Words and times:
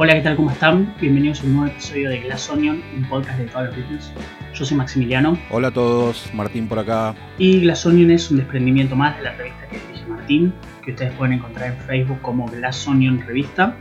Hola, 0.00 0.14
¿qué 0.14 0.20
tal? 0.20 0.36
¿Cómo 0.36 0.52
están? 0.52 0.94
Bienvenidos 1.00 1.40
a 1.40 1.44
un 1.46 1.56
nuevo 1.56 1.72
episodio 1.72 2.08
de 2.08 2.20
Glass 2.20 2.48
Onion, 2.48 2.80
un 2.96 3.08
podcast 3.08 3.36
de 3.36 3.46
todos 3.46 3.66
los 3.66 3.76
Beatles. 3.76 4.12
Yo 4.54 4.64
soy 4.64 4.76
Maximiliano. 4.76 5.36
Hola 5.50 5.68
a 5.68 5.70
todos, 5.72 6.32
Martín 6.34 6.68
por 6.68 6.78
acá. 6.78 7.16
Y 7.36 7.62
Glass 7.62 7.84
Onion 7.84 8.12
es 8.12 8.30
un 8.30 8.36
desprendimiento 8.36 8.94
más 8.94 9.16
de 9.16 9.24
la 9.24 9.32
revista 9.32 9.66
que 9.66 9.80
dirige 9.80 10.06
Martín, 10.06 10.54
que 10.84 10.92
ustedes 10.92 11.12
pueden 11.14 11.32
encontrar 11.32 11.72
en 11.72 11.78
Facebook 11.78 12.20
como 12.22 12.46
Glass 12.46 12.86
Onion 12.86 13.20
Revista. 13.26 13.74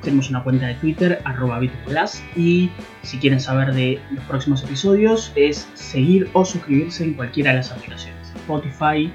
Tenemos 0.00 0.30
una 0.30 0.42
cuenta 0.42 0.68
de 0.68 0.74
Twitter, 0.76 1.20
arroba 1.26 1.60
Glass, 1.86 2.24
y 2.34 2.70
si 3.02 3.18
quieren 3.18 3.38
saber 3.38 3.74
de 3.74 4.00
los 4.10 4.24
próximos 4.24 4.64
episodios 4.64 5.32
es 5.36 5.68
seguir 5.74 6.30
o 6.32 6.46
suscribirse 6.46 7.04
en 7.04 7.12
cualquiera 7.12 7.50
de 7.50 7.58
las 7.58 7.72
aplicaciones. 7.72 8.32
Spotify, 8.36 9.12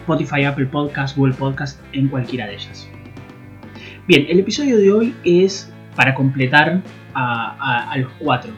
Spotify, 0.00 0.42
Apple 0.42 0.66
Podcast, 0.66 1.16
Google 1.16 1.34
Podcast, 1.34 1.80
en 1.92 2.08
cualquiera 2.08 2.48
de 2.48 2.54
ellas. 2.54 2.88
Bien, 4.08 4.24
el 4.30 4.40
episodio 4.40 4.78
de 4.78 4.90
hoy 4.90 5.14
es 5.22 5.70
para 5.94 6.14
completar 6.14 6.80
a, 7.12 7.94
los 7.98 8.10
cuatro. 8.18 8.54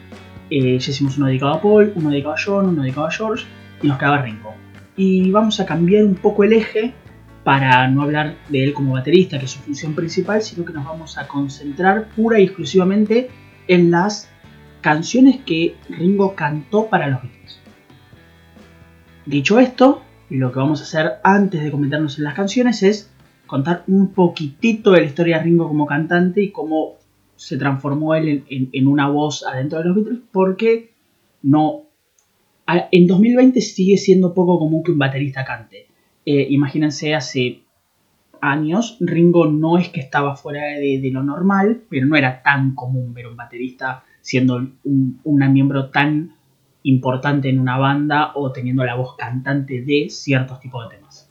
Eh, 0.49 0.79
ya 0.79 0.91
hicimos 0.93 1.19
uno 1.19 1.27
dedicado 1.27 1.55
a 1.55 1.61
Paul, 1.61 1.93
uno 1.97 2.11
dedicado 2.11 2.35
a 2.35 2.39
John, 2.39 2.67
uno 2.69 2.83
dedicado 2.83 3.09
a 3.09 3.11
George 3.11 3.47
y 3.83 3.89
nos 3.89 3.99
quedaba 3.99 4.23
Ringo. 4.23 4.55
Y 4.97 5.29
vamos 5.33 5.59
a 5.59 5.67
cambiar 5.67 6.05
un 6.05 6.15
poco 6.15 6.45
el 6.45 6.53
eje 6.53 6.95
para 7.43 7.89
no 7.89 8.03
hablar 8.03 8.37
de 8.49 8.63
él 8.63 8.73
como 8.73 8.93
baterista, 8.93 9.41
que 9.41 9.47
es 9.47 9.51
su 9.51 9.59
función 9.59 9.97
principal, 9.97 10.41
sino 10.41 10.65
que 10.65 10.73
nos 10.73 10.85
vamos 10.85 11.19
a 11.19 11.27
concentrar 11.27 12.11
pura 12.11 12.39
y 12.39 12.45
exclusivamente 12.45 13.29
en 13.67 13.91
las 13.91 14.30
canciones 14.83 15.41
que 15.45 15.74
Ringo 15.89 16.37
cantó 16.37 16.87
para 16.87 17.09
los 17.09 17.23
Beatles. 17.23 17.59
Dicho 19.27 19.59
esto, 19.59 20.05
lo 20.29 20.52
que 20.52 20.61
vamos 20.61 20.79
a 20.80 20.85
hacer 20.85 21.15
antes 21.24 21.61
de 21.61 21.73
comentarnos 21.73 22.19
en 22.19 22.24
las 22.24 22.35
canciones 22.35 22.85
es 22.85 23.10
contar 23.51 23.82
un 23.88 24.12
poquitito 24.12 24.93
de 24.93 25.01
la 25.01 25.06
historia 25.06 25.38
de 25.38 25.43
Ringo 25.43 25.66
como 25.66 25.84
cantante 25.84 26.40
y 26.40 26.52
cómo 26.52 26.98
se 27.34 27.56
transformó 27.56 28.15
él 28.15 28.45
en, 28.48 28.87
una 28.87 29.09
voz 29.09 29.45
adentro 29.45 29.80
de 29.80 29.87
los 29.87 29.96
Beatles, 29.96 30.20
porque 30.30 30.93
no. 31.43 31.82
En 32.93 33.09
2020 33.09 33.60
sigue 33.60 33.96
siendo 33.96 34.34
poco 34.34 34.56
común 34.60 34.84
que 34.84 34.93
un 34.93 35.01
baterista 35.01 35.45
cante. 35.45 35.88
Eh, 36.24 36.46
imagínense, 36.51 37.12
hace 37.16 37.62
años 38.40 38.96
Ringo 39.01 39.46
no 39.46 39.78
es 39.78 39.88
que 39.88 39.98
estaba 39.98 40.37
fuera 40.37 40.66
de, 40.78 41.10
lo 41.12 41.24
normal, 41.24 41.82
pero 41.88 42.06
no 42.06 42.15
era 42.15 42.43
tan 42.43 42.76
común 42.76 43.12
ver 43.12 43.26
un 43.26 43.37
baterista 43.37 44.04
siendo 44.21 44.65
un, 44.84 45.21
miembro 45.24 45.90
tan 45.90 46.37
importante 46.84 47.48
en 47.48 47.59
una 47.59 47.78
banda 47.78 48.30
o 48.37 48.52
teniendo 48.52 48.84
la 48.84 48.95
voz 48.95 49.16
cantante 49.16 49.82
de 49.82 50.06
ciertos 50.09 50.60
tipos 50.60 50.88
de 50.88 50.96
temas. 50.98 51.28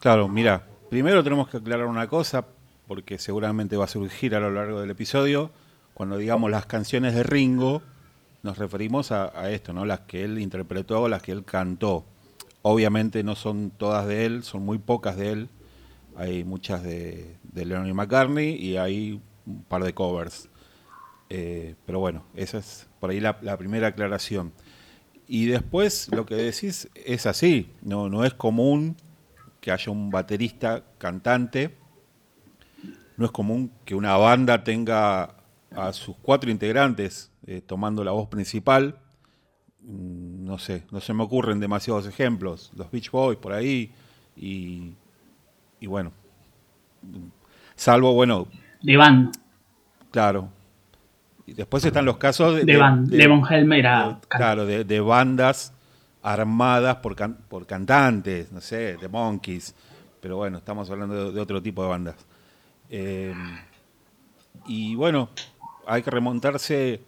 Claro, 0.00 0.28
mira, 0.28 0.62
Primero 0.90 1.24
tenemos 1.24 1.48
que 1.48 1.56
aclarar 1.56 1.86
una 1.86 2.06
cosa, 2.06 2.46
porque 2.86 3.18
seguramente 3.18 3.76
va 3.76 3.86
a 3.86 3.88
surgir 3.88 4.36
a 4.36 4.40
lo 4.40 4.52
largo 4.52 4.80
del 4.80 4.90
episodio. 4.90 5.50
Cuando 5.94 6.16
digamos 6.16 6.48
las 6.48 6.66
canciones 6.66 7.12
de 7.12 7.24
Ringo, 7.24 7.82
nos 8.44 8.56
referimos 8.56 9.10
a, 9.10 9.50
esto, 9.50 9.72
¿no? 9.72 9.84
Las 9.84 10.00
que 10.00 10.22
él 10.22 10.38
interpretó, 10.38 11.08
las 11.08 11.22
que 11.22 11.32
él 11.32 11.44
cantó. 11.44 12.04
Obviamente 12.62 13.24
no 13.24 13.34
son 13.34 13.72
todas 13.76 14.06
de 14.06 14.26
él, 14.26 14.44
son 14.44 14.64
muy 14.64 14.78
pocas 14.78 15.16
de 15.16 15.32
él. 15.32 15.48
Hay 16.16 16.44
muchas 16.44 16.84
de, 16.84 17.36
de 17.42 17.64
McCartney 17.92 18.54
y 18.54 18.76
hay 18.76 19.20
un 19.44 19.64
par 19.64 19.82
de 19.82 19.92
covers. 19.92 20.48
Eh, 21.30 21.74
pero 21.84 21.98
bueno, 21.98 22.22
esa 22.36 22.58
es 22.58 22.86
por 23.00 23.10
ahí 23.10 23.18
la, 23.18 23.38
la, 23.42 23.56
primera 23.56 23.88
aclaración. 23.88 24.52
Y 25.26 25.46
después 25.46 26.08
lo 26.12 26.26
que 26.26 26.36
decís 26.36 26.88
es 26.94 27.26
así, 27.26 27.72
no, 27.82 28.08
no 28.08 28.24
es 28.24 28.34
común 28.34 28.94
que 29.66 29.72
haya 29.72 29.90
un 29.90 30.10
baterista 30.10 30.84
cantante. 30.96 31.74
No 33.16 33.24
es 33.24 33.32
común 33.32 33.72
que 33.84 33.96
una 33.96 34.16
banda 34.16 34.62
tenga 34.62 35.34
a 35.74 35.92
sus 35.92 36.14
cuatro 36.22 36.52
integrantes 36.52 37.32
eh, 37.48 37.60
tomando 37.66 38.04
la 38.04 38.12
voz 38.12 38.28
principal. 38.28 38.94
Mm, 39.82 40.44
no 40.44 40.58
sé, 40.58 40.84
no 40.92 41.00
se 41.00 41.12
me 41.14 41.24
ocurren 41.24 41.58
demasiados 41.58 42.06
ejemplos. 42.06 42.70
Los 42.76 42.92
Beach 42.92 43.10
Boys 43.10 43.38
por 43.38 43.52
ahí 43.52 43.90
y, 44.36 44.94
bueno, 45.84 46.12
salvo, 47.74 48.14
bueno... 48.14 48.46
De 48.82 48.96
banda. 48.96 49.32
Claro. 50.12 50.48
Y 51.44 51.54
después 51.54 51.84
están 51.84 52.04
los 52.04 52.18
casos 52.18 52.54
de... 52.54 52.64
De, 52.64 53.24
Helmer 53.50 54.18
Claro, 54.28 54.64
de 54.64 55.00
bandas 55.00 55.75
armadas 56.26 56.96
por, 56.96 57.14
por 57.48 57.66
cantantes, 57.66 58.50
no 58.50 58.60
sé, 58.60 58.96
de 58.96 59.08
Monkeys, 59.08 59.72
pero 60.20 60.36
bueno, 60.36 60.58
estamos 60.58 60.90
hablando 60.90 61.30
de, 61.30 61.40
otro 61.40 61.62
tipo 61.62 61.82
de 61.82 61.88
bandas. 61.88 62.16
Eh, 62.90 63.32
y 64.66 64.96
bueno, 64.96 65.30
hay 65.86 66.02
que 66.02 66.10
remontarse 66.10 67.00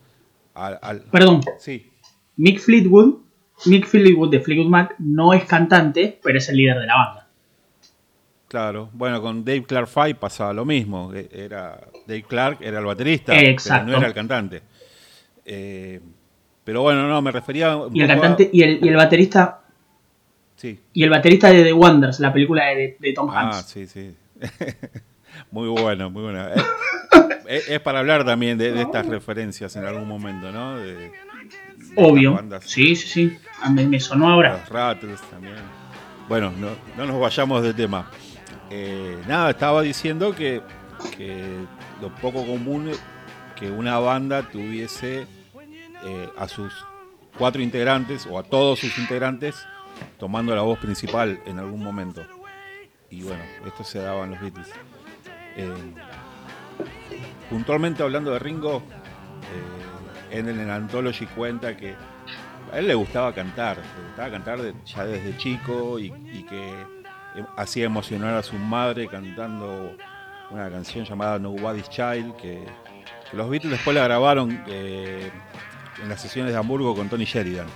al... 0.55 1.01
Perdón. 1.11 1.41
Sí. 1.59 1.91
Mick 2.37 2.61
Fleetwood, 2.61 3.17
Mick 3.67 3.87
Fleetwood 3.87 4.31
de 4.31 4.41
Fleetwood 4.41 4.71
Mac 4.71 4.95
no 5.01 5.35
es 5.35 5.45
cantante, 5.47 6.21
pero 6.23 6.39
es 6.39 6.49
el 6.49 6.57
líder 6.57 6.79
de 6.79 6.87
la 6.87 6.95
banda. 6.95 7.29
Claro, 8.47 8.89
bueno, 8.93 9.21
con 9.21 9.45
Dave 9.45 9.65
Clark 9.65 9.89
Five 9.89 10.15
pasaba 10.15 10.53
lo 10.53 10.65
mismo. 10.65 11.13
E, 11.13 11.29
era 11.33 11.89
Dave 12.07 12.23
Clark 12.23 12.59
era 12.61 12.79
el 12.79 12.85
baterista, 12.85 13.33
pero 13.35 13.85
no 13.85 13.97
era 13.97 14.07
el 14.07 14.15
cantante. 14.15 14.63
Eh, 15.45 16.01
pero 16.69 16.83
bueno, 16.83 17.09
no, 17.09 17.23
me 17.23 17.33
refería. 17.33 17.79
Y 17.95 18.03
el 18.03 18.07
cantante 18.07 18.51
y, 18.53 18.63
el, 18.63 18.85
y 18.85 18.89
el 18.89 18.97
baterista. 18.97 19.63
Sí. 20.55 20.79
Y 20.93 21.03
el 21.03 21.09
baterista 21.09 21.49
de 21.49 21.65
The 21.65 21.73
Wonders, 21.73 22.21
la 22.21 22.31
película 22.31 22.67
de, 22.67 23.13
Tom 23.15 23.31
ah, 23.31 23.41
Hanks. 23.41 23.57
Ah, 23.57 23.63
sí, 23.63 23.87
sí. 23.87 24.15
muy 25.51 25.69
bueno, 25.69 26.11
muy 26.11 26.25
bueno. 26.25 26.47
es, 27.49 27.81
para 27.81 28.01
hablar 28.01 28.27
también 28.27 28.59
de, 28.59 28.83
estas 28.83 29.07
referencias 29.07 29.77
en 29.77 29.87
algún 29.87 30.07
momento, 30.07 30.53
¿no? 30.53 30.77
Obvio. 31.97 32.39
Sí, 32.61 32.95
sí, 32.97 33.09
sí. 33.09 33.39
A 33.63 33.71
mí 33.71 33.87
me 33.87 33.99
sonó 33.99 34.29
ahora. 34.29 34.59
Los 34.59 34.69
Rattles 34.69 35.23
también. 35.31 35.55
Bueno, 36.29 36.53
no, 36.59 36.69
no 36.99 37.07
nos 37.11 37.19
vayamos 37.19 37.63
de 37.63 37.73
tema. 37.73 38.11
Eh, 38.69 39.17
nada, 39.27 39.49
estaba 39.49 39.81
diciendo 39.81 40.35
que, 40.35 40.61
que 41.17 41.47
lo 42.03 42.15
poco 42.17 42.45
común 42.45 42.91
que 43.59 43.71
una 43.71 43.99
banda 43.99 44.43
tuviese 44.43 45.38
eh, 46.05 46.29
a 46.37 46.49
sus 46.49 46.73
cuatro 47.37 47.63
integrantes 47.63 48.27
o 48.27 48.39
a 48.39 48.43
todos 48.43 48.79
sus 48.81 48.99
integrantes 48.99 49.67
tomando 50.19 50.55
la 50.55 50.63
voz 50.63 50.79
principal 50.79 51.41
en 51.47 51.59
algún 51.59 51.83
momento. 51.83 52.25
Y 53.11 53.23
bueno, 53.23 53.43
esto 53.67 53.85
se 53.85 54.01
daba 54.01 54.25
en 54.25 54.31
los 54.33 54.41
Beatles. 54.41 54.69
Eh, 55.57 55.75
puntualmente 57.51 58.03
hablando 58.03 58.33
de 58.33 58.39
Ringo, 58.39 58.83
eh, 60.31 60.39
en 60.39 60.49
el 60.49 60.71
Anthology 60.71 61.27
cuenta 61.27 61.77
que 61.77 61.95
a 62.73 62.79
él 62.79 62.87
le 62.87 62.95
gustaba 62.95 63.33
cantar, 63.33 63.79
le 63.79 64.07
gustaba 64.09 64.31
cantar 64.31 64.61
ya 64.85 65.05
desde 65.05 65.37
chico 65.39 65.99
y, 65.99 66.11
que 66.49 66.75
hacía 67.57 67.87
emocionar 67.87 68.35
a 68.35 68.43
su 68.43 68.57
madre 68.57 69.09
cantando 69.09 69.97
una 70.51 70.71
canción 70.71 71.05
llamada 71.05 71.39
Nobody's 71.39 71.89
Child, 71.89 72.37
que, 72.37 72.65
los 73.33 73.51
Beatles 73.51 73.73
después 73.73 73.95
la 73.95 74.05
grabaron 74.05 74.65
en 76.03 76.09
las 76.09 76.21
sesiones 76.21 76.53
de 76.53 76.59
Hamburgo 76.59 76.95
con 76.95 77.09
Tony 77.09 77.25
Sheridan. 77.25 77.67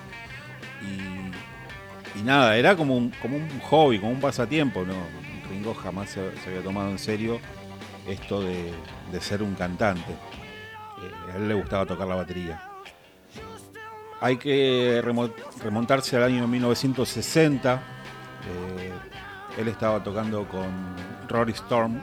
Y, 0.82 2.22
nada, 2.22 2.56
era 2.56 2.76
como 2.76 2.96
un, 2.96 3.10
como 3.22 3.36
un 3.36 3.60
hobby, 3.60 3.98
como 3.98 4.12
un 4.12 4.20
pasatiempo. 4.20 4.84
¿no? 4.84 4.94
Ringo 5.50 5.74
jamás 5.74 6.10
se, 6.10 6.20
había 6.46 6.62
tomado 6.62 6.90
en 6.90 6.98
serio 6.98 7.40
esto 8.06 8.42
de, 8.42 8.72
ser 9.20 9.42
un 9.42 9.54
cantante. 9.54 10.12
Eh, 10.12 11.32
a 11.32 11.36
él 11.36 11.48
le 11.48 11.54
gustaba 11.54 11.86
tocar 11.86 12.06
la 12.06 12.16
batería. 12.16 12.68
Hay 14.20 14.36
que 14.36 15.02
remontarse 15.62 16.16
al 16.16 16.24
año 16.24 16.46
1960. 16.46 17.74
Eh, 17.74 18.92
él 19.58 19.68
estaba 19.68 20.02
tocando 20.02 20.46
con 20.46 20.94
Rory 21.28 21.52
Storm 21.52 22.00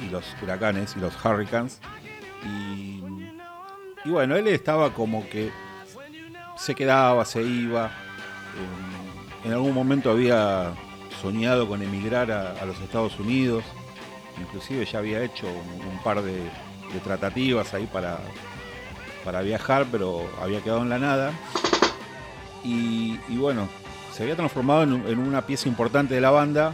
y 0.00 0.08
los 0.10 0.24
huracanes 0.42 0.96
y 0.96 1.00
los 1.00 1.14
hurricanes. 1.24 1.80
Y 4.04 4.10
bueno, 4.10 4.36
él 4.36 4.46
estaba 4.48 4.92
como 4.92 5.28
que 5.28 5.50
se 6.56 6.74
quedaba, 6.74 7.24
se 7.24 7.42
iba. 7.42 7.90
En, 9.44 9.52
algún 9.52 9.74
momento 9.74 10.10
había 10.10 10.72
soñado 11.20 11.68
con 11.68 11.82
emigrar 11.82 12.30
a, 12.30 12.64
los 12.64 12.78
Estados 12.80 13.18
Unidos. 13.18 13.64
Inclusive 14.40 14.84
ya 14.84 14.98
había 14.98 15.22
hecho 15.22 15.46
un, 15.46 15.98
par 16.02 16.22
de, 16.22 16.50
tratativas 17.02 17.72
ahí 17.74 17.86
para, 17.86 18.18
para 19.24 19.42
viajar, 19.42 19.86
pero 19.90 20.28
había 20.40 20.60
quedado 20.60 20.82
en 20.82 20.90
la 20.90 20.98
nada. 20.98 21.32
Y, 22.62 23.18
bueno, 23.36 23.68
se 24.12 24.22
había 24.22 24.36
transformado 24.36 24.82
en, 24.82 25.18
una 25.18 25.46
pieza 25.46 25.68
importante 25.68 26.14
de 26.14 26.20
la 26.20 26.30
banda, 26.30 26.72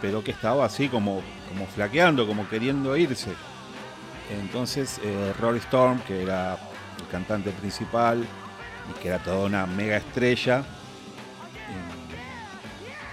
pero 0.00 0.22
que 0.22 0.30
estaba 0.30 0.64
así 0.64 0.88
como, 0.88 1.22
como 1.48 1.66
flaqueando, 1.66 2.26
como 2.26 2.48
queriendo 2.48 2.96
irse. 2.96 3.32
Entonces 4.30 5.00
eh, 5.02 5.32
Rory 5.40 5.58
Storm, 5.58 6.00
que 6.00 6.22
era 6.22 6.58
el 6.98 7.06
cantante 7.10 7.50
principal 7.50 8.24
y 8.90 9.00
que 9.00 9.08
era 9.08 9.18
toda 9.18 9.46
una 9.46 9.66
mega 9.66 9.96
estrella, 9.96 10.60
eh, 10.60 10.64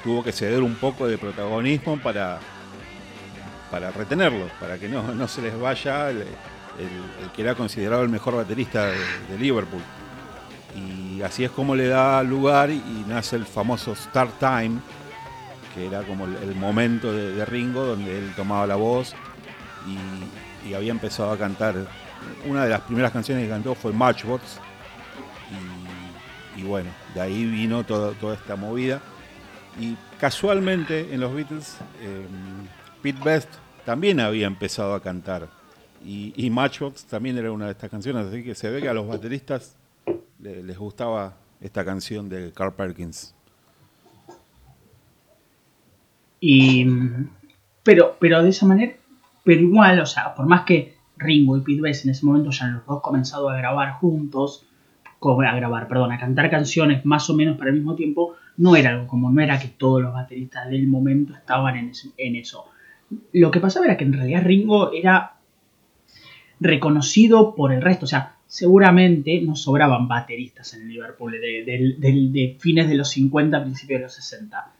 tuvo 0.03 0.23
que 0.23 0.31
ceder 0.31 0.61
un 0.61 0.75
poco 0.75 1.07
de 1.07 1.17
protagonismo 1.17 1.97
para, 1.97 2.39
para 3.71 3.91
retenerlos, 3.91 4.51
para 4.59 4.77
que 4.77 4.89
no, 4.89 5.13
no 5.13 5.27
se 5.27 5.41
les 5.41 5.59
vaya 5.59 6.09
el, 6.09 6.25
que 7.35 7.41
era 7.41 7.55
considerado 7.55 8.03
el 8.03 8.09
mejor 8.09 8.35
baterista 8.35 8.87
de, 8.87 9.39
Liverpool. 9.39 9.81
Y 10.75 11.21
así 11.21 11.45
es 11.45 11.51
como 11.51 11.75
le 11.75 11.87
da 11.87 12.21
lugar 12.23 12.69
y, 12.69 13.05
nace 13.07 13.37
el 13.37 13.45
famoso 13.45 13.95
Start 13.95 14.37
Time, 14.39 14.79
que 15.73 15.87
era 15.87 16.03
como 16.03 16.25
el, 16.25 16.55
momento 16.55 17.13
de, 17.13 17.45
Ringo, 17.45 17.85
donde 17.85 18.17
él 18.17 18.33
tomaba 18.35 18.67
la 18.67 18.75
voz 18.75 19.15
y, 19.87 19.97
había 20.73 20.91
empezado 20.91 21.31
a 21.31 21.37
cantar. 21.37 21.87
Una 22.47 22.63
de 22.63 22.69
las 22.69 22.81
primeras 22.81 23.11
canciones 23.11 23.43
que 23.43 23.49
cantó 23.49 23.75
fue 23.75 23.93
Matchbox. 23.93 24.59
Y, 26.57 26.63
bueno, 26.63 26.89
de 27.13 27.21
ahí 27.21 27.45
vino 27.45 27.83
toda 27.83 28.33
esta 28.33 28.55
movida. 28.55 29.01
Y 29.79 29.97
casualmente 30.19 31.13
en 31.13 31.19
los 31.19 31.33
Beatles, 31.33 31.77
eh, 32.01 32.25
Pete 33.01 33.19
Best 33.23 33.49
también 33.85 34.19
había 34.19 34.47
empezado 34.47 34.93
a 34.93 35.01
cantar. 35.01 35.49
Y, 36.03 36.49
Matchbox 36.51 37.05
también 37.05 37.37
era 37.37 37.51
una 37.51 37.65
de 37.65 37.71
estas 37.71 37.89
canciones, 37.89 38.27
así 38.27 38.43
que 38.43 38.53
se 38.53 38.69
ve 38.69 38.79
que 38.79 38.87
a 38.87 38.93
los 38.93 39.07
bateristas 39.07 39.75
les 40.39 40.77
gustaba 40.77 41.35
esta 41.59 41.83
canción 41.83 42.29
de 42.29 42.51
Carl 42.53 42.73
Perkins. 42.73 43.33
Y, 46.39 46.85
pero, 47.81 48.17
pero 48.19 48.43
de 48.43 48.49
esa 48.49 48.67
manera, 48.67 48.93
pero 49.45 49.61
igual, 49.61 49.99
o 50.01 50.05
sea, 50.05 50.35
por 50.35 50.47
más 50.47 50.63
que 50.63 50.95
Ringo 51.17 51.55
y 51.55 51.61
Pete 51.61 51.81
Best 51.81 52.03
en 52.03 52.11
ese 52.11 52.25
momento 52.25 52.49
ya 52.49 52.67
los 52.67 52.85
dos 52.85 53.01
comenzado 53.01 53.49
a 53.49 53.55
grabar 53.55 53.93
juntos, 53.93 54.67
a 55.33 55.55
grabar, 55.55 55.87
perdón, 55.87 56.11
a 56.11 56.19
cantar 56.19 56.49
canciones 56.49 57.05
más 57.05 57.29
o 57.29 57.35
menos 57.35 57.57
para 57.57 57.69
el 57.69 57.77
mismo 57.77 57.95
tiempo, 57.95 58.35
no 58.57 58.75
era 58.75 58.91
algo 58.91 59.07
como, 59.07 59.31
no 59.31 59.41
era 59.41 59.59
que 59.59 59.69
todos 59.69 60.01
los 60.01 60.13
bateristas 60.13 60.69
del 60.69 60.87
momento 60.87 61.33
estaban 61.33 61.75
en, 61.77 62.35
eso. 62.35 62.65
Lo 63.33 63.49
que 63.51 63.59
pasaba 63.59 63.85
era 63.85 63.97
que 63.97 64.03
en 64.03 64.13
realidad 64.13 64.43
Ringo 64.43 64.91
era 64.93 65.37
reconocido 66.59 67.55
por 67.55 67.73
el 67.73 67.81
resto, 67.81 68.05
o 68.05 68.07
sea, 68.07 68.35
seguramente 68.47 69.41
no 69.41 69.55
sobraban 69.55 70.07
bateristas 70.07 70.73
en 70.75 70.83
el 70.83 70.89
Liverpool 70.89 71.31
de, 71.31 72.57
fines 72.59 72.87
de 72.87 72.95
los 72.95 73.09
50, 73.09 73.63
principios 73.63 73.99
de 73.99 74.03
los 74.03 74.13
60. 74.13 74.73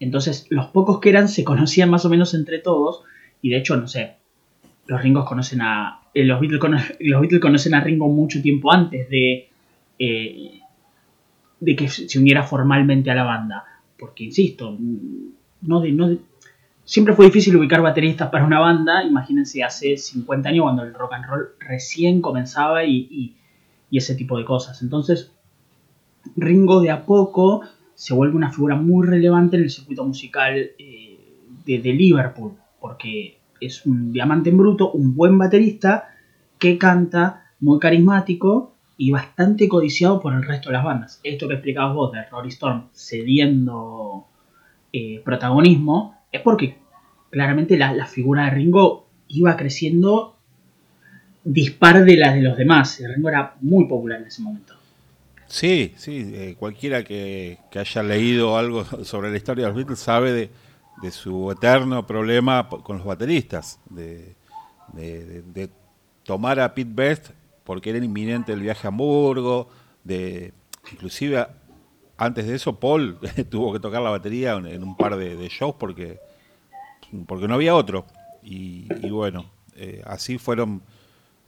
Entonces, 0.00 0.46
los 0.50 0.66
pocos 0.66 0.98
que 0.98 1.10
eran 1.10 1.28
se 1.28 1.44
conocían 1.44 1.88
más 1.88 2.04
o 2.04 2.10
menos 2.10 2.34
entre 2.34 2.58
todos, 2.58 3.04
y 3.44 3.50
de 3.50 3.58
hecho, 3.58 3.76
no 3.76 3.86
sé, 3.86 4.14
los 4.86 5.02
Ringos 5.02 5.26
conocen 5.26 5.60
a. 5.60 6.00
Eh, 6.14 6.24
los, 6.24 6.40
Beatles 6.40 6.62
los 7.00 7.20
Beatles 7.20 7.42
conocen 7.42 7.74
a 7.74 7.80
Ringo 7.80 8.08
mucho 8.08 8.40
tiempo 8.40 8.72
antes 8.72 9.10
de, 9.10 9.50
eh, 9.98 10.60
de 11.60 11.76
que 11.76 11.86
se 11.90 12.18
uniera 12.18 12.42
formalmente 12.42 13.10
a 13.10 13.14
la 13.14 13.24
banda. 13.24 13.64
Porque, 13.98 14.24
insisto, 14.24 14.74
no 15.60 15.84
no 15.84 16.18
siempre 16.86 17.12
fue 17.12 17.26
difícil 17.26 17.54
ubicar 17.56 17.82
bateristas 17.82 18.30
para 18.30 18.46
una 18.46 18.60
banda. 18.60 19.04
Imagínense 19.04 19.62
hace 19.62 19.98
50 19.98 20.48
años 20.48 20.62
cuando 20.62 20.82
el 20.84 20.94
rock 20.94 21.12
and 21.12 21.26
roll 21.26 21.48
recién 21.58 22.22
comenzaba 22.22 22.82
y, 22.86 23.36
ese 23.92 24.14
tipo 24.14 24.38
de 24.38 24.46
cosas. 24.46 24.80
Entonces, 24.80 25.32
Ringo 26.34 26.80
de 26.80 26.90
a 26.90 27.04
poco 27.04 27.60
se 27.94 28.14
vuelve 28.14 28.36
una 28.36 28.50
figura 28.50 28.74
muy 28.74 29.06
relevante 29.06 29.56
en 29.56 29.64
el 29.64 29.70
circuito 29.70 30.02
musical 30.02 30.70
eh, 30.78 31.18
de, 31.66 31.78
de 31.78 31.92
Liverpool. 31.92 32.54
Porque 32.84 33.38
es 33.62 33.86
un 33.86 34.12
diamante 34.12 34.50
en 34.50 34.58
bruto, 34.58 34.92
un 34.92 35.16
buen 35.16 35.38
baterista 35.38 36.10
que 36.58 36.76
canta 36.76 37.46
muy 37.60 37.78
carismático 37.78 38.74
y 38.98 39.10
bastante 39.10 39.68
codiciado 39.68 40.20
por 40.20 40.34
el 40.34 40.42
resto 40.42 40.68
de 40.68 40.74
las 40.74 40.84
bandas. 40.84 41.18
Esto 41.22 41.48
que 41.48 41.54
explicabas 41.54 41.94
vos 41.94 42.12
de 42.12 42.26
Rory 42.26 42.50
Storm 42.50 42.88
cediendo 42.92 44.26
eh, 44.92 45.22
protagonismo 45.24 46.24
es 46.30 46.42
porque 46.42 46.76
claramente 47.30 47.78
la, 47.78 48.04
figura 48.04 48.44
de 48.44 48.50
Ringo 48.50 49.06
iba 49.28 49.56
creciendo 49.56 50.36
dispar 51.42 52.04
de 52.04 52.18
la 52.18 52.34
de 52.34 52.42
los 52.42 52.54
demás. 52.54 53.02
Ringo 53.02 53.30
era 53.30 53.54
muy 53.62 53.86
popular 53.86 54.20
en 54.20 54.26
ese 54.26 54.42
momento. 54.42 54.74
Sí, 55.46 55.94
sí, 55.96 56.32
eh, 56.34 56.54
cualquiera 56.58 57.02
que, 57.02 57.60
haya 57.74 58.02
leído 58.02 58.58
algo 58.58 58.84
sobre 59.04 59.30
la 59.30 59.38
historia 59.38 59.64
de 59.64 59.68
los 59.70 59.76
Beatles 59.78 60.00
sabe 60.00 60.34
de, 60.34 60.50
su 61.10 61.50
eterno 61.50 62.06
problema 62.06 62.68
con 62.68 62.98
los 62.98 63.06
bateristas, 63.06 63.80
de, 63.90 64.34
de 64.92 65.70
tomar 66.24 66.60
a 66.60 66.74
Pete 66.74 66.90
Best 66.92 67.30
porque 67.64 67.90
era 67.90 67.98
inminente 67.98 68.52
el 68.52 68.60
viaje 68.60 68.86
a 68.86 68.88
Hamburgo, 68.88 69.68
de, 70.04 70.52
inclusive 70.92 71.46
antes 72.16 72.46
de 72.46 72.54
eso 72.54 72.78
Paul 72.78 73.18
tuvo 73.50 73.72
que 73.72 73.80
tocar 73.80 74.02
la 74.02 74.10
batería 74.10 74.52
en, 74.54 74.82
un 74.82 74.96
par 74.96 75.16
de, 75.16 75.48
shows 75.48 75.74
porque, 75.78 76.20
porque 77.26 77.48
no 77.48 77.54
había 77.54 77.74
otro. 77.74 78.04
Y, 78.42 78.86
bueno, 79.08 79.46
eh, 79.74 80.02
así 80.06 80.36
fueron 80.36 80.82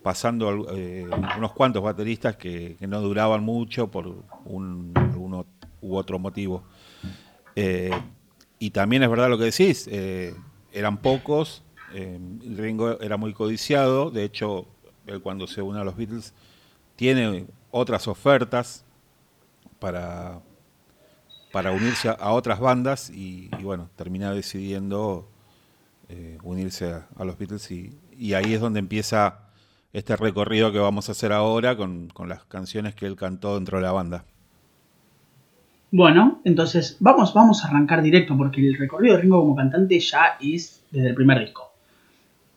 pasando 0.02 0.66
eh, 0.74 1.06
unos 1.36 1.52
cuantos 1.52 1.82
bateristas 1.82 2.36
que, 2.36 2.76
no 2.80 3.00
duraban 3.00 3.42
mucho 3.44 3.90
por 3.90 4.24
un, 4.46 4.94
uno 5.16 5.44
u 5.82 5.96
otro 5.96 6.18
motivo. 6.18 6.64
Eh, 7.54 7.90
y 8.58 8.70
también 8.70 9.02
es 9.02 9.10
verdad 9.10 9.28
lo 9.28 9.38
que 9.38 9.44
decís, 9.44 9.88
eran 10.72 10.98
pocos, 10.98 11.62
Ringo 11.92 13.00
era 13.00 13.16
muy 13.16 13.32
codiciado, 13.32 14.10
de 14.10 14.24
hecho 14.24 14.66
él 15.06 15.22
cuando 15.22 15.46
se 15.46 15.62
une 15.62 15.80
a 15.80 15.84
los 15.84 15.96
Beatles 15.96 16.34
tiene 16.96 17.46
otras 17.70 18.08
ofertas 18.08 18.84
para, 19.78 20.40
para 21.52 21.70
unirse 21.72 22.08
a, 22.08 22.32
otras 22.32 22.58
bandas 22.58 23.10
y, 23.10 23.48
bueno, 23.62 23.90
termina 23.96 24.32
decidiendo 24.32 25.28
eh, 26.08 26.38
unirse 26.42 26.92
a, 27.16 27.24
los 27.24 27.38
Beatles 27.38 27.70
y, 27.70 28.34
ahí 28.34 28.54
es 28.54 28.60
donde 28.60 28.80
empieza 28.80 29.40
este 29.92 30.16
recorrido 30.16 30.72
que 30.72 30.78
vamos 30.78 31.08
a 31.08 31.12
hacer 31.12 31.32
ahora 31.32 31.76
con, 31.76 32.08
con 32.08 32.28
las 32.28 32.44
canciones 32.44 32.94
que 32.94 33.06
él 33.06 33.16
cantó 33.16 33.54
dentro 33.54 33.78
de 33.78 33.84
la 33.84 33.92
banda. 33.92 34.24
Bueno, 35.90 36.40
entonces 36.44 36.96
vamos, 37.00 37.32
vamos 37.32 37.64
a 37.64 37.68
arrancar 37.68 38.02
directo 38.02 38.36
porque 38.36 38.66
el 38.66 38.76
recorrido 38.76 39.16
de 39.16 39.22
Ringo 39.22 39.40
como 39.40 39.54
cantante 39.54 39.98
ya 40.00 40.36
es 40.40 40.82
desde 40.90 41.08
el 41.08 41.14
primer 41.14 41.40
disco. 41.40 41.72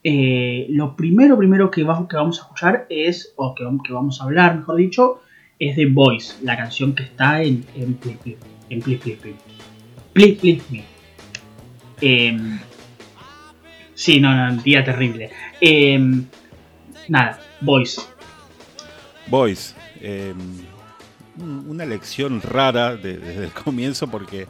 Eh, 0.03 0.67
lo 0.69 0.95
primero, 0.95 1.37
primero 1.37 1.69
que, 1.69 1.81
que, 1.81 2.15
vamos 2.15 2.39
a 2.39 2.41
escuchar 2.43 2.85
es, 2.89 3.33
o 3.35 3.53
que, 3.53 3.65
que, 3.85 3.93
vamos 3.93 4.21
a 4.21 4.23
hablar, 4.23 4.55
mejor 4.57 4.77
dicho, 4.77 5.21
es 5.59 5.75
de 5.75 5.87
Voice, 5.87 6.35
la 6.43 6.55
canción 6.55 6.95
que 6.95 7.03
está 7.03 7.41
en, 7.43 7.65
en 7.75 7.95
Please 7.95 8.17
Please, 8.23 8.39
en 8.69 8.81
Please 8.81 10.35
Please 10.35 10.63
Me. 10.71 10.83
Em, 12.01 12.59
sí, 13.93 14.19
no, 14.21 14.33
no, 14.33 14.61
día 14.61 14.83
terrible. 14.83 15.29
Em, 15.59 16.25
nada, 17.09 17.39
Voice. 17.61 18.01
Voice. 19.27 19.75
Una 21.39 21.85
lección 21.85 22.41
rara 22.41 22.95
desde 22.95 23.45
el 23.45 23.51
comienzo 23.51 24.07
porque 24.07 24.47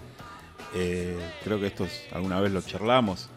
eh, 0.76 1.18
creo 1.44 1.60
que 1.60 1.68
esto 1.68 1.88
alguna 2.12 2.40
vez 2.40 2.52
lo 2.52 2.62
charlamos 2.62 3.30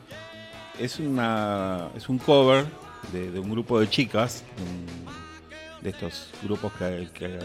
es, 0.79 0.99
una, 0.99 1.89
es 1.97 2.09
un 2.09 2.19
cover 2.19 2.67
de, 3.13 3.39
un 3.39 3.51
grupo 3.51 3.81
de 3.81 3.89
chicas, 3.89 4.45
de 5.81 5.91
estos 5.91 6.31
grupos 6.43 6.73
que, 6.75 7.39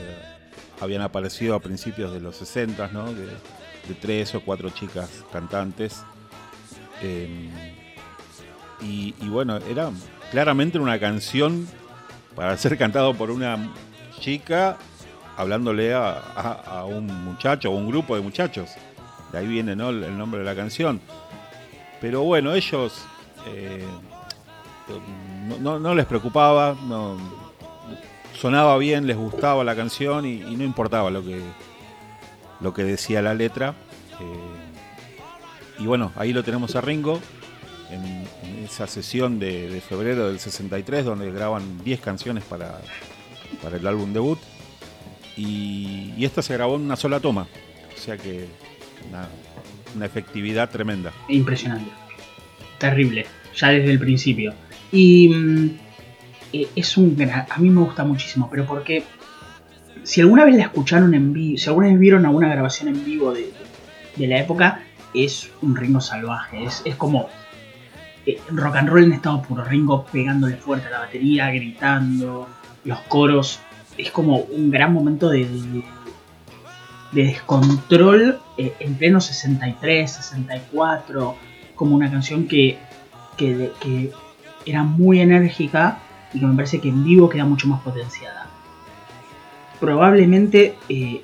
habían 0.80 1.02
aparecido 1.02 1.56
a 1.56 1.60
principios 1.60 2.14
de 2.14 2.20
los 2.20 2.36
60, 2.38 2.90
¿no? 2.90 3.14
de, 3.14 3.28
tres 4.02 4.36
o 4.36 4.42
cuatro 4.42 4.70
chicas 4.70 5.24
cantantes. 5.32 6.04
Em, 7.02 7.50
y, 8.82 9.14
bueno, 9.30 9.58
era 9.58 9.92
claramente 10.30 10.78
una 10.78 11.00
canción 11.00 11.68
para 12.36 12.56
ser 12.58 12.78
cantado 12.78 13.14
por 13.14 13.32
una 13.32 13.74
chica 14.20 14.78
hablándole 15.38 15.94
a, 15.94 16.84
un 16.88 17.06
muchacho 17.24 17.72
o 17.72 17.76
un 17.76 17.88
grupo 17.88 18.16
de 18.16 18.22
muchachos. 18.22 18.72
De 19.32 19.38
ahí 19.38 19.48
viene 19.48 19.74
el 19.74 20.18
nombre 20.18 20.40
de 20.40 20.46
la 20.46 20.56
canción. 20.56 21.00
Pero 22.02 22.24
bueno, 22.24 22.54
ellos 22.54 23.06
eh, 23.46 23.86
no, 25.62 25.96
les 25.96 26.06
preocupaba, 26.06 26.76
no, 26.88 27.18
sonaba 28.34 28.78
bien, 28.78 29.08
les 29.08 29.16
gustaba 29.16 29.64
la 29.64 29.76
canción 29.76 30.26
y, 30.26 30.40
no 30.40 30.64
importaba 30.64 31.10
lo 31.10 31.24
que, 31.24 31.42
lo 32.60 32.74
que 32.74 32.84
decía 32.84 33.22
la 33.22 33.34
letra. 33.34 33.76
Eh, 34.20 35.84
y 35.84 35.86
bueno, 35.86 36.12
ahí 36.16 36.34
lo 36.34 36.44
tenemos 36.44 36.76
a 36.76 36.82
Ringo 36.82 37.20
en, 37.92 38.28
esa 38.64 38.88
sesión 38.88 39.40
de, 39.40 39.82
febrero 39.88 40.28
del 40.28 40.40
63 40.40 41.06
donde 41.06 41.32
graban 41.32 41.84
10 41.84 42.02
canciones 42.02 42.44
para, 42.44 42.82
para 43.62 43.78
el 43.78 43.88
álbum 43.88 44.12
debut. 44.12 44.40
Y, 45.38 46.14
esta 46.20 46.42
se 46.42 46.54
grabó 46.54 46.76
en 46.76 46.82
una 46.82 46.96
sola 46.96 47.20
toma, 47.20 47.48
o 47.96 48.00
sea 48.00 48.18
que 48.18 48.48
una 49.96 50.06
efectividad 50.06 50.70
tremenda. 50.70 51.14
Impresionante 51.30 51.92
terrible, 52.78 53.26
ya 53.56 53.70
desde 53.70 53.92
el 53.92 54.00
principio. 54.00 54.54
Y 54.92 55.30
mm, 55.30 55.70
eh, 56.54 56.68
es 56.76 56.98
un 56.98 57.18
a 57.22 57.58
mí 57.60 57.70
me 57.70 57.82
gusta 57.82 58.04
muchísimo, 58.04 58.50
pero 58.50 58.66
porque 58.66 59.04
si 60.04 60.22
alguna 60.22 60.46
vez 60.46 60.56
la 60.56 60.64
escucharon 60.64 61.14
en 61.14 61.34
vivo, 61.34 61.58
si 61.58 61.68
alguna 61.68 61.88
vez 61.88 62.00
vieron 62.00 62.26
alguna 62.26 62.50
grabación 62.50 62.90
en 62.90 63.04
vivo 63.04 63.34
de, 63.34 63.52
la 64.28 64.40
época, 64.40 64.84
es 65.14 65.52
un 65.62 65.76
ritmo 65.76 66.02
salvaje, 66.02 66.64
es, 66.64 66.96
como 66.96 67.30
eh, 68.26 68.40
rock 68.50 68.78
and 68.78 68.90
roll 68.90 69.04
en 69.04 69.14
estado 69.14 69.42
puro. 69.42 69.64
Ringo 69.64 70.06
pegándole 70.06 70.56
fuerte 70.56 70.88
a 70.88 70.92
la 70.92 71.00
batería, 71.00 71.52
gritando, 71.52 72.48
los 72.84 73.00
coros. 73.02 73.60
Es 73.98 74.12
como 74.12 74.38
un 74.38 74.70
gran 74.70 74.94
momento 74.94 75.30
de, 75.30 75.46
de, 75.46 75.84
descontrol 77.12 78.40
eh, 78.58 78.74
en 78.80 78.96
pleno 78.96 79.20
63, 79.20 80.12
64. 80.12 81.36
Como 81.76 81.96
una 81.96 82.10
canción 82.10 82.48
que, 82.48 82.78
que, 83.38 83.72
que 83.80 84.12
era 84.66 84.84
muy 84.84 85.22
enérgica 85.22 86.00
y 86.34 86.40
que 86.40 86.46
me 86.46 86.56
parece 86.56 86.80
que 86.80 86.90
en 86.90 87.04
vivo 87.04 87.30
queda 87.30 87.46
mucho 87.46 87.68
más 87.68 87.82
potenciada. 87.82 88.48
Probablemente 89.80 90.76
eh, 90.90 91.22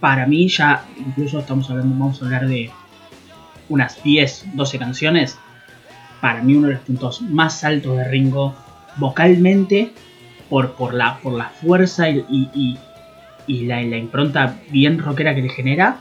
para 0.00 0.26
mí 0.26 0.48
ya, 0.48 0.84
incluso 0.98 1.38
estamos 1.38 1.70
hablando, 1.70 1.96
vamos 1.96 2.20
a 2.20 2.24
hablar 2.24 2.48
de 2.48 2.70
unas 3.68 4.02
10, 4.02 4.56
12 4.56 4.78
canciones, 4.78 5.38
para 6.20 6.42
mí 6.42 6.54
uno 6.54 6.68
de 6.68 6.74
los 6.74 6.82
puntos 6.82 7.22
más 7.22 7.64
altos 7.64 7.96
de 7.96 8.04
Ringo 8.04 8.54
vocalmente 8.96 9.92
por, 10.52 10.74
por, 10.74 10.92
la, 10.92 11.18
por 11.20 11.32
la 11.32 11.48
fuerza 11.48 12.10
y, 12.10 12.76
y, 13.46 13.62
la, 13.64 13.80
impronta 13.80 14.60
bien 14.70 14.98
rockera 14.98 15.34
que 15.34 15.40
le 15.40 15.48
genera 15.48 16.00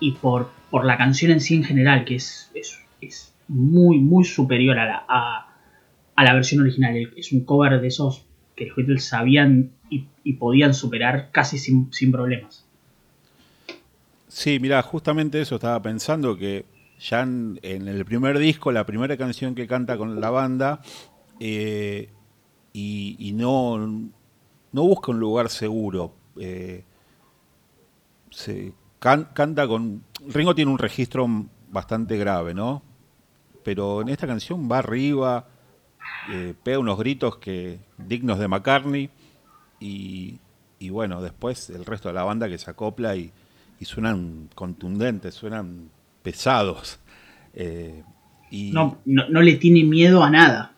y 0.00 0.10
por, 0.10 0.50
por 0.70 0.84
la 0.84 0.96
canción 0.96 1.30
en 1.30 1.40
sí 1.40 1.54
en 1.54 1.62
general, 1.62 2.04
que 2.04 2.16
es, 2.16 2.50
es, 2.52 3.32
muy, 3.46 4.00
muy 4.00 4.24
superior 4.24 4.76
a 4.80 4.86
la, 4.86 5.04
a, 5.08 6.24
la 6.24 6.34
versión 6.34 6.62
original. 6.62 7.12
Es 7.16 7.30
un 7.30 7.44
cover 7.44 7.80
de 7.80 7.86
esos 7.86 8.26
que 8.56 8.66
los 8.66 8.76
Beatles 8.76 9.04
sabían 9.04 9.70
y, 9.88 10.32
podían 10.32 10.74
superar 10.74 11.28
casi 11.30 11.56
sin, 11.56 11.92
sin 11.92 12.10
problemas. 12.10 12.66
Sí, 14.26 14.58
mira, 14.58 14.82
justamente 14.82 15.40
eso 15.40 15.54
estaba 15.54 15.80
pensando 15.80 16.36
que 16.36 16.64
ya 16.98 17.22
en, 17.22 17.60
el 17.62 18.04
primer 18.04 18.36
disco, 18.40 18.72
la 18.72 18.84
primera 18.84 19.16
canción 19.16 19.54
que 19.54 19.68
canta 19.68 19.96
con 19.96 20.20
la 20.20 20.30
banda, 20.30 20.82
eh, 21.38 22.08
y, 22.78 23.32
no, 23.32 23.78
no 23.78 24.82
busca 24.82 25.10
un 25.10 25.18
lugar 25.18 25.48
seguro. 25.48 26.14
Eh, 26.38 26.84
canta 28.98 29.66
con. 29.66 30.02
Ringo 30.28 30.54
tiene 30.54 30.70
un 30.70 30.78
registro 30.78 31.26
bastante 31.70 32.18
grave, 32.18 32.52
¿no? 32.52 32.82
Pero 33.62 34.02
en 34.02 34.10
esta 34.10 34.26
canción 34.26 34.70
va 34.70 34.78
arriba, 34.78 35.48
eh, 36.30 36.54
pega 36.62 36.78
unos 36.78 36.98
gritos 36.98 37.38
que 37.38 37.80
dignos 37.98 38.38
de 38.38 38.48
McCartney 38.48 39.10
y, 39.80 40.38
y, 40.78 40.90
bueno, 40.90 41.22
después 41.22 41.70
el 41.70 41.84
resto 41.84 42.08
de 42.08 42.14
la 42.14 42.24
banda 42.24 42.48
que 42.48 42.58
se 42.58 42.70
acopla 42.70 43.16
y, 43.16 43.32
suenan 43.82 44.48
contundentes, 44.54 45.34
suenan 45.34 45.90
pesados. 46.22 46.98
Eh, 47.54 48.02
no, 48.50 48.98
no, 49.04 49.40
le 49.40 49.54
tiene 49.54 49.82
miedo 49.84 50.22
a 50.22 50.30
nada. 50.30 50.75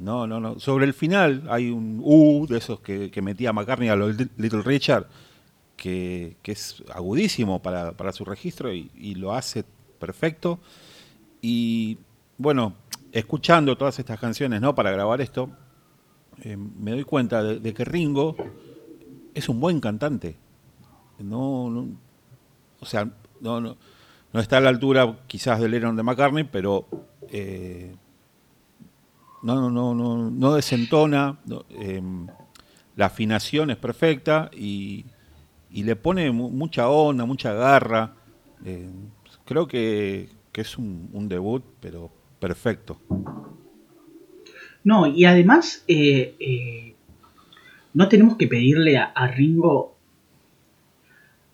No, 0.00 0.26
no, 0.26 0.40
no. 0.40 0.58
Sobre 0.58 0.86
el 0.86 0.94
final 0.94 1.44
hay 1.50 1.70
un 1.70 2.00
U 2.02 2.46
de 2.48 2.56
esos 2.56 2.80
que, 2.80 3.12
metía 3.20 3.52
McCartney 3.52 3.90
a 3.90 3.96
Little 3.96 4.62
Richard, 4.62 5.06
que, 5.76 6.36
es 6.42 6.82
agudísimo 6.92 7.60
para, 7.60 8.12
su 8.12 8.24
registro 8.24 8.72
y, 8.72 9.14
lo 9.16 9.34
hace 9.34 9.64
perfecto. 9.98 10.58
Y 11.42 11.98
bueno, 12.38 12.74
escuchando 13.12 13.76
todas 13.76 13.98
estas 13.98 14.18
canciones 14.18 14.62
¿no? 14.62 14.74
para 14.74 14.90
grabar 14.90 15.20
esto, 15.20 15.50
eh, 16.42 16.56
me 16.56 16.92
doy 16.92 17.04
cuenta 17.04 17.42
de, 17.42 17.74
que 17.74 17.84
Ringo 17.84 18.36
es 19.34 19.50
un 19.50 19.60
buen 19.60 19.80
cantante. 19.80 20.36
No, 21.18 21.68
no, 21.68 21.88
o 22.80 22.86
sea, 22.86 23.04
no, 23.40 23.60
no, 23.60 23.76
no 24.32 24.40
está 24.40 24.56
a 24.56 24.60
la 24.60 24.70
altura 24.70 25.18
quizás 25.26 25.60
del 25.60 25.72
Lennon 25.72 25.94
de 25.94 26.02
McCartney, 26.02 26.44
pero 26.44 26.86
eh, 27.28 27.94
no, 29.42 29.70
no, 29.70 29.94
no, 29.94 30.30
no, 30.30 30.54
desentona, 30.54 31.38
em, 31.70 32.26
la 32.96 33.06
afinación 33.06 33.70
es 33.70 33.76
perfecta 33.76 34.50
y, 34.52 35.06
le 35.70 35.94
pone 35.96 36.30
mucha 36.32 36.88
onda, 36.88 37.24
mucha 37.24 37.52
garra. 37.52 38.14
Eh, 38.64 38.90
creo 39.44 39.68
que, 39.68 40.28
es 40.52 40.76
un, 40.76 41.28
debut, 41.28 41.62
pero 41.80 42.10
perfecto. 42.38 43.00
No, 44.84 45.06
y 45.06 45.24
además 45.24 45.84
eh, 45.88 46.94
no 47.94 48.08
tenemos 48.08 48.36
que 48.36 48.46
pedirle 48.46 48.98
a, 48.98 49.04
a 49.04 49.28
Ringo 49.28 49.94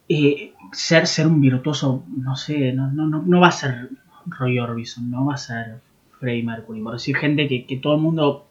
eh, 0.08 0.52
ser, 0.72 1.06
ser 1.06 1.26
un 1.26 1.40
virtuoso, 1.40 2.04
no 2.16 2.36
sé, 2.36 2.72
no, 2.72 2.92
no, 2.92 3.06
no, 3.06 3.40
va 3.40 3.48
a 3.48 3.52
ser 3.52 3.90
Roy 4.26 4.58
Orbison, 4.58 5.10
no 5.10 5.26
va 5.26 5.34
a 5.34 5.38
ser 5.38 5.80
Freddie 6.18 6.42
Mercury, 6.42 6.82
por 6.82 6.94
decir 6.94 7.16
gente 7.16 7.48
que, 7.48 7.66
que 7.66 7.76
todo 7.76 7.96
el 7.96 8.00
mundo 8.00 8.46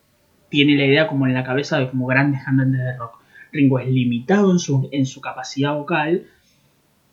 tiene 0.49 0.77
la 0.77 0.85
idea 0.85 1.07
como 1.07 1.27
en 1.27 1.33
la 1.33 1.43
cabeza 1.43 1.79
de 1.79 1.89
como 1.89 2.07
grandes 2.07 2.43
cantantes 2.43 2.79
de 2.79 2.97
rock. 2.97 3.19
Ringo 3.51 3.79
es 3.79 3.87
limitado 3.87 4.51
en 4.51 4.59
su, 4.59 4.89
en 4.91 5.05
su 5.05 5.21
capacidad 5.21 5.73
vocal, 5.73 6.27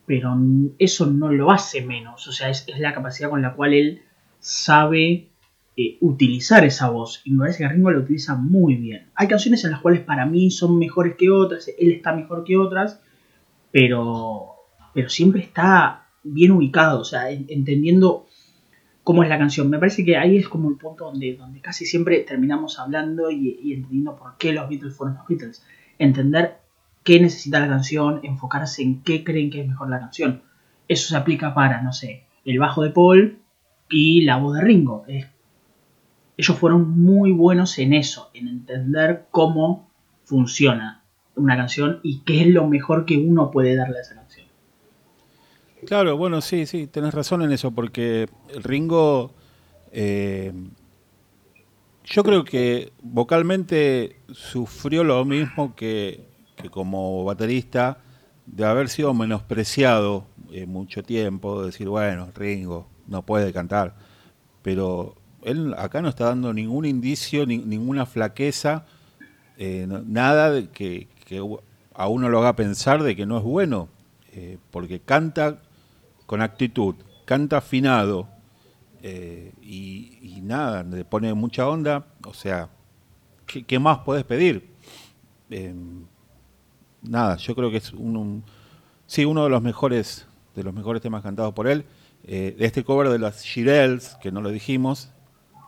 pero 0.06 0.37
eso 0.78 1.06
no 1.06 1.30
lo 1.32 1.50
hace 1.50 1.82
menos, 1.82 2.26
o 2.26 2.32
sea, 2.32 2.50
es, 2.50 2.66
la 2.78 2.92
capacidad 2.92 3.30
con 3.30 3.42
la 3.42 3.54
cual 3.54 3.73
él 3.73 4.02
sabe 4.40 5.28
eh, 5.76 5.99
utilizar 6.00 6.64
esa 6.64 6.90
voz, 6.90 7.23
y 7.25 7.30
me 7.30 7.40
parece 7.40 7.59
que 7.59 7.68
Ringo 7.68 7.90
la 7.90 7.99
utiliza 7.99 8.35
muy 8.35 8.75
bien. 8.75 9.09
Hay 9.14 9.28
canciones 9.28 9.64
en 9.64 9.71
las 9.71 9.80
cuales 9.80 10.00
para 10.00 10.26
mí 10.26 10.50
son 10.50 10.78
mejores 10.78 11.14
que 11.16 11.30
otras, 11.30 11.68
él 11.78 11.92
está 11.92 12.12
mejor 12.12 12.44
que 12.44 12.56
otras, 12.56 13.00
pero, 13.71 14.54
pero 14.92 15.09
siempre 15.09 15.42
está 15.42 16.09
bien 16.25 16.50
ubicado, 16.50 17.00
o 17.00 17.04
sea, 17.04 17.30
entendiendo 17.30 18.26
cómo 19.04 19.23
es 19.23 19.28
la 19.28 19.38
canción. 19.38 19.68
Me 19.68 19.78
parece 19.78 20.04
que 20.04 20.16
ahí 20.16 20.37
es 20.37 20.49
como 20.49 20.68
el 20.71 20.76
punto 20.76 21.06
donde, 21.06 21.35
donde 21.37 21.61
casi 21.61 21.87
siempre 21.87 22.21
terminamos 22.21 22.78
hablando 22.78 23.30
y, 23.30 23.73
entendiendo 23.73 24.16
por 24.16 24.37
qué 24.37 24.52
los 24.52 24.68
Beatles 24.68 24.94
fueron 24.94 25.16
los 25.16 25.26
Beatles. 25.26 25.64
Entender 25.99 26.59
qué 27.02 27.21
necesita 27.21 27.61
la 27.61 27.68
canción, 27.68 28.21
enfocarse 28.23 28.82
en 28.82 29.02
qué 29.02 29.25
creen 29.25 29.50
que 29.50 29.61
es 29.61 29.68
mejor 29.68 29.90
la 29.90 30.00
canción. 30.00 30.42
Eso 30.88 31.09
se 31.09 31.16
aplica 31.16 31.54
para, 31.54 31.82
no 31.82 31.92
sé, 31.92 32.25
el 32.44 32.59
bajo 32.59 32.82
de 32.82 32.90
Paul 32.90 33.38
y 33.90 34.23
la 34.23 34.37
voz 34.37 34.56
de 34.56 34.62
Ringo. 34.62 35.04
ellos 35.09 36.59
fueron 36.59 36.99
muy 36.99 37.32
buenos 37.32 37.78
en 37.78 37.92
eso, 37.92 38.30
en 38.35 38.49
entender 38.49 39.26
cómo 39.30 39.90
funciona 40.25 41.02
una 41.35 41.56
canción 41.56 42.00
y 42.02 42.21
qué 42.21 42.42
es 42.42 42.49
lo 42.49 42.66
mejor 42.66 43.04
que 43.04 43.16
uno 43.16 43.50
puede 43.50 43.75
darle 43.75 43.99
a 43.99 44.02
esa 44.02 44.14
canción. 44.14 44.22
Claro, 45.84 46.16
bueno, 46.16 46.40
sí, 46.40 46.66
sí, 46.66 46.86
tenés 46.86 47.12
razón 47.12 47.42
en 47.42 47.50
eso, 47.52 47.72
porque 47.72 48.28
Ringo, 48.62 49.34
eh, 49.90 50.52
yo 52.04 52.22
creo 52.24 52.44
que 52.44 52.92
vocalmente 53.02 54.16
sufrió 54.32 55.04
lo 55.04 55.24
mismo 55.24 55.74
que, 55.74 56.26
como 56.70 57.24
baterista, 57.24 57.98
de 58.46 58.64
haber 58.64 58.88
sido 58.88 59.14
menospreciado 59.14 60.26
eh, 60.52 60.66
mucho 60.66 61.02
tiempo, 61.02 61.64
decir, 61.64 61.88
bueno, 61.88 62.28
Ringo 62.34 62.86
no 63.08 63.22
puede 63.22 63.52
cantar, 63.52 63.96
pero 64.62 65.16
él 65.42 65.74
acá 65.78 66.00
no 66.02 66.08
está 66.08 66.26
dando 66.26 66.52
ningún 66.52 66.84
indicio, 66.84 67.46
ninguna 67.46 68.06
flaqueza, 68.06 68.86
eh, 69.58 69.86
nada 70.06 70.50
de 70.50 70.68
que, 70.70 71.08
que 71.26 71.42
a 71.94 72.08
uno 72.08 72.28
lo 72.28 72.38
haga 72.40 72.56
pensar 72.56 73.02
de 73.02 73.16
que 73.16 73.26
no 73.26 73.38
es 73.38 73.44
bueno, 73.44 73.88
eh, 74.32 74.58
porque 74.70 75.00
canta 75.00 75.60
con 76.26 76.41
actitud, 76.41 76.95
canta 77.25 77.59
afinado 77.59 78.29
eh, 79.02 79.52
y, 79.62 80.41
nada, 80.43 80.83
le 80.83 81.05
pone 81.05 81.33
mucha 81.35 81.69
onda, 81.69 82.07
o 82.26 82.35
sea, 82.35 82.69
¿qué, 83.47 83.79
más 83.79 83.99
puedes 84.00 84.25
pedir? 84.25 84.71
Em, 85.50 86.05
nada, 87.02 87.37
yo 87.37 87.55
creo 87.55 87.71
que 87.71 87.76
es 87.79 87.93
un, 87.93 88.45
sí, 89.07 89.25
uno 89.25 89.45
de 89.45 89.50
los 89.50 89.62
mejores 89.62 90.26
de 90.55 90.62
los 90.62 90.75
mejores 90.75 91.00
temas 91.00 91.23
cantados 91.23 91.55
por 91.55 91.67
él. 91.67 91.85
Eh, 92.25 92.55
este 92.59 92.85
cover 92.85 93.09
de 93.09 93.19
las 93.19 93.43
Shirelles, 93.43 94.17
que 94.21 94.31
no 94.31 94.43
lo 94.43 94.50
dijimos, 94.50 95.11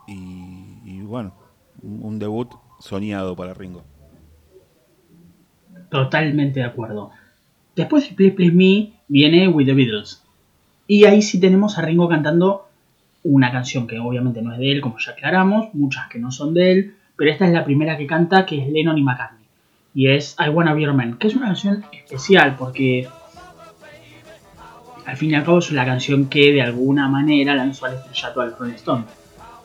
y 0.07 1.01
bueno, 1.01 1.33
un 1.81 2.19
debut 2.19 2.51
soñado 2.79 3.35
para 3.35 3.53
Ringo. 3.53 3.83
Totalmente 5.89 6.59
de 6.59 6.65
acuerdo. 6.65 7.11
Después 7.75 8.09
de 8.09 8.15
Please 8.15 8.35
Please 8.35 8.53
Me 8.53 8.93
viene 9.07 9.47
With 9.47 9.65
the 9.65 9.73
Beatles. 9.73 10.24
Y 10.87 11.05
ahí 11.05 11.21
sí 11.21 11.39
tenemos 11.39 11.77
a 11.77 11.81
Ringo 11.81 12.07
cantando 12.07 12.67
una 13.23 13.51
canción 13.51 13.87
que 13.87 13.99
obviamente 13.99 14.41
no 14.41 14.53
es 14.53 14.59
de 14.59 14.71
él, 14.71 14.81
como 14.81 14.99
ya 14.99 15.13
aclaramos, 15.13 15.73
muchas 15.73 16.07
que 16.07 16.19
no 16.19 16.31
son 16.31 16.53
de 16.53 16.71
él, 16.71 16.95
pero 17.15 17.31
esta 17.31 17.47
es 17.47 17.53
la 17.53 17.65
primera 17.65 17.97
que 17.97 18.05
canta, 18.05 18.45
que 18.45 18.61
es 18.61 18.69
Lennon 18.69 18.97
y 18.97 19.03
McCartney. 19.03 19.45
Y 19.95 20.09
es 20.09 20.35
I 20.39 20.49
Wanna 20.49 20.73
Be 20.73 20.83
Your 20.83 20.93
Man, 20.93 21.17
que 21.17 21.27
es 21.27 21.35
una 21.35 21.47
canción 21.47 21.85
especial 21.91 22.55
porque 22.57 23.07
al 25.05 25.17
fin 25.17 25.31
y 25.31 25.35
al 25.35 25.43
cabo 25.43 25.59
es 25.59 25.71
la 25.71 25.85
canción 25.85 26.27
que 26.27 26.51
de 26.51 26.61
alguna 26.61 27.07
manera 27.07 27.55
lanzó 27.55 27.85
al 27.85 27.95
estrellato 27.95 28.41
al 28.41 28.55
Rolling 28.57 28.73
Stone. 28.73 29.05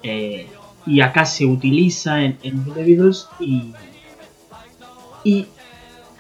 Eh, 0.03 0.47
y 0.87 1.01
acá 1.01 1.25
se 1.27 1.45
utiliza 1.45 2.23
en, 2.23 2.39
en 2.43 2.65
The 2.65 2.85
Beatles 2.85 3.29
y, 3.39 3.73
y 5.25 5.47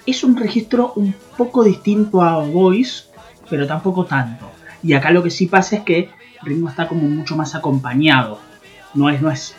es 0.04 0.24
un 0.24 0.36
registro 0.36 0.92
un 0.96 1.14
poco 1.36 1.64
distinto 1.64 2.22
a 2.22 2.38
Voice, 2.44 3.04
pero 3.48 3.66
tampoco 3.66 4.04
tanto. 4.04 4.49
Y 4.82 4.94
acá 4.94 5.10
lo 5.10 5.22
que 5.22 5.30
sí 5.30 5.46
pasa 5.46 5.76
es 5.76 5.82
que 5.82 6.10
Ringo 6.42 6.68
está 6.68 6.88
como 6.88 7.02
mucho 7.02 7.36
más 7.36 7.54
acompañado 7.54 8.40
no 8.94 9.10
es, 9.10 9.20
no 9.20 9.30
es 9.30 9.54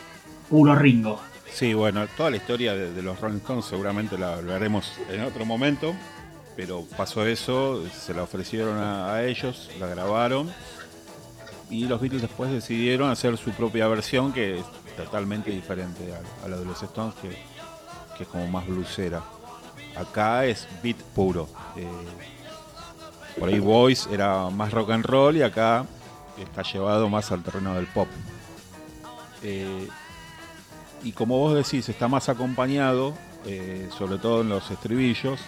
puro 0.50 0.76
Ringo. 0.76 1.20
Sí, 1.52 1.74
bueno, 1.74 2.08
toda 2.16 2.30
la 2.30 2.38
historia 2.38 2.74
de, 2.74 3.02
los 3.02 3.20
Rolling 3.20 3.38
Stones 3.38 3.66
seguramente 3.66 4.18
la 4.18 4.36
hablaremos 4.36 4.94
en 5.10 5.22
otro 5.22 5.46
momento, 5.46 5.94
pero 6.56 6.86
pasó 6.98 7.26
eso, 7.26 7.84
se 7.90 8.14
la 8.14 8.24
ofrecieron 8.24 8.78
a, 8.80 9.24
ellos, 9.24 9.70
la 9.80 9.88
grabaron 9.88 10.50
y 11.70 11.86
los 11.86 12.00
Beatles 12.00 12.22
después 12.22 12.52
decidieron 12.52 13.10
hacer 13.10 13.38
su 13.38 13.52
propia 13.52 13.88
versión 13.88 14.32
que 14.34 14.60
es 14.60 14.66
totalmente 14.96 15.52
diferente 15.52 16.14
a, 16.44 16.48
la 16.48 16.58
de 16.58 16.66
los 16.66 16.82
Stones, 16.82 17.16
que, 17.22 17.30
es 18.22 18.28
como 18.28 18.48
más 18.48 18.68
blusera. 18.68 19.24
Acá 19.96 20.46
es 20.46 20.68
beat 20.84 20.98
puro. 20.98 21.50
Eh, 21.76 21.88
por 23.40 23.50
ahí 23.50 23.60
Voice 23.60 24.14
era 24.14 24.50
más 24.50 24.72
rock 24.72 24.92
and 24.92 25.06
roll 25.06 25.38
y 25.38 25.42
acá 25.42 25.86
está 26.38 26.64
llevado 26.64 27.10
más 27.10 27.32
al 27.32 27.44
terreno 27.44 27.74
del 27.76 27.88
pop. 27.88 28.08
Eh, 29.44 29.88
y 31.04 31.12
como 31.14 31.38
vos 31.38 31.56
decís, 31.56 31.88
está 31.90 32.08
más 32.08 32.30
acompañado, 32.30 33.14
eh, 33.46 33.90
sobre 33.98 34.18
todo 34.18 34.42
en 34.42 34.50
los 34.50 34.70
estribillos, 34.70 35.40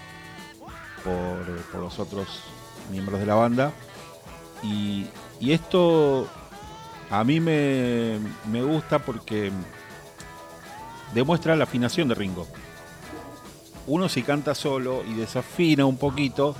por, 1.03 1.79
los 1.79 1.99
otros 1.99 2.27
miembros 2.91 3.19
de 3.19 3.25
la 3.25 3.35
banda. 3.35 3.71
Y, 4.63 5.07
esto 5.41 6.25
a 7.09 7.25
mí 7.25 7.41
me, 7.41 8.17
me, 8.49 8.63
gusta 8.63 8.99
porque 8.99 9.51
demuestra 11.13 11.57
la 11.57 11.65
afinación 11.65 12.07
de 12.07 12.15
Ringo. 12.15 12.47
Uno 13.85 14.07
si 14.07 14.23
canta 14.23 14.55
solo 14.55 15.03
y 15.05 15.13
desafina 15.13 15.85
un 15.85 15.97
poquito, 15.97 16.55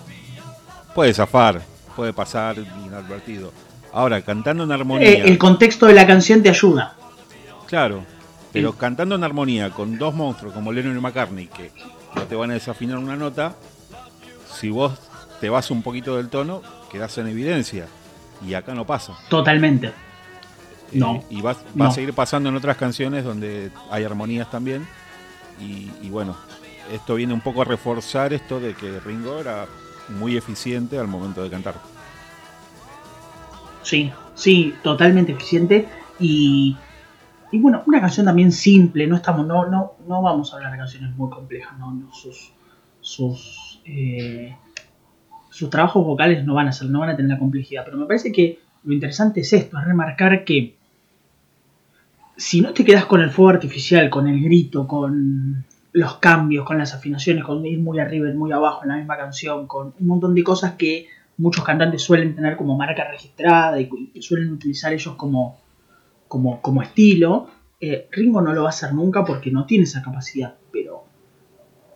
puede 0.94 1.14
zafar, 1.14 1.62
puede 1.96 2.14
pasar 2.14 2.58
inadvertido. 2.86 3.52
Ahora, 3.92 4.22
cantando 4.22 4.64
en 4.64 4.72
armonía... 4.72 5.08
Eh, 5.08 5.24
el 5.26 5.38
contexto 5.38 5.86
de 5.86 5.94
la 5.94 6.08
canción 6.08 6.42
te 6.42 6.50
ayuda. 6.50 6.96
Claro, 7.68 8.04
pero 8.52 8.74
cantando 8.74 9.16
en 9.16 9.24
armonía 9.24 9.72
con 9.72 9.98
dos 9.98 10.14
monstruos 10.14 10.54
como 10.54 10.72
Lennon 10.72 10.98
y 10.98 11.02
McCartney, 11.02 11.48
que 11.48 11.72
no 12.16 12.24
te 12.24 12.36
van 12.36 12.52
a 12.52 12.54
desafinar 12.54 12.98
una 12.98 13.16
nota, 13.16 13.56
si 14.54 14.70
vos 14.70 14.94
te 15.42 15.50
vas 15.50 15.72
un 15.72 15.82
poquito 15.82 16.18
del 16.18 16.30
tono, 16.30 16.62
quedas 16.92 17.18
en 17.18 17.28
evidencia. 17.28 17.88
Y 18.48 18.54
acá 18.54 18.74
no 18.74 18.86
pasa. 18.86 19.14
Totalmente. 19.30 19.88
Eh, 19.88 19.92
no. 20.94 21.24
Y 21.30 21.42
va, 21.42 21.56
a 21.80 21.92
seguir 21.92 22.14
pasando 22.14 22.50
en 22.50 22.56
otras 22.56 22.78
canciones 22.78 23.24
donde 23.24 23.72
hay 23.90 24.04
armonías 24.04 24.50
también. 24.52 24.88
Y, 25.60 26.10
bueno, 26.10 26.36
esto 26.92 27.16
viene 27.16 27.34
un 27.34 27.42
poco 27.42 27.62
a 27.62 27.66
reforzar 27.66 28.34
esto 28.34 28.60
de 28.60 28.74
que 28.74 29.00
Ringo 29.00 29.40
era 29.40 29.66
muy 30.10 30.38
eficiente 30.38 30.98
al 30.98 31.08
momento 31.08 31.44
de 31.44 31.50
cantar. 31.50 31.76
Sí, 33.82 34.12
sí, 34.36 34.74
totalmente 34.84 35.32
eficiente. 35.32 35.88
Y 36.20 36.76
y 37.54 37.60
bueno, 37.60 37.84
una 37.86 38.02
canción 38.02 38.26
también 38.26 38.52
simple, 38.52 39.06
no 39.06 39.16
estamos, 39.16 39.46
no, 39.46 39.70
no, 39.70 39.94
no 40.08 40.24
vamos 40.24 40.52
a 40.52 40.56
hablar 40.56 40.72
de 40.72 40.80
canciones 40.80 41.16
muy 41.16 41.30
complejas, 41.30 41.78
no, 41.78 42.10
sus, 42.12 42.52
sus, 43.00 43.80
eh, 43.86 44.58
sus 45.52 45.70
trabajos 45.70 46.04
vocales 46.04 46.44
no 46.44 46.56
van 46.56 46.70
a 46.70 46.72
ser, 46.72 46.90
no 46.90 47.02
van 47.02 47.12
a 47.12 47.16
tener 47.16 47.30
la 47.30 47.38
complejidad. 47.38 47.84
Pero 47.86 47.98
me 47.98 48.08
parece 48.08 48.32
que 48.32 48.58
lo 48.84 48.92
interesante 48.92 49.42
es 49.42 49.54
esto, 49.54 49.78
es 49.78 49.86
remarcar 49.86 50.44
que 50.46 50.76
si 52.36 52.60
no 52.60 52.74
te 52.74 52.84
quedas 52.84 53.06
con 53.06 53.22
el 53.22 53.30
fuego 53.30 53.52
artificial, 53.52 54.10
con 54.10 54.28
el 54.28 54.44
grito, 54.44 54.88
con 54.88 55.64
los 55.94 56.18
cambios, 56.18 56.66
con 56.66 56.78
las 56.78 56.94
afinaciones, 56.94 57.44
con 57.44 57.66
ir 57.66 57.80
muy 57.80 58.00
arriba 58.00 58.30
y 58.30 58.34
muy 58.34 58.52
abajo 58.52 58.84
en 58.84 58.90
la 58.90 58.98
misma 58.98 59.16
canción, 59.16 59.68
con 59.68 59.94
un 60.00 60.08
montón 60.08 60.36
de 60.36 60.44
cosas 60.44 60.74
que 60.74 61.08
muchos 61.38 61.64
cantantes 61.64 62.02
suelen 62.02 62.36
tener 62.36 62.58
como 62.58 62.78
marca 62.78 63.10
registrada 63.10 63.80
y 63.80 63.90
que 63.90 64.22
suelen 64.22 64.52
utilizar 64.52 64.92
ellos 64.94 65.16
como 65.16 65.64
como, 66.62 66.82
estilo. 66.82 67.48
Eh, 67.80 68.08
Ringo 68.12 68.42
no 68.42 68.54
lo 68.54 68.64
va 68.64 68.70
a 68.70 68.70
hacer 68.70 68.94
nunca 68.94 69.24
porque 69.24 69.52
no 69.52 69.66
tiene 69.66 69.84
esa 69.84 70.02
capacidad, 70.02 70.56
pero, 70.72 71.06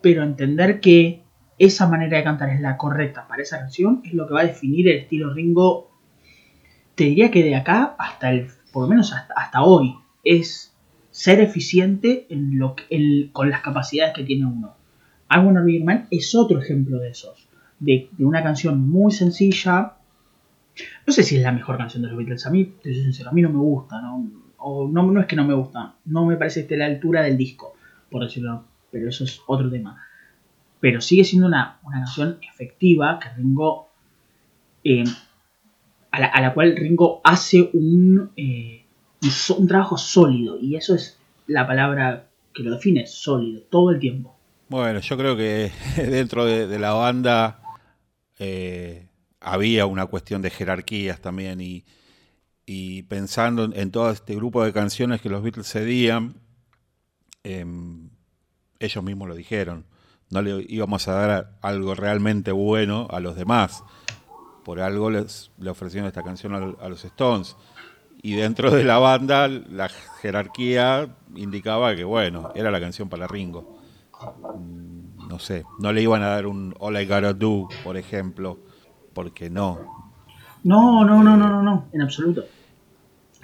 pero 0.02 0.22
entender 0.22 0.80
que 0.80 1.24
esa 1.58 1.88
manera 1.88 2.18
de 2.18 2.24
cantar 2.24 2.50
es 2.50 2.60
la 2.60 2.76
correcta 2.76 3.26
para 3.26 3.42
esa 3.42 3.58
canción 3.58 4.02
es 4.04 4.12
lo 4.12 4.28
que 4.28 4.34
va 4.34 4.42
a 4.42 4.46
definir 4.46 4.88
el 4.88 4.98
estilo 4.98 5.32
Ringo. 5.32 5.90
Te 6.94 7.04
diría 7.04 7.30
que 7.30 7.42
de 7.42 7.56
acá 7.56 7.96
hasta 7.98 8.30
el, 8.30 8.48
por 8.72 8.84
lo 8.84 8.88
menos 8.88 9.12
hasta, 9.12 9.62
hoy, 9.62 9.96
es 10.22 10.67
ser 11.18 11.40
eficiente 11.40 12.28
en 12.30 12.60
lo, 12.60 12.76
con 13.32 13.50
las 13.50 13.60
capacidades 13.60 14.14
que 14.14 14.22
tiene 14.22 14.46
uno. 14.46 14.76
I 15.28 15.38
Wanna 15.40 15.64
Be 15.64 15.82
Man 15.82 16.06
es 16.12 16.32
otro 16.36 16.60
ejemplo 16.60 17.00
de 17.00 17.08
esos. 17.08 17.48
De, 17.80 18.08
una 18.20 18.40
canción 18.40 18.88
muy 18.88 19.10
sencilla, 19.10 19.94
no 21.04 21.12
sé 21.12 21.24
si 21.24 21.34
es 21.34 21.42
la 21.42 21.50
mejor 21.50 21.76
canción 21.76 22.04
de 22.04 22.08
los 22.08 22.16
Beatles. 22.16 22.46
A 22.46 22.50
mí, 22.50 22.66
te 22.66 22.94
soy 22.94 23.02
sincero, 23.02 23.30
a 23.30 23.32
mí 23.32 23.42
no 23.42 23.50
me 23.50 23.58
gusta, 23.58 24.00
¿no? 24.00 24.30
O 24.58 24.86
no, 24.86 25.20
es 25.20 25.26
que 25.26 25.34
no 25.34 25.44
me 25.44 25.54
gusta, 25.54 25.96
no 26.04 26.24
me 26.24 26.36
parece 26.36 26.60
que 26.60 26.62
esté 26.62 26.74
a 26.76 26.78
la 26.78 26.94
altura 26.94 27.22
del 27.22 27.36
disco, 27.36 27.74
por 28.12 28.22
decirlo, 28.22 28.66
pero 28.92 29.08
eso 29.08 29.24
es 29.24 29.42
otro 29.48 29.68
tema. 29.68 30.00
Pero 30.78 31.00
sigue 31.00 31.24
siendo 31.24 31.48
una, 31.48 31.80
canción 31.90 32.38
efectiva 32.48 33.18
que 33.18 33.28
Ringo. 33.30 33.88
Eh, 34.84 35.02
a, 36.12 36.40
la, 36.40 36.54
cual 36.54 36.76
Ringo 36.76 37.20
hace 37.24 37.70
un, 37.72 38.30
eh, 38.36 38.84
un, 39.56 39.68
trabajo 39.68 39.96
sólido. 39.98 40.58
Y 40.60 40.76
eso 40.76 40.94
es 40.94 41.18
la 41.46 41.66
palabra 41.66 42.28
que 42.54 42.62
lo 42.62 42.72
define, 42.72 43.06
sólido, 43.06 43.62
todo 43.70 43.90
el 43.90 43.98
tiempo. 43.98 44.36
Bueno, 44.68 45.00
yo 45.00 45.16
creo 45.16 45.36
que 45.36 45.72
dentro 45.96 46.44
de, 46.44 46.78
la 46.78 46.92
banda 46.92 47.62
eh, 48.38 49.06
había 49.40 49.86
una 49.86 50.06
cuestión 50.06 50.42
de 50.42 50.50
jerarquías 50.50 51.20
también 51.20 51.60
y, 51.60 51.84
pensando 53.04 53.64
en, 53.64 53.90
todo 53.90 54.10
este 54.10 54.34
grupo 54.34 54.62
de 54.62 54.72
canciones 54.72 55.22
que 55.22 55.30
los 55.30 55.42
Beatles 55.42 55.70
cedían, 55.70 56.34
em, 57.42 58.10
ellos 58.78 59.02
mismos 59.02 59.28
lo 59.28 59.34
dijeron, 59.34 59.86
no 60.30 60.42
le 60.42 60.66
íbamos 60.68 61.08
a 61.08 61.12
dar 61.12 61.58
algo 61.62 61.94
realmente 61.94 62.52
bueno 62.52 63.08
a 63.10 63.20
los 63.20 63.36
demás, 63.36 63.82
por 64.64 64.80
algo 64.80 65.10
les, 65.10 65.50
le 65.58 65.70
ofrecieron 65.70 66.06
esta 66.06 66.22
canción 66.22 66.76
a, 66.78 66.88
los 66.90 67.04
Stones. 67.04 67.56
Y 68.20 68.34
dentro 68.34 68.70
de 68.70 68.84
la 68.84 68.98
banda, 68.98 69.48
la 69.48 69.88
jerarquía 70.20 71.08
indicaba 71.36 71.94
que, 71.94 72.04
bueno, 72.04 72.52
era 72.54 72.70
la 72.70 72.80
canción 72.80 73.08
para 73.08 73.26
Ringo. 73.26 73.78
Mm, 74.58 75.28
no 75.28 75.38
sé, 75.38 75.64
no 75.78 75.92
le 75.92 76.02
iban 76.02 76.22
a 76.22 76.28
dar 76.28 76.46
un 76.46 76.74
All 76.80 77.00
I 77.00 77.06
Gotta 77.06 77.32
Do, 77.32 77.68
por 77.84 77.96
ejemplo, 77.96 78.58
porque 79.12 79.50
no. 79.50 79.78
No, 80.64 81.04
no, 81.04 81.22
no, 81.22 81.36
no, 81.36 81.48
no, 81.48 81.62
no, 81.62 81.88
en 81.92 82.02
absoluto. 82.02 82.44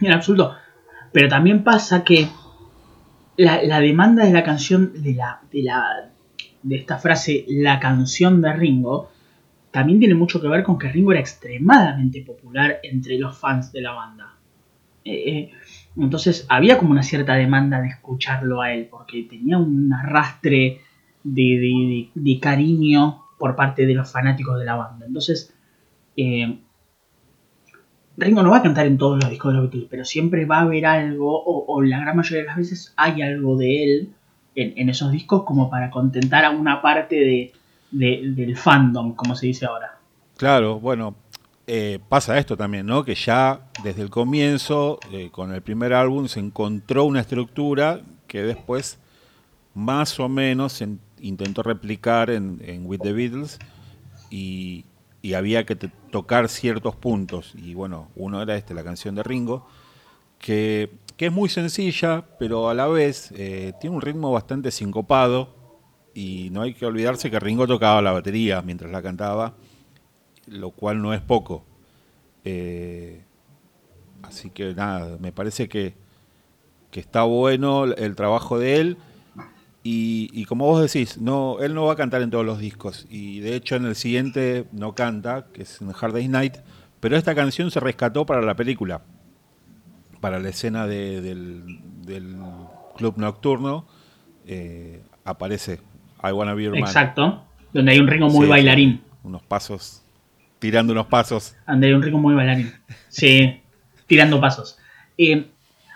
En 0.01 0.13
absoluto. 0.13 0.57
Pero 1.13 1.29
también 1.29 1.63
pasa 1.63 2.03
que 2.03 2.29
la, 3.37 3.81
demanda 3.81 4.25
de 4.25 4.33
la 4.33 4.43
canción, 4.43 4.93
de 5.03 5.15
la, 5.15 5.41
de 5.53 5.63
la, 5.63 6.11
de 6.63 6.77
esta 6.77 6.99
frase, 6.99 7.45
la 7.49 7.79
canción 7.79 8.43
de 8.43 8.53
Ringo, 8.53 9.11
también 9.71 10.01
tiene 10.01 10.15
mucho 10.15 10.41
que 10.41 10.49
ver 10.49 10.65
con 10.65 10.79
que 10.79 10.89
Ringo 10.89 11.13
era 11.13 11.21
extremadamente 11.21 12.23
popular 12.23 12.81
entre 12.83 13.19
los 13.19 13.39
fans 13.39 13.73
de 13.73 13.81
la 13.81 13.93
banda. 13.93 14.35
Eh, 15.05 15.31
eh, 15.31 15.53
entonces 15.97 16.47
había 16.49 16.79
como 16.79 16.91
una 16.91 17.03
cierta 17.03 17.35
demanda 17.35 17.81
de 17.81 17.89
escucharlo 17.89 18.63
a 18.63 18.73
él, 18.73 18.89
porque 18.91 19.23
tenía 19.25 19.59
un 19.59 19.93
arrastre 19.93 20.81
de, 21.23 22.11
de 22.15 22.41
cariño 22.41 23.25
por 23.39 23.57
parte 23.57 23.87
de 23.87 23.95
los 23.95 24.11
fanáticos 24.11 24.59
de 24.59 24.65
la 24.65 24.77
banda. 24.77 25.07
Entonces, 25.07 25.55
eh, 26.17 26.59
Ringo 28.17 28.43
no 28.43 28.51
va 28.51 28.59
a 28.59 28.63
cantar 28.63 28.87
en 28.87 28.97
todos 28.97 29.21
los 29.21 29.31
discos 29.31 29.53
de 29.53 29.59
los 29.59 29.71
Beatles, 29.71 29.89
pero 29.91 30.05
siempre 30.05 30.45
va 30.45 30.59
a 30.59 30.63
haber 30.63 30.87
algo, 30.87 31.43
o, 31.45 31.83
la 31.83 32.01
gran 32.01 32.17
mayoría 32.17 32.43
de 32.43 32.47
las 32.47 32.57
veces 32.57 32.95
hay 32.97 33.23
algo 33.23 33.57
de 33.57 33.85
él 33.85 34.15
en, 34.55 34.89
esos 34.89 35.11
discos 35.11 35.43
como 35.43 35.69
para 35.69 35.91
contentar 35.91 36.45
a 36.45 36.51
una 36.51 36.81
parte 36.81 37.53
del 37.91 38.57
fandom, 38.57 39.15
como 39.15 39.35
se 39.35 39.47
dice 39.47 39.67
ahora. 39.67 39.99
Claro, 40.37 40.79
bueno, 40.79 41.17
eh, 41.67 41.99
pasa 42.09 42.39
esto 42.39 42.57
también, 42.57 42.87
¿no? 42.87 43.05
Que 43.05 43.15
ya 43.15 43.71
desde 43.83 44.03
el 44.03 44.11
comienzo, 44.11 44.99
eh, 45.11 45.31
con 45.31 45.53
el 45.53 45.63
primer 45.63 45.93
álbum, 45.93 46.29
se 46.29 46.41
encontró 46.41 47.05
una 47.05 47.21
estructura 47.21 48.03
que 48.27 48.43
después 48.43 48.99
más 49.75 50.21
o 50.21 50.29
menos 50.29 50.83
intentó 51.21 51.63
replicar 51.63 52.31
en, 52.31 52.83
With 52.85 53.01
the 53.01 53.13
Beatles 53.13 53.59
y, 54.31 54.85
y 55.23 55.33
había 55.33 55.65
que 55.65 55.75
tocar 55.75 56.51
ciertos 56.51 56.97
puntos. 56.97 57.55
Y 57.57 57.73
bueno, 57.73 58.09
uno 58.15 58.43
era 58.43 58.57
este, 58.57 58.75
la 58.75 58.85
canción 58.85 59.15
de 59.15 59.23
Ringo, 59.23 59.67
que, 60.39 60.91
es 61.17 61.33
muy 61.33 61.49
sencilla, 61.49 62.27
pero 62.39 62.69
a 62.69 62.75
la 62.75 62.87
vez 62.87 63.33
eh, 63.35 63.73
tiene 63.81 63.97
un 63.97 64.03
ritmo 64.03 64.31
bastante 64.31 64.71
sincopado. 64.71 65.55
Y 66.13 66.51
no 66.53 66.61
hay 66.61 66.75
que 66.75 66.85
olvidarse 66.85 67.31
que 67.31 67.41
Ringo 67.41 67.67
tocaba 67.67 68.03
la 68.03 68.13
batería 68.13 68.61
mientras 68.61 68.93
la 68.93 69.01
cantaba, 69.01 69.55
lo 70.49 70.71
cual 70.71 71.01
no 71.03 71.15
es 71.15 71.21
poco. 71.21 71.65
Eh, 72.45 73.23
así 74.23 74.51
que 74.51 74.75
nada, 74.75 75.17
me 75.19 75.33
parece 75.33 75.69
que, 75.69 75.95
que 76.91 77.01
está 77.01 77.23
bueno 77.23 77.85
el 77.85 78.17
trabajo 78.17 78.59
de 78.59 78.81
él. 78.81 78.97
Y, 79.87 80.47
como 80.47 80.65
vos 80.65 80.81
decís, 80.81 81.19
no, 81.21 81.59
él 81.61 81.75
no 81.75 81.85
va 81.85 81.93
a 81.93 81.97
cantar 81.97 82.23
en 82.23 82.31
todos 82.31 82.47
los 82.47 82.59
discos. 82.59 83.07
Y 83.11 83.41
de 83.41 83.55
hecho 83.55 83.77
en 83.77 83.85
el 83.85 83.95
siguiente 83.95 84.65
no 84.73 84.95
canta, 84.95 85.49
que 85.53 85.63
es 85.63 85.83
en 85.83 85.91
Hard 85.91 86.15
Day's 86.15 86.31
Night. 86.31 86.57
Pero 87.01 87.19
esta 87.19 87.35
canción 87.35 87.71
se 87.71 87.81
rescató 87.81 88.25
para 88.25 88.41
la 88.41 88.57
película. 88.57 89.03
para 90.21 90.39
la 90.39 90.49
escena 90.49 90.87
del, 90.87 91.81
club 92.97 93.19
nocturno, 93.19 93.87
eh, 94.47 95.03
aparece 95.25 95.81
I 96.23 96.33
Wanna 96.33 96.55
Be 96.55 96.65
Your 96.65 96.73
Man. 96.73 96.85
Exacto, 96.85 97.45
donde 97.75 97.93
hay 97.93 97.99
un 97.99 98.07
ritmo 98.07 98.31
muy 98.31 98.47
bailarín. 98.47 99.03
Unos 99.23 99.43
pasos, 99.43 100.04
tirando 100.65 100.95
unos 100.95 101.09
pasos. 101.09 101.55
Hay 101.67 101.93
un 101.93 102.01
ritmo 102.01 102.19
muy 102.19 102.35
bailarín. 102.35 102.73
Sí, 103.11 103.61
tirando 104.07 104.41
pasos. 104.41 104.79
Eh, 105.19 105.45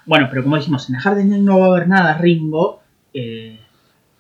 bueno, 0.04 0.26
pero 0.28 0.42
como 0.42 0.57
dijimos, 0.57 0.90
en 0.90 0.96
el 0.96 1.00
Jardín 1.00 1.42
no 1.42 1.59
va 1.59 1.66
a 1.68 1.70
haber 1.70 1.88
nada 1.88 2.18
Ringo, 2.18 2.83
eh, 3.14 3.59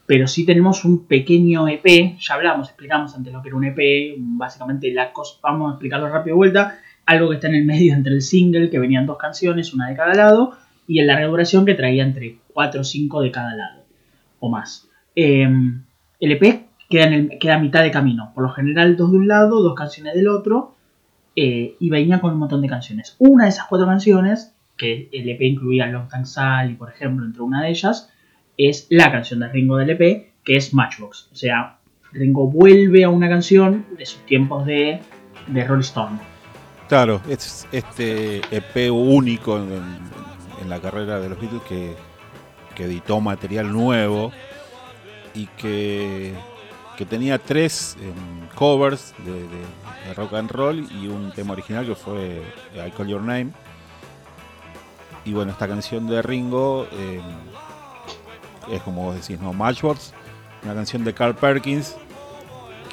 pero 0.06 0.26
sí 0.26 0.46
tenemos 0.46 0.86
un 0.86 1.06
pequeño 1.06 1.68
EP, 1.68 2.16
ya 2.18 2.32
hablamos, 2.32 2.68
explicamos 2.68 3.14
antes 3.14 3.30
lo 3.30 3.42
que 3.42 3.48
era 3.48 3.58
un 3.58 3.64
EP, 3.64 4.14
básicamente 4.16 4.90
la 4.90 5.12
cosa, 5.12 5.34
vamos 5.42 5.68
a 5.68 5.74
explicarlo 5.74 6.08
rápido 6.08 6.34
de 6.34 6.38
vuelta, 6.38 6.78
algo 7.04 7.28
que 7.28 7.34
está 7.34 7.48
en 7.48 7.54
el 7.56 7.66
medio 7.66 7.92
entre 7.92 8.14
el 8.14 8.22
single, 8.22 8.70
que 8.70 8.78
venían 8.78 9.04
dos 9.04 9.18
canciones, 9.18 9.74
una 9.74 9.90
de 9.90 9.96
cada 9.96 10.14
lado, 10.14 10.56
y 10.86 11.00
el 11.00 11.08
larga 11.08 11.26
duración 11.26 11.66
que 11.66 11.74
traía 11.74 12.04
entre 12.04 12.38
4 12.54 12.80
o 12.80 12.84
5 12.84 13.20
de 13.20 13.30
cada 13.30 13.54
lado, 13.54 13.84
o 14.40 14.48
más. 14.48 14.88
Em, 15.14 15.82
el 16.20 16.32
EP 16.32 16.67
queda, 16.88 17.04
en 17.04 17.38
queda 17.38 17.56
a 17.56 17.58
mitad 17.58 17.82
de 17.82 17.90
camino, 17.90 18.32
por 18.34 18.44
lo 18.44 18.50
general 18.50 18.96
dos 18.96 19.10
de 19.12 19.18
un 19.18 19.28
lado, 19.28 19.62
dos 19.62 19.74
canciones 19.74 20.14
del 20.14 20.28
otro, 20.28 20.74
eh, 21.36 21.76
y 21.78 21.90
venía 21.90 22.20
con 22.20 22.32
un 22.32 22.38
montón 22.38 22.62
de 22.62 22.68
canciones. 22.68 23.16
Una 23.18 23.44
de 23.44 23.50
esas 23.50 23.66
cuatro 23.66 23.86
canciones, 23.86 24.54
que 24.76 25.08
el 25.12 25.28
EP 25.28 25.42
incluía 25.42 25.86
Long 25.86 26.08
Time 26.08 26.24
Sally, 26.26 26.74
por 26.74 26.90
ejemplo, 26.90 27.24
entre 27.24 27.42
una 27.42 27.62
de 27.62 27.70
ellas, 27.70 28.10
es 28.56 28.86
la 28.90 29.10
canción 29.12 29.40
de 29.40 29.48
Ringo 29.48 29.76
del 29.76 29.90
EP, 29.90 30.32
que 30.44 30.56
es 30.56 30.74
Matchbox. 30.74 31.28
O 31.32 31.36
sea, 31.36 31.78
Ringo 32.12 32.48
vuelve 32.48 33.04
a 33.04 33.08
una 33.08 33.28
canción 33.28 33.86
de 33.96 34.06
sus 34.06 34.24
tiempos 34.26 34.66
de, 34.66 35.00
de 35.46 35.64
Rolling 35.64 35.80
Stone. 35.80 36.18
Claro, 36.88 37.20
es 37.28 37.68
este 37.70 38.40
EP 38.50 38.90
único 38.90 39.58
en, 39.58 40.68
la 40.68 40.80
carrera 40.80 41.20
de 41.20 41.28
los 41.28 41.40
Beatles 41.40 41.62
que, 41.68 41.94
editó 42.78 43.20
material 43.20 43.72
nuevo 43.72 44.30
y 45.34 45.46
que, 45.58 46.32
tenía 47.06 47.38
tres 47.38 47.96
em, 48.00 48.48
covers 48.54 49.14
de, 49.24 50.14
rock 50.14 50.34
and 50.34 50.50
roll 50.50 50.78
y 50.90 51.06
un 51.06 51.30
tema 51.32 51.52
original 51.52 51.86
que 51.86 51.94
fue 51.94 52.42
I 52.74 52.90
Call 52.90 53.08
Your 53.08 53.20
Name. 53.20 53.50
Y 55.24 55.32
bueno, 55.32 55.52
esta 55.52 55.68
canción 55.68 56.06
de 56.06 56.22
Ringo 56.22 56.86
em, 56.92 57.22
es 58.74 58.82
como 58.82 59.04
vos 59.04 59.14
decís, 59.14 59.40
¿no? 59.40 59.52
Matchbox, 59.52 60.12
una 60.64 60.74
canción 60.74 61.04
de 61.04 61.14
Carl 61.14 61.34
Perkins 61.34 61.96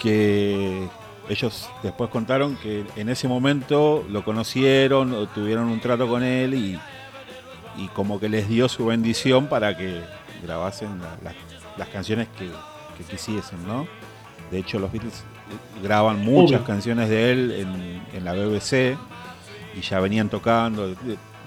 que 0.02 0.88
ellos 1.30 1.70
después 1.82 2.10
contaron 2.10 2.56
que 2.58 2.86
en 2.96 3.10
ese 3.10 3.28
momento 3.28 4.06
lo 4.10 4.24
conocieron, 4.24 5.28
tuvieron 5.34 5.68
un 5.70 5.80
trato 5.80 6.08
con 6.08 6.24
él 6.24 6.54
y, 6.54 6.80
como 7.94 8.20
que 8.20 8.30
les 8.30 8.48
dio 8.48 8.70
su 8.70 8.86
bendición 8.86 9.48
para 9.48 9.76
que 9.76 10.02
grabasen 10.44 11.02
las 11.78 11.88
canciones 11.90 12.28
que, 12.38 12.50
quisiesen, 13.04 13.66
¿no? 13.68 13.88
De 14.52 14.60
hecho, 14.60 14.80
los 14.80 14.92
Beatles 14.92 15.24
graban 15.84 16.24
muchas 16.24 16.62
canciones 16.62 17.10
de 17.10 17.32
él 17.32 17.52
en, 18.14 18.26
la 18.26 18.34
BBC 18.34 18.98
y 19.76 19.82
ya 19.82 20.00
venían 20.00 20.30
tocando 20.30 20.96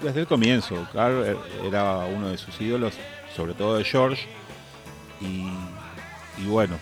desde 0.01 0.19
el 0.21 0.27
comienzo. 0.27 0.87
Carl 0.93 1.37
era 1.65 1.97
uno 2.05 2.29
de 2.29 2.37
sus 2.37 2.59
ídolos, 2.61 2.93
sobre 3.35 3.53
todo 3.53 3.77
de 3.77 3.83
George. 3.83 4.27
y 5.21 6.45
bueno, 6.45 6.77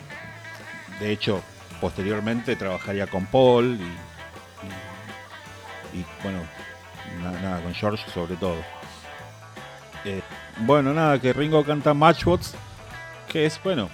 de 0.99 1.11
hecho, 1.11 1.41
posteriormente 1.79 2.55
trabajaría 2.55 3.07
con 3.07 3.25
Paul 3.27 3.77
y, 5.93 6.05
bueno, 6.23 6.39
nada, 7.23 7.61
con 7.61 7.73
George 7.73 8.03
sobre 8.11 8.35
todo. 8.35 8.57
Eh, 10.05 10.21
bueno, 10.59 10.93
nada, 10.93 11.19
que 11.19 11.33
Ringo 11.33 11.63
canta 11.63 11.93
Matchbox, 11.93 12.55
que 13.27 13.45
es, 13.45 13.61
bueno, 13.63 13.89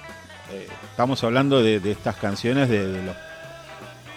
eh, 0.54 0.68
estamos 0.90 1.24
hablando 1.24 1.62
de, 1.62 1.80
estas 1.92 2.16
canciones 2.16 2.70
de, 2.70 3.04
los, 3.04 3.16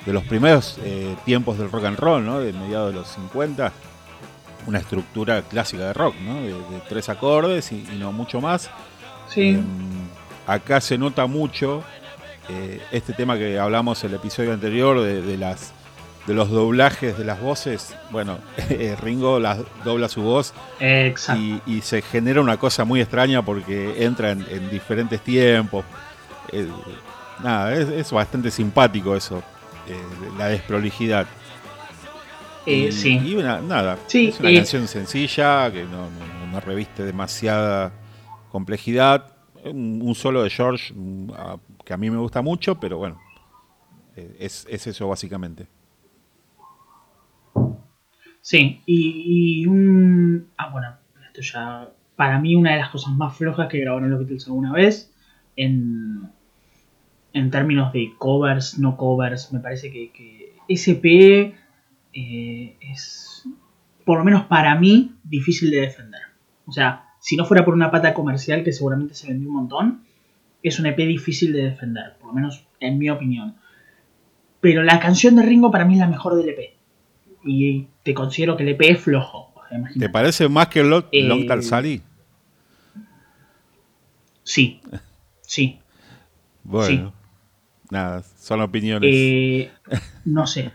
de 0.05 0.12
los 0.12 0.25
primeros 0.25 0.79
eh, 0.85 1.16
tiempos 1.25 1.59
del 1.59 1.70
rock 1.70 1.85
and 1.87 1.99
roll, 1.99 2.25
¿no? 2.25 2.40
De 2.40 2.53
mediados 2.53 2.92
de 2.92 2.99
los 3.01 3.09
50, 3.09 3.72
una 4.66 4.79
estructura 4.79 5.42
clásica 5.42 5.85
de 5.85 5.92
rock, 5.92 6.16
¿no? 6.20 6.42
De, 6.42 6.55
tres 6.88 7.09
acordes 7.09 7.72
y, 7.72 7.87
y, 7.92 7.96
no 7.99 8.12
mucho 8.12 8.40
más. 8.40 8.70
Sí. 9.29 9.51
Em, 9.51 9.64
acá 10.46 10.81
se 10.81 10.99
nota 10.99 11.27
mucho 11.27 11.83
eh, 12.49 12.81
este 12.92 13.12
tema 13.12 13.37
que 13.37 13.59
hablamos 13.59 14.05
el 14.05 14.14
episodio 14.14 14.53
anterior 14.53 15.01
de, 15.01 15.37
las 15.37 15.72
de 16.29 16.35
los 16.35 16.49
doblajes 16.49 17.18
de 17.18 17.25
las 17.25 17.40
voces, 17.40 17.94
bueno, 18.11 18.38
eh, 18.70 18.96
Ringo 19.01 19.40
las 19.40 19.59
dobla 19.85 20.09
su 20.09 20.22
voz 20.22 20.55
y, 20.81 21.81
se 21.83 22.03
genera 22.03 22.40
una 22.40 22.57
cosa 22.57 22.85
muy 22.85 23.01
extraña 23.01 23.42
porque 23.42 24.05
entra 24.05 24.31
en, 24.31 24.70
diferentes 24.70 25.20
tiempos. 25.20 25.85
Eh, 26.52 26.68
nada, 27.42 27.74
es, 27.74 28.11
bastante 28.11 28.50
simpático 28.50 29.14
eso, 29.14 29.42
la 30.38 30.48
desprolijidad. 30.48 31.26
y, 32.64 32.90
sí. 32.92 33.20
Y 33.24 33.35
nada, 33.37 33.98
es 34.12 34.40
una 34.40 34.52
canción 34.52 34.88
sencilla 34.88 35.70
que 35.72 35.85
no, 35.85 36.09
no, 36.50 36.61
reviste 36.61 37.04
demasiada 37.04 37.92
complejidad. 38.50 39.32
Un, 39.64 40.14
solo 40.14 40.44
de 40.44 40.50
George 40.50 40.94
que 41.87 41.94
a 41.94 41.96
mí 41.96 42.11
me 42.11 42.18
gusta 42.18 42.42
mucho, 42.42 42.78
pero 42.78 42.98
bueno, 42.98 43.20
eh, 44.16 44.37
es, 44.40 44.66
eso 44.68 45.09
básicamente. 45.09 45.68
Sí, 48.40 48.82
y, 48.87 49.66
un... 49.66 50.48
Ah, 50.56 50.70
bueno, 50.70 50.96
esto 51.26 51.40
ya... 51.42 51.88
Para 52.16 52.38
mí 52.40 52.56
una 52.56 52.72
de 52.72 52.78
las 52.78 52.88
cosas 52.88 53.12
más 53.12 53.37
flojas 53.37 53.68
que 53.68 53.78
grabaron 53.78 54.11
los 54.11 54.20
Beatles 54.20 54.46
alguna 54.46 54.72
vez, 54.72 55.12
en, 55.54 56.30
en 57.37 57.51
términos 57.51 57.92
de 57.92 58.14
covers, 58.16 58.79
no 58.79 58.96
covers, 58.96 59.53
me 59.53 59.61
parece 59.61 59.92
que, 59.92 60.11
que 60.11 60.55
SP 60.72 61.53
eh, 62.14 62.77
es, 62.81 63.46
por 64.07 64.18
lo 64.18 64.25
menos 64.25 64.44
para 64.44 64.75
mí, 64.77 65.12
difícil 65.22 65.70
de 65.70 65.83
defender. 65.83 66.22
O 66.64 66.72
sea, 66.72 67.11
si 67.20 67.37
no 67.37 67.44
fuera 67.44 67.62
por 67.62 67.75
una 67.75 67.90
pata 67.90 68.14
comercial 68.14 68.64
que 68.64 68.72
seguramente 68.72 69.14
se 69.14 69.29
vendió 69.29 69.51
un 69.51 69.57
montón, 69.57 70.03
es 70.62 70.81
un 70.81 70.87
EP 70.87 70.96
difícil 70.96 71.53
de 71.53 71.64
defender, 71.64 72.14
por 72.18 72.29
lo 72.29 72.33
menos 72.33 72.64
en 72.81 72.96
mi 72.96 73.11
opinión. 73.11 73.57
Pero 74.61 74.83
la 74.83 74.99
canción 74.99 75.37
de 75.37 75.42
Ringo 75.42 75.70
para 75.70 75.85
mí 75.85 75.92
es 75.92 76.01
la 76.01 76.09
mejor 76.09 76.37
del 76.37 76.49
EP. 76.49 76.75
Y 77.44 77.88
te 78.03 78.14
considero 78.14 78.57
que 78.57 78.62
el 78.62 78.70
EP 78.70 78.81
es 78.81 79.01
flojo. 79.01 79.53
¿Te 79.99 80.09
parece 80.09 80.49
más 80.49 80.68
que 80.68 80.83
Long, 80.83 81.05
eh, 81.12 81.22
Long 81.22 81.62
Sally? 81.62 82.01
Sí, 84.42 84.81
sí. 85.42 85.81
bueno, 86.62 87.12
nada, 87.90 88.22
son 88.22 88.61
opiniones. 88.61 89.11
Eh, 89.12 89.70
no 90.25 90.46
sé. 90.46 90.72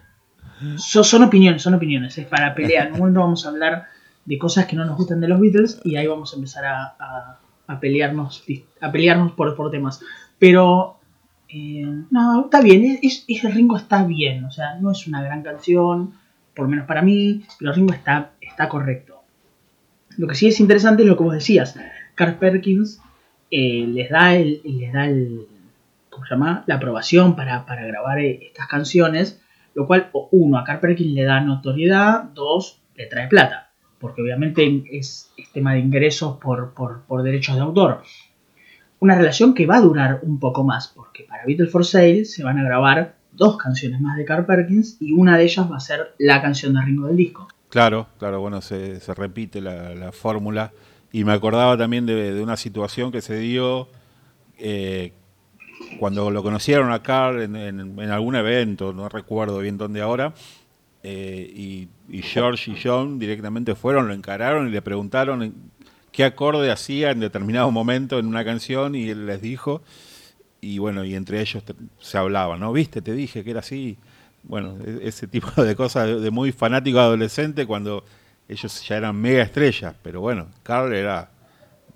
son 0.77 1.23
opiniones, 1.23 1.61
son 1.61 1.73
opiniones. 1.73 2.17
Es 2.17 2.27
para 2.27 2.53
pelear. 2.53 2.87
En 2.87 2.93
un 2.93 2.99
momento 2.99 3.19
vamos 3.19 3.45
a 3.45 3.49
hablar 3.49 3.85
de 4.25 4.37
cosas 4.37 4.65
que 4.65 4.75
no 4.75 4.85
nos 4.85 4.97
gustan 4.97 5.19
de 5.19 5.27
los 5.27 5.39
Beatles 5.39 5.81
y 5.83 5.95
ahí 5.95 6.07
vamos 6.07 6.33
a 6.33 6.35
empezar 6.35 6.65
a 6.65 7.39
a 7.71 7.79
pelearnos, 7.79 8.43
a 8.81 8.91
pelearnos 8.91 9.31
por, 9.33 9.55
por 9.55 9.71
temas. 9.71 10.01
Pero, 10.37 10.99
eh, 11.47 11.85
no, 12.09 12.45
está 12.45 12.61
bien, 12.61 12.99
es, 13.01 13.25
Ringo 13.43 13.77
está 13.77 14.03
bien, 14.03 14.43
o 14.45 14.51
sea, 14.51 14.75
no 14.79 14.91
es 14.91 15.07
una 15.07 15.21
gran 15.23 15.41
canción, 15.41 16.13
por 16.55 16.65
lo 16.65 16.69
menos 16.69 16.85
para 16.85 17.01
mí, 17.01 17.43
pero 17.59 17.73
Ringo 17.73 17.93
está, 17.93 18.31
está 18.41 18.67
correcto. 18.67 19.21
Lo 20.17 20.27
que 20.27 20.35
sí 20.35 20.47
es 20.47 20.59
interesante 20.59 21.03
es 21.03 21.07
lo 21.07 21.17
que 21.17 21.23
vos 21.23 21.33
decías, 21.33 21.75
Carl 22.15 22.35
Perkins 22.35 22.99
eh, 23.49 23.85
les 23.87 24.09
da 24.09 24.35
el, 24.35 24.61
les 24.65 24.91
da 24.91 25.05
el, 25.05 25.47
¿cómo 26.11 26.25
se 26.25 26.35
llama? 26.35 26.63
La 26.67 26.75
aprobación 26.75 27.35
para, 27.35 27.65
para 27.65 27.83
grabar 27.87 28.19
eh, 28.19 28.39
estas 28.43 28.67
canciones, 28.67 29.41
lo 29.73 29.87
cual, 29.87 30.11
uno, 30.29 30.59
a 30.59 30.63
Carl 30.63 30.79
Perkins 30.79 31.15
le 31.15 31.23
da 31.23 31.41
notoriedad, 31.41 32.25
dos, 32.25 32.83
le 32.95 33.07
trae 33.07 33.27
plata 33.27 33.71
porque 34.01 34.21
obviamente 34.21 34.83
es, 34.91 35.31
tema 35.53 35.73
de 35.73 35.79
ingresos 35.79 36.37
por, 36.39 37.23
derechos 37.23 37.55
de 37.55 37.61
autor. 37.61 38.01
Una 38.99 39.15
relación 39.15 39.53
que 39.53 39.65
va 39.65 39.77
a 39.77 39.81
durar 39.81 40.19
un 40.23 40.39
poco 40.39 40.63
más, 40.63 40.89
porque 40.89 41.23
para 41.23 41.45
Beatles 41.45 41.71
for 41.71 41.85
Sale 41.85 42.25
se 42.25 42.43
van 42.43 42.57
a 42.57 42.63
grabar 42.63 43.15
dos 43.31 43.57
canciones 43.57 44.01
más 44.01 44.17
de 44.17 44.25
Carl 44.25 44.45
Perkins 44.45 44.97
y 44.99 45.13
una 45.13 45.37
de 45.37 45.43
ellas 45.43 45.71
va 45.71 45.77
a 45.77 45.79
ser 45.79 46.13
la 46.17 46.41
canción 46.41 46.73
de 46.73 46.81
Ringo 46.81 47.07
del 47.07 47.15
disco. 47.15 47.47
Claro, 47.69 48.07
claro, 48.17 48.41
bueno, 48.41 48.61
se, 48.61 48.99
repite 49.15 49.61
la, 49.61 50.11
fórmula. 50.11 50.71
Y 51.13 51.23
me 51.23 51.33
acordaba 51.33 51.77
también 51.77 52.05
de, 52.05 52.41
una 52.41 52.57
situación 52.57 53.11
que 53.11 53.21
se 53.21 53.37
dio 53.37 53.87
eh, 54.57 55.13
cuando 55.99 56.31
lo 56.31 56.43
conocieron 56.43 56.91
a 56.91 57.01
Carl 57.03 57.41
en, 57.41 58.11
algún 58.11 58.35
evento, 58.35 58.93
no 58.93 59.09
recuerdo 59.09 59.59
bien 59.59 59.77
dónde 59.77 60.01
ahora, 60.01 60.33
eh, 61.03 61.87
y, 62.09 62.21
George 62.21 62.71
y 62.71 62.75
John 62.81 63.17
directamente 63.19 63.73
fueron, 63.75 64.07
lo 64.07 64.13
encararon 64.13 64.67
y 64.67 64.71
le 64.71 64.81
preguntaron 64.81 65.53
qué 66.11 66.25
acorde 66.25 66.71
hacía 66.71 67.11
en 67.11 67.19
determinado 67.19 67.71
momento 67.71 68.19
en 68.19 68.27
una 68.27 68.43
canción 68.43 68.95
y 68.95 69.09
él 69.09 69.25
les 69.25 69.41
dijo, 69.41 69.81
y 70.59 70.77
bueno, 70.77 71.03
y 71.03 71.15
entre 71.15 71.41
ellos 71.41 71.63
se 71.99 72.17
hablaba, 72.17 72.57
¿no? 72.57 72.71
¿Viste? 72.71 73.01
Te 73.01 73.13
dije 73.13 73.43
que 73.43 73.51
era 73.51 73.61
así. 73.61 73.97
Bueno, 74.43 74.77
e-, 74.85 75.07
ese 75.07 75.27
tipo 75.27 75.63
de 75.63 75.75
cosas 75.75 76.21
de, 76.21 76.31
muy 76.31 76.51
fanático 76.51 76.99
adolescente 76.99 77.65
cuando 77.65 78.03
ellos 78.47 78.87
ya 78.87 78.97
eran 78.97 79.15
mega 79.15 79.43
estrellas, 79.43 79.95
pero 80.03 80.21
bueno, 80.21 80.47
Carl 80.63 80.93
era 80.93 81.31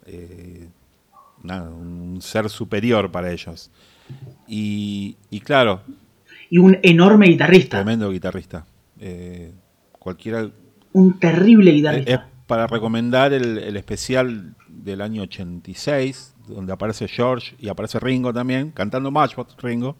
eh, 0.05 0.67
un 1.51 2.19
ser 2.21 2.49
superior 2.49 3.11
para 3.11 3.31
ellos. 3.31 3.71
Y, 4.47 5.15
claro. 5.43 5.81
Y 6.49 6.57
un 6.57 6.77
enorme 6.83 7.27
guitarrista. 7.27 7.77
Tremendo 7.77 8.11
guitarrista. 8.11 8.65
Eh, 8.99 9.51
cualquiera. 9.91 10.49
Un 10.93 11.19
terrible 11.19 11.71
guitarrista. 11.71 12.13
Es 12.13 12.19
para 12.47 12.67
recomendar 12.67 13.33
el, 13.33 13.57
el 13.57 13.75
especial 13.75 14.55
del 14.85 15.01
año 15.01 15.23
86, 15.23 16.35
donde 16.47 16.73
aparece 16.73 17.07
George 17.07 17.55
y 17.59 17.69
aparece 17.69 17.99
Ringo 17.99 18.33
también, 18.33 18.71
cantando 18.71 19.09
Matchbox 19.11 19.55
Ringo. 19.61 19.95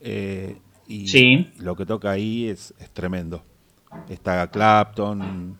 Eh, 0.00 0.56
y 0.88 1.46
lo 1.58 1.76
que 1.76 1.86
toca 1.86 2.10
ahí 2.10 2.48
es, 2.48 2.74
tremendo. 2.92 3.44
Está 4.08 4.48
Clapton. 4.50 5.56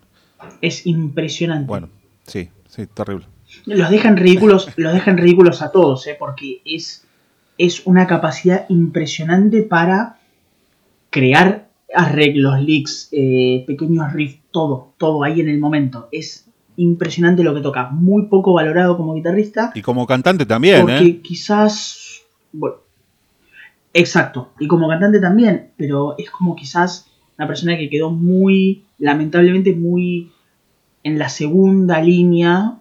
Es 0.61 0.85
impresionante. 0.85 1.67
Bueno, 1.67 1.89
sí, 2.25 2.49
sí, 2.67 2.87
terrible. 2.87 3.25
Los 3.65 3.89
dejan 3.89 4.17
ridículos, 4.17 4.69
los 4.75 4.93
dejan 4.93 5.17
ridículos 5.17 5.61
a 5.61 5.71
todos, 5.71 6.05
¿eh? 6.07 6.15
porque 6.17 6.61
es, 6.65 7.05
es 7.57 7.85
una 7.85 8.07
capacidad 8.07 8.65
impresionante 8.69 9.61
para 9.61 10.17
crear 11.09 11.69
arreglos, 11.93 12.61
leaks, 12.61 13.09
eh, 13.11 13.63
pequeños 13.67 14.11
riffs, 14.13 14.39
todo, 14.51 14.93
todo 14.97 15.23
ahí 15.23 15.41
en 15.41 15.49
el 15.49 15.59
momento. 15.59 16.07
Es 16.11 16.47
impresionante 16.77 17.43
lo 17.43 17.53
que 17.53 17.61
toca, 17.61 17.89
muy 17.89 18.27
poco 18.27 18.53
valorado 18.53 18.97
como 18.97 19.13
guitarrista. 19.13 19.71
Y 19.75 19.81
como 19.81 20.07
cantante 20.07 20.45
también, 20.45 20.81
porque 20.81 21.05
¿eh? 21.05 21.21
quizás, 21.21 22.21
bueno, 22.51 22.77
exacto, 23.93 24.53
y 24.59 24.67
como 24.67 24.87
cantante 24.87 25.19
también, 25.19 25.71
pero 25.77 26.15
es 26.17 26.29
como 26.31 26.55
quizás 26.55 27.07
una 27.37 27.47
persona 27.47 27.77
que 27.77 27.89
quedó 27.89 28.09
muy, 28.09 28.85
lamentablemente 28.97 29.75
muy 29.75 30.31
en 31.03 31.19
la 31.19 31.29
segunda 31.29 32.01
línea 32.01 32.77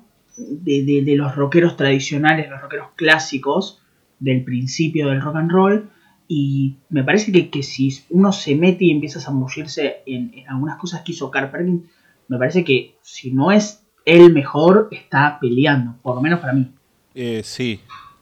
de, 0.48 1.03
de, 1.05 1.16
los 1.16 1.35
rockeros 1.35 1.76
tradicionales, 1.76 2.48
los 2.48 2.61
rockeros 2.61 2.88
clásicos 2.96 3.83
del 4.18 4.44
principio 4.44 5.09
del 5.09 5.20
rock 5.20 5.37
and 5.37 5.50
roll. 5.50 5.90
Y 6.29 6.76
me 6.90 7.03
parece 7.03 7.33
que, 7.33 7.50
que 7.50 7.62
si 7.62 7.90
uno 8.11 8.33
se 8.33 8.55
mete 8.55 8.85
y 8.85 8.92
empieza 8.92 9.18
a 9.18 9.22
zambullirse 9.22 10.03
en, 10.07 10.33
algunas 10.48 10.79
cosas 10.79 11.03
que 11.03 11.12
hizo 11.12 11.31
Carl 11.31 11.50
Perkins, 11.50 11.83
me 12.29 12.38
parece 12.38 12.64
que 12.64 12.96
si 13.03 13.33
no 13.33 13.50
es 13.50 13.85
el 14.05 14.33
mejor, 14.33 14.88
está 14.92 15.38
peleando, 15.40 15.96
por 16.03 16.14
lo 16.14 16.20
menos 16.20 16.40
para 16.40 16.53
mí. 16.53 16.72
Eh, 17.14 17.42
sí, 17.44 17.81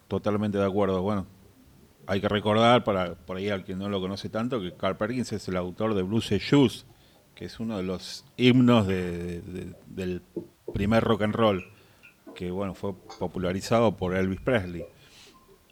totalmente 0.08 0.58
de 0.58 0.64
acuerdo. 0.64 1.02
Bueno, 1.02 1.26
hay 2.06 2.20
que 2.22 2.28
recordar, 2.28 2.84
para 2.84 3.14
por 3.14 3.36
ahí 3.36 3.50
al 3.50 3.64
que 3.64 3.76
no 3.76 3.88
lo 3.90 4.00
conoce 4.00 4.30
tanto, 4.30 4.60
que 4.60 4.72
Carl 4.72 4.96
Perkins 4.96 5.32
es 5.32 5.46
el 5.48 5.56
autor 5.56 5.94
de 5.94 6.02
Blues 6.02 6.30
Shoes, 6.30 6.86
que 7.34 7.44
es 7.44 7.60
uno 7.60 7.76
de 7.76 7.82
los 7.82 8.24
himnos 8.38 8.86
del 8.86 10.22
primer 10.72 11.04
rock 11.04 11.22
and 11.22 11.34
roll, 11.34 11.64
que 12.38 12.52
bueno, 12.52 12.72
fue 12.72 12.94
popularizado 13.18 13.96
por 13.96 14.14
Elvis 14.14 14.40
Presley. 14.40 14.84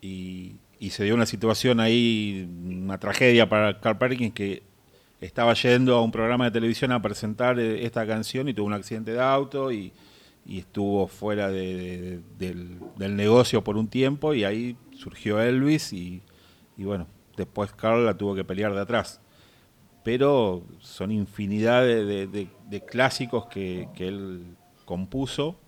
Y, 0.01 0.57
y 0.81 0.91
se 0.91 1.05
dio 1.05 1.15
una 1.15 1.25
situación 1.25 1.79
ahí, 1.79 2.51
una 2.67 2.99
tragedia 2.99 3.49
para 3.49 3.81
Carl 3.81 3.99
Perkins, 3.99 4.35
que 4.35 4.65
estaba 5.21 5.55
yendo 5.55 5.95
a 5.95 6.03
un 6.03 6.11
programa 6.11 6.47
de 6.47 6.51
televisión 6.51 6.91
a 6.91 7.01
presentar 7.01 7.61
eh, 7.61 7.85
esta 7.85 8.05
canción 8.05 8.49
y 8.49 8.55
tuvo 8.55 8.67
un 8.67 8.73
accidente 8.73 9.13
de 9.13 9.23
auto 9.23 9.71
y, 9.71 9.93
estuvo 10.49 11.07
fuera 11.07 11.51
del, 11.51 12.23
negocio 12.99 13.63
por 13.63 13.77
un 13.77 13.87
tiempo 13.87 14.35
y 14.35 14.43
ahí 14.43 14.77
surgió 14.93 15.41
Elvis 15.41 15.93
y, 15.93 16.21
bueno, 16.79 17.07
después 17.37 17.73
Carl 17.75 18.05
la 18.05 18.17
tuvo 18.17 18.35
que 18.35 18.43
pelear 18.43 18.75
de 18.75 18.81
atrás. 18.81 19.21
Pero 20.03 20.65
son 20.81 21.13
infinidad 21.13 21.85
de, 21.85 22.49
clásicos 22.89 23.47
que, 23.47 23.89
él 23.99 24.57
compuso, 24.85 25.61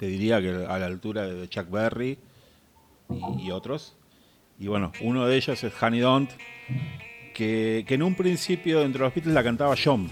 te 0.00 0.06
diría 0.06 0.40
que 0.40 0.48
a 0.66 0.78
la 0.78 0.86
altura 0.86 1.26
de 1.26 1.46
Chuck 1.46 1.68
Berry 1.70 2.16
y, 3.38 3.50
otros. 3.50 3.94
Y 4.58 4.66
bueno, 4.66 4.92
uno 5.02 5.26
de 5.26 5.36
ellos 5.36 5.62
es 5.62 5.82
Honey 5.82 6.00
Don't, 6.00 6.30
que, 7.34 7.84
en 7.86 8.02
un 8.02 8.14
principio 8.14 8.80
dentro 8.80 9.00
de 9.00 9.08
los 9.08 9.14
Beatles 9.14 9.34
la 9.34 9.44
cantaba 9.44 9.74
John. 9.76 10.08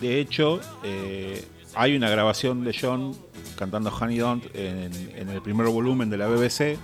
De 0.00 0.18
hecho, 0.18 0.62
eh, 0.82 1.44
hay 1.74 1.94
una 1.94 2.08
grabación 2.08 2.64
de 2.64 2.74
John 2.74 3.14
cantando 3.58 3.90
Honey 3.90 4.16
Don't 4.16 4.46
en, 4.54 5.28
el 5.28 5.42
primer 5.42 5.66
volumen 5.66 6.08
de 6.08 6.16
la 6.16 6.28
BBC, 6.28 6.78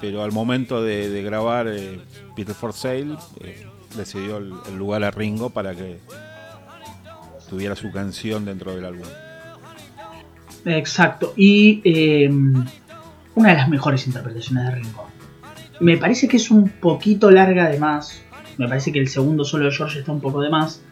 pero 0.00 0.22
al 0.22 0.32
momento 0.32 0.82
de, 0.82 1.22
grabar 1.22 1.68
eh, 1.68 2.00
Peter 2.34 2.54
for 2.54 2.72
Sale, 2.72 3.18
eh, 3.42 3.66
decidió 3.94 4.38
el, 4.38 4.54
lugar 4.74 5.04
a 5.04 5.10
Ringo 5.10 5.50
para 5.50 5.74
que 5.74 5.98
tuviera 7.50 7.76
su 7.76 7.92
canción 7.92 8.46
dentro 8.46 8.74
del 8.74 8.86
álbum. 8.86 9.06
Exacto, 10.66 11.32
y 11.36 11.80
una 13.36 13.50
de 13.50 13.54
las 13.54 13.68
mejores 13.68 14.06
interpretaciones 14.06 14.64
de 14.64 14.70
Ringo. 14.72 15.06
Me 15.78 15.96
parece 15.96 16.26
que 16.26 16.38
es 16.38 16.50
un 16.50 16.68
poquito 16.68 17.30
larga 17.30 17.68
de 17.68 17.78
más. 17.78 18.22
Me 18.58 18.66
parece 18.66 18.90
que 18.90 18.98
el 18.98 19.08
segundo 19.08 19.44
solo 19.44 19.66
de 19.66 19.70
George 19.72 20.00
está 20.00 20.10
un 20.10 20.20
poco 20.20 20.40
de 20.40 20.50
más. 20.50 20.82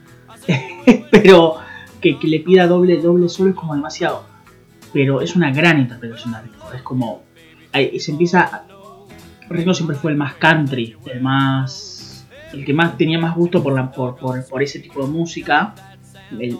pero 1.11 1.57
que, 2.01 2.17
le 2.23 2.41
pida 2.41 2.67
doble, 2.67 3.01
doble 3.01 3.29
solo 3.29 3.51
es 3.51 3.57
como 3.57 3.75
demasiado. 3.75 4.25
Pero 4.93 5.21
es 5.23 5.35
una 5.35 5.51
gran 5.53 5.81
interpretación 5.81 6.35
de 6.35 6.43
Ringo. 6.43 6.73
Es 6.73 6.83
como. 6.83 7.23
se 7.73 8.11
empieza. 8.13 8.67
Ringo 9.49 9.75
siempre 9.75 9.97
fue 9.97 10.13
el 10.13 10.17
más 10.17 10.35
country, 10.35 10.97
el 11.13 11.21
más. 11.21 12.27
El 12.53 12.65
que 12.65 12.73
más 12.73 12.97
tenía 12.97 13.19
más 13.19 13.35
gusto 13.35 13.61
por, 13.63 13.75
la, 13.75 13.91
por, 13.91 14.17
por, 14.17 14.63
ese 14.63 14.79
tipo 14.79 15.05
de 15.05 15.11
música. 15.11 15.75
Eh, 16.39 16.57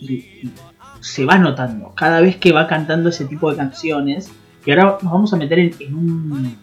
y, 0.00 0.50
se 1.04 1.26
va 1.26 1.36
notando. 1.36 1.92
Cada 1.94 2.22
vez 2.22 2.36
que 2.36 2.50
va 2.52 2.66
cantando 2.66 3.10
ese 3.10 3.26
tipo 3.26 3.50
de 3.50 3.58
canciones. 3.58 4.32
Y 4.64 4.70
ahora 4.70 4.98
nos 5.02 5.12
vamos 5.12 5.34
a 5.34 5.36
meter 5.36 5.58
en 5.58 5.94
un 5.94 6.56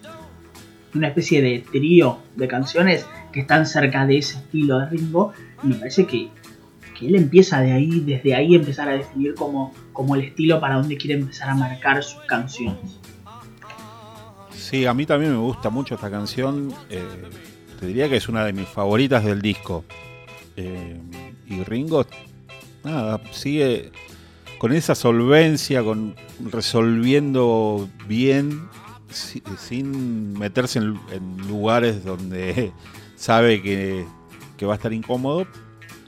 una 0.94 1.08
especie 1.08 1.42
de 1.42 1.64
trío 1.72 2.18
de 2.36 2.48
canciones 2.48 3.06
que 3.32 3.42
están 3.42 3.66
cerca 3.66 4.06
de 4.06 4.18
ese 4.18 4.40
estilo 4.40 4.80
de 4.80 4.88
Ringo. 4.88 5.32
Y 5.64 5.68
me 5.68 5.76
parece 5.76 6.06
que, 6.06 6.30
él 7.02 7.16
empieza 7.16 7.62
de 7.62 7.72
ahí, 7.72 8.00
desde 8.02 8.36
ahí 8.36 8.54
empezar 8.54 8.88
a 8.88 8.94
definir 8.94 9.34
como, 9.34 9.74
como 9.92 10.14
el 10.16 10.22
estilo 10.22 10.60
para 10.60 10.76
donde 10.76 10.98
quiere 10.98 11.20
empezar 11.20 11.50
a 11.50 11.56
marcar 11.56 12.04
sus 12.04 12.22
canciones. 12.26 13.00
Sí, 14.52 14.86
a 14.86 14.94
mí 14.94 15.08
también 15.08 15.32
me 15.32 15.40
gusta 15.40 15.72
mucho 15.72 15.96
esta 15.96 16.12
canción. 16.12 16.72
Eh, 16.92 17.04
te 17.80 17.88
diría 17.88 18.08
que 18.08 18.18
es 18.18 18.30
una 18.30 18.46
de 18.46 18.54
mis 18.54 18.68
favoritas 18.68 19.24
del 19.24 19.42
disco. 19.42 19.84
Eh, 20.56 21.00
y 21.48 21.64
Ringo, 21.64 22.06
sigue 23.32 23.92
con 24.62 24.74
esa 24.74 24.93
solvencia, 24.93 25.82
con 25.82 26.15
resolviendo 26.52 27.89
bien 28.08 28.69
sin 29.10 30.34
meterse 30.34 30.78
en, 30.78 31.00
lugares 31.47 32.06
donde 32.06 32.71
sabe 33.15 33.63
que, 33.63 34.06
va 34.63 34.74
a 34.74 34.76
estar 34.76 34.93
incómodo, 34.93 35.47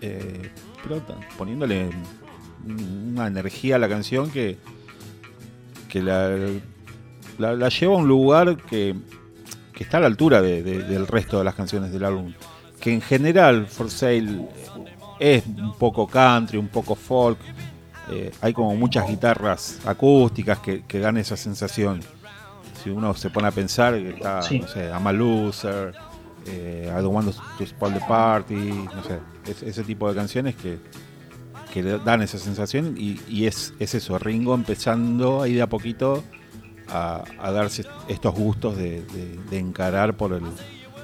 eh, 0.02 0.52
poniéndole 1.36 1.90
una 2.64 3.26
energía 3.26 3.78
a 3.78 3.80
la 3.80 3.90
canción 3.90 4.30
que, 4.30 4.60
que 5.90 6.04
la, 6.04 6.38
la, 7.40 7.70
lleva 7.70 7.96
a 7.96 7.98
un 7.98 8.08
lugar 8.08 8.58
que, 8.70 8.96
está 9.80 9.98
a 9.98 10.02
la 10.02 10.06
altura 10.06 10.44
del 10.44 11.08
resto 11.08 11.40
de 11.40 11.44
las 11.44 11.56
canciones 11.56 11.92
del 11.92 12.06
álbum. 12.06 12.36
Que 12.80 12.94
en 12.94 13.02
general 13.02 13.66
For 13.66 13.90
Sale 13.90 14.48
es 15.20 15.44
un 15.48 15.76
poco 15.76 16.06
country, 16.06 16.60
un 16.60 16.68
poco 16.68 16.94
folk. 16.94 17.40
Eh, 18.10 18.32
hay 18.42 18.54
como 18.54 18.76
muchas 18.76 19.08
guitarras 19.08 19.80
acústicas 19.86 20.60
que, 20.60 20.84
que 20.84 21.00
dan 21.00 21.18
esa 21.18 21.38
sensación 21.38 22.02
si 22.84 22.90
uno 22.90 23.14
se 23.14 23.30
pone 23.30 23.48
a 23.48 23.52
pensar, 23.52 23.94
está, 23.96 24.42
no 24.42 24.68
sé, 24.68 24.90
I'm 24.90 25.08
a 25.08 25.14
loser, 25.14 25.94
eh, 26.46 26.92
I 26.92 27.02
don't 27.02 27.14
want 27.14 27.34
to 27.34 27.66
spoil 27.66 27.94
the 27.94 28.02
party, 28.02 28.56
no 28.56 29.04
sé, 29.04 29.20
ese 29.66 29.84
tipo 29.84 30.10
de 30.10 30.16
canciones 30.16 30.56
que, 30.56 30.78
que 31.72 31.82
dan 31.82 32.22
esa 32.22 32.38
sensación 32.38 32.96
y, 32.98 33.46
es, 33.46 33.74
es, 33.80 33.96
eso, 33.96 34.20
Ringo 34.20 34.54
empezando 34.54 35.42
ahí 35.42 35.54
de 35.54 35.62
a 35.62 35.68
poquito 35.68 36.24
a, 36.90 37.24
darse 37.52 37.86
estos 38.10 38.34
gustos 38.36 38.76
de, 38.78 39.04
encarar 39.52 40.16
por, 40.16 40.34
el, 40.34 40.44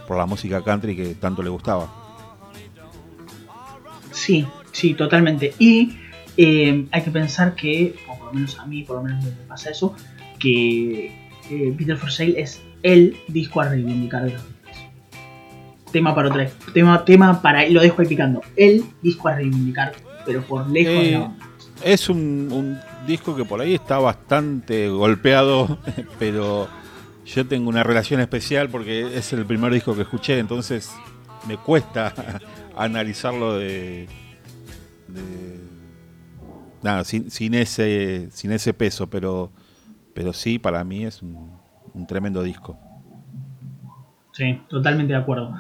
por 0.06 0.18
la 0.18 0.26
música 0.26 0.62
country 0.62 0.96
que 0.96 1.16
tanto 1.16 1.42
le 1.42 1.50
gustaba. 1.50 1.90
Sí, 4.12 4.46
sí, 4.74 4.96
totalmente. 4.96 5.54
Y 5.60 5.98
eh, 6.42 6.86
hay 6.92 7.02
que 7.02 7.12
pensar 7.12 7.54
que, 7.54 7.96
o 8.08 8.18
por 8.18 8.28
lo 8.28 8.34
menos 8.34 8.58
a 8.60 8.66
mí, 8.66 8.84
por 8.84 8.96
lo 8.96 9.04
menos 9.04 9.26
me 9.26 9.32
pasa 9.46 9.72
eso, 9.72 9.94
que 10.40 11.12
Peter 11.78 11.98
for 11.98 12.10
Sale 12.10 12.40
es 12.40 12.62
el 12.82 13.18
disco 13.28 13.60
a 13.60 13.68
reivindicar 13.68 14.24
de 14.24 14.32
los 14.32 14.42
Tema 15.92 16.16
para 16.16 16.30
otra 16.30 16.48
tema, 16.74 17.04
tema 17.04 17.42
para, 17.42 17.68
lo 17.68 17.82
dejo 17.82 18.02
ahí 18.02 18.08
picando, 18.08 18.42
el 18.56 18.86
disco 19.02 19.28
a 19.28 19.36
reivindicar, 19.36 19.92
pero 20.26 20.42
por 20.44 20.70
lejos 20.70 20.94
eh, 20.94 21.28
Es 21.84 22.08
un, 22.10 22.78
disco 23.06 23.36
que 23.36 23.44
por 23.44 23.60
ahí 23.60 23.74
está 23.74 23.98
bastante 23.98 24.88
golpeado, 24.88 25.80
pero 26.20 26.70
yo 27.26 27.46
tengo 27.48 27.68
una 27.68 27.84
relación 27.84 28.22
especial 28.22 28.70
porque 28.70 29.18
es 29.18 29.34
el 29.34 29.46
primer 29.46 29.74
disco 29.74 29.94
que 29.94 30.04
escuché, 30.04 30.40
entonces 30.40 30.92
me 31.50 31.58
cuesta 31.58 32.14
analizarlo 32.78 33.58
de, 33.58 34.08
nada, 36.84 37.04
sin, 37.04 37.30
sin, 37.30 37.54
ese, 37.54 38.30
sin 38.32 38.52
ese 38.52 38.74
peso, 38.74 39.10
pero, 39.10 39.52
pero 40.14 40.34
sí, 40.34 40.60
para 40.60 40.84
mí 40.84 41.06
es 41.06 41.22
un, 41.22 41.60
tremendo 42.08 42.44
disco. 42.44 42.78
Sí, 44.32 44.62
totalmente 44.70 45.14
de 45.14 45.20
acuerdo. 45.20 45.54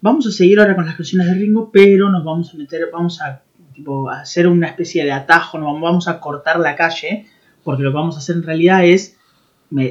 Vamos 0.00 0.26
a 0.26 0.30
seguir 0.30 0.60
ahora 0.60 0.76
con 0.76 0.86
las 0.86 0.94
canciones 0.94 1.26
de 1.26 1.34
Ringo, 1.34 1.70
pero 1.72 2.10
nos 2.10 2.24
vamos 2.24 2.54
a 2.54 2.56
meter, 2.56 2.88
vamos 2.92 3.20
a, 3.20 3.42
hacer 4.12 4.46
una 4.46 4.68
especie 4.68 5.04
de 5.04 5.12
atajo, 5.12 5.58
no 5.58 5.78
vamos 5.80 6.06
a 6.06 6.20
cortar 6.20 6.60
la 6.60 6.76
calle, 6.76 7.26
porque 7.64 7.82
lo 7.82 7.90
que 7.90 7.96
vamos 7.96 8.16
a 8.16 8.18
hacer 8.18 8.36
en 8.36 8.42
realidad 8.42 8.84
es 8.84 9.16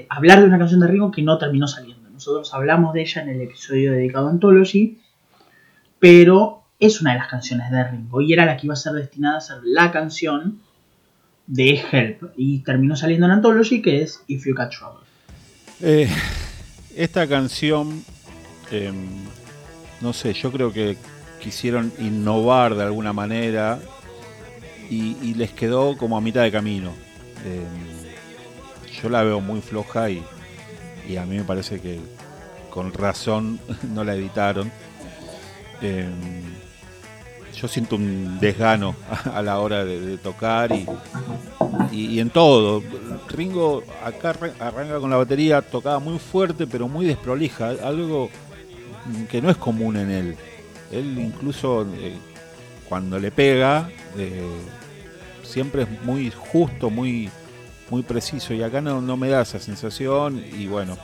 hablar 0.10 0.42
de 0.42 0.46
una 0.46 0.58
canción 0.58 0.80
de 0.80 0.88
Ringo 0.88 1.12
que 1.12 1.22
no 1.22 1.38
terminó 1.38 1.68
saliendo. 1.68 2.10
Nosotros 2.10 2.54
hablamos 2.54 2.94
de 2.94 3.02
ella 3.02 3.22
en 3.24 3.30
el 3.30 3.42
episodio 3.42 3.94
dedicado 3.94 4.28
a 4.28 4.32
Anthology, 4.32 5.00
pero 6.00 6.64
es 6.80 7.02
una 7.02 7.14
de 7.14 7.20
las 7.20 7.28
canciones 7.28 7.72
de 7.72 7.84
Ringo 7.84 8.22
y 8.22 8.34
era 8.34 8.46
la 8.46 8.58
que 8.58 8.68
iba 8.68 8.74
a 8.74 8.78
ser 8.78 8.94
destinada 8.94 9.38
a 9.38 9.42
ser 9.42 9.58
la 9.64 9.92
canción 9.92 10.60
de 11.50 11.82
Help 11.92 12.32
y 12.38 12.60
terminó 12.60 12.96
saliendo 12.96 13.26
en 13.26 13.34
Anthology 13.34 13.82
que 13.82 14.04
es 14.04 14.24
If 14.28 14.46
You 14.46 14.54
Catch 14.54 14.78
Trouble. 14.78 15.00
Eh, 15.82 16.08
esta 16.96 17.28
canción, 17.28 18.04
em, 18.72 19.08
no 20.00 20.14
sé, 20.14 20.34
yo 20.34 20.52
creo 20.52 20.72
que 20.72 20.96
quisieron 21.42 21.92
innovar 21.98 22.76
de 22.76 22.84
alguna 22.84 23.14
manera 23.14 23.80
y, 24.90 25.34
les 25.36 25.52
quedó 25.52 25.98
como 25.98 26.18
a 26.18 26.22
mitad 26.22 26.44
de 26.44 26.52
camino. 26.52 26.94
Em, 27.46 29.02
yo 29.02 29.10
la 29.10 29.24
veo 29.24 29.40
muy 29.40 29.62
floja 29.62 30.10
y, 30.10 30.24
y 31.08 31.16
a 31.18 31.26
mí 31.26 31.38
me 31.38 31.44
parece 31.44 31.80
que 31.80 32.00
con 32.70 32.94
razón 32.94 33.60
no 33.94 34.04
la 34.04 34.14
editaron. 34.16 34.72
Em, 35.82 36.59
yo 37.62 37.68
siento 37.68 37.96
un 37.96 38.40
desgano 38.40 38.96
a 39.34 39.42
la 39.42 39.60
hora 39.60 39.84
de, 39.84 40.18
tocar 40.18 40.72
y, 40.72 40.88
y, 41.92 42.20
en 42.20 42.30
todo. 42.30 42.84
Ringo 43.28 43.84
acá 44.04 44.36
arranca 44.60 45.00
con 45.00 45.10
la 45.10 45.18
batería, 45.18 45.62
tocaba 45.62 46.00
muy 46.00 46.20
fuerte 46.20 46.68
pero 46.68 46.88
muy 46.88 47.06
desprolija, 47.06 47.70
algo 47.84 48.30
que 49.30 49.42
no 49.42 49.50
es 49.50 49.58
común 49.58 49.98
en 49.98 50.12
él. 50.12 50.38
Él 50.92 51.20
incluso 51.20 51.86
eh, 51.96 52.16
cuando 52.88 53.20
le 53.20 53.32
pega 53.32 53.90
eh, 54.18 54.42
siempre 55.44 55.84
es 55.84 56.04
muy 56.04 56.32
justo, 56.32 56.90
muy, 56.90 57.30
muy 57.90 58.04
preciso 58.04 58.54
y 58.54 58.64
acá 58.64 58.82
no, 58.82 59.02
no 59.02 59.18
me 59.18 59.30
da 59.30 59.42
esa 59.42 59.60
sensación 59.60 60.44
y 60.58 60.68
bueno, 60.68 60.98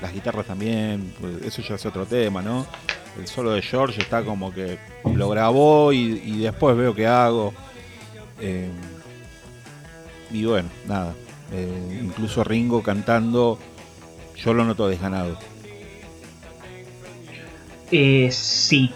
las 0.00 0.12
guitarras 0.12 0.46
también, 0.46 1.14
pues 1.20 1.42
eso 1.42 1.62
ya 1.62 1.76
es 1.76 1.86
otro 1.86 2.04
tema, 2.06 2.42
¿no? 2.42 2.66
El 3.18 3.26
solo 3.26 3.52
de 3.52 3.62
George 3.62 4.00
está 4.00 4.22
como 4.22 4.52
que 4.52 4.78
lo 5.14 5.28
grabó 5.28 5.92
y, 5.92 6.38
después 6.38 6.76
veo 6.76 6.94
qué 6.94 7.06
hago. 7.06 7.52
Eh, 8.40 8.70
y 10.30 10.44
bueno, 10.44 10.68
nada. 10.86 11.14
Eh, 11.52 12.00
incluso 12.02 12.42
Ringo 12.42 12.82
cantando, 12.82 13.58
yo 14.36 14.54
lo 14.54 14.64
noto 14.64 14.88
desganado. 14.88 15.36
Eh, 17.90 18.30
sí, 18.32 18.90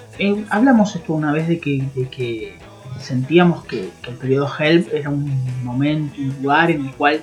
hablamos 0.48 0.96
esto 0.96 1.12
una 1.12 1.31
vez 1.33 1.48
de 1.48 1.61
que, 1.61 2.57
sentíamos 2.98 3.64
que, 3.66 3.90
el 4.09 4.14
periodo 4.14 4.50
Help 4.59 4.94
era 4.94 5.11
un 5.11 5.31
momento, 5.62 6.18
un 6.18 6.35
lugar 6.42 6.70
en 6.70 6.87
el 6.87 6.94
cual 6.94 7.22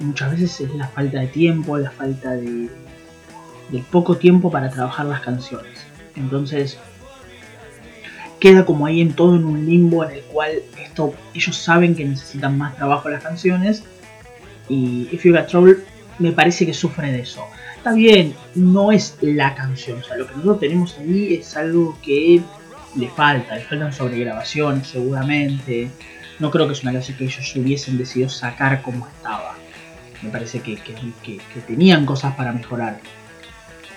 muchas 0.00 0.32
veces 0.32 0.60
es 0.60 0.74
la 0.74 0.88
falta 0.88 1.20
de 1.20 1.28
tiempo, 1.28 1.78
la 1.78 1.90
falta 1.90 2.32
de 2.32 2.68
poco 3.90 4.18
tiempo 4.18 4.50
para 4.50 4.68
trabajar 4.68 5.06
las 5.06 5.22
canciones. 5.22 5.79
Entonces 6.20 6.78
queda 8.40 8.64
como 8.64 8.86
ahí 8.86 9.00
en 9.00 9.12
todo 9.12 9.36
en 9.36 9.44
un 9.44 9.66
limbo 9.66 10.02
en 10.04 10.12
el 10.12 10.22
cual 10.22 10.62
esto 10.82 11.14
ellos 11.34 11.56
saben 11.56 11.94
que 11.94 12.04
necesitan 12.04 12.56
más 12.56 12.74
trabajo 12.74 13.10
las 13.10 13.22
canciones 13.22 13.84
y 14.68 15.08
If 15.12 15.24
You 15.24 15.32
Got 15.32 15.48
Trouble 15.48 15.76
me 16.18 16.32
parece 16.32 16.66
que 16.66 16.74
sufre 16.74 17.12
de 17.12 17.20
eso. 17.20 17.44
Está 17.76 17.92
bien, 17.92 18.34
no 18.54 18.92
es 18.92 19.16
la 19.20 19.54
canción, 19.54 20.00
o 20.00 20.02
sea, 20.02 20.16
lo 20.16 20.26
que 20.26 20.32
nosotros 20.32 20.60
tenemos 20.60 20.98
ahí 20.98 21.34
es 21.34 21.56
algo 21.56 21.98
que 22.02 22.42
le 22.96 23.08
falta, 23.08 23.54
le 23.54 23.62
faltan 23.62 23.92
sobregrabaciones 23.92 24.88
seguramente. 24.88 25.90
No 26.38 26.50
creo 26.50 26.66
que 26.66 26.72
es 26.74 26.82
una 26.82 26.92
canción 26.92 27.16
que 27.16 27.24
ellos 27.24 27.56
hubiesen 27.56 27.98
decidido 27.98 28.28
sacar 28.28 28.82
como 28.82 29.06
estaba. 29.06 29.54
Me 30.22 30.30
parece 30.30 30.60
que 30.60 30.78
tenían 31.66 32.04
cosas 32.04 32.34
para 32.34 32.52
mejorar 32.52 33.00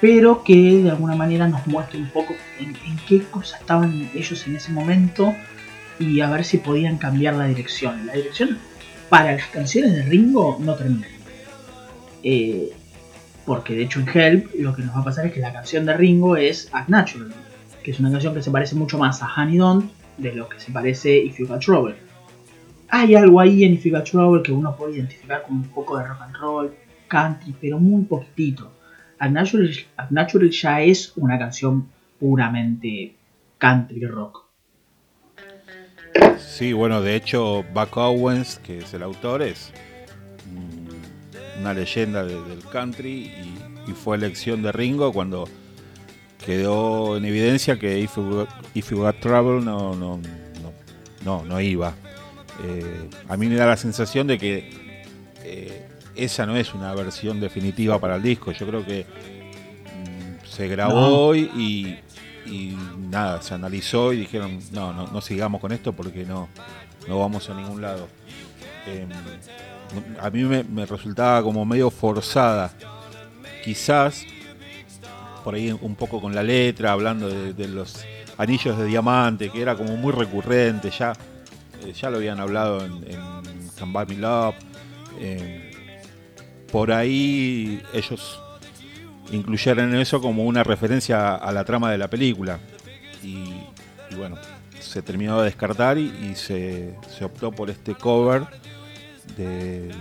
pero 0.03 0.43
que 0.43 0.83
de 0.83 0.89
alguna 0.89 1.15
manera 1.15 1.47
nos 1.47 1.65
muestre 1.65 1.97
un 1.97 2.09
poco 2.09 2.35
en, 2.59 2.75
qué 3.07 3.23
cosas 3.23 3.61
estaban 3.61 4.09
ellos 4.13 4.45
en 4.47 4.57
ese 4.57 4.69
momento 4.73 5.33
y 5.97 6.19
a 6.19 6.29
ver 6.29 6.43
si 6.43 6.57
podían 6.57 6.97
cambiar 6.97 7.35
la 7.35 7.45
dirección. 7.45 8.05
La 8.05 8.11
dirección 8.11 8.57
para 9.07 9.31
las 9.31 9.47
canciones 9.47 9.93
de 9.93 10.03
Ringo 10.03 10.57
no 10.59 10.75
termina. 10.75 11.07
Eh, 12.21 12.73
porque 13.45 13.75
de 13.75 13.83
hecho 13.83 14.01
en 14.01 14.09
Help 14.09 14.49
lo 14.59 14.75
que 14.75 14.81
nos 14.81 14.93
va 14.93 14.99
a 14.99 15.03
pasar 15.05 15.27
es 15.27 15.31
que 15.31 15.39
la 15.39 15.53
canción 15.53 15.85
de 15.85 15.95
Ringo 15.95 16.35
es 16.35 16.67
Act 16.73 16.89
Natural, 16.89 17.33
que 17.81 17.91
es 17.91 17.99
una 18.01 18.11
canción 18.11 18.33
que 18.33 18.43
se 18.43 18.51
parece 18.51 18.75
mucho 18.75 18.97
más 18.97 19.23
a 19.23 19.33
Honey 19.33 19.57
Don't 19.57 19.89
de 20.17 20.33
lo 20.33 20.49
que 20.49 20.59
se 20.59 20.73
parece 20.73 21.15
If 21.15 21.39
You 21.39 21.47
Got 21.47 21.61
Trouble. 21.61 21.95
Hay 22.89 23.15
algo 23.15 23.39
ahí 23.39 23.63
en 23.63 23.75
If 23.75 23.85
You 23.85 23.93
Got 23.93 24.11
Trouble 24.11 24.43
que 24.43 24.51
uno 24.51 24.75
puede 24.75 24.97
identificar 24.97 25.43
como 25.43 25.61
un 25.61 25.69
poco 25.69 25.97
de 25.97 26.05
rock 26.09 26.21
and 26.23 26.35
roll, 26.35 26.73
country, 27.07 27.55
pero 27.61 27.79
muy 27.79 28.03
poquitito. 28.03 28.72
Natural, 29.19 30.49
ya 30.49 30.82
es 30.82 31.13
una 31.15 31.39
canción 31.39 31.88
puramente 32.19 33.15
country 33.58 34.06
rock. 34.06 34.45
Sí, 36.38 36.73
bueno, 36.73 37.02
de 37.02 37.15
hecho, 37.15 37.63
Buck 37.73 37.97
Owens, 37.97 38.60
que 38.60 38.80
es 38.80 38.93
el 38.93 39.04
autor, 39.04 39.41
es 39.41 39.71
una 41.60 41.73
leyenda 41.73 42.23
del 42.23 42.60
country 42.71 43.32
y, 43.88 43.91
fue 43.93 44.15
elección 44.17 44.62
de 44.62 44.71
Ringo 44.71 45.12
cuando 45.12 45.47
quedó 46.45 47.17
en 47.17 47.26
evidencia 47.26 47.78
que 47.78 47.99
If 47.99 48.15
You, 48.15 48.97
Got, 48.97 49.19
Trouble 49.19 49.63
no, 49.63 49.95
no, 49.95 50.19
no, 51.23 51.43
no, 51.43 51.62
iba. 51.62 51.93
Eh, 52.63 53.10
a 53.28 53.38
mí 53.38 53.47
me 53.47 53.56
da 53.56 53.65
la 53.65 53.78
sensación 53.78 54.28
de 54.28 54.38
que 54.38 55.04
eh, 55.43 55.86
esa 56.15 56.45
no 56.45 56.56
es 56.56 56.73
una 56.73 56.93
versión 56.93 57.39
definitiva 57.39 57.99
para 57.99 58.15
el 58.15 58.23
disco. 58.23 58.52
Yo 58.52 58.67
creo 58.67 58.86
que 58.86 59.06
mm, 59.06 60.45
se 60.45 60.67
grabó 60.67 61.36
y, 61.36 61.99
nada, 63.10 63.41
se 63.41 63.54
analizó 63.54 64.13
y 64.13 64.17
dijeron, 64.17 64.60
no, 64.71 64.93
no, 64.93 65.08
no 65.08 65.21
sigamos 65.21 65.62
con 65.62 65.71
esto 65.71 65.93
porque 65.93 66.26
no, 66.26 66.49
no 67.08 67.19
vamos 67.19 67.49
a 67.49 67.54
ningún 67.54 67.82
lado. 67.82 68.08
Em, 68.86 69.10
a 70.19 70.30
mí 70.30 70.43
me, 70.43 70.86
resultaba 70.86 71.41
como 71.43 71.65
medio 71.65 71.89
forzada. 71.89 72.71
Quizás 73.63 74.26
por 75.43 75.56
ahí 75.56 75.71
un 75.71 75.95
poco 75.95 76.21
con 76.21 76.34
la 76.34 76.43
letra, 76.43 76.91
hablando 76.91 77.30
de, 77.30 77.67
los 77.67 78.06
anillos 78.38 78.78
de 78.78 78.86
diamante, 78.86 79.49
que 79.49 79.62
era 79.62 79.76
como 79.76 79.95
muy 79.97 80.12
recurrente, 80.12 80.89
ya, 80.89 81.13
eh, 81.84 81.93
ya 81.93 82.10
lo 82.10 82.17
habían 82.17 82.39
hablado 82.39 82.84
en, 82.84 83.04
en 83.10 83.69
Come 83.80 84.06
Me 84.06 84.15
Love. 84.15 84.56
Em, 85.19 85.72
por 86.73 86.91
ahí 86.91 87.83
ellos 87.93 88.41
incluyeron 89.31 89.93
eso 89.93 90.19
como 90.19 90.43
una 90.45 90.63
referencia 90.63 91.36
a 91.36 91.51
la 91.51 91.65
trama 91.65 91.91
de 91.91 91.99
la 91.99 92.09
película. 92.09 92.57
Y, 93.21 93.45
bueno, 94.17 94.38
se 94.79 95.03
terminó 95.03 95.38
de 95.38 95.45
descartar 95.45 96.00
y, 96.00 96.33
se, 96.33 96.95
optó 97.21 97.52
por 97.52 97.69
este 97.69 97.93
cover 97.93 98.48
de, 99.37 99.91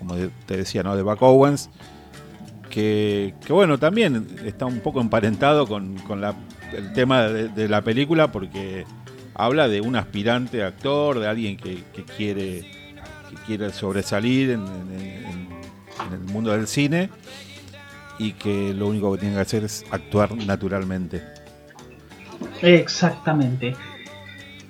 como 0.00 0.16
te 0.44 0.56
decía, 0.56 0.82
¿no? 0.82 0.96
de 0.96 1.02
Buck 1.02 1.22
Owens, 1.22 1.70
que, 2.68 3.32
bueno, 3.48 3.78
también 3.78 4.26
está 4.44 4.66
un 4.66 4.80
poco 4.80 5.00
emparentado 5.00 5.68
con, 5.68 5.98
el 6.72 6.92
tema 6.94 7.28
de, 7.28 7.68
la 7.68 7.82
película 7.82 8.32
porque 8.32 8.86
habla 9.34 9.68
de 9.68 9.82
un 9.82 9.94
aspirante 9.94 10.64
actor, 10.64 11.20
de 11.20 11.28
alguien 11.28 11.56
que 11.56 11.84
quiere 11.84 11.92
que 11.92 12.02
quiere 12.02 12.77
sobresalir 13.72 14.50
en, 14.50 14.64
el 16.12 16.32
mundo 16.32 16.52
del 16.52 16.66
cine 16.66 17.10
y 18.18 18.32
que 18.32 18.72
lo 18.74 18.88
único 18.88 19.12
que 19.12 19.18
tiene 19.18 19.34
que 19.34 19.40
hacer 19.40 19.64
es 19.64 19.84
actuar 19.90 20.34
naturalmente. 20.36 21.22
Exactamente. 22.62 23.74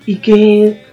Y 0.06 0.16
que, 0.16 0.84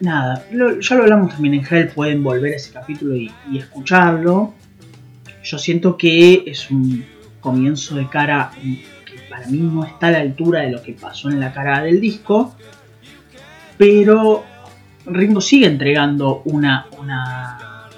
nada, 0.00 0.44
ya 0.80 0.96
lo 0.96 1.02
hablamos 1.02 1.32
también 1.32 1.54
en 1.54 1.66
Hell, 1.68 1.88
pueden 1.88 2.22
volver 2.22 2.54
a 2.54 2.56
ese 2.56 2.72
capítulo 2.72 3.14
y, 3.16 3.30
escucharlo. 3.56 4.54
Yo 5.42 5.58
siento 5.58 5.96
que 5.96 6.44
es 6.46 6.70
un 6.70 7.04
comienzo 7.40 7.96
de 7.96 8.08
cara 8.08 8.50
que 9.04 9.18
para 9.30 9.46
mí 9.46 9.58
no 9.58 9.84
está 9.84 10.08
a 10.08 10.12
la 10.12 10.20
altura 10.20 10.62
de 10.62 10.70
lo 10.70 10.82
que 10.82 10.92
pasó 10.92 11.30
en 11.30 11.40
la 11.40 11.52
cara 11.52 11.82
del 11.82 12.00
disco, 12.00 12.54
pero 13.76 14.44
Ringo 15.10 15.40
sigue 15.40 15.66
entregando 15.66 16.42
una, 16.44 16.86
una, 16.98 17.88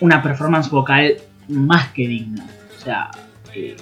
una 0.00 0.22
performance 0.22 0.70
vocal 0.70 1.16
más 1.48 1.88
que 1.88 2.06
digna. 2.06 2.46
O 2.76 2.80
sea, 2.80 3.10
eh, 3.54 3.76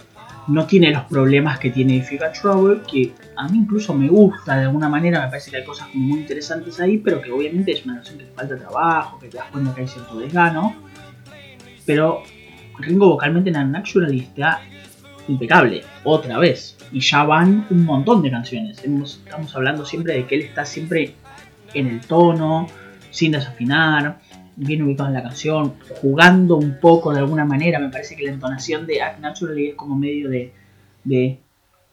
no 0.48 0.66
tiene 0.66 0.92
los 0.92 1.02
problemas 1.04 1.58
que 1.58 1.70
tiene 1.70 1.96
If 1.96 2.10
Trouble, 2.40 2.82
que 2.90 3.12
a 3.36 3.48
mí 3.48 3.58
incluso 3.58 3.94
me 3.94 4.08
gusta 4.08 4.56
de 4.56 4.64
alguna 4.64 4.88
manera, 4.88 5.22
me 5.22 5.28
parece 5.28 5.50
que 5.50 5.58
hay 5.58 5.64
cosas 5.64 5.88
muy 5.94 6.20
interesantes 6.20 6.78
ahí, 6.80 6.98
pero 6.98 7.20
que 7.20 7.32
obviamente 7.32 7.72
es 7.72 7.84
una 7.84 7.96
canción 7.96 8.18
que 8.18 8.26
falta 8.26 8.56
trabajo, 8.56 9.18
que 9.18 9.28
te 9.28 9.38
das 9.38 9.46
cuenta 9.50 9.74
que 9.74 9.80
hay 9.82 9.88
cierto 9.88 10.18
desgano. 10.18 10.76
Pero 11.84 12.22
Ringo 12.78 13.08
vocalmente 13.08 13.50
en 13.50 13.72
Naturally 13.72 14.20
está 14.20 14.60
impecable, 15.28 15.82
otra 16.04 16.38
vez. 16.38 16.76
Y 16.92 17.00
ya 17.00 17.24
van 17.24 17.66
un 17.70 17.84
montón 17.84 18.22
de 18.22 18.30
canciones. 18.30 18.78
estamos 18.78 19.56
hablando 19.56 19.84
siempre 19.84 20.14
de 20.14 20.26
que 20.26 20.36
él 20.36 20.42
está 20.42 20.64
siempre 20.64 21.14
en 21.74 21.86
el 21.88 22.00
tono, 22.00 22.66
sin 23.10 23.32
desafinar, 23.32 24.20
bien 24.56 24.82
ubicado 24.82 25.08
en 25.08 25.14
la 25.14 25.22
canción, 25.22 25.74
jugando 26.00 26.56
un 26.56 26.78
poco 26.80 27.12
de 27.12 27.20
alguna 27.20 27.44
manera. 27.44 27.78
Me 27.78 27.90
parece 27.90 28.16
que 28.16 28.24
la 28.24 28.32
entonación 28.32 28.86
de 28.86 29.02
Act 29.02 29.20
Naturally 29.20 29.68
es 29.68 29.74
como 29.74 29.96
medio 29.96 30.28
de, 30.28 30.52
de 31.04 31.40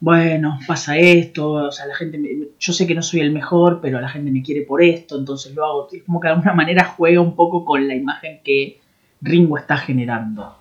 bueno, 0.03 0.59
pasa 0.67 0.97
esto, 0.97 1.51
o 1.51 1.71
sea, 1.71 1.85
la 1.85 1.95
gente, 1.95 2.49
yo 2.59 2.73
sé 2.73 2.85
que 2.85 2.93
no 2.93 3.01
soy 3.01 3.21
el 3.21 3.31
mejor, 3.31 3.79
pero 3.81 4.01
la 4.01 4.09
gente 4.09 4.31
me 4.31 4.43
quiere 4.43 4.63
por 4.63 4.83
esto, 4.83 5.17
entonces 5.17 5.55
lo 5.55 5.65
hago. 5.65 5.87
Es 5.93 6.03
como 6.03 6.19
que 6.19 6.27
de 6.27 6.33
alguna 6.33 6.53
manera 6.53 6.83
juega 6.83 7.21
un 7.21 7.37
poco 7.37 7.63
con 7.63 7.87
la 7.87 7.95
imagen 7.95 8.41
que 8.43 8.81
Ringo 9.21 9.57
está 9.57 9.77
generando. 9.77 10.57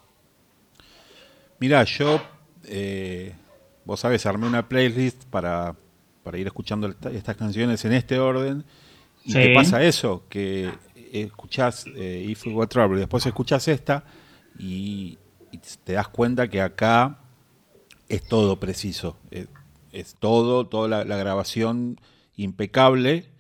Mira, 1.58 1.82
yo, 1.82 2.22
eh, 2.68 3.34
vos 3.84 3.98
sabes, 3.98 4.26
armé 4.26 4.46
una 4.46 4.68
playlist 4.68 5.24
para, 5.24 5.74
para 6.22 6.38
ir 6.38 6.46
escuchando 6.46 6.94
estas 7.12 7.36
canciones 7.36 7.84
en 7.84 7.94
este 7.94 8.20
orden. 8.20 8.64
¿Y 9.24 9.32
qué 9.32 9.54
pasa 9.54 9.82
eso? 9.82 10.24
Que 10.28 10.72
escuchás 11.12 11.86
eh, 11.94 12.26
If 12.28 12.46
We 12.46 12.54
Were 12.54 12.66
Trouble 12.66 12.96
y 12.96 13.00
después 13.00 13.24
escuchás 13.26 13.68
esta 13.68 14.04
y, 14.58 15.18
te 15.84 15.92
das 15.92 16.08
cuenta 16.08 16.48
que 16.48 16.62
acá 16.62 17.18
es 18.08 18.22
todo 18.26 18.58
preciso. 18.58 19.18
Es, 19.92 20.14
todo, 20.18 20.66
toda 20.66 21.04
la, 21.04 21.16
grabación 21.16 22.00
impecable 22.36 23.30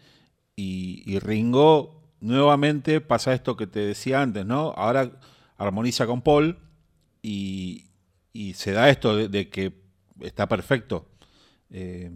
y, 0.54 1.18
Ringo 1.20 2.02
nuevamente 2.20 3.00
pasa 3.00 3.32
esto 3.32 3.56
que 3.56 3.66
te 3.66 3.80
decía 3.80 4.20
antes, 4.20 4.44
¿no? 4.44 4.74
Ahora 4.76 5.10
armoniza 5.56 6.06
con 6.06 6.20
Paul 6.20 6.58
y, 7.22 7.86
se 8.54 8.72
da 8.72 8.90
esto 8.90 9.16
de, 9.16 9.48
que 9.48 9.72
está 10.20 10.46
perfecto. 10.48 11.08
Eh, 11.70 12.10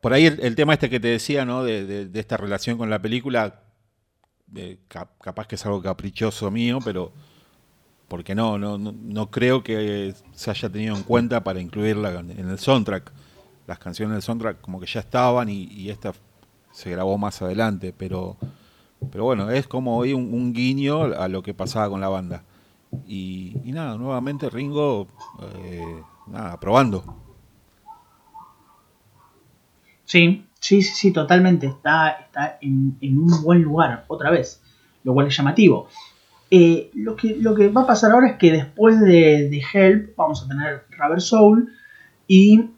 por 0.00 0.12
ahí 0.12 0.26
el, 0.26 0.54
tema 0.54 0.74
este 0.74 0.88
que 0.88 1.00
te 1.00 1.08
decía, 1.08 1.44
¿no? 1.44 1.62
De, 1.62 2.08
de, 2.08 2.20
esta 2.20 2.36
relación 2.36 2.78
con 2.78 2.88
la 2.90 3.00
película, 3.00 3.62
capaz 4.88 5.46
que 5.46 5.56
es 5.56 5.66
algo 5.66 5.82
caprichoso 5.82 6.50
mío, 6.50 6.78
pero 6.84 7.12
porque 8.10 8.34
no, 8.34 8.58
no, 8.58 8.76
no 8.76 9.30
creo 9.30 9.62
que 9.62 10.12
se 10.32 10.50
haya 10.50 10.68
tenido 10.68 10.96
en 10.96 11.04
cuenta 11.04 11.44
para 11.44 11.60
incluirla 11.60 12.18
en 12.18 12.50
el 12.50 12.58
soundtrack. 12.58 13.12
Las 13.68 13.78
canciones 13.78 14.14
del 14.14 14.22
soundtrack 14.22 14.60
como 14.60 14.80
que 14.80 14.86
ya 14.86 14.98
estaban 14.98 15.48
y, 15.48 15.88
esta 15.90 16.12
se 16.72 16.90
grabó 16.90 17.18
más 17.18 17.40
adelante, 17.40 17.94
pero, 17.96 18.36
pero 19.12 19.22
bueno, 19.22 19.48
es 19.50 19.68
como 19.68 19.96
hoy 19.96 20.12
un, 20.12 20.52
guiño 20.52 21.04
a 21.04 21.28
lo 21.28 21.40
que 21.44 21.54
pasaba 21.54 21.88
con 21.88 22.00
la 22.00 22.08
banda. 22.08 22.42
Y, 23.06 23.54
nada, 23.66 23.96
nuevamente 23.96 24.50
Ringo, 24.50 25.06
eh, 25.62 26.02
nada, 26.26 26.58
probando. 26.58 27.29
Sí, 30.10 30.44
Sí, 30.60 30.82
sí, 30.82 30.92
sí, 30.94 31.12
totalmente. 31.12 31.66
Está, 31.66 32.10
está 32.26 32.58
en, 32.60 32.96
un 33.00 33.42
buen 33.42 33.62
lugar, 33.62 34.04
otra 34.08 34.30
vez. 34.30 34.62
Lo 35.02 35.14
cual 35.14 35.26
es 35.26 35.36
llamativo. 35.36 35.88
Eh, 36.50 36.90
lo, 36.94 37.16
que, 37.16 37.36
lo 37.36 37.54
que 37.54 37.68
va 37.68 37.82
a 37.82 37.86
pasar 37.86 38.12
ahora 38.12 38.28
es 38.28 38.36
que 38.36 38.52
después 38.52 39.00
de, 39.00 39.62
Help 39.72 40.14
vamos 40.16 40.44
a 40.44 40.48
tener 40.48 40.84
Rubber 40.90 41.20
Soul 41.20 41.72
y 42.26 42.70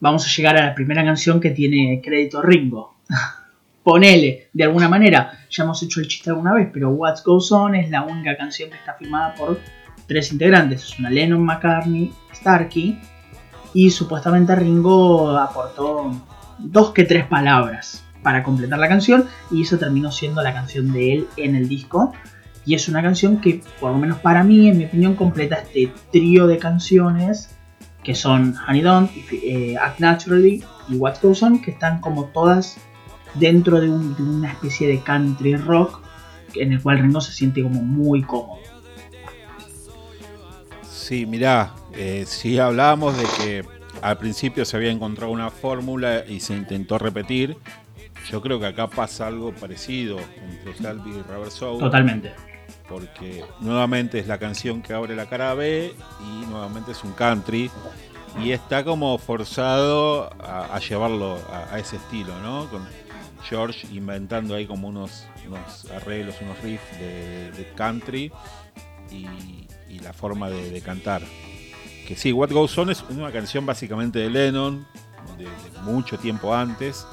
vamos 0.00 0.24
a 0.24 0.30
llegar 0.30 0.56
a 0.56 0.66
la 0.66 0.74
primera 0.74 1.04
canción 1.04 1.38
que 1.38 1.50
tiene 1.50 2.00
crédito 2.02 2.40
Ringo. 2.40 2.96
Ponele, 3.82 4.48
de 4.52 4.64
alguna 4.64 4.88
manera. 4.88 5.32
Ya 5.50 5.64
hemos 5.64 5.82
hecho 5.82 6.00
el 6.00 6.08
chiste 6.08 6.30
alguna 6.30 6.54
vez, 6.54 6.70
pero 6.72 6.90
What 6.90 7.18
Goes 7.24 7.52
On 7.52 7.74
es 7.74 7.90
la 7.90 8.02
única 8.02 8.36
canción 8.36 8.70
que 8.70 8.76
está 8.76 8.94
firmada 8.94 9.34
por 9.34 9.60
tres 10.06 10.32
integrantes. 10.32 10.84
Es 10.84 10.98
una 10.98 11.10
Lennon, 11.10 11.44
McCartney, 11.44 12.10
Starkey. 12.34 12.98
Y 13.74 13.90
supuestamente 13.90 14.54
Ringo 14.54 15.36
aportó 15.36 16.12
dos 16.58 16.92
que 16.92 17.04
tres 17.04 17.26
palabras 17.26 18.04
para 18.22 18.42
completar 18.42 18.78
la 18.78 18.88
canción 18.88 19.26
y 19.50 19.62
eso 19.62 19.78
terminó 19.78 20.10
siendo 20.10 20.42
la 20.42 20.52
canción 20.52 20.92
de 20.92 21.14
él 21.14 21.26
en 21.36 21.54
el 21.54 21.68
disco. 21.68 22.12
Y 22.64 22.74
es 22.74 22.88
una 22.88 23.02
canción 23.02 23.40
que, 23.40 23.62
por 23.80 23.92
lo 23.92 23.98
menos 23.98 24.18
para 24.18 24.44
mí, 24.44 24.68
en 24.68 24.78
mi 24.78 24.84
opinión, 24.84 25.14
completa 25.14 25.56
este 25.56 25.92
trío 26.12 26.46
de 26.46 26.58
canciones 26.58 27.56
que 28.02 28.14
son 28.14 28.54
Honey 28.66 28.82
Don't, 28.82 29.10
eh, 29.32 29.76
Act 29.76 30.00
Naturally 30.00 30.62
y 30.88 30.96
What 30.96 31.16
Goes 31.22 31.42
On, 31.42 31.60
que 31.60 31.70
están 31.70 32.00
como 32.00 32.26
todas 32.26 32.76
dentro 33.34 33.80
de, 33.80 33.90
una 33.90 34.52
especie 34.52 34.88
de 34.88 35.00
country 35.00 35.56
rock 35.56 36.00
en 36.54 36.72
el 36.72 36.82
cual 36.82 36.98
Ringo 36.98 37.20
se 37.20 37.32
siente 37.32 37.62
como 37.62 37.82
muy 37.82 38.22
cómodo. 38.22 38.60
Sí, 40.82 41.26
mirá, 41.26 41.74
eh, 42.00 42.26
si 42.26 42.60
hablábamos 42.60 43.16
de 43.16 43.24
que 43.24 43.64
al 44.02 44.18
principio 44.18 44.64
se 44.64 44.76
había 44.76 44.92
encontrado 44.92 45.32
una 45.32 45.50
fórmula 45.50 46.24
y 46.28 46.38
se 46.38 46.54
intentó 46.54 46.96
repetir. 46.96 47.56
Yo 48.30 48.40
creo 48.40 48.60
que 48.60 48.66
acá 48.66 48.86
pasa 48.86 49.26
algo 49.26 49.52
parecido 49.52 50.16
entre 50.48 50.76
Salvi 50.76 51.10
y 51.10 51.22
Rubber 51.22 51.50
Soul. 51.50 51.80
Totalmente. 51.80 52.32
Porque 52.88 53.44
nuevamente 53.58 54.20
es 54.20 54.28
la 54.28 54.38
canción 54.38 54.80
que 54.80 54.92
abre 54.92 55.16
la 55.16 55.26
cara 55.26 55.54
B 55.54 55.92
y 56.20 56.46
nuevamente 56.46 56.92
es 56.92 57.02
un 57.02 57.14
country. 57.14 57.68
Y 58.40 58.52
está 58.52 58.84
como 58.84 59.18
forzado 59.18 60.30
a, 60.40 60.78
llevarlo 60.78 61.36
a, 61.72 61.80
ese 61.80 61.96
estilo, 61.96 62.38
¿no? 62.42 62.70
Con 62.70 62.86
George 63.42 63.88
inventando 63.92 64.54
ahí 64.54 64.66
como 64.66 64.86
unos, 64.86 65.26
arreglos, 65.96 66.36
unos 66.42 66.62
riffs 66.62 66.98
de, 67.00 67.72
country 67.74 68.30
y, 69.10 69.66
la 70.00 70.12
forma 70.12 70.48
de 70.48 70.80
cantar 70.80 71.22
que 72.08 72.16
sí, 72.16 72.32
What 72.32 72.50
Goes 72.52 72.78
On 72.78 72.88
es 72.88 73.04
una 73.10 73.30
canción 73.30 73.66
básicamente 73.66 74.18
de 74.18 74.30
Lennon, 74.30 74.86
de, 75.36 75.46
mucho 75.82 76.16
tiempo 76.16 76.54
antes, 76.54 77.06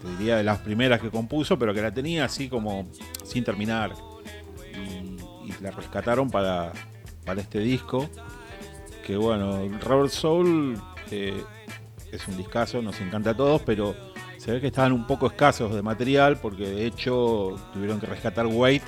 te 0.00 0.08
diría 0.12 0.38
de 0.38 0.42
las 0.42 0.60
primeras 0.60 0.98
que 0.98 1.10
compuso, 1.10 1.58
pero 1.58 1.74
que 1.74 1.82
la 1.82 1.92
tenía 1.92 2.24
así 2.24 2.48
como 2.48 2.88
sin 3.22 3.44
terminar. 3.44 3.92
Y, 4.74 5.62
la 5.62 5.72
rescataron 5.72 6.30
para, 6.30 6.72
para 7.26 7.42
este 7.42 7.58
disco. 7.58 8.08
Que 9.06 9.18
bueno, 9.18 9.68
Robert 9.82 10.10
Soul 10.10 10.80
eh, 11.10 11.44
es 12.10 12.26
un 12.28 12.38
discazo, 12.38 12.80
nos 12.80 12.98
encanta 12.98 13.30
a 13.30 13.36
todos, 13.36 13.60
pero 13.60 13.94
se 14.38 14.52
ve 14.52 14.60
que 14.62 14.68
estaban 14.68 14.92
un 14.92 15.06
poco 15.06 15.26
escasos 15.26 15.74
de 15.74 15.82
material 15.82 16.38
porque 16.40 16.66
de 16.66 16.86
hecho 16.86 17.56
tuvieron 17.74 18.00
que 18.00 18.06
rescatar 18.06 18.46
Wait 18.46 18.82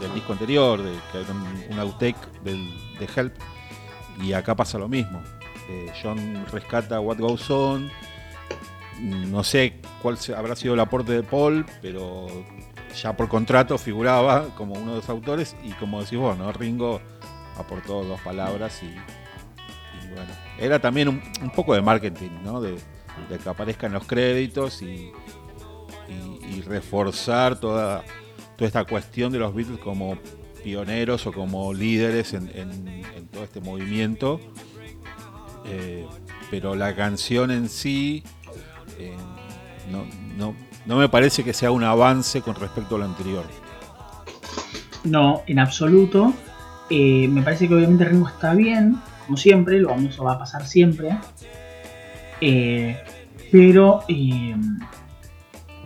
del 0.00 0.14
disco 0.14 0.32
anterior, 0.32 0.82
de, 0.82 0.92
que 1.12 1.20
era 1.20 1.32
un, 1.32 1.78
outtake 1.78 2.16
de 2.42 3.08
Help, 3.14 3.34
y 4.22 4.32
acá 4.32 4.54
pasa 4.54 4.78
lo 4.78 4.88
mismo. 4.88 5.22
Eh, 5.68 5.92
John 6.02 6.44
rescata 6.52 7.00
What 7.00 7.18
Goes 7.18 7.50
On, 7.50 7.90
no 9.00 9.44
sé 9.44 9.80
cuál 10.02 10.18
habrá 10.36 10.56
sido 10.56 10.74
el 10.74 10.80
aporte 10.80 11.12
de 11.12 11.22
Paul, 11.22 11.64
pero 11.80 12.26
ya 13.00 13.16
por 13.16 13.28
contrato 13.28 13.78
figuraba 13.78 14.48
como 14.56 14.74
uno 14.74 14.90
de 14.92 14.96
los 14.96 15.08
autores 15.08 15.56
y 15.62 15.70
como 15.72 16.02
decís 16.02 16.18
vos, 16.18 16.36
¿no? 16.36 16.52
Ringo 16.52 17.00
aportó 17.56 18.04
dos 18.04 18.20
palabras 18.20 18.82
y, 18.82 18.92
bueno, 20.08 20.32
era 20.58 20.80
también 20.80 21.08
un, 21.08 21.50
poco 21.50 21.74
de 21.74 21.82
marketing, 21.82 22.30
¿no? 22.42 22.60
De, 22.60 22.76
que 23.42 23.48
aparezcan 23.48 23.92
los 23.92 24.06
créditos 24.06 24.82
y 24.82 25.12
reforzar 26.66 27.60
toda 27.60 28.02
toda 28.60 28.66
esta 28.66 28.84
cuestión 28.84 29.32
de 29.32 29.38
los 29.38 29.54
Beatles 29.54 29.78
como 29.78 30.18
pioneros 30.62 31.26
o 31.26 31.32
como 31.32 31.72
líderes 31.72 32.34
en, 32.34 32.46
todo 33.32 33.42
este 33.42 33.62
movimiento. 33.62 34.38
Eh, 35.64 36.06
pero 36.50 36.74
la 36.74 36.94
canción 36.94 37.50
en 37.50 37.70
sí 37.70 38.22
eh, 38.98 39.16
no, 39.90 40.54
me 40.94 41.08
parece 41.08 41.42
que 41.42 41.54
sea 41.54 41.70
un 41.70 41.84
avance 41.84 42.42
con 42.42 42.54
respecto 42.54 42.96
a 42.96 42.98
lo 42.98 43.04
anterior. 43.06 43.44
No, 45.04 45.42
en 45.46 45.58
absoluto. 45.58 46.34
Eh, 46.90 47.28
me 47.28 47.40
parece 47.40 47.66
que 47.66 47.74
obviamente 47.74 48.04
Ringo 48.04 48.28
está 48.28 48.52
bien, 48.52 48.96
como 49.24 49.38
siempre, 49.38 49.80
lo 49.80 49.88
vamos 49.88 50.20
va 50.20 50.34
a 50.34 50.38
pasar 50.38 50.66
siempre. 50.66 51.16
pero 53.50 54.04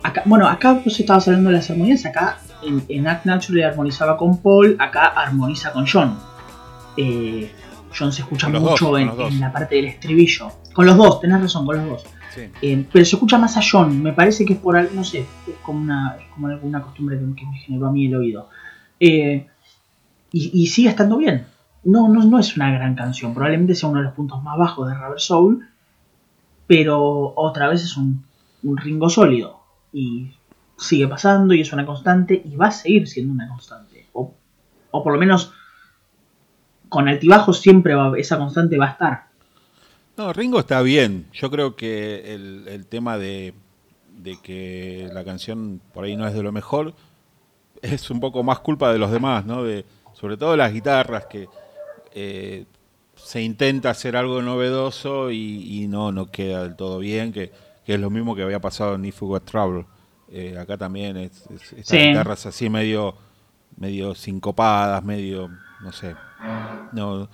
acá, 0.03 0.23
bueno, 0.25 0.45
acá 0.45 0.73
vos 0.73 0.99
estabas 0.99 1.25
hablando 1.29 1.51
de 1.51 1.55
las 1.55 1.69
armonías, 1.69 2.05
acá 2.05 2.39
en, 2.89 3.07
Act 3.07 3.25
Naturally 3.25 3.63
armonizaba 3.63 4.17
con 4.17 4.41
Paul, 4.41 4.75
acá 4.79 5.07
armoniza 5.07 5.71
con 5.71 5.85
John. 5.87 6.17
Eh, 6.97 7.51
John 7.97 8.11
se 8.11 8.21
escucha 8.21 8.49
mucho 8.49 8.97
en, 8.97 9.39
la 9.39 9.51
parte 9.51 9.75
del 9.75 9.85
estribillo. 9.85 10.51
Con 10.73 10.85
los 10.85 10.97
dos, 10.97 11.21
tenés 11.21 11.41
razón, 11.41 11.65
con 11.65 11.77
los 11.77 11.85
dos. 11.87 12.05
Eh, 12.61 12.85
pero 12.91 13.05
se 13.05 13.15
escucha 13.15 13.37
más 13.37 13.55
a 13.55 13.61
John, 13.69 14.03
me 14.03 14.11
parece 14.11 14.45
que 14.45 14.53
es 14.53 14.59
por 14.59 14.75
no 14.93 15.05
sé, 15.05 15.19
es 15.19 15.55
como 15.61 15.79
una, 15.79 16.17
como 16.33 16.47
alguna 16.47 16.81
costumbre 16.81 17.17
que, 17.17 17.45
me 17.45 17.57
generó 17.59 17.87
a 17.87 17.91
mí 17.91 18.07
el 18.07 18.15
oído. 18.15 18.49
Eh, 18.99 19.47
y, 20.31 20.67
sigue 20.67 20.89
estando 20.89 21.15
bien. 21.17 21.45
no, 21.85 22.09
no, 22.09 22.25
no 22.25 22.39
es 22.39 22.57
una 22.57 22.69
gran 22.71 22.93
canción. 22.95 23.33
Probablemente 23.33 23.73
sea 23.73 23.87
uno 23.87 23.99
de 23.99 24.05
los 24.05 24.13
puntos 24.13 24.43
más 24.43 24.57
bajos 24.57 24.89
de 24.89 24.95
Rubber 24.95 25.19
Soul. 25.19 25.65
Pero 26.67 27.33
otra 27.35 27.69
vez 27.69 27.83
es 27.83 27.95
un, 27.95 28.25
un 28.63 28.75
Ringo 28.75 29.09
sólido. 29.09 29.61
Y 29.93 30.31
sigue 30.77 31.07
pasando 31.07 31.53
y 31.53 31.61
es 31.61 31.71
una 31.73 31.85
constante 31.85 32.41
y 32.43 32.55
va 32.55 32.67
a 32.67 32.71
seguir 32.71 33.07
siendo 33.07 33.33
una 33.33 33.47
constante. 33.47 34.07
O, 34.13 34.33
o 34.91 35.03
por 35.03 35.13
lo 35.13 35.19
menos 35.19 35.53
con 36.89 37.07
altibajos 37.07 37.59
siempre 37.59 37.95
va, 37.95 38.17
esa 38.17 38.37
constante 38.37 38.77
va 38.77 38.87
a 38.87 38.91
estar. 38.91 39.25
No, 40.17 40.31
Ringo 40.31 40.59
está 40.59 40.81
bien. 40.81 41.27
Yo 41.33 41.51
creo 41.51 41.75
que 41.75 42.33
el, 42.33 42.67
el 42.67 42.85
tema 42.85 43.17
de, 43.17 43.53
de, 44.17 44.37
que 44.41 45.09
la 45.13 45.25
canción 45.25 45.81
por 45.93 46.05
ahí 46.05 46.15
no 46.15 46.25
es 46.27 46.33
de 46.33 46.43
lo 46.43 46.51
mejor 46.51 46.93
es 47.81 48.09
un 48.09 48.19
poco 48.19 48.43
más 48.43 48.59
culpa 48.59 48.91
de 48.91 48.99
los 48.99 49.11
demás, 49.11 49.45
¿no? 49.45 49.63
De, 49.63 49.85
sobre 50.13 50.37
todo 50.37 50.55
las 50.55 50.71
guitarras, 50.71 51.25
que 51.25 51.47
eh, 52.13 52.65
se 53.15 53.41
intenta 53.41 53.89
hacer 53.89 54.15
algo 54.15 54.41
novedoso 54.41 55.31
y, 55.31 55.83
y, 55.83 55.87
no, 55.87 56.11
no 56.11 56.31
queda 56.31 56.63
del 56.63 56.75
todo 56.75 56.99
bien, 56.99 57.33
que, 57.33 57.51
que, 57.85 57.95
es 57.95 57.99
lo 57.99 58.09
mismo 58.09 58.35
que 58.35 58.43
había 58.43 58.61
pasado 58.61 58.95
en 58.95 59.05
If 59.05 59.21
We 59.21 59.39
Trouble. 59.41 59.85
Eh, 60.37 60.57
acá 60.59 60.77
también 60.77 61.15
es, 61.15 61.47
es 61.49 61.71
estas 61.71 61.97
sí. 61.97 62.07
guitarras 62.09 62.45
así 62.45 62.69
medio, 62.69 63.15
medio 63.77 64.13
sincopadas, 64.13 65.01
medio, 65.01 65.49
no 65.81 65.93
sé, 65.93 66.13
no 66.91 67.29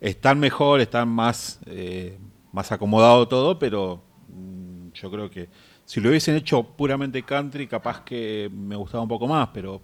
están 0.00 0.38
mejor, 0.38 0.82
están 0.82 1.08
más, 1.08 1.60
eh, 1.64 2.18
más 2.52 2.70
acomodado 2.72 3.26
todo, 3.26 3.58
pero 3.58 4.02
mmm, 4.28 4.90
yo 4.92 5.10
creo 5.10 5.30
que 5.30 5.48
si 5.86 5.98
lo 5.98 6.10
hubiesen 6.10 6.36
hecho 6.36 6.62
puramente 6.62 7.22
country, 7.22 7.66
capaz 7.66 8.02
que 8.04 8.50
me 8.52 8.76
gustaba 8.76 9.02
un 9.02 9.08
poco 9.08 9.26
más, 9.26 9.48
pero, 9.54 9.80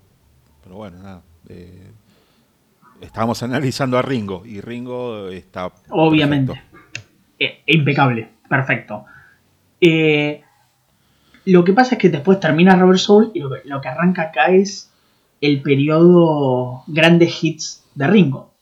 pero 0.62 0.76
bueno, 0.76 0.98
nada. 0.98 1.22
Eh, 1.48 1.90
estábamos 3.00 3.42
analizando 3.42 3.96
a 3.96 4.02
Ringo 4.02 4.42
y 4.44 4.60
Ringo 4.60 5.28
está. 5.28 5.72
Obviamente. 5.88 6.60
Eh, 7.38 7.62
impecable, 7.64 8.28
perfecto. 8.46 9.06
Eh, 9.80 10.42
lo 11.44 11.64
que 11.64 11.72
pasa 11.72 11.96
es 11.96 12.00
que 12.00 12.08
después 12.08 12.40
termina 12.40 12.76
Robert 12.76 12.98
Soul 12.98 13.30
y 13.34 13.40
lo 13.40 13.50
que, 13.50 13.60
lo 13.64 13.80
que 13.80 13.88
arranca 13.88 14.22
acá 14.22 14.52
es 14.52 14.90
el 15.40 15.60
periodo 15.60 16.84
grandes 16.86 17.42
hits 17.42 17.84
de 17.94 18.06
Ringo. 18.06 18.52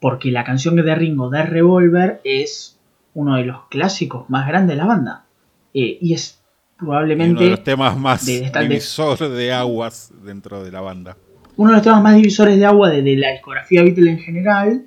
Porque 0.00 0.32
la 0.32 0.44
canción 0.44 0.74
de 0.76 0.94
Ringo 0.94 1.30
de 1.30 1.44
Revolver 1.44 2.20
es 2.24 2.78
uno 3.14 3.36
de 3.36 3.44
los 3.44 3.68
clásicos 3.68 4.28
más 4.28 4.48
grandes 4.48 4.76
de 4.76 4.82
la 4.82 4.86
banda. 4.86 5.24
Eh, 5.72 5.98
y 6.00 6.12
es 6.14 6.40
probablemente. 6.76 7.30
Y 7.30 7.36
uno 7.36 7.40
de 7.42 7.50
los 7.50 7.64
temas 7.64 7.96
más 7.96 8.26
de, 8.26 8.50
divisor 8.60 9.28
de, 9.28 9.52
aguas 9.52 10.12
dentro 10.24 10.64
de 10.64 10.72
la 10.72 10.80
banda. 10.80 11.16
Uno 11.56 11.70
de 11.70 11.76
los 11.76 11.84
temas 11.84 12.02
más 12.02 12.16
divisores 12.16 12.58
de 12.58 12.66
agua 12.66 12.90
de, 12.90 13.02
de 13.02 13.16
la 13.16 13.30
discografía 13.30 13.84
Beatles 13.84 14.08
en 14.08 14.18
general. 14.18 14.86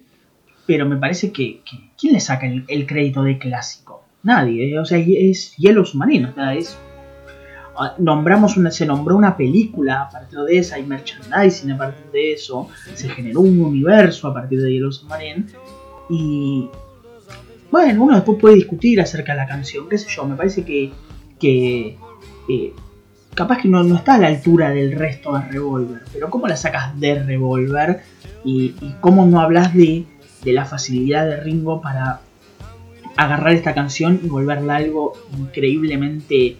Pero 0.66 0.86
me 0.86 0.98
parece 0.98 1.32
que. 1.32 1.62
que 1.64 1.92
¿Quién 1.98 2.14
le 2.14 2.20
saca 2.20 2.46
el, 2.46 2.66
el, 2.68 2.86
crédito 2.86 3.24
de 3.24 3.38
clásico? 3.38 4.04
Nadie. 4.24 4.74
¿eh? 4.74 4.80
O 4.80 4.86
sea, 4.86 4.98
es 4.98 5.56
Hielo 5.56 5.86
Submarino. 5.86 6.32
O 6.32 6.34
sea, 6.34 6.54
es 6.56 6.78
nombramos 7.98 8.58
una, 8.58 8.72
se 8.72 8.86
nombró 8.86 9.16
una 9.16 9.36
película 9.36 10.04
a 10.04 10.10
partir 10.10 10.40
de 10.40 10.58
esa, 10.58 10.76
hay 10.76 10.84
merchandising 10.84 11.72
a 11.72 11.78
partir 11.78 12.06
de 12.12 12.34
eso, 12.34 12.70
se 12.94 13.10
generó 13.10 13.42
un 13.42 13.62
universo 13.62 14.28
a 14.28 14.34
partir 14.34 14.62
de 14.62 14.72
Yellow 14.72 14.92
Submarine 14.92 15.46
y 16.10 16.70
bueno, 17.72 18.04
uno 18.04 18.16
después 18.16 18.38
puede 18.40 18.56
discutir 18.56 19.02
acerca 19.02 19.34
de 19.34 19.40
la 19.40 19.48
canción, 19.48 19.90
qué 19.90 19.98
sé 19.98 20.08
yo, 20.10 20.26
me 20.26 20.36
parece 20.36 20.64
que, 20.64 20.92
que 21.40 21.98
eh, 22.50 22.74
capaz 23.34 23.62
que 23.62 23.68
no, 23.68 23.84
no, 23.84 23.96
está 23.96 24.16
a 24.16 24.20
la 24.20 24.28
altura 24.28 24.70
del 24.70 24.94
resto 24.94 25.34
de 25.34 25.42
Revolver, 25.42 26.04
pero 26.14 26.30
¿cómo 26.30 26.48
la 26.48 26.56
sacas 26.56 26.98
de 27.00 27.22
Revolver 27.24 28.02
y, 28.46 28.76
y 28.80 28.96
cómo 29.02 29.26
no 29.26 29.42
hablas 29.42 29.74
de, 29.74 30.06
de 30.44 30.54
la 30.54 30.66
facilidad 30.66 31.26
de 31.26 31.38
Ringo 31.42 31.82
para 31.82 32.22
agarrar 33.18 33.54
esta 33.54 33.74
canción 33.74 34.20
y 34.24 34.28
volverla 34.28 34.76
algo 34.78 35.14
increíblemente 35.38 36.58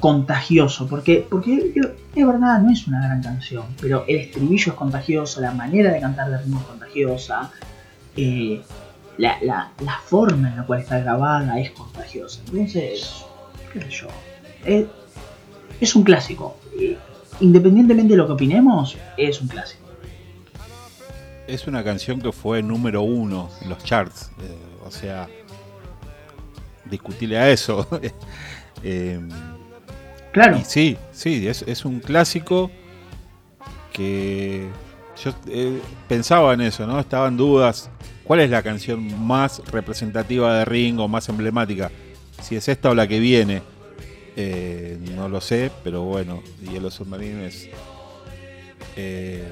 contagioso, 0.00 0.86
porque, 0.86 1.26
porque 1.28 1.72
es 2.14 2.26
verdad, 2.26 2.60
no 2.60 2.70
es 2.70 2.86
una 2.86 3.04
gran 3.04 3.22
canción, 3.22 3.64
pero 3.80 4.04
el 4.06 4.16
estribillo 4.16 4.72
es 4.72 4.78
contagioso, 4.78 5.40
la 5.40 5.52
manera 5.52 5.92
de 5.92 6.00
cantar 6.00 6.30
de 6.30 6.38
ritmo 6.38 6.60
es 6.60 6.66
contagiosa, 6.66 7.50
eh, 8.16 8.62
la, 9.16 9.38
la, 9.42 9.72
la, 9.80 9.98
forma 10.04 10.50
en 10.50 10.56
la 10.56 10.66
cual 10.66 10.80
está 10.80 11.00
grabada 11.00 11.58
es 11.58 11.72
contagiosa. 11.72 12.40
Entonces, 12.46 13.24
qué 13.72 13.80
sé 13.82 13.90
yo, 13.90 14.06
es, 14.64 14.86
es 15.80 15.96
un 15.96 16.04
clásico. 16.04 16.56
Independientemente 17.40 18.12
de 18.12 18.16
lo 18.16 18.26
que 18.26 18.32
opinemos, 18.32 18.96
es 19.16 19.40
un 19.40 19.48
clásico. 19.48 19.84
Es 21.48 21.66
una 21.66 21.82
canción 21.82 22.20
que 22.20 22.30
fue 22.30 22.62
número 22.62 23.02
uno 23.02 23.48
en 23.62 23.70
los 23.70 23.82
charts, 23.82 24.30
eh, 24.42 24.56
o 24.84 24.90
sea, 24.90 25.28
discutirle 26.84 27.38
a 27.38 27.50
eso. 27.50 27.88
eh, 28.82 29.20
Claro. 30.32 30.60
Sí, 30.64 30.96
sí, 31.12 31.46
es, 31.46 31.62
es, 31.62 31.84
un 31.84 32.00
clásico 32.00 32.70
que 33.92 34.68
yo 35.22 35.32
eh, 35.48 35.80
pensaba 36.06 36.54
en 36.54 36.60
eso, 36.60 36.86
¿no? 36.86 37.00
Estaba 37.00 37.28
en 37.28 37.36
dudas. 37.36 37.90
¿Cuál 38.24 38.40
es 38.40 38.50
la 38.50 38.62
canción 38.62 39.26
más 39.26 39.62
representativa 39.72 40.58
de 40.58 40.64
Ringo, 40.64 41.08
más 41.08 41.28
emblemática? 41.28 41.90
Si 42.42 42.56
es 42.56 42.68
esta 42.68 42.90
o 42.90 42.94
la 42.94 43.08
que 43.08 43.18
viene. 43.18 43.62
Eh, 44.36 44.98
no 45.16 45.28
lo 45.28 45.40
sé, 45.40 45.72
pero 45.82 46.02
bueno, 46.02 46.42
Hielo 46.62 46.90
Submarino 46.90 47.42
es. 47.42 47.68
Eh, 48.94 49.48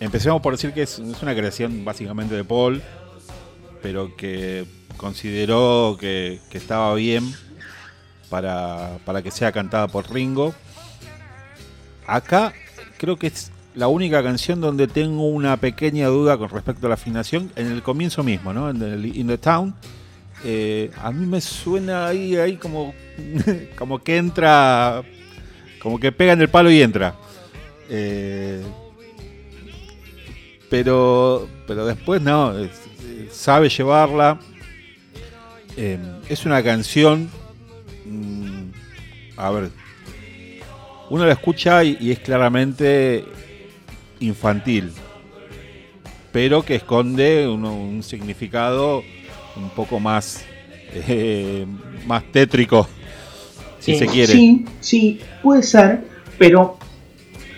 empecemos 0.00 0.42
por 0.42 0.52
decir 0.54 0.74
que 0.74 0.82
es, 0.82 0.98
una 0.98 1.34
creación 1.34 1.84
básicamente 1.84 2.34
de 2.34 2.44
Paul, 2.44 2.82
pero 3.82 4.14
que 4.16 4.66
consideró 4.98 5.96
que 5.98 6.40
estaba 6.52 6.94
bien 6.94 7.32
para, 8.30 8.98
para 9.04 9.22
que 9.22 9.30
sea 9.30 9.52
cantada 9.52 9.88
por 9.88 10.12
Ringo. 10.12 10.54
Acá 12.06 12.52
creo 12.98 13.16
que 13.16 13.28
es 13.28 13.50
la 13.74 13.88
única 13.88 14.22
canción 14.22 14.60
donde 14.60 14.88
tengo 14.88 15.28
una 15.28 15.56
pequeña 15.56 16.08
duda 16.08 16.36
con 16.36 16.48
respecto 16.48 16.86
a 16.86 16.88
la 16.88 16.94
afinación, 16.94 17.52
en 17.54 17.68
el 17.68 17.82
comienzo 17.82 18.22
mismo, 18.24 18.52
¿no? 18.52 18.70
En 18.70 18.82
el 18.82 19.16
In 19.16 19.28
the 19.28 19.38
Town. 19.38 19.74
Eh, 20.44 20.90
a 21.00 21.10
mí 21.10 21.26
me 21.26 21.40
suena 21.40 22.06
ahí, 22.06 22.36
ahí 22.36 22.56
como, 22.56 22.94
como 23.78 24.00
que 24.00 24.16
entra, 24.16 25.02
como 25.80 25.98
que 26.00 26.12
pega 26.12 26.32
en 26.32 26.40
el 26.40 26.48
palo 26.48 26.70
y 26.70 26.82
entra. 26.82 27.14
Eh, 27.88 28.62
pero, 30.68 31.48
pero 31.66 31.86
después 31.86 32.20
no, 32.20 32.54
sabe 33.30 33.68
llevarla. 33.68 34.38
Eh, 35.76 35.98
es 36.28 36.44
una 36.44 36.62
canción 36.62 37.30
a 39.38 39.50
ver, 39.50 39.70
uno 41.10 41.24
la 41.24 41.32
escucha 41.32 41.84
y, 41.84 41.96
y, 42.00 42.10
es 42.10 42.18
claramente 42.18 43.24
infantil, 44.20 44.90
pero 46.32 46.62
que 46.62 46.74
esconde 46.74 47.46
un, 47.46 47.64
un 47.64 48.02
significado 48.02 49.04
un 49.56 49.70
poco 49.70 50.00
más, 50.00 50.44
eh, 50.92 51.64
más 52.06 52.24
tétrico, 52.32 52.88
si 53.78 53.92
eh, 53.92 53.98
se 53.98 54.06
quiere. 54.06 54.32
Sí, 54.32 54.64
sí, 54.80 55.20
puede 55.42 55.62
ser, 55.62 56.00
pero 56.36 56.76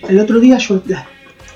el 0.09 0.19
otro 0.21 0.39
día 0.39 0.59
yo... 0.59 0.83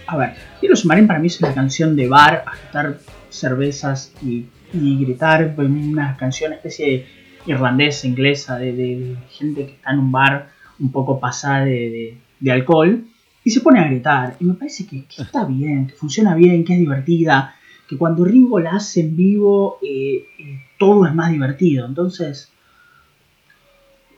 A 0.06 0.16
ver, 0.18 0.34
Quiero 0.60 0.76
Submarine 0.76 1.06
para 1.06 1.18
mí 1.18 1.26
es 1.26 1.40
una 1.40 1.52
canción 1.52 1.94
de 1.94 2.08
bar, 2.08 2.44
agitar 2.46 2.98
cervezas 3.28 4.12
y, 4.22 4.46
y 4.72 5.04
gritar, 5.04 5.54
una 5.58 6.16
canción 6.16 6.54
especie 6.54 6.86
de 6.86 7.06
irlandesa, 7.47 8.07
inglesa, 8.07 8.59
de, 8.59 9.16
gente 9.30 9.66
que 9.66 9.72
está 9.72 9.92
en 9.92 9.99
un 9.99 10.12
bar 10.12 10.51
un 10.78 10.90
poco 10.90 11.20
pasada 11.20 11.64
de, 11.64 12.18
alcohol 12.51 13.05
y 13.42 13.51
se 13.51 13.61
pone 13.61 13.80
a 13.80 13.88
gritar. 13.88 14.36
Y 14.40 14.45
me 14.45 14.55
parece 14.55 14.86
que, 14.86 15.05
está 15.18 15.45
bien, 15.45 15.86
que 15.86 15.95
funciona 15.95 16.34
bien, 16.34 16.64
que 16.64 16.74
es 16.74 16.78
divertida, 16.78 17.55
que 17.88 17.97
cuando 17.97 18.24
Ringo 18.24 18.59
la 18.61 18.72
hace 18.72 19.01
en 19.01 19.16
vivo 19.16 19.78
eh, 19.82 20.26
eh, 20.38 20.61
todo 20.78 21.07
es 21.07 21.14
más 21.14 21.30
divertido. 21.30 21.86
Entonces, 21.86 22.51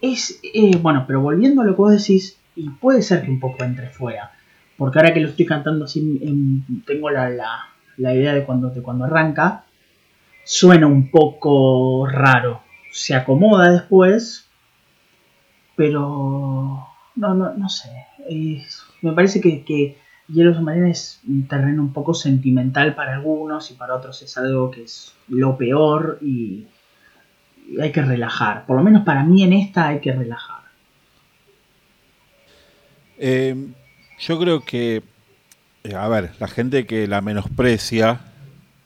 es 0.00 0.40
eh, 0.42 0.76
bueno, 0.80 1.04
pero 1.06 1.20
volviendo 1.20 1.62
a 1.62 1.64
lo 1.64 1.74
que 1.74 1.82
vos 1.82 1.92
decís, 1.92 2.38
y 2.54 2.70
puede 2.70 3.02
ser 3.02 3.22
que 3.22 3.30
un 3.30 3.40
poco 3.40 3.64
entre 3.64 3.88
fuera, 3.88 4.32
porque 4.76 4.98
ahora 4.98 5.12
que 5.12 5.20
lo 5.20 5.28
estoy 5.28 5.46
cantando 5.46 5.84
así, 5.84 6.20
en, 6.22 6.64
tengo 6.84 7.10
la, 7.10 7.28
la, 7.28 7.68
la 7.96 8.14
idea 8.14 8.34
de 8.34 8.44
cuando, 8.44 8.70
de 8.70 8.82
cuando 8.82 9.04
arranca, 9.04 9.64
suena 10.44 10.86
un 10.86 11.10
poco 11.10 12.06
raro 12.06 12.65
se 12.96 13.14
acomoda 13.14 13.70
después, 13.70 14.48
pero 15.76 16.88
no, 17.14 17.34
no, 17.34 17.52
no 17.54 17.68
sé. 17.68 17.90
Me 19.02 19.12
parece 19.12 19.40
que, 19.40 19.64
que 19.64 19.98
Hielo 20.28 20.54
Submarino 20.54 20.86
es 20.86 21.20
un 21.28 21.46
terreno 21.46 21.82
un 21.82 21.92
poco 21.92 22.14
sentimental 22.14 22.94
para 22.94 23.14
algunos 23.16 23.70
y 23.70 23.74
para 23.74 23.94
otros 23.94 24.22
es 24.22 24.38
algo 24.38 24.70
que 24.70 24.84
es 24.84 25.12
lo 25.28 25.58
peor 25.58 26.18
y, 26.22 26.66
y 27.68 27.80
hay 27.80 27.92
que 27.92 28.00
relajar. 28.02 28.64
Por 28.64 28.76
lo 28.76 28.82
menos 28.82 29.04
para 29.04 29.22
mí 29.24 29.42
en 29.42 29.52
esta 29.52 29.88
hay 29.88 30.00
que 30.00 30.12
relajar. 30.12 30.62
Eh, 33.18 33.68
yo 34.18 34.38
creo 34.38 34.60
que 34.62 35.02
Eh, 35.84 35.94
a 35.94 36.08
ver, 36.08 36.32
la 36.40 36.48
gente 36.48 36.84
que 36.84 37.06
la 37.06 37.20
menosprecia, 37.20 38.18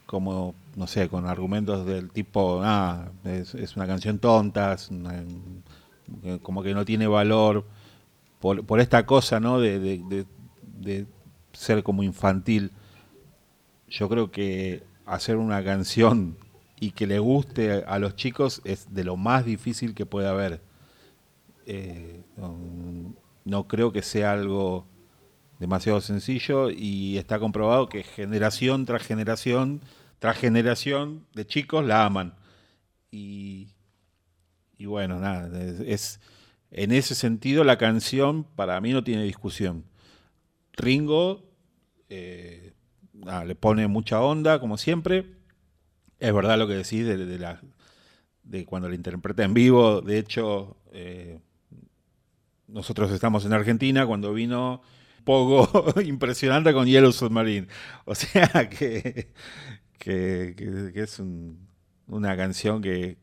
como, 0.05 0.53
no 0.75 0.87
sé, 0.87 1.09
con 1.09 1.27
argumentos 1.27 1.85
del 1.85 2.09
tipo, 2.11 2.61
ah, 2.63 3.11
es, 3.25 3.75
una 3.75 3.87
canción 3.87 4.19
tonta, 4.19 4.77
como 6.41 6.63
que 6.63 6.73
no 6.73 6.85
tiene 6.85 7.07
valor, 7.07 7.65
por, 8.39 8.79
esta 8.79 9.05
cosa, 9.05 9.39
¿no? 9.39 9.59
De, 9.59 10.25
de 10.63 11.05
ser 11.53 11.83
como 11.83 12.03
infantil. 12.03 12.71
Yo 13.87 14.09
creo 14.09 14.31
que 14.31 14.83
hacer 15.05 15.37
una 15.37 15.63
canción 15.63 16.37
y 16.79 16.91
que 16.91 17.07
le 17.07 17.19
guste 17.19 17.83
a 17.85 17.99
los 17.99 18.15
chicos 18.15 18.61
es 18.63 18.93
de 18.93 19.03
lo 19.03 19.15
más 19.15 19.45
difícil 19.45 19.93
que 19.93 20.05
puede 20.05 20.27
haber. 20.27 20.61
Eh, 21.65 22.23
no, 23.45 23.67
creo 23.67 23.91
que 23.91 24.01
sea 24.01 24.31
algo 24.31 24.85
demasiado 25.59 26.01
sencillo 26.01 26.71
y 26.71 27.17
está 27.17 27.37
comprobado 27.39 27.87
que 27.87 28.03
generación 28.03 28.85
tras 28.85 29.03
generación 29.03 29.81
tras 30.21 30.37
generación 30.37 31.25
de 31.33 31.47
chicos 31.47 31.83
la 31.83 32.05
aman. 32.05 32.35
Y, 33.09 33.69
y 34.77 34.85
bueno, 34.85 35.19
nada, 35.19 35.49
es, 35.83 36.19
en 36.69 36.91
ese 36.91 37.15
sentido 37.15 37.63
la 37.63 37.79
canción 37.79 38.43
para 38.43 38.79
mí 38.81 38.93
no 38.93 39.03
tiene 39.03 39.23
discusión. 39.23 39.83
Ringo 40.73 41.49
eh, 42.07 42.71
le 43.47 43.55
pone 43.55 43.87
mucha 43.87 44.21
onda, 44.21 44.59
como 44.59 44.77
siempre, 44.77 45.25
es 46.19 46.31
verdad 46.31 46.59
lo 46.59 46.67
que 46.67 46.75
decís 46.75 47.03
de, 47.03 47.17
de 48.43 48.65
cuando 48.67 48.89
la 48.89 48.95
interpreta 48.95 49.43
en 49.43 49.55
vivo. 49.55 50.01
De 50.01 50.19
hecho, 50.19 50.77
eh, 50.91 51.39
nosotros 52.67 53.09
estamos 53.09 53.43
en 53.45 53.53
Argentina 53.53 54.05
cuando 54.05 54.35
vino 54.35 54.83
Pogo 55.23 55.67
impresionante 56.05 56.73
con 56.73 56.85
Yellow 56.85 57.11
Submarine. 57.11 57.67
O 58.05 58.13
sea 58.13 58.69
que, 58.69 59.33
que, 60.01 60.91
es 60.95 61.21
una 62.07 62.35
canción 62.35 62.81
que, 62.81 63.17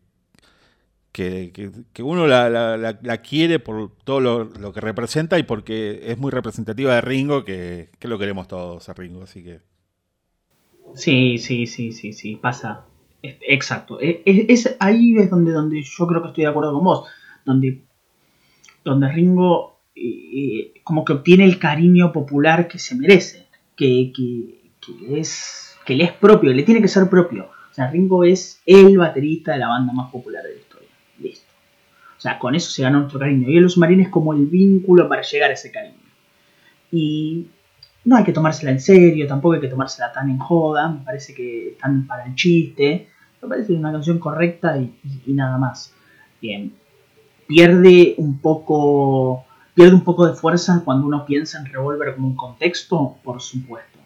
que, 1.13 1.73
uno 2.03 2.27
la, 2.27 3.23
quiere 3.23 3.59
por 3.59 3.91
todo 4.05 4.21
lo, 4.21 4.73
que 4.73 4.81
representa 4.81 5.39
y 5.39 5.43
porque 5.43 6.01
es 6.05 6.19
muy 6.19 6.31
representativa 6.31 6.95
de 6.95 7.01
Ringo, 7.01 7.45
que, 7.45 7.91
que 7.99 8.09
lo 8.09 8.19
queremos 8.19 8.47
todos 8.47 8.89
a 8.89 8.95
Ringo. 8.95 9.23
Así 9.23 9.43
que. 9.43 9.61
Sí, 10.95 11.39
sí, 11.39 11.67
sí, 11.67 11.93
sí, 11.93 12.13
sí, 12.13 12.37
pasa. 12.37 12.85
Exacto. 13.23 14.01
E, 14.01 14.23
e, 14.25 14.47
es, 14.49 14.77
ahí 14.79 15.17
es 15.19 15.29
donde, 15.31 15.53
donde 15.53 15.83
yo 15.83 16.07
creo 16.07 16.23
que 16.23 16.29
estoy 16.29 16.45
de 16.45 16.51
acuerdo 16.51 16.73
con 16.73 16.85
vos. 16.85 17.09
Donde, 17.45 17.83
donde 18.85 19.11
Ringo 19.11 19.81
eh, 19.97 20.01
eh, 20.01 20.81
como 20.85 21.05
que 21.05 21.15
obtiene 21.15 21.45
el 21.45 21.59
cariño 21.59 22.13
popular 22.13 22.69
que 22.69 22.79
se 22.79 22.95
merece. 22.95 23.49
Que, 23.77 24.13
que, 24.15 24.59
es, 25.19 25.68
que 25.89 25.97
le 25.97 26.05
es 26.05 26.13
propio, 26.13 26.53
le 26.53 26.65
tiene 26.65 26.83
que 26.83 26.89
ser 26.89 27.09
propio. 27.09 27.45
O 27.45 27.75
sea, 27.75 27.91
Ringo 27.91 28.23
es 28.23 28.61
el 28.67 28.99
baterista 28.99 29.53
de 29.53 29.59
la 29.59 29.69
banda 29.69 29.91
más 29.95 30.11
popular 30.13 30.43
de 30.43 30.51
la 30.51 30.61
historia. 30.61 30.89
Listo. 31.19 31.51
O 32.19 32.21
sea, 32.21 32.39
con 32.39 32.55
eso 32.55 32.71
se 32.71 32.83
gana 32.83 32.99
nuestro 32.99 33.19
cariño. 33.19 33.49
Y 33.49 33.59
los 33.59 33.79
marines 33.79 34.09
es 34.09 34.13
como 34.13 34.35
el 34.35 34.45
vínculo 34.45 35.09
para 35.09 35.23
llegar 35.23 35.51
a 35.51 35.55
ese 35.55 35.73
cariño. 35.73 35.97
Y 36.93 37.47
no 38.05 38.17
hay 38.17 38.25
que 38.25 38.35
tomársela 38.35 38.71
en 38.71 38.81
serio, 38.81 39.27
tampoco 39.27 39.55
hay 39.55 39.63
que 39.63 39.69
tomársela 39.69 40.13
tan 40.13 40.29
en 40.29 40.37
joda, 40.37 40.91
me 40.91 41.05
parece 41.07 41.33
que 41.33 41.71
están 41.71 42.07
para 42.07 42.27
el 42.27 42.35
chiste, 42.35 43.09
me 43.41 43.49
parece 43.49 43.73
una 43.73 43.91
canción 43.91 44.19
correcta 44.19 44.77
y, 44.77 44.93
nada 45.33 45.57
más. 45.57 45.95
Bien, 46.43 46.75
pierde 47.47 48.15
un 48.19 48.41
poco 48.41 49.47
pierde 49.73 49.95
un 49.95 50.05
poco 50.05 50.27
de 50.27 50.35
fuerza 50.35 50.83
cuando 50.85 51.07
uno 51.07 51.25
piensa 51.25 51.59
en 51.59 51.65
Revolver 51.65 52.15
como 52.15 52.29
un 52.29 52.37
contexto, 52.37 53.17
por 53.25 53.41
supuesto. 53.41 53.98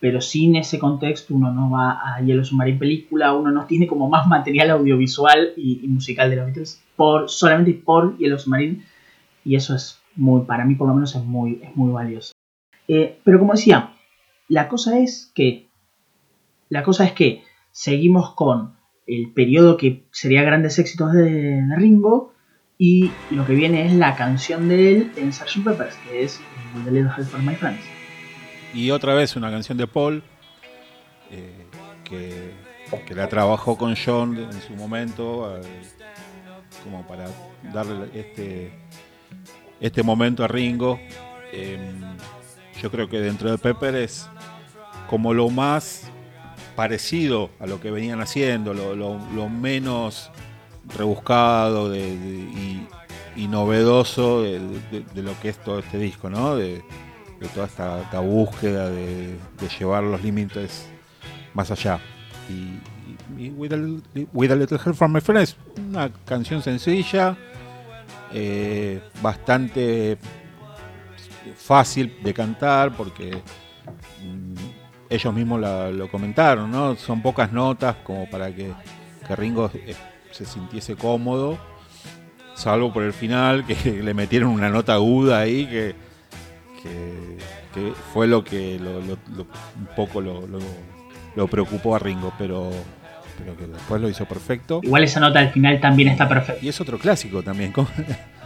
Pero 0.00 0.20
sin 0.20 0.56
ese 0.56 0.78
contexto 0.78 1.34
uno 1.34 1.52
no 1.52 1.70
va 1.70 1.98
a 2.00 2.20
Yellow 2.22 2.44
Submarine 2.44 2.78
película, 2.78 3.34
uno 3.34 3.50
no 3.50 3.66
tiene 3.66 3.86
como 3.86 4.08
más 4.08 4.28
material 4.28 4.70
audiovisual 4.70 5.54
y, 5.56 5.86
musical 5.88 6.30
de 6.30 6.36
los 6.36 6.46
Beatles 6.46 6.82
por, 6.94 7.28
solamente 7.28 7.74
por 7.74 8.16
Yellow 8.18 8.38
Submarine. 8.38 8.84
Y 9.44 9.56
eso 9.56 9.74
es 9.74 10.00
muy, 10.14 10.42
para 10.42 10.64
mí 10.64 10.74
por 10.74 10.88
lo 10.88 10.94
menos 10.94 11.14
es 11.14 11.24
muy, 11.24 11.60
es 11.62 11.74
muy 11.74 11.92
valioso. 11.92 12.32
Eh, 12.86 13.18
pero 13.24 13.38
como 13.38 13.52
decía, 13.52 13.92
la 14.48 14.68
cosa 14.68 14.98
es 14.98 15.30
que. 15.34 15.68
La 16.70 16.82
cosa 16.82 17.04
es 17.04 17.12
que 17.12 17.42
seguimos 17.70 18.34
con 18.34 18.74
el 19.06 19.32
periodo 19.32 19.76
que 19.76 20.06
sería 20.10 20.42
grandes 20.42 20.78
éxitos 20.78 21.12
de, 21.12 21.62
Ringo. 21.76 22.32
Y 22.80 23.10
lo 23.30 23.44
que 23.44 23.54
viene 23.54 23.86
es 23.86 23.92
la 23.92 24.14
canción 24.14 24.68
de 24.68 24.92
él 24.92 25.12
en 25.16 25.32
Sgt. 25.32 25.64
Peppers, 25.64 25.96
que 25.96 26.22
es 26.22 26.40
The 26.84 26.92
Little 26.92 27.10
Help 27.16 27.26
for 27.26 27.42
My 27.42 27.56
Friends. 27.56 27.97
Y 28.74 28.90
otra 28.90 29.14
vez 29.14 29.36
una 29.36 29.50
canción 29.50 29.78
de 29.78 29.86
Paul, 29.86 30.22
eh, 31.30 31.66
que, 32.04 32.52
que, 33.06 33.14
la 33.14 33.28
trabajó 33.28 33.76
con 33.76 33.94
John 33.96 34.36
en 34.38 34.60
su 34.62 34.74
momento, 34.74 35.56
eh, 35.56 35.62
como 36.84 37.06
para 37.06 37.26
darle 37.72 38.08
este, 38.14 38.72
este 39.80 40.02
momento 40.02 40.44
a 40.44 40.48
Ringo. 40.48 40.98
Em, 41.52 42.00
yo 42.80 42.90
creo 42.90 43.08
que 43.08 43.20
dentro 43.20 43.50
de 43.50 43.58
Pepper 43.58 43.94
es 43.96 44.28
como 45.08 45.34
lo 45.34 45.48
más 45.50 46.10
parecido 46.76 47.50
a 47.58 47.66
lo 47.66 47.80
que 47.80 47.90
venían 47.90 48.20
haciendo, 48.20 48.72
lo, 48.72 49.48
menos 49.48 50.30
rebuscado 50.96 51.94
y, 51.94 52.86
novedoso 53.36 54.42
de, 54.42 54.60
lo 55.16 55.40
que 55.40 55.48
es 55.48 55.58
todo 55.58 55.80
este 55.80 55.98
disco, 55.98 56.30
¿no? 56.30 56.56
Toda 57.46 57.66
esta, 57.66 58.20
búsqueda 58.20 58.90
de, 58.90 59.36
llevar 59.78 60.02
los 60.02 60.22
límites 60.22 60.88
más 61.54 61.70
allá. 61.70 62.00
Y, 62.48 62.78
With, 63.50 63.72
a, 63.72 64.56
Little 64.56 64.78
Help 64.84 64.96
from 64.96 65.12
My 65.12 65.20
Friends, 65.20 65.56
una 65.76 66.10
canción 66.24 66.62
sencilla, 66.62 67.36
eh, 68.32 69.00
bastante 69.22 70.18
fácil 71.56 72.16
de 72.22 72.34
cantar 72.34 72.96
porque 72.96 73.42
mm, 74.22 74.54
ellos 75.10 75.34
mismos 75.34 75.60
lo 75.60 76.10
comentaron, 76.10 76.70
¿no? 76.70 76.96
Son 76.96 77.22
pocas 77.22 77.52
notas 77.52 77.96
como 77.96 78.28
para 78.28 78.54
que, 78.54 78.72
Ringo 79.36 79.70
eh, 79.74 79.94
se 80.30 80.46
sintiese 80.46 80.96
cómodo, 80.96 81.58
salvo 82.54 82.92
por 82.92 83.02
el 83.02 83.12
final, 83.12 83.64
que 83.66 83.74
le 84.02 84.14
metieron 84.14 84.50
una 84.50 84.68
nota 84.68 84.94
aguda 84.94 85.40
ahí 85.40 85.66
que, 85.66 86.07
que, 86.82 87.92
fue 88.12 88.26
lo 88.26 88.44
que 88.44 88.78
un 88.80 89.88
poco 89.96 90.20
lo, 90.20 91.46
preocupó 91.46 91.96
a 91.96 91.98
Ringo, 91.98 92.32
pero, 92.38 92.70
pero 93.38 93.56
que 93.56 93.66
después 93.66 94.00
lo 94.00 94.08
hizo 94.08 94.24
perfecto. 94.26 94.80
Igual 94.82 95.04
esa 95.04 95.20
nota 95.20 95.40
al 95.40 95.50
final 95.50 95.80
también 95.80 96.08
está 96.08 96.28
perfecta. 96.28 96.64
Y 96.64 96.68
es 96.68 96.80
otro 96.80 96.98
clásico 96.98 97.42
también. 97.42 97.72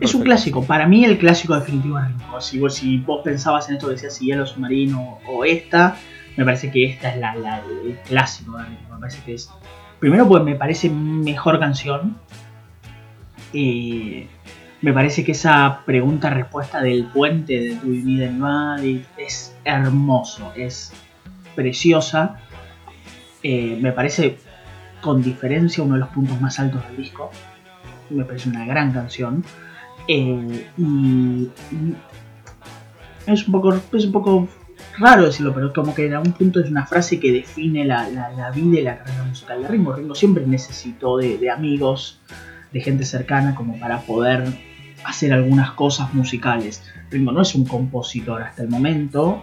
es 0.00 0.14
un 0.14 0.22
clásico. 0.22 0.64
Para 0.64 0.86
mí, 0.86 1.04
el 1.04 1.18
clásico 1.18 1.54
definitivo 1.54 1.98
es 1.98 2.06
Ringo. 2.06 2.40
Si 2.40 2.58
vos, 2.58 2.74
si 2.74 2.98
vos 2.98 3.22
pensabas 3.24 3.68
en 3.68 3.76
esto 3.76 3.88
que 3.88 3.94
decías 3.94 4.14
si 4.14 4.26
Hielo 4.26 4.46
Submarino 4.46 5.18
o 5.26 5.44
esta, 5.44 5.96
me 6.36 6.44
parece 6.44 6.70
que 6.70 6.84
esta 6.84 7.14
es 7.14 7.20
la, 7.20 7.62
el 7.84 7.98
clásico 8.06 8.56
de 8.58 8.64
Ringo. 8.64 8.94
Me 8.94 9.00
parece 9.00 9.22
que 9.24 9.34
es. 9.34 9.50
Primero, 9.98 10.28
pues 10.28 10.42
me 10.44 10.54
parece 10.54 10.90
mejor 10.90 11.58
canción. 11.58 12.18
Eh, 13.52 14.28
me 14.86 14.92
parece 14.92 15.24
que 15.24 15.32
esa 15.32 15.80
pregunta-respuesta 15.84 16.80
del 16.80 17.06
puente 17.06 17.58
de 17.58 17.74
tu 17.74 17.88
vida 17.88 18.26
en 18.26 19.04
es 19.16 19.52
hermoso, 19.64 20.52
es 20.54 20.92
preciosa. 21.56 22.36
Eh, 23.42 23.76
me 23.82 23.90
parece 23.90 24.38
con 25.00 25.24
diferencia 25.24 25.82
uno 25.82 25.94
de 25.94 26.00
los 26.02 26.10
puntos 26.10 26.40
más 26.40 26.60
altos 26.60 26.86
del 26.86 26.98
disco 26.98 27.32
me 28.10 28.24
parece 28.24 28.48
una 28.48 28.64
gran 28.64 28.92
canción. 28.92 29.44
Eh, 30.06 30.68
y, 30.78 31.48
es 33.26 33.48
un 33.48 33.52
poco 33.52 33.74
es 33.74 34.04
un 34.04 34.12
poco 34.12 34.48
raro 34.98 35.24
decirlo, 35.24 35.52
pero 35.52 35.72
como 35.72 35.96
que 35.96 36.06
en 36.06 36.14
algún 36.14 36.32
punto 36.32 36.60
es 36.60 36.70
una 36.70 36.86
frase 36.86 37.18
que 37.18 37.32
define 37.32 37.84
la, 37.84 38.04
vida 38.54 38.78
y 38.78 38.82
la 38.84 38.98
carrera 38.98 39.24
musical 39.24 39.62
de 39.62 39.66
Ringo. 39.66 39.94
Ringo 39.94 40.14
siempre 40.14 40.46
necesitó 40.46 41.16
de, 41.16 41.50
amigos, 41.50 42.20
de 42.72 42.80
gente 42.80 43.04
cercana 43.04 43.56
como 43.56 43.80
para 43.80 44.02
poder 44.02 44.44
hacer 45.06 45.32
algunas 45.32 45.70
cosas 45.72 46.12
musicales. 46.14 46.82
Ringo 47.10 47.32
no 47.32 47.42
es 47.42 47.54
un 47.54 47.64
compositor 47.64 48.42
hasta 48.42 48.62
el 48.62 48.68
momento. 48.68 49.42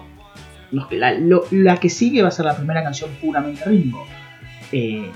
La, 0.92 1.78
que 1.78 1.90
sigue 1.90 2.22
va 2.22 2.30
a 2.30 2.32
ser 2.32 2.46
la 2.46 2.56
primera 2.56 2.84
canción 2.84 3.12
puramente 3.22 3.64
Ringo. 3.66 4.04
Eh, 4.72 5.10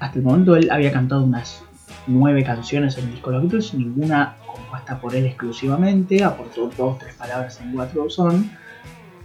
hasta 0.00 0.18
el 0.18 0.24
momento 0.24 0.56
él 0.56 0.70
había 0.70 0.90
cantado 0.92 1.22
unas 1.22 1.64
nueve 2.06 2.42
canciones 2.42 2.98
en 2.98 3.04
el 3.04 3.12
disco 3.12 3.30
de 3.30 3.36
los 3.36 3.44
Beatles, 3.44 3.74
ninguna 3.74 4.36
compuesta 4.44 5.00
por 5.00 5.14
él 5.14 5.24
exclusivamente, 5.26 6.24
aportó 6.24 6.68
dos 6.76 6.98
tres 6.98 7.14
palabras 7.14 7.60
en 7.60 7.76
What 7.76 7.94
Goes 7.94 8.18
On, 8.18 8.50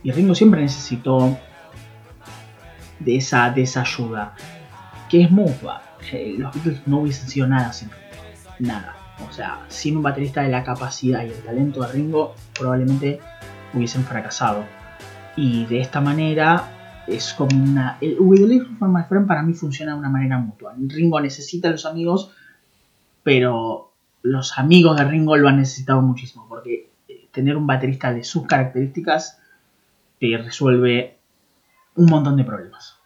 y 0.03 0.11
Ringo 0.11 0.35
siempre 0.35 0.61
necesitó 0.61 1.37
de 2.99 3.15
esa, 3.15 3.49
de 3.49 3.63
esa 3.63 3.81
ayuda, 3.81 4.35
que 5.09 5.23
es 5.23 5.31
mutua. 5.31 5.81
Los 6.37 6.53
Beatles 6.53 6.81
no 6.85 6.99
hubiesen 6.99 7.27
sido 7.27 7.47
nada 7.47 7.73
sin 7.73 7.89
Ringo, 7.89 8.55
nada. 8.59 8.96
O 9.27 9.31
sea, 9.31 9.65
sin 9.67 9.97
un 9.97 10.03
baterista 10.03 10.41
de 10.41 10.49
la 10.49 10.63
capacidad 10.63 11.23
y 11.23 11.27
el 11.29 11.43
talento 11.43 11.81
de 11.81 11.91
Ringo, 11.91 12.35
probablemente 12.57 13.19
hubiesen 13.73 14.03
fracasado. 14.03 14.63
Y 15.35 15.65
de 15.65 15.81
esta 15.81 16.01
manera 16.01 17.03
es 17.07 17.33
como 17.33 17.55
una... 17.55 17.97
El 18.01 18.17
With 18.19 18.77
for 18.77 18.89
My 18.89 19.03
Friend 19.03 19.27
para 19.27 19.43
mí 19.43 19.53
funciona 19.53 19.93
de 19.93 19.99
una 19.99 20.09
manera 20.09 20.37
mutua. 20.37 20.75
Ringo 20.77 21.19
necesita 21.19 21.69
a 21.69 21.71
los 21.71 21.85
amigos, 21.85 22.31
pero 23.23 23.91
los 24.21 24.57
amigos 24.57 24.97
de 24.97 25.05
Ringo 25.05 25.37
lo 25.37 25.47
han 25.47 25.57
necesitado 25.57 26.01
muchísimo, 26.01 26.47
porque 26.47 26.89
eh, 27.07 27.27
tener 27.31 27.55
un 27.57 27.67
baterista 27.67 28.13
de 28.13 28.23
sus 28.23 28.45
características 28.45 29.39
te 30.19 30.37
resuelve 30.37 31.17
un 31.95 32.05
montón 32.05 32.37
de 32.37 32.43
problemas. 32.43 32.96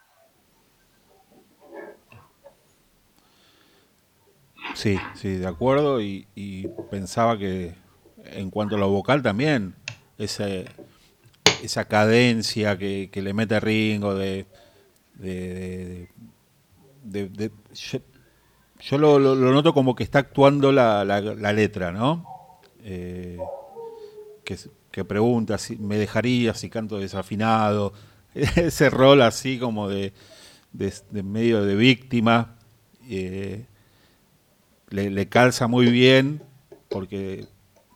Sí, 4.76 4.97
sí, 5.15 5.36
de 5.36 5.47
acuerdo. 5.47 6.01
Y, 6.01 6.28
pensaba 6.89 7.38
que 7.38 7.74
en 8.26 8.49
cuanto 8.49 8.76
a 8.76 8.80
lo 8.80 8.89
vocal 8.89 9.22
también, 9.22 9.76
ese, 10.17 10.65
esa 11.63 11.86
cadencia 11.86 12.78
que, 12.78 13.09
le 13.13 13.34
mete 13.34 13.59
Ringo 13.59 14.15
de... 14.15 14.45
de, 15.15 16.09
yo, 18.80 18.97
lo, 18.97 19.19
noto 19.19 19.74
como 19.74 19.95
que 19.95 20.03
está 20.03 20.19
actuando 20.19 20.72
la, 20.72 21.03
letra, 21.53 21.91
¿no? 21.91 22.59
Eh, 22.84 23.38
que, 24.43 24.57
que, 24.91 25.05
pregunta 25.05 25.57
si 25.57 25.78
me 25.78 25.97
dejaría 25.97 26.53
si 26.53 26.69
canto 26.69 26.97
desafinado. 26.97 27.93
Ese 28.34 28.89
rol 28.89 29.22
así 29.22 29.59
como 29.59 29.89
de, 29.89 30.13
medio 31.11 31.63
de 31.63 31.76
víctima. 31.76 32.55
Eh, 33.09 33.65
le, 34.91 35.27
calza 35.27 35.67
muy 35.67 35.89
bien, 35.89 36.41
porque 36.89 37.47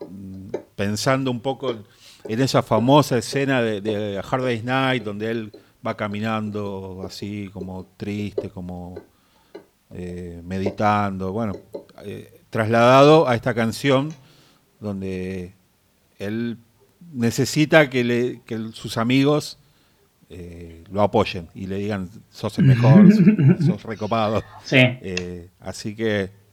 mm, 0.10 0.50
pensando 0.76 1.30
un 1.30 1.42
poco 1.42 1.76
en 2.24 2.42
esa 2.42 2.64
famosa 2.64 3.18
escena 3.18 3.62
de, 3.62 4.22
Hard 4.30 4.44
Day's 4.44 4.64
Night, 4.64 5.04
donde 5.04 5.30
él 5.30 5.52
va 5.86 5.96
caminando 5.96 7.04
así 7.06 7.50
como 7.54 7.86
triste, 7.98 8.50
como 8.50 8.96
eh, 9.92 10.42
meditando, 10.44 11.32
bueno, 11.32 11.56
eh, 12.04 12.42
trasladado 12.50 13.28
a 13.28 13.36
esta 13.36 13.54
canción 13.54 14.14
donde 14.80 15.54
él 16.18 16.58
necesita 17.14 17.90
que, 17.90 18.04
le, 18.04 18.42
que 18.46 18.58
sus 18.74 18.98
amigos 18.98 19.60
eh, 20.30 20.84
lo 20.92 21.02
apoyen 21.02 21.50
y 21.54 21.68
le 21.68 21.78
digan, 21.78 22.10
sos 22.32 22.58
el 22.58 22.66
mejor, 22.66 23.08
sos 23.66 23.84
recopado. 23.84 24.44
Sí. 24.64 24.78
así 25.60 25.96
que 25.96 26.45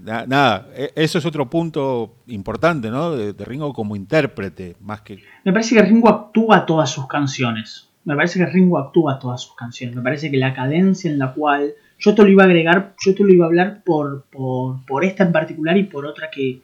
nada, 0.00 0.68
e, 0.74 0.92
eso 0.96 1.18
es 1.18 1.26
otro 1.26 1.48
punto 1.48 2.16
importante, 2.28 2.90
¿no? 2.90 3.12
De, 3.12 3.44
Ringo 3.44 3.72
como 3.72 3.96
intérprete, 3.96 4.76
más 4.80 5.02
que... 5.02 5.22
Me 5.44 5.52
parece 5.52 5.74
que 5.74 5.82
Ringo 5.82 6.08
actúa 6.08 6.66
todas 6.66 6.90
sus 6.90 7.06
canciones. 7.06 7.88
Me 8.04 8.16
parece 8.16 8.38
que 8.38 8.46
Ringo 8.46 8.78
actúa 8.78 9.18
todas 9.18 9.42
sus 9.42 9.54
canciones. 9.54 9.96
Me 9.96 10.02
parece 10.02 10.30
que 10.30 10.36
la 10.36 10.54
cadencia 10.54 11.10
en 11.10 11.18
la 11.18 11.32
cual... 11.32 11.74
Yo 11.98 12.16
te 12.16 12.22
lo 12.22 12.28
iba 12.28 12.42
a 12.42 12.46
agregar, 12.46 12.94
yo 13.04 13.14
te 13.14 13.22
lo 13.22 13.32
iba 13.32 13.44
a 13.44 13.48
hablar 13.48 13.84
por, 13.84 14.24
por, 14.24 15.04
esta 15.04 15.22
en 15.22 15.30
particular 15.30 15.76
y 15.76 15.84
por 15.84 16.04
otra 16.04 16.30
que, 16.30 16.60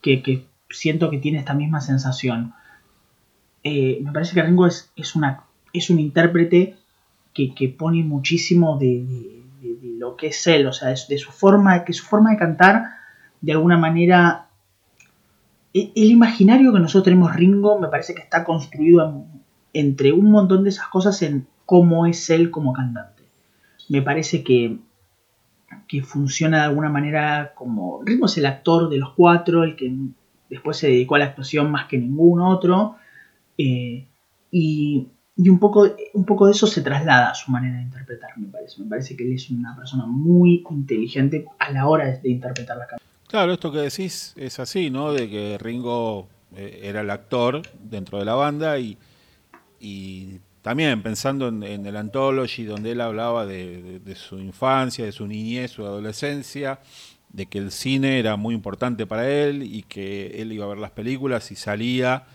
que, 0.00 0.46
siento 0.70 1.10
que 1.10 1.18
tiene 1.18 1.38
esta 1.38 1.52
misma 1.52 1.82
sensación. 1.82 2.54
Eh, 3.64 3.98
me 4.02 4.12
parece 4.12 4.34
que 4.34 4.42
Ringo 4.42 4.66
es, 4.66 4.90
es, 4.96 5.14
una, 5.14 5.44
es 5.74 5.90
un 5.90 5.98
intérprete 5.98 6.76
que, 7.34 7.54
que 7.54 7.68
pone 7.68 8.02
muchísimo 8.02 8.78
de, 8.78 9.04
lo 9.62 10.16
que 10.16 10.28
es 10.28 10.46
él, 10.46 10.66
o 10.66 10.72
sea, 10.72 10.88
de, 10.88 11.18
su 11.18 11.32
forma, 11.32 11.84
que 11.84 11.92
su 11.92 12.04
forma 12.04 12.30
de 12.30 12.36
cantar, 12.36 12.84
de 13.40 13.52
alguna 13.52 13.76
manera, 13.76 14.48
e, 15.74 15.92
el, 15.94 16.10
imaginario 16.10 16.72
que 16.72 16.80
nosotros 16.80 17.04
tenemos 17.04 17.34
Ringo 17.34 17.78
me 17.78 17.88
parece 17.88 18.14
que 18.14 18.22
está 18.22 18.44
construido 18.44 19.24
entre 19.72 20.12
un 20.12 20.30
montón 20.30 20.64
de 20.64 20.70
esas 20.70 20.88
cosas 20.88 21.20
en 21.22 21.46
cómo 21.66 22.06
es 22.06 22.30
él 22.30 22.50
como 22.50 22.72
cantante. 22.72 23.22
Me 23.88 24.02
parece 24.02 24.42
que, 24.42 24.78
que 25.86 26.02
funciona 26.02 26.58
de 26.58 26.64
alguna 26.64 26.88
manera 26.88 27.52
como... 27.54 28.02
Ringo 28.04 28.26
es 28.26 28.38
el 28.38 28.46
actor 28.46 28.88
de 28.88 28.98
los 28.98 29.12
cuatro, 29.14 29.64
el 29.64 29.76
que 29.76 29.94
después 30.48 30.76
se 30.76 30.88
dedicó 30.88 31.16
a 31.16 31.18
la 31.18 31.26
actuación 31.26 31.70
más 31.70 31.86
que 31.86 31.98
ningún 31.98 32.40
otro. 32.40 32.96
Eh, 33.56 34.06
y 34.50 35.08
y 35.38 35.48
un 35.48 35.60
poco, 35.60 35.88
un 36.14 36.24
poco 36.24 36.46
de 36.46 36.52
eso 36.52 36.66
se 36.66 36.82
traslada 36.82 37.30
a 37.30 37.34
su 37.34 37.52
manera 37.52 37.76
de 37.76 37.84
interpretar, 37.84 38.36
me 38.36 38.48
parece. 38.48 38.82
Me 38.82 38.88
parece 38.88 39.16
que 39.16 39.24
él 39.24 39.34
es 39.34 39.48
una 39.50 39.74
persona 39.76 40.04
muy 40.04 40.64
inteligente 40.68 41.46
a 41.60 41.70
la 41.70 41.86
hora 41.86 42.06
de, 42.06 42.28
interpretar 42.28 42.76
la 42.76 42.86
canción. 42.88 43.08
Claro, 43.28 43.52
esto 43.52 43.70
que 43.70 43.78
decís 43.78 44.34
es 44.36 44.58
así, 44.58 44.90
¿no? 44.90 45.12
De 45.12 45.30
que 45.30 45.56
Ringo 45.58 46.28
eh, 46.56 46.80
era 46.82 47.02
el 47.02 47.10
actor 47.10 47.62
dentro 47.80 48.18
de 48.18 48.24
la 48.24 48.34
banda 48.34 48.80
y, 48.80 48.98
y 49.78 50.40
también 50.62 51.02
pensando 51.02 51.48
en, 51.48 51.62
el 51.62 51.96
Anthology, 51.96 52.64
donde 52.64 52.90
él 52.90 53.00
hablaba 53.00 53.46
de, 53.46 54.02
su 54.16 54.40
infancia, 54.40 55.04
de 55.04 55.12
su 55.12 55.26
niñez, 55.26 55.70
su 55.70 55.84
adolescencia, 55.84 56.80
de 57.32 57.46
que 57.46 57.58
el 57.58 57.70
cine 57.70 58.18
era 58.18 58.36
muy 58.36 58.56
importante 58.56 59.06
para 59.06 59.30
él 59.30 59.62
y 59.62 59.82
que 59.82 60.42
él 60.42 60.52
iba 60.52 60.64
a 60.64 60.68
ver 60.68 60.78
las 60.78 60.90
películas 60.90 61.52
y 61.52 61.56
salía 61.56 62.26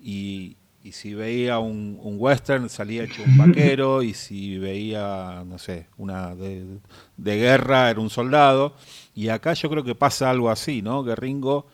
y, 0.00 0.56
y 0.88 0.92
si 0.92 1.12
veía 1.12 1.58
un, 1.58 1.98
western 2.02 2.70
salía 2.70 3.04
hecho 3.04 3.22
un 3.22 3.36
vaquero 3.36 4.02
y 4.02 4.14
si 4.14 4.58
veía, 4.58 5.44
no 5.46 5.58
sé, 5.58 5.86
una 5.98 6.34
de, 6.34 6.80
guerra 7.18 7.90
era 7.90 8.00
un 8.00 8.08
soldado. 8.08 8.74
Y 9.14 9.28
acá 9.28 9.52
yo 9.52 9.68
creo 9.68 9.84
que 9.84 9.94
pasa 9.94 10.30
algo 10.30 10.48
así, 10.48 10.80
¿no? 10.80 11.04
Que 11.04 11.14
Ringo 11.14 11.66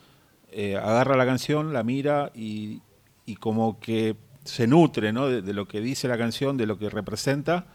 eh, 0.51 0.77
agarra 0.77 1.17
la 1.17 1.25
canción, 1.25 1.73
la 1.73 1.85
mira 1.85 2.33
y, 2.35 2.81
como 3.39 3.79
que 3.79 4.17
se 4.43 4.67
nutre, 4.67 5.13
¿no? 5.13 5.29
De, 5.29 5.53
lo 5.53 5.69
que 5.69 5.81
dice 5.81 6.09
la 6.09 6.19
canción, 6.19 6.57
de 6.57 6.67
lo 6.67 6.77
que 6.77 6.91
representa 6.91 7.67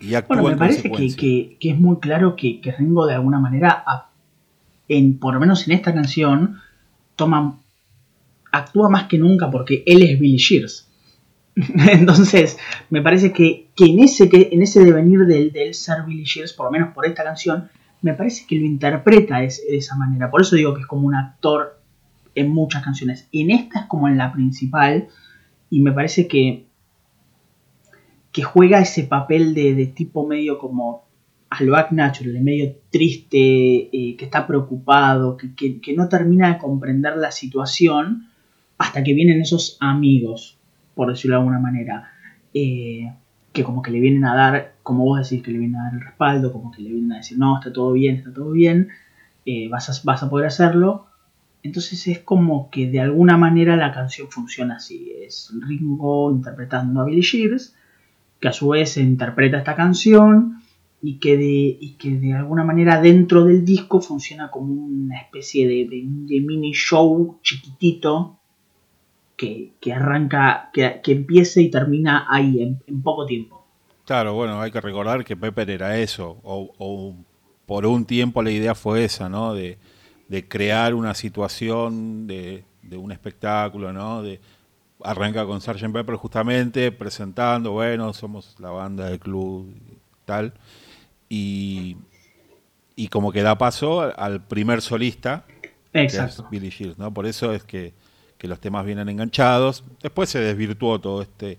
y 0.00 0.14
actúa 0.14 0.40
bueno, 0.40 0.56
me 0.56 0.58
parece 0.58 0.90
que, 0.90 1.58
es 1.60 1.78
muy 1.78 1.98
claro 1.98 2.36
que, 2.36 2.62
que 2.62 2.72
Ringo 2.72 3.06
de 3.06 3.14
alguna 3.14 3.38
manera, 3.38 3.84
en, 4.88 5.18
por 5.18 5.34
lo 5.34 5.40
menos 5.40 5.68
en 5.68 5.74
esta 5.74 5.92
canción, 5.92 6.56
toma 7.16 7.58
actúa 8.54 8.88
más 8.88 9.04
que 9.04 9.18
nunca 9.18 9.50
porque 9.50 9.82
él 9.86 10.02
es 10.02 10.18
Billy 10.18 10.36
Shears. 10.36 10.88
Entonces, 11.56 12.58
me 12.90 13.02
parece 13.02 13.32
que, 13.32 13.68
en, 13.78 13.98
ese, 14.00 14.28
que 14.28 14.50
en 14.52 14.62
ese 14.62 14.84
devenir 14.84 15.20
del, 15.20 15.52
del 15.52 15.74
ser 15.74 16.04
Billy 16.06 16.24
Shears, 16.24 16.52
por 16.52 16.66
lo 16.66 16.72
menos 16.72 16.92
por 16.94 17.06
esta 17.06 17.24
canción, 17.24 17.68
me 18.04 18.12
parece 18.12 18.44
que 18.46 18.56
lo 18.56 18.66
interpreta 18.66 19.38
de, 19.38 19.46
esa 19.46 19.96
manera. 19.96 20.30
Por 20.30 20.42
eso 20.42 20.56
digo 20.56 20.74
que 20.74 20.82
es 20.82 20.86
como 20.86 21.06
un 21.06 21.14
actor 21.14 21.80
en 22.34 22.50
muchas 22.50 22.84
canciones. 22.84 23.28
En 23.32 23.50
esta 23.50 23.80
es 23.80 23.86
como 23.86 24.08
en 24.08 24.18
la 24.18 24.30
principal. 24.30 25.08
Y 25.70 25.80
me 25.80 25.90
parece 25.90 26.28
que, 26.28 26.66
que 28.30 28.42
juega 28.42 28.80
ese 28.80 29.04
papel 29.04 29.54
de, 29.54 29.86
tipo 29.86 30.26
medio 30.26 30.58
como 30.58 31.04
al 31.48 31.70
back 31.70 31.92
natural, 31.92 32.34
de 32.34 32.40
medio 32.40 32.76
triste, 32.90 33.38
eh, 33.38 34.16
que 34.16 34.24
está 34.26 34.46
preocupado, 34.46 35.38
que, 35.38 35.80
que, 35.80 35.94
no 35.96 36.06
termina 36.06 36.52
de 36.52 36.58
comprender 36.58 37.16
la 37.16 37.30
situación 37.30 38.28
hasta 38.78 39.02
que 39.02 39.14
vienen 39.14 39.40
esos 39.40 39.76
amigos, 39.80 40.58
por 40.94 41.10
decirlo 41.10 41.36
de 41.36 41.40
alguna 41.40 41.58
manera, 41.58 42.10
eh, 42.52 43.12
que 43.52 43.62
como 43.62 43.82
que 43.82 43.90
le 43.90 44.00
vienen 44.00 44.24
a 44.24 44.34
dar, 44.34 44.74
como 44.82 45.04
vos 45.04 45.18
decís, 45.22 45.42
que 45.44 45.52
le 45.52 45.58
vienen 45.58 45.80
a 45.80 45.84
dar 45.84 45.94
el 45.94 46.00
respaldo, 46.00 46.52
como 46.52 46.70
que 46.72 46.82
le 46.82 46.90
vienen 46.90 47.12
a 47.12 47.16
decir, 47.18 47.38
no, 47.38 47.56
está 47.56 47.72
todo 47.72 47.92
bien, 47.92 48.16
está 48.16 48.32
todo 48.32 48.50
bien, 48.50 48.88
eh, 49.46 49.68
vas, 49.68 49.88
a, 49.88 49.92
vas 50.04 50.22
a 50.22 50.30
poder 50.30 50.46
hacerlo. 50.46 51.06
Entonces 51.62 52.06
es 52.08 52.18
como 52.18 52.68
que 52.70 52.90
de 52.90 53.00
alguna 53.00 53.38
manera 53.38 53.76
la 53.76 53.92
canción 53.92 54.28
funciona 54.30 54.76
así. 54.76 55.12
Es 55.22 55.52
Ringo 55.66 56.30
interpretando 56.30 57.00
a 57.00 57.04
Billy 57.04 57.22
Shears, 57.22 57.74
que 58.40 58.48
a 58.48 58.52
su 58.52 58.68
vez 58.68 58.96
interpreta 58.96 59.58
esta 59.58 59.74
canción 59.74 60.60
y 61.00 61.18
que 61.18 61.36
de, 61.36 61.78
y 61.80 61.94
que 61.98 62.16
de 62.16 62.34
alguna 62.34 62.64
manera 62.64 63.00
dentro 63.00 63.44
del 63.44 63.64
disco 63.64 64.00
funciona 64.00 64.50
como 64.50 64.74
una 64.74 65.20
especie 65.20 65.66
de, 65.66 65.88
de 65.88 66.40
mini 66.40 66.72
show 66.72 67.38
chiquitito 67.42 68.40
que, 69.36 69.92
arranca, 69.92 70.70
que, 70.72 71.00
empiece 71.06 71.62
y 71.62 71.70
termina 71.70 72.26
ahí, 72.28 72.62
en, 72.86 73.02
poco 73.02 73.26
tiempo. 73.26 73.66
Claro, 74.04 74.34
bueno, 74.34 74.60
hay 74.60 74.70
que 74.70 74.80
recordar 74.80 75.24
que 75.24 75.36
Pepper 75.36 75.70
era 75.70 75.98
eso, 75.98 76.38
o, 76.42 77.14
por 77.66 77.86
un 77.86 78.04
tiempo 78.04 78.42
la 78.42 78.50
idea 78.50 78.74
fue 78.74 79.04
esa, 79.04 79.28
¿no? 79.28 79.54
De, 79.54 79.78
crear 80.48 80.94
una 80.94 81.14
situación 81.14 82.26
de, 82.26 82.64
un 82.92 83.12
espectáculo, 83.12 83.92
¿no? 83.92 84.22
De, 84.22 84.40
arranca 85.02 85.44
con 85.44 85.60
Sgt. 85.60 85.92
Pepper 85.92 86.16
justamente 86.16 86.92
presentando, 86.92 87.72
bueno, 87.72 88.12
somos 88.12 88.56
la 88.58 88.70
banda 88.70 89.06
del 89.06 89.18
club 89.18 89.70
y 89.70 89.98
tal, 90.24 90.54
y, 91.28 91.96
y 92.96 93.08
como 93.08 93.32
que 93.32 93.42
da 93.42 93.58
paso 93.58 94.00
al 94.16 94.44
primer 94.44 94.82
solista, 94.82 95.44
Exacto. 95.92 96.48
que 96.48 96.56
es 96.56 96.62
Billy 96.62 96.70
Shears, 96.70 96.98
¿no? 96.98 97.12
Por 97.12 97.26
eso 97.26 97.52
es 97.52 97.64
que 97.64 97.94
que 98.38 98.48
los 98.48 98.60
temas 98.60 98.84
vienen 98.84 99.08
enganchados. 99.08 99.84
Después 100.02 100.28
se 100.28 100.40
desvirtuó 100.40 101.00
todo 101.00 101.22
este, 101.22 101.58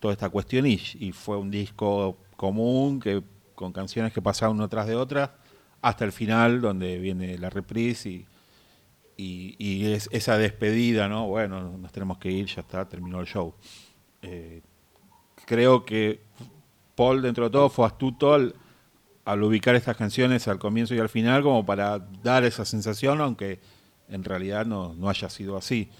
toda 0.00 0.12
esta 0.12 0.28
cuestión 0.28 0.66
y, 0.66 0.78
fue 1.12 1.36
un 1.36 1.50
disco 1.50 2.16
común 2.36 3.00
que 3.00 3.22
con 3.54 3.72
canciones 3.72 4.12
que 4.12 4.22
pasaban 4.22 4.56
una 4.56 4.68
tras 4.68 4.86
de 4.86 4.96
otra 4.96 5.36
hasta 5.80 6.04
el 6.04 6.12
final 6.12 6.60
donde 6.60 6.98
viene 6.98 7.38
la 7.38 7.50
reprise 7.50 8.08
y, 8.08 8.26
y, 9.16 9.92
es 9.92 10.08
esa 10.12 10.38
despedida, 10.38 11.08
¿no? 11.08 11.26
Bueno, 11.26 11.76
nos 11.78 11.92
tenemos 11.92 12.18
que 12.18 12.30
ir, 12.30 12.46
ya 12.46 12.62
está, 12.62 12.88
terminó 12.88 13.20
el 13.20 13.26
show. 13.26 13.54
Eh, 14.22 14.62
creo 15.44 15.84
que 15.84 16.20
Paul, 16.94 17.22
dentro 17.22 17.44
de 17.44 17.50
todo, 17.50 17.68
fue 17.68 17.86
astuto 17.86 18.34
al, 18.34 18.54
ubicar 19.42 19.74
estas 19.74 19.96
canciones 19.96 20.48
al 20.48 20.58
comienzo 20.58 20.94
y 20.94 20.98
al 20.98 21.08
final, 21.08 21.42
como 21.42 21.64
para 21.64 21.98
dar 21.98 22.44
esa 22.44 22.64
sensación, 22.64 23.20
aunque 23.20 23.60
en 24.08 24.24
realidad 24.24 24.66
no, 24.66 24.96
haya 25.08 25.28
sido 25.28 25.56
así. 25.56 25.90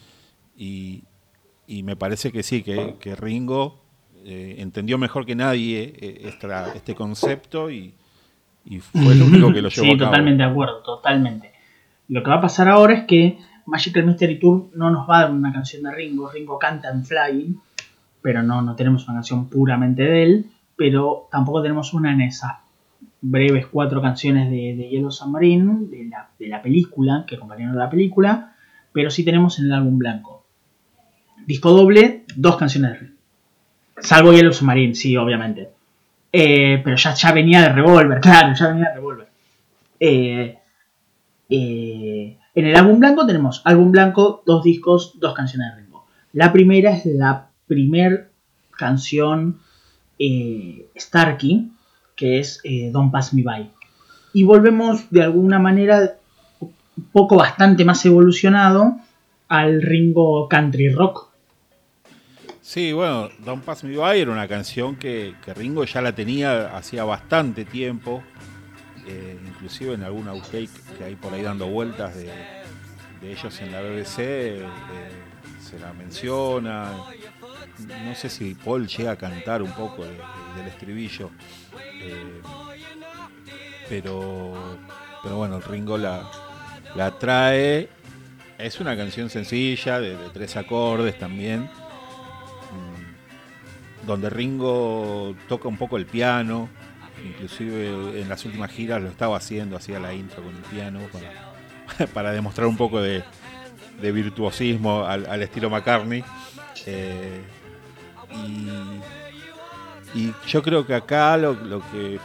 Y, 0.63 1.83
me 1.83 1.97
parece 1.97 2.31
que 2.31 2.43
sí, 2.43 2.63
que, 2.63 3.17
Ringo 3.17 3.81
eh, 4.25 4.57
entendió 4.59 4.99
mejor 4.99 5.27
que 5.27 5.35
nadie 5.35 5.95
eh, 5.99 6.33
este 6.75 6.95
concepto 6.95 7.71
y, 7.71 7.95
fue 8.93 9.17
lo 9.17 9.25
único 9.25 9.53
que 9.53 9.61
lo 9.61 9.69
llevó 9.71 9.93
sí, 9.93 9.97
totalmente 9.97 10.45
de 10.45 10.49
acuerdo, 10.49 10.83
totalmente. 10.83 11.53
Lo 12.09 12.23
que 12.23 12.31
va 12.31 12.37
a 12.37 12.41
pasar 12.41 12.69
ahora 12.69 12.95
es 12.95 13.05
que 13.07 13.39
Magical 13.67 14.05
Mystery 14.05 14.39
Tour 14.39 14.69
no 14.75 14.91
nos 14.91 15.09
va 15.09 15.19
a 15.19 15.23
dar 15.23 15.33
una 15.33 15.53
canción 15.53 15.83
de 15.83 15.93
Ringo. 15.93 16.31
Ringo 16.31 16.59
canta 16.59 16.91
en 16.91 17.05
Flying, 17.05 17.57
pero 18.21 18.43
no, 18.43 18.63
no 18.63 18.77
tenemos 18.77 19.05
una 19.09 19.17
canción 19.17 19.49
puramente 19.49 20.03
de 20.03 20.23
él. 20.23 20.47
Pero 20.77 21.29
tampoco 21.33 21.63
tenemos 21.63 21.93
una 21.93 22.13
en 22.13 22.21
esas 22.21 22.53
breves 23.21 23.67
cuatro 23.67 24.01
canciones 24.01 24.51
de, 24.51 24.77
de 24.77 24.89
Yellow 24.91 25.11
Submarine, 25.11 25.87
de 25.89 26.05
la, 26.05 26.29
de 26.39 26.49
la 26.49 26.63
película, 26.63 27.25
que 27.27 27.37
acompañaron 27.37 27.77
la 27.77 27.91
película. 27.91 28.55
Pero 28.93 29.11
sí 29.11 29.25
tenemos 29.25 29.59
en 29.59 29.67
el 29.67 29.73
álbum 29.73 29.99
blanco. 29.99 30.42
Disco 31.47 31.71
doble, 31.71 32.25
dos 32.37 32.57
canciones 32.57 32.93
de 32.93 32.99
Ringo. 32.99 33.17
Salvo 33.99 34.33
Yellow 34.33 34.53
Submarine, 34.53 34.95
sí, 34.95 35.17
obviamente. 35.17 35.71
Eh, 36.33 36.81
pero 36.83 36.97
ya, 36.97 37.15
ya 37.15 37.33
venía 37.33 37.63
de 37.63 37.69
Revolver, 37.71 38.21
claro, 38.21 38.55
ya 38.55 38.69
venía 38.69 38.89
de 38.89 38.95
Revolver. 38.95 39.29
Eh, 40.01 40.59
eh, 41.49 42.39
en 42.55 42.67
el 42.67 42.77
álbum 42.77 42.99
blanco 42.99 43.27
tenemos 43.27 43.61
álbum 43.65 43.93
blanco, 43.93 44.43
dos 44.47 44.65
discos, 44.65 45.19
dos 45.21 45.35
canciones 45.35 45.75
de 45.75 45.83
Ringo. 45.83 46.07
La 46.33 46.53
primera 46.53 46.93
es 46.93 47.05
la 47.07 47.49
primer 47.67 48.31
canción 48.71 49.61
Starkey, 50.97 51.71
que 52.17 52.39
es 52.39 52.63
Don't 52.93 53.13
Pass 53.13 53.35
Me 53.35 53.43
By. 53.43 53.71
Y 54.33 54.45
volvemos 54.45 55.11
de 55.11 55.23
alguna 55.23 55.59
manera 55.59 56.17
un 56.61 57.05
poco 57.13 57.37
bastante 57.37 57.85
más 57.85 58.05
evolucionado 58.07 58.97
al 59.49 59.83
Ringo 59.83 60.49
Country 60.49 60.89
Rock. 60.89 61.32
Sí, 62.63 62.93
bueno, 62.93 63.29
Don't 63.41 63.65
Pass 63.65 63.85
Me 63.85 63.97
By 63.97 64.21
era 64.21 64.31
una 64.31 64.49
canción 64.49 64.97
que, 64.97 65.35
que 65.45 65.53
Ringo 65.53 65.85
ya 65.85 66.01
la 66.01 66.15
tenía 66.15 66.77
hacía 66.77 67.05
bastante 67.05 67.65
tiempo 67.65 68.23
eh, 69.07 69.37
inclusive 69.49 69.95
en 69.95 70.05
algún 70.05 70.29
outtake 70.29 70.71
que 70.97 71.05
hay 71.05 71.17
por 71.17 71.35
ahí 71.35 71.43
dando 71.43 71.67
vueltas 71.67 72.15
de, 72.15 72.31
ellos 73.23 73.61
en 73.61 73.71
la 73.71 73.81
BBC, 73.81 74.19
eh, 74.19 74.67
se 75.61 75.79
la 75.79 75.93
menciona. 75.93 76.93
No 78.05 78.15
sé 78.15 78.29
si 78.29 78.55
Paul 78.55 78.89
llega 78.89 79.13
a 79.13 79.17
cantar 79.17 79.63
un 79.63 79.71
poco 79.73 80.05
del 80.05 80.67
estribillo, 80.67 81.31
eh, 82.01 82.41
pero, 83.89 84.79
pero 85.23 85.37
bueno, 85.37 85.61
Ringo 85.61 85.99
la, 85.99 86.29
la 86.97 87.17
trae. 87.19 87.89
Es 88.59 88.81
una 88.81 88.97
canción 88.97 89.31
sencilla, 89.31 90.01
de, 90.01 90.17
de 90.17 90.31
tres 90.31 90.57
acordes 90.57 91.19
también, 91.19 91.69
donde 94.07 94.31
Ringo 94.31 95.35
toca 95.49 95.69
un 95.69 95.77
poco 95.77 95.97
el 95.97 96.07
piano, 96.07 96.69
inclusive 97.25 98.21
en 98.21 98.29
las 98.29 98.45
últimas 98.45 98.71
giras 98.71 99.03
lo 99.03 99.09
estaba 99.09 99.37
haciendo, 99.37 99.77
hacía 99.77 100.01
la 100.01 100.13
intro 100.15 100.43
con 100.43 100.55
el 100.55 100.63
piano 100.63 101.01
para, 102.15 102.33
demostrar 102.33 102.67
un 102.67 102.77
poco 102.77 103.01
de, 103.01 103.23
virtuosismo 104.01 105.05
al, 105.05 105.43
estilo 105.43 105.71
McCartney. 105.71 106.25
Eh, 106.87 107.41
y, 110.15 110.33
yo 110.47 110.63
creo 110.63 110.87
que 110.87 110.95
acá 110.95 111.37
lo, 111.39 111.81
que 111.91 112.19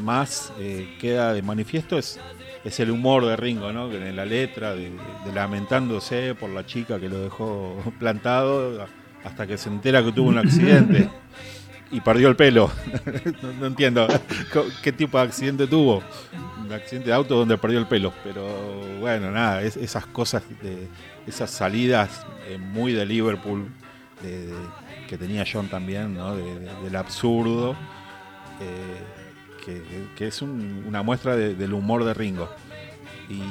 más 0.00 0.52
eh, 0.58 0.96
queda 1.00 1.32
de 1.32 1.42
manifiesto 1.42 1.98
es, 1.98 2.20
es 2.62 2.78
el 2.78 2.90
humor 2.90 3.26
de 3.26 3.36
Ringo, 3.36 3.72
¿no? 3.72 3.90
En 3.92 4.14
la 4.14 4.24
letra, 4.24 4.74
de, 4.74 4.92
lamentándose 5.34 6.34
por 6.34 6.50
la 6.50 6.64
chica 6.66 7.00
que 7.00 7.08
lo 7.08 7.18
dejó 7.18 7.76
plantado 7.98 8.86
hasta 9.24 9.46
que 9.46 9.56
se 9.58 9.68
entera 9.68 10.04
que 10.04 10.12
tuvo 10.12 10.28
un 10.28 10.38
accidente. 10.38 11.08
y 11.90 12.00
perdió 12.00 12.28
el 12.28 12.36
pelo. 12.36 12.70
no, 13.60 13.66
entiendo 13.66 14.06
qué 14.82 14.92
tipo 14.92 15.18
de 15.18 15.24
accidente 15.24 15.66
tuvo. 15.66 16.02
Un 16.62 16.72
accidente 16.72 17.08
de 17.08 17.14
auto 17.14 17.36
donde 17.36 17.56
perdió 17.56 17.78
el 17.78 17.86
pelo. 17.86 18.12
Pero 18.22 18.46
bueno, 19.00 19.30
nada, 19.30 19.62
esas 19.62 20.06
cosas, 20.06 20.42
de, 20.62 20.88
esas 21.26 21.50
salidas 21.50 22.26
eh, 22.48 22.58
muy 22.58 22.92
de 22.92 23.06
Liverpool, 23.06 23.68
que 25.08 25.18
tenía 25.18 25.44
John 25.50 25.68
también, 25.68 26.14
¿no? 26.14 26.34
del 26.34 26.96
absurdo, 26.96 27.76
eh, 28.60 30.14
que, 30.16 30.26
es 30.26 30.40
una 30.40 31.02
muestra 31.02 31.36
del 31.36 31.72
humor 31.74 32.04
de 32.04 32.14
Ringo. 32.14 32.50
Y, 33.28 33.42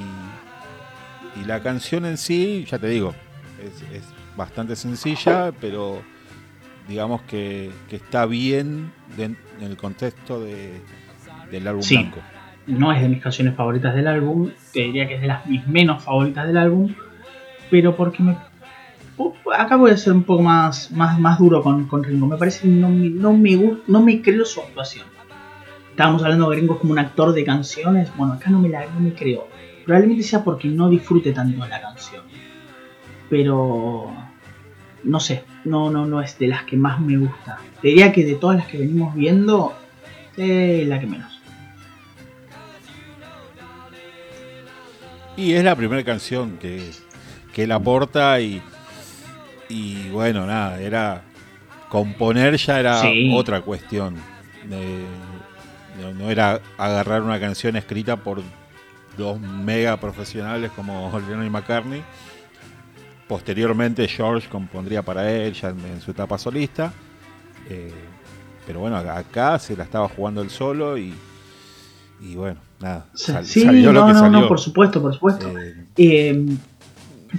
la 1.46 1.62
canción 1.62 2.06
en 2.06 2.18
sí, 2.18 2.66
ya 2.70 2.78
te 2.78 2.88
digo, 2.88 3.14
es, 3.60 3.82
es 3.92 4.04
bastante 4.36 4.76
sencilla, 4.76 5.52
pero 5.60 6.02
digamos 6.88 7.22
que, 7.24 7.72
está 7.90 8.26
bien 8.26 8.92
en 9.18 9.38
el 9.62 9.78
contexto 9.78 10.40
de, 10.40 10.82
del 11.52 11.68
álbum 11.68 11.84
sí, 11.84 12.10
No 12.68 12.92
es 12.92 13.02
de 13.02 13.10
mis 13.10 13.22
canciones 13.22 13.56
favoritas 13.56 13.96
del 13.96 14.08
álbum, 14.08 14.52
te 14.72 14.82
diría 14.82 15.08
que 15.08 15.16
es 15.16 15.22
de 15.22 15.28
las 15.28 15.46
mis 15.46 15.68
menos 15.68 16.04
favoritas 16.04 16.48
del 16.48 16.58
álbum, 16.58 16.94
pero 17.70 17.96
porque 17.96 18.24
me. 18.24 18.38
Acá 19.56 19.76
voy 19.76 19.92
a 19.92 19.98
ser 19.98 20.14
un 20.14 20.24
poco 20.24 20.42
más, 20.42 20.92
más, 20.92 21.20
más 21.20 21.38
duro 21.38 21.62
con, 21.62 21.86
con 21.86 22.04
Ringo. 22.04 22.26
Me 22.26 22.38
parece 22.38 22.62
que 22.62 22.68
no, 22.68 22.90
no, 22.90 23.34
me, 23.34 23.78
no 23.88 24.02
me 24.02 24.22
creo 24.22 24.44
su 24.46 24.60
actuación. 24.60 25.06
Estábamos 25.92 26.24
hablando 26.24 26.50
de 26.50 26.56
Ringo 26.56 26.80
como 26.80 26.94
un 26.94 27.00
actor 27.00 27.32
de 27.34 27.44
canciones. 27.46 28.10
Bueno, 28.18 28.34
acá 28.34 28.50
no 28.50 28.60
me, 28.60 28.70
la, 28.70 28.88
no 28.88 29.00
me 29.00 29.14
creo. 29.14 29.48
Probablemente 29.86 30.24
sea 30.24 30.44
porque 30.44 30.68
no 30.68 30.90
disfrute 30.90 31.32
tanto 31.34 31.64
la 31.68 31.80
canción. 31.80 32.24
Pero 33.30 34.14
no 35.04 35.20
sé, 35.20 35.44
no, 35.66 35.90
no, 35.90 36.06
no 36.06 36.22
es 36.22 36.38
de 36.40 36.48
las 36.48 36.64
que 36.64 36.78
más 36.78 37.00
me 37.00 37.18
gusta. 37.18 37.60
diría 37.82 38.12
que 38.12 38.24
de 38.24 38.36
todas 38.36 38.58
las 38.58 38.68
que 38.68 38.78
venimos 38.78 39.14
viendo, 39.16 39.74
es 40.38 40.88
la 40.88 41.00
que 41.00 41.06
menos. 41.06 41.42
Y 45.36 45.54
es 45.54 45.64
la 45.64 45.76
primera 45.76 46.04
canción 46.04 46.58
que, 46.58 46.92
que 47.54 47.64
él 47.64 47.72
aporta 47.72 48.40
y, 48.40 48.62
y 49.68 50.10
bueno, 50.10 50.46
nada, 50.46 50.80
era 50.80 51.24
componer 51.90 52.56
ya 52.58 52.80
era 52.80 53.02
otra 53.34 53.62
cuestión. 53.62 54.16
no, 56.18 56.30
era 56.30 56.62
agarrar 56.78 57.24
una 57.24 57.40
canción 57.40 57.76
escrita 57.76 58.18
por 58.18 58.42
dos 59.18 59.40
mega 59.40 59.98
profesionales 59.98 60.72
como 60.76 61.12
Lennon 61.28 61.46
y 61.46 61.50
McCartney 61.50 62.04
Posteriormente 63.34 64.08
George 64.08 64.48
compondría 64.48 65.02
para 65.02 65.28
él 65.32 65.54
ya 65.54 65.70
en, 65.70 66.00
su 66.02 66.12
etapa 66.12 66.38
solista. 66.38 66.94
Eh, 67.68 67.92
pero 68.64 68.80
bueno, 68.82 68.98
acá 68.98 69.58
se 69.58 69.76
la 69.76 69.86
estaba 69.86 70.08
jugando 70.08 70.44
él 70.44 70.52
solo 70.52 71.00
y, 71.00 71.16
y 72.22 72.36
bueno, 72.36 72.60
nada. 72.80 73.08
sí, 73.16 73.66
no, 73.66 73.92
no, 73.92 74.30
no, 74.30 74.48
por 74.48 74.60
supuesto, 74.60 75.02
por 75.02 75.16
supuesto. 75.16 75.50
Eh, 75.58 75.84
eh, 75.98 76.46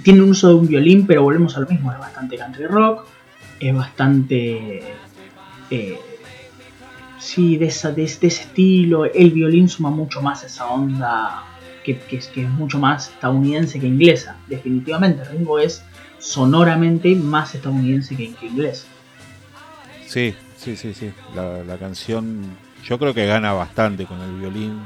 tiene 0.03 0.21
un 0.21 0.31
uso 0.31 0.49
de 0.49 0.55
un 0.55 0.67
violín, 0.67 1.07
pero 1.07 1.23
volvemos 1.23 1.55
a 1.55 1.61
lo 1.61 1.67
mismo, 1.67 1.93
es 1.93 1.97
bastante 1.97 2.35
country 2.35 2.65
rock, 2.65 3.05
es 3.61 3.73
bastante... 3.73 4.83
sí, 7.19 7.55
de, 7.55 7.67
esa, 7.67 7.93
de, 7.93 8.03
ese 8.03 8.27
estilo, 8.27 9.05
el 9.05 9.31
violín 9.31 9.69
suma 9.69 9.91
mucho 9.91 10.21
más 10.21 10.43
esa 10.43 10.65
onda 10.65 11.54
que, 11.85 12.17
es, 12.17 12.49
mucho 12.49 12.79
más 12.79 13.09
estadounidense 13.09 13.79
que 13.79 13.87
inglesa. 13.87 14.37
Definitivamente, 14.47 15.23
Ringo 15.25 15.59
es 15.59 15.83
sonoramente 16.17 17.15
más 17.15 17.53
estadounidense 17.53 18.15
que, 18.15 18.35
inglés. 18.41 18.87
Sí, 20.07 20.33
sí, 20.57 20.75
sí, 20.75 20.93
sí. 20.93 21.11
La, 21.35 21.77
canción 21.77 22.57
yo 22.83 22.97
creo 22.97 23.13
que 23.13 23.25
gana 23.27 23.53
bastante 23.53 24.05
con 24.05 24.19
el 24.21 24.39
violín. 24.39 24.81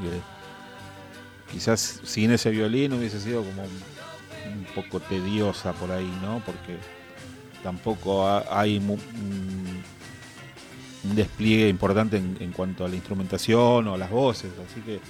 quizás 1.50 2.00
sin 2.04 2.32
ese 2.32 2.50
violín 2.50 2.92
hubiese 2.92 3.20
sido 3.20 3.42
como 3.42 3.62
un, 3.62 4.64
poco 4.74 5.00
tediosa 5.00 5.72
por 5.72 5.90
ahí, 5.90 6.12
¿no? 6.22 6.42
Porque 6.44 6.76
tampoco 7.62 8.28
hay 8.50 8.78
un, 8.78 9.82
despliegue 11.14 11.68
importante 11.68 12.18
en, 12.18 12.52
cuanto 12.52 12.84
a 12.84 12.88
la 12.88 12.94
instrumentación 12.94 13.88
o 13.88 13.96
las 13.96 14.10
voces. 14.10 14.50
Así 14.68 14.80
que 14.82 15.00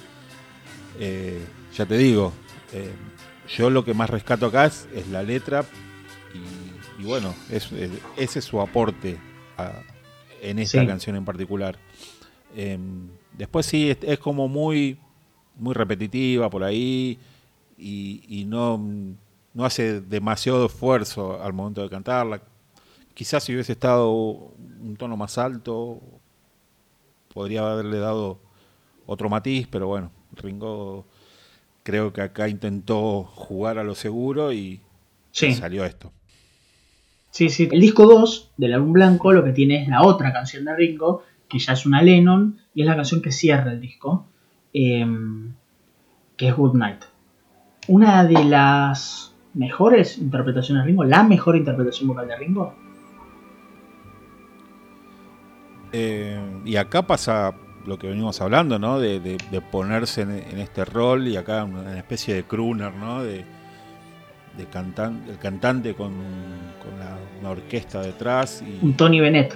eh, 0.99 1.41
ya 1.73 1.85
te 1.85 1.97
digo, 1.97 2.33
eh, 2.73 2.91
yo 3.47 3.69
lo 3.69 3.83
que 3.83 3.93
más 3.93 4.09
rescato 4.09 4.45
acá 4.45 4.65
es, 4.65 4.87
la 5.09 5.23
letra 5.23 5.65
y, 6.99 7.03
bueno, 7.03 7.33
ese 7.49 7.99
es 8.15 8.45
su 8.45 8.61
aporte 8.61 9.17
en 10.41 10.59
esta 10.59 10.85
canción 10.85 11.15
en 11.15 11.25
particular. 11.25 11.77
Em, 12.55 13.09
después 13.33 13.65
sí, 13.65 13.89
es, 14.01 14.19
como 14.19 14.47
muy, 14.47 14.97
muy 15.55 15.73
repetitiva 15.73 16.49
por 16.49 16.63
ahí 16.63 17.17
y, 17.77 18.45
no, 18.47 18.79
no 19.53 19.65
hace 19.65 20.01
demasiado 20.01 20.65
esfuerzo 20.65 21.41
al 21.41 21.53
momento 21.53 21.81
de 21.81 21.89
cantarla. 21.89 22.41
quizás 23.13 23.43
si 23.43 23.53
hubiese 23.53 23.73
estado 23.73 24.11
un 24.11 24.95
tono 24.97 25.17
más 25.17 25.37
alto, 25.37 25.99
podría 27.33 27.71
haberle 27.71 27.97
dado 27.97 28.39
otro 29.05 29.29
matiz, 29.29 29.67
pero 29.69 29.87
bueno, 29.87 30.11
Ringo 30.33 31.05
creo 31.83 32.13
que 32.13 32.21
acá 32.21 32.47
intentó 32.47 33.23
jugar 33.23 33.77
a 33.77 33.83
lo 33.83 33.95
seguro 33.95 34.53
y 34.53 34.81
salió 35.31 35.85
esto. 35.85 36.11
Sí, 37.31 37.49
sí. 37.49 37.69
El 37.71 37.79
disco 37.79 38.05
2 38.05 38.51
del 38.57 38.73
álbum 38.73 38.93
blanco 38.93 39.31
lo 39.31 39.43
que 39.43 39.53
tiene 39.53 39.81
es 39.81 39.87
la 39.87 40.03
otra 40.03 40.33
canción 40.33 40.65
de 40.65 40.75
Ringo, 40.75 41.23
que 41.47 41.59
ya 41.59 41.73
es 41.73 41.85
una 41.85 42.01
Lennon, 42.01 42.59
y 42.73 42.81
es 42.81 42.87
la 42.87 42.95
canción 42.95 43.21
que 43.21 43.31
cierra 43.31 43.71
el 43.71 43.79
disco, 43.79 44.27
em, 44.73 45.53
que 46.35 46.49
es 46.49 46.55
Good 46.55 46.75
Night. 46.75 47.03
Una 47.87 48.25
de 48.25 48.43
las 48.43 49.33
mejores 49.53 50.17
interpretaciones 50.17 50.83
de 50.83 50.87
Ringo, 50.87 51.03
la 51.03 51.23
mejor 51.23 51.55
interpretación 51.55 52.09
vocal 52.09 52.27
de 52.27 52.35
Ringo. 52.35 52.75
Eh, 55.93 56.61
y 56.65 56.75
acá 56.75 57.05
pasa 57.05 57.53
lo 57.85 57.97
que 57.97 58.07
venimos 58.07 58.41
hablando, 58.41 58.79
¿no? 58.79 58.99
De, 58.99 59.37
ponerse 59.71 60.21
en, 60.21 60.59
este 60.59 60.85
rol 60.85 61.27
y 61.27 61.37
acá 61.37 61.63
una 61.63 61.97
especie 61.97 62.33
de 62.33 62.43
crooner, 62.43 62.93
¿no? 62.93 63.23
De, 63.23 63.45
de 64.57 64.63
el 64.63 65.37
cantante 65.39 65.93
con, 65.93 66.13
una 67.39 67.49
orquesta 67.49 68.01
detrás. 68.01 68.63
Y, 68.65 68.85
Un 68.85 68.93
Tony 68.95 69.19
Bennett. 69.19 69.55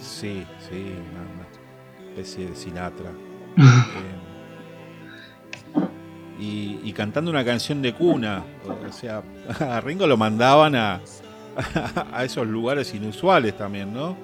sí, 0.00 0.44
sí, 0.68 0.92
una, 1.12 2.08
especie 2.10 2.50
de 2.50 2.56
Sinatra. 2.56 3.12
Eh, 6.40 6.84
y, 6.84 6.92
cantando 6.92 7.32
una 7.32 7.44
canción 7.44 7.82
de 7.82 7.92
cuna. 7.92 8.44
O 8.88 8.92
sea, 8.92 9.24
a 9.60 9.80
Ringo 9.80 10.06
lo 10.06 10.16
mandaban 10.16 10.76
a, 10.76 11.00
a 12.12 12.24
esos 12.24 12.46
lugares 12.46 12.94
inusuales 12.94 13.56
también, 13.56 13.92
¿no? 13.92 14.16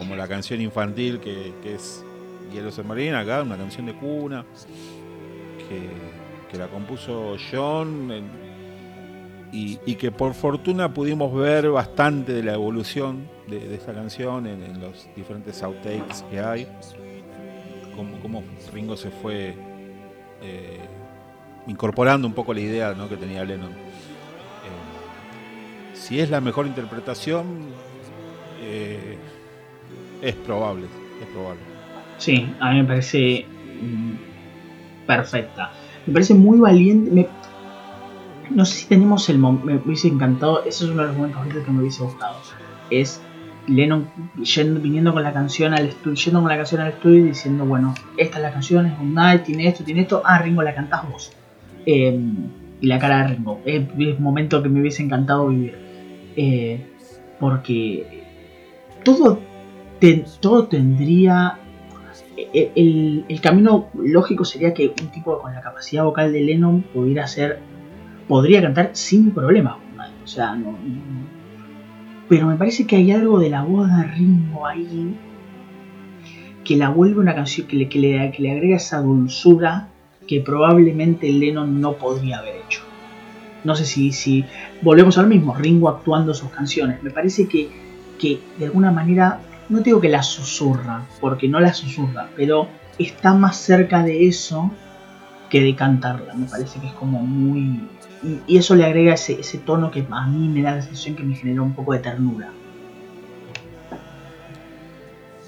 Como 0.00 0.16
la 0.16 0.26
canción 0.26 0.62
infantil 0.62 1.20
que, 1.20 1.52
es 1.62 2.02
Hielo 2.50 2.72
Submarino, 2.72 3.18
acá 3.18 3.42
una 3.42 3.58
canción 3.58 3.84
de 3.84 3.92
cuna. 3.92 4.46
Que, 5.68 5.90
que 6.50 6.58
la 6.58 6.68
compuso 6.68 7.36
John 7.52 8.10
y, 9.52 9.76
que 9.96 10.10
por 10.10 10.34
fortuna 10.34 10.92
pudimos 10.94 11.34
ver 11.34 11.70
bastante 11.70 12.32
de 12.32 12.42
la 12.42 12.54
evolución 12.54 13.28
de, 13.46 13.74
esta 13.74 13.92
canción 13.92 14.46
en, 14.46 14.80
los 14.80 15.06
diferentes 15.14 15.62
outtakes 15.62 16.24
que 16.30 16.40
hay, 16.40 16.66
cómo, 18.22 18.42
Ringo 18.72 18.96
se 18.96 19.10
fue 19.10 19.54
eh, 20.42 20.80
incorporando 21.66 22.26
un 22.26 22.32
poco 22.32 22.54
la 22.54 22.60
idea 22.60 22.96
que 23.08 23.16
tenía 23.16 23.44
Lennon. 23.44 23.72
Eh, 23.72 23.76
si 25.94 26.20
es 26.20 26.30
la 26.30 26.40
mejor 26.40 26.66
interpretación, 26.66 27.66
eh, 28.62 29.18
es 30.22 30.34
probable, 30.34 30.86
es 31.20 31.26
probable. 31.28 31.60
Sí, 32.18 32.52
a 32.60 32.70
mí 32.70 32.82
me 32.82 32.84
parece 32.84 33.46
mm, 33.80 35.06
perfecta. 35.06 35.70
Me 36.06 36.12
parece 36.12 36.34
muy 36.34 36.58
valiente. 36.58 37.28
no 38.50 38.64
sé 38.64 38.80
si 38.80 38.86
tenemos 38.86 39.28
el 39.28 39.38
momento. 39.38 39.66
Me 39.66 39.76
hubiese 39.76 40.08
encantado. 40.08 40.60
Ese 40.64 40.84
es 40.84 40.90
uno 40.90 41.02
de 41.02 41.08
los 41.08 41.16
momentos 41.16 41.64
que 41.64 41.70
me 41.70 41.80
hubiese 41.80 42.02
gustado. 42.02 42.36
Es 42.90 43.20
Lennon 43.66 44.08
viniendo 44.82 45.12
con 45.12 45.22
la 45.22 45.32
canción 45.32 45.74
al 45.74 45.86
estudio, 45.86 46.16
yendo 46.16 46.40
con 46.40 46.48
la 46.48 46.56
canción 46.56 46.80
al 46.80 46.88
estudio 46.88 47.20
y 47.20 47.28
diciendo, 47.28 47.64
bueno, 47.64 47.94
esta 48.16 48.36
es 48.38 48.42
la 48.42 48.52
canción, 48.52 48.86
es 48.86 48.98
un 48.98 49.14
night, 49.14 49.44
tiene 49.44 49.68
esto, 49.68 49.84
tiene 49.84 50.02
esto. 50.02 50.22
Ah, 50.24 50.38
Ringo, 50.38 50.62
la 50.62 50.74
cantás 50.74 51.08
vos. 51.08 51.32
Em, 51.86 52.36
y 52.80 52.86
la 52.86 52.98
cara 52.98 53.22
de 53.22 53.34
Ringo. 53.34 53.60
Es, 53.64 53.82
un 53.96 54.22
momento 54.22 54.62
que 54.62 54.68
me 54.68 54.80
hubiese 54.80 55.02
encantado 55.02 55.48
vivir. 55.48 55.74
Eh, 56.36 56.86
porque 57.38 58.24
todo, 59.04 59.40
todo 60.40 60.66
tendría 60.66 61.58
eh, 62.36 62.72
el, 63.28 63.40
camino 63.40 63.88
lógico 63.94 64.44
sería 64.44 64.72
que 64.72 64.94
un 65.00 65.08
tipo 65.08 65.38
con 65.38 65.54
la 65.54 65.60
capacidad 65.60 66.04
vocal 66.04 66.32
de 66.32 66.40
Lennon 66.40 66.82
pudiera 66.82 67.26
ser, 67.26 67.58
podría 68.28 68.62
cantar 68.62 68.90
sin 68.92 69.30
problema. 69.32 69.78
O 70.24 70.26
sea, 70.26 70.54
no, 70.54 70.76
pero 72.28 72.46
me 72.46 72.56
parece 72.56 72.86
que 72.86 72.96
hay 72.96 73.10
algo 73.10 73.40
de 73.40 73.50
la 73.50 73.62
voz 73.62 73.88
de 73.88 74.04
Ringo 74.04 74.66
ahí 74.66 75.16
que 76.62 76.76
la 76.76 76.88
vuelve 76.88 77.18
una 77.18 77.34
canción 77.34 77.66
que 77.66 77.76
le, 77.76 77.88
que 77.88 77.98
le, 77.98 78.20
agrega 78.20 78.76
esa 78.76 79.00
dulzura 79.00 79.88
que 80.28 80.40
probablemente 80.40 81.28
Lennon 81.32 81.80
no 81.80 81.94
podría 81.94 82.38
haber 82.38 82.56
hecho. 82.64 82.82
No 83.64 83.74
sé 83.74 83.84
si, 83.84 84.12
si 84.12 84.44
volvemos 84.80 85.18
al 85.18 85.26
mismo, 85.26 85.54
Ringo 85.54 85.88
actuando 85.88 86.32
sus 86.32 86.50
canciones. 86.50 87.02
Me 87.02 87.10
parece 87.10 87.48
que, 87.48 87.68
que 88.18 88.38
de 88.58 88.66
alguna 88.66 88.92
manera 88.92 89.40
no 89.70 89.80
digo 89.80 90.00
que 90.00 90.08
la 90.08 90.22
susurra, 90.22 91.06
porque 91.20 91.48
no 91.48 91.60
la 91.60 91.72
susurra, 91.72 92.28
pero 92.36 92.68
está 92.98 93.32
más 93.34 93.56
cerca 93.56 94.02
de 94.02 94.26
eso 94.26 94.70
que 95.48 95.60
de 95.60 95.74
cantarla. 95.74 96.34
Me 96.34 96.46
parece 96.46 96.80
que 96.80 96.88
es 96.88 96.92
como 96.92 97.20
muy... 97.20 97.80
Y, 98.46 98.58
eso 98.58 98.74
le 98.74 98.84
agrega 98.84 99.14
ese, 99.14 99.40
ese 99.40 99.58
tono 99.58 99.90
que 99.90 100.04
a 100.10 100.26
mí 100.26 100.48
me 100.48 100.60
da 100.62 100.76
la 100.76 100.82
sensación 100.82 101.16
que 101.16 101.22
me 101.22 101.34
genera 101.34 101.62
un 101.62 101.72
poco 101.72 101.92
de 101.94 102.00
ternura. 102.00 102.50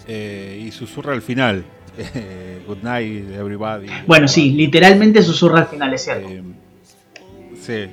Eh, 0.06 0.62
y 0.66 0.70
susurra 0.70 1.12
al 1.12 1.22
final. 1.22 1.64
Good 2.66 2.82
night, 2.82 3.28
everybody. 3.32 3.88
Bueno, 4.06 4.28
sí, 4.28 4.52
literalmente 4.52 5.22
susurra 5.22 5.60
al 5.60 5.66
final, 5.66 5.92
es 5.92 6.04
cierto. 6.04 6.28
Eh, 6.28 7.90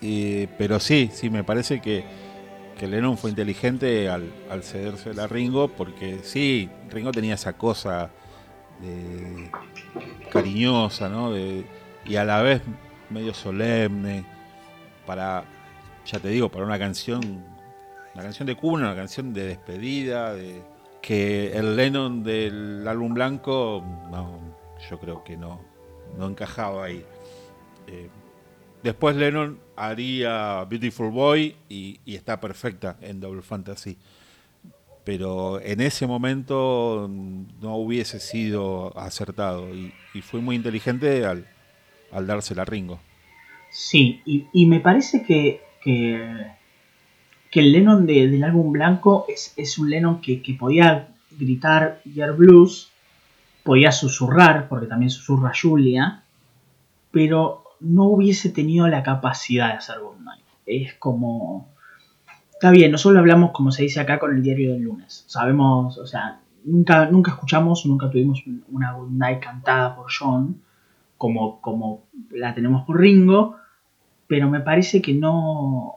sí. 0.00 0.48
pero 0.56 0.78
sí, 0.78 1.10
sí, 1.12 1.30
me 1.30 1.44
parece 1.44 1.80
que 1.80 2.04
que 2.78 2.86
Lennon 2.86 3.18
fue 3.18 3.30
inteligente 3.30 4.08
al, 4.08 4.30
cederse 4.62 5.10
a 5.20 5.26
Ringo, 5.26 5.68
porque 5.68 6.20
sí, 6.22 6.70
Ringo 6.90 7.10
tenía 7.12 7.34
esa 7.34 7.52
cosa 7.54 8.10
cariñosa, 10.30 11.08
¿no? 11.08 11.36
y 11.36 12.16
a 12.16 12.24
la 12.24 12.40
vez 12.40 12.62
medio 13.10 13.34
solemne, 13.34 14.24
para, 15.06 15.44
ya 16.06 16.18
te 16.18 16.28
digo, 16.28 16.50
para 16.50 16.64
una 16.64 16.78
canción, 16.78 17.44
una 18.14 18.22
canción 18.22 18.46
de 18.46 18.54
cuna, 18.54 18.86
una 18.88 18.96
canción 18.96 19.32
de 19.32 19.44
despedida, 19.44 20.34
de 20.34 20.62
que 21.00 21.56
el 21.56 21.76
Lennon 21.76 22.22
del 22.22 22.86
álbum 22.86 23.14
blanco, 23.14 23.82
yo 24.88 24.98
creo 24.98 25.24
que 25.24 25.36
no, 25.36 25.60
no 26.16 26.26
encajaba 26.26 26.84
ahí. 26.84 27.04
Eh, 27.86 28.08
Después 28.88 29.16
Lennon 29.16 29.58
haría 29.76 30.64
Beautiful 30.64 31.10
Boy 31.10 31.54
y, 31.68 32.00
está 32.06 32.40
perfecta 32.40 32.96
en 33.02 33.20
Double 33.20 33.42
Fantasy. 33.42 33.98
Pero 35.04 35.60
en 35.60 35.82
ese 35.82 36.06
momento 36.06 37.06
no 37.60 37.76
hubiese 37.76 38.18
sido 38.18 38.98
acertado 38.98 39.68
y, 39.74 39.92
fue 40.22 40.40
muy 40.40 40.56
inteligente 40.56 41.26
al, 41.26 41.46
al 42.12 42.26
dársela 42.26 42.62
a 42.62 42.64
Ringo. 42.64 42.98
Sí, 43.68 44.22
y, 44.24 44.64
me 44.64 44.80
parece 44.80 45.22
que, 45.22 45.60
que, 45.82 47.60
el 47.60 47.72
Lennon 47.72 48.06
del 48.06 48.42
álbum 48.42 48.72
blanco 48.72 49.26
es, 49.28 49.76
un 49.76 49.90
Lennon 49.90 50.22
que, 50.22 50.42
podía 50.58 51.08
gritar 51.38 52.00
Year 52.06 52.34
Blues, 52.34 52.90
podía 53.64 53.92
susurrar, 53.92 54.66
porque 54.66 54.86
también 54.86 55.10
susurra 55.10 55.52
Julia, 55.54 56.22
pero 57.10 57.67
no 57.80 58.04
hubiese 58.04 58.50
tenido 58.50 58.88
la 58.88 59.02
capacidad 59.02 59.68
de 59.68 59.74
hacer 59.74 60.00
Good 60.00 60.20
Night. 60.20 60.44
Es 60.66 60.94
como... 60.94 61.68
Está 62.52 62.70
bien, 62.70 62.90
nosotros 62.90 63.18
hablamos, 63.20 63.52
como 63.52 63.70
se 63.70 63.84
dice 63.84 64.00
acá, 64.00 64.18
con 64.18 64.34
el 64.34 64.42
diario 64.42 64.72
del 64.72 64.82
lunes. 64.82 65.24
Sabemos, 65.28 65.96
o 65.98 66.06
sea, 66.06 66.40
nunca, 66.64 67.06
nunca 67.06 67.30
escuchamos, 67.30 67.86
nunca 67.86 68.10
tuvimos 68.10 68.42
una 68.68 68.92
Good 68.92 69.10
Night 69.12 69.40
cantada 69.40 69.94
por 69.94 70.06
John, 70.10 70.60
como, 71.16 71.60
como 71.60 72.04
la 72.30 72.54
tenemos 72.54 72.84
por 72.84 72.98
Ringo, 72.98 73.56
pero 74.26 74.48
me 74.48 74.60
parece 74.60 75.00
que 75.02 75.14
no... 75.14 75.94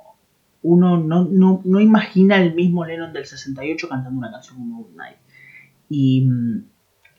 Uno 0.64 0.98
no, 0.98 1.28
no, 1.64 1.80
imagina 1.80 2.40
el 2.40 2.54
mismo 2.54 2.86
Lennon 2.86 3.14
del 3.14 3.26
68 3.26 3.90
cantando 3.90 4.20
una 4.20 4.30
canción 4.30 4.58
como 4.58 4.84
Good 4.84 4.96
Night. 4.96 5.18
Y 5.90 6.28
mm, 6.30 6.64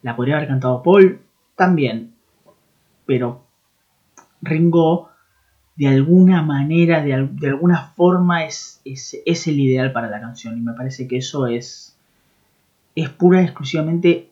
la 0.02 0.14
podría 0.14 0.36
haber 0.36 0.46
cantado 0.46 0.80
Paul 0.84 1.20
también, 1.56 2.14
pero 3.04 3.44
Ringo 4.42 5.12
de 5.76 5.88
alguna 5.88 6.42
manera, 6.42 7.02
de, 7.02 7.14
alguna 7.14 7.92
forma 7.96 8.44
es, 8.44 8.82
el 8.84 9.60
ideal 9.60 9.92
para 9.92 10.10
la 10.10 10.20
canción 10.20 10.58
y 10.58 10.60
me 10.60 10.74
parece 10.74 11.08
que 11.08 11.16
eso 11.16 11.46
es, 11.46 11.96
es 12.94 13.08
pura 13.08 13.40
y 13.40 13.44
exclusivamente 13.44 14.30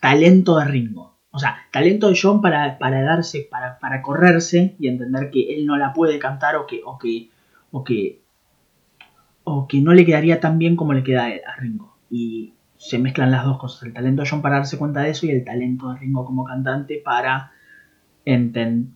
talento 0.00 0.58
de 0.58 0.66
Ringo. 0.66 1.16
O 1.30 1.38
sea, 1.38 1.56
talento 1.72 2.08
de 2.08 2.18
John 2.20 2.40
para, 2.40 2.78
para 2.78 3.02
darse, 3.02 3.46
para, 3.50 3.78
para, 3.78 4.02
correrse 4.02 4.74
y 4.78 4.88
entender 4.88 5.30
que 5.30 5.54
él 5.54 5.66
no 5.66 5.76
la 5.76 5.92
puede 5.92 6.18
cantar 6.18 6.56
o 6.56 6.66
que, 6.66 6.82
o 6.84 6.98
que, 6.98 7.30
o 7.72 7.84
que, 7.84 8.22
o 9.44 9.66
que 9.66 9.80
no 9.80 9.92
le 9.92 10.06
quedaría 10.06 10.40
tan 10.40 10.58
bien 10.58 10.76
como 10.76 10.92
le 10.92 11.02
queda 11.02 11.26
a 11.26 11.56
Ringo. 11.60 11.96
Y 12.10 12.54
se 12.78 12.98
mezclan 12.98 13.30
las 13.30 13.44
dos 13.44 13.58
cosas, 13.58 13.82
el 13.82 13.92
talento 13.92 14.22
de 14.22 14.28
John 14.28 14.42
para 14.42 14.56
darse 14.56 14.78
cuenta 14.78 15.00
de 15.00 15.10
eso 15.10 15.26
y 15.26 15.30
el 15.30 15.44
talento 15.44 15.90
de 15.90 15.98
Ringo 15.98 16.24
como 16.24 16.44
cantante 16.44 17.00
para 17.02 17.52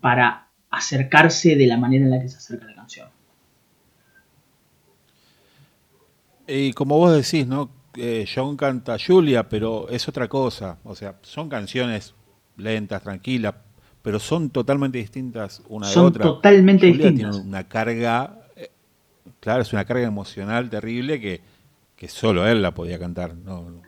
para 0.01 0.49
acercarse 0.71 1.57
de 1.57 1.67
la 1.67 1.77
manera 1.77 2.05
en 2.05 2.11
la 2.11 2.21
que 2.21 2.29
se 2.29 2.37
acerca 2.39 2.67
la 2.67 2.75
canción. 2.75 3.09
Y 6.47 6.73
como 6.73 6.99
vos 6.99 7.15
decís, 7.15 7.47
¿no? 7.47 7.71
Eh, 7.97 8.27
John 8.33 8.57
canta 8.57 8.97
Julia, 9.05 9.49
pero 9.49 9.89
es 9.89 10.09
otra 10.09 10.29
cosa. 10.29 10.79
O 10.85 10.95
sea, 10.95 11.17
son 11.23 11.49
canciones 11.49 12.15
lentas, 12.57 13.03
tranquilas, 13.03 13.55
pero 14.03 14.19
son 14.19 14.51
totalmente 14.51 14.99
distintas 14.99 15.63
una 15.69 15.89
de 15.89 15.99
otra. 15.99 16.25
Son 16.25 16.35
totalmente 16.35 16.87
distintas. 16.87 17.31
Tiene 17.31 17.49
una 17.49 17.69
carga, 17.69 18.47
eh, 18.57 18.71
claro, 19.39 19.63
es 19.63 19.73
una 19.73 19.85
carga 19.85 20.07
emocional 20.07 20.71
terrible 20.71 21.21
que, 21.21 21.41
que 21.97 22.09
solo 22.09 22.47
él 22.47 22.63
la 22.63 22.73
podía 22.73 22.99
cantar. 22.99 23.35
No, 23.35 23.83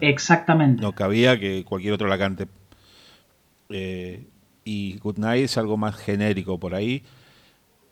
Exactamente. 0.00 0.82
No 0.82 0.92
cabía 0.92 1.38
que 1.38 1.64
cualquier 1.64 1.94
otro 1.94 2.08
la 2.08 2.18
cante. 2.18 2.46
Eh, 3.70 4.26
y 4.66 4.98
Good 4.98 5.16
Night 5.16 5.44
es 5.44 5.56
algo 5.56 5.78
más 5.78 5.96
genérico 5.96 6.60
por 6.60 6.74
ahí. 6.74 7.02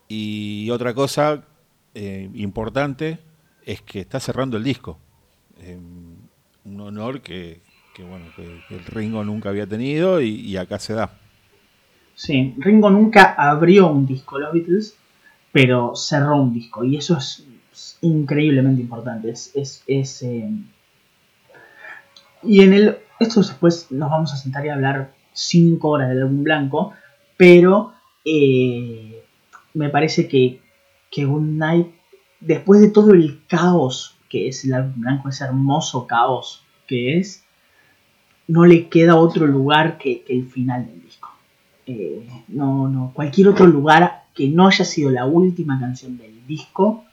Y 0.09 0.68
otra 0.68 0.93
cosa 0.93 1.45
eh, 1.95 2.29
importante 2.35 3.20
es 3.64 3.81
que 3.81 4.01
está 4.01 4.20
cerrando 4.20 4.59
el 4.59 4.64
disco. 4.64 4.99
un 6.66 6.81
honor 6.81 7.22
que, 7.22 7.62
bueno, 7.99 8.27
que, 8.37 8.61
el 8.75 8.85
Ringo 8.85 9.25
nunca 9.25 9.49
había 9.49 9.66
tenido 9.66 10.20
y 10.20 10.55
acá 10.59 10.79
se 10.79 10.93
da. 10.93 11.11
Sí, 12.14 12.55
Ringo 12.59 12.91
nunca 12.91 13.35
abrió 13.37 13.89
un 13.89 14.07
disco, 14.07 14.39
los 14.39 14.53
Beatles, 14.53 14.97
pero 15.53 15.97
cerró 15.97 16.37
un 16.37 16.55
disco. 16.55 16.85
Y 16.85 16.97
eso 16.97 17.18
es, 17.18 17.47
increíblemente 18.03 18.83
importante. 18.83 19.31
Es, 19.31 19.83
es, 19.87 20.22
eh, 20.22 20.51
Y 22.43 22.62
en 22.62 22.72
el. 22.72 22.99
Esto 23.18 23.41
después 23.41 23.91
nos 23.91 24.11
vamos 24.11 24.33
a 24.33 24.37
sentar 24.37 24.66
y 24.66 24.68
hablar 24.68 25.14
5 25.35 25.87
horas 25.89 26.09
del 26.09 26.22
álbum 26.22 26.43
blanco. 26.43 26.95
Pero 27.37 27.93
eh, 28.24 29.22
me 29.74 29.91
parece 29.91 30.26
que, 30.26 30.61
que 31.11 31.26
Good 31.26 31.43
Night, 31.43 31.89
después 32.41 32.80
de 32.80 32.91
todo 32.91 33.12
el 33.12 33.43
caos 33.47 34.14
que 34.35 34.49
es 34.49 34.64
el 34.64 34.74
álbum 34.74 35.01
blanco, 35.01 35.28
ese 35.28 35.45
hermoso 35.45 36.09
caos 36.09 36.64
que 36.89 37.18
es, 37.18 37.45
no 38.49 38.64
le 38.64 38.89
queda 38.89 39.14
otro 39.14 39.47
lugar 39.47 39.97
que, 39.97 40.24
el 40.28 40.47
final 40.47 40.87
del 40.87 41.01
disco. 41.03 41.30
Eh, 41.87 42.28
no, 42.49 42.89
no, 42.89 43.12
cualquier 43.14 43.47
otro 43.47 43.64
lugar 43.68 44.24
que 44.35 44.49
no 44.49 44.66
haya 44.66 44.85
sido 44.85 45.11
la 45.11 45.24
última 45.24 45.78
canción 45.78 46.18
del 46.18 46.45
disco, 46.49 47.05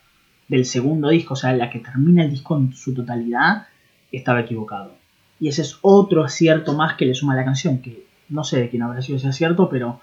del 0.47 0.65
segundo 0.65 1.09
disco, 1.09 1.35
o 1.35 1.37
sea, 1.37 1.53
la 1.53 1.69
que 1.69 1.77
termina 1.77 2.23
el 2.23 2.31
disco 2.31 2.57
en 2.57 2.73
su 2.73 2.91
totalidad, 2.95 3.67
estaba 4.11 4.41
equivocado. 4.41 4.95
Y 5.39 5.47
ese 5.47 5.61
es 5.61 5.77
otro 5.83 6.23
acierto 6.23 6.73
más 6.73 6.95
que 6.95 7.05
le 7.05 7.13
suma 7.13 7.33
a 7.33 7.37
la 7.37 7.45
canción, 7.45 7.83
que 7.83 8.07
no 8.31 8.43
sé 8.43 8.59
de 8.59 8.69
quién 8.69 8.81
habrá 8.81 9.01
sido 9.01 9.17
ese 9.17 9.27
acierto, 9.27 9.69
pero 9.69 9.99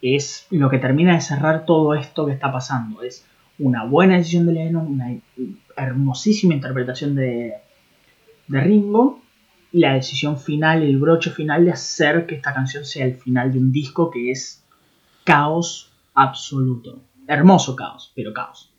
es 0.00 0.46
lo 0.50 0.70
que 0.70 0.78
termina 0.78 1.14
de 1.14 1.20
cerrar 1.20 1.66
todo 1.66 1.94
esto 1.94 2.26
que 2.26 2.32
está 2.32 2.50
pasando. 2.52 3.02
Es 3.02 3.24
una 3.58 3.84
buena 3.84 4.16
decisión 4.16 4.46
de 4.46 4.52
Lennon, 4.52 4.86
una 4.86 5.14
hermosísima 5.76 6.54
interpretación 6.54 7.14
de, 7.14 7.54
de 8.46 8.60
Ringo, 8.60 9.20
y 9.72 9.80
la 9.80 9.94
decisión 9.94 10.38
final, 10.38 10.82
el 10.82 10.98
broche 10.98 11.30
final 11.30 11.64
de 11.64 11.72
hacer 11.72 12.26
que 12.26 12.36
esta 12.36 12.54
canción 12.54 12.84
sea 12.84 13.04
el 13.04 13.16
final 13.16 13.52
de 13.52 13.58
un 13.58 13.70
disco 13.70 14.10
que 14.10 14.30
es 14.30 14.64
caos 15.24 15.92
absoluto. 16.14 17.00
Hermoso 17.26 17.76
caos, 17.76 18.10
pero 18.14 18.32
caos. 18.32 18.72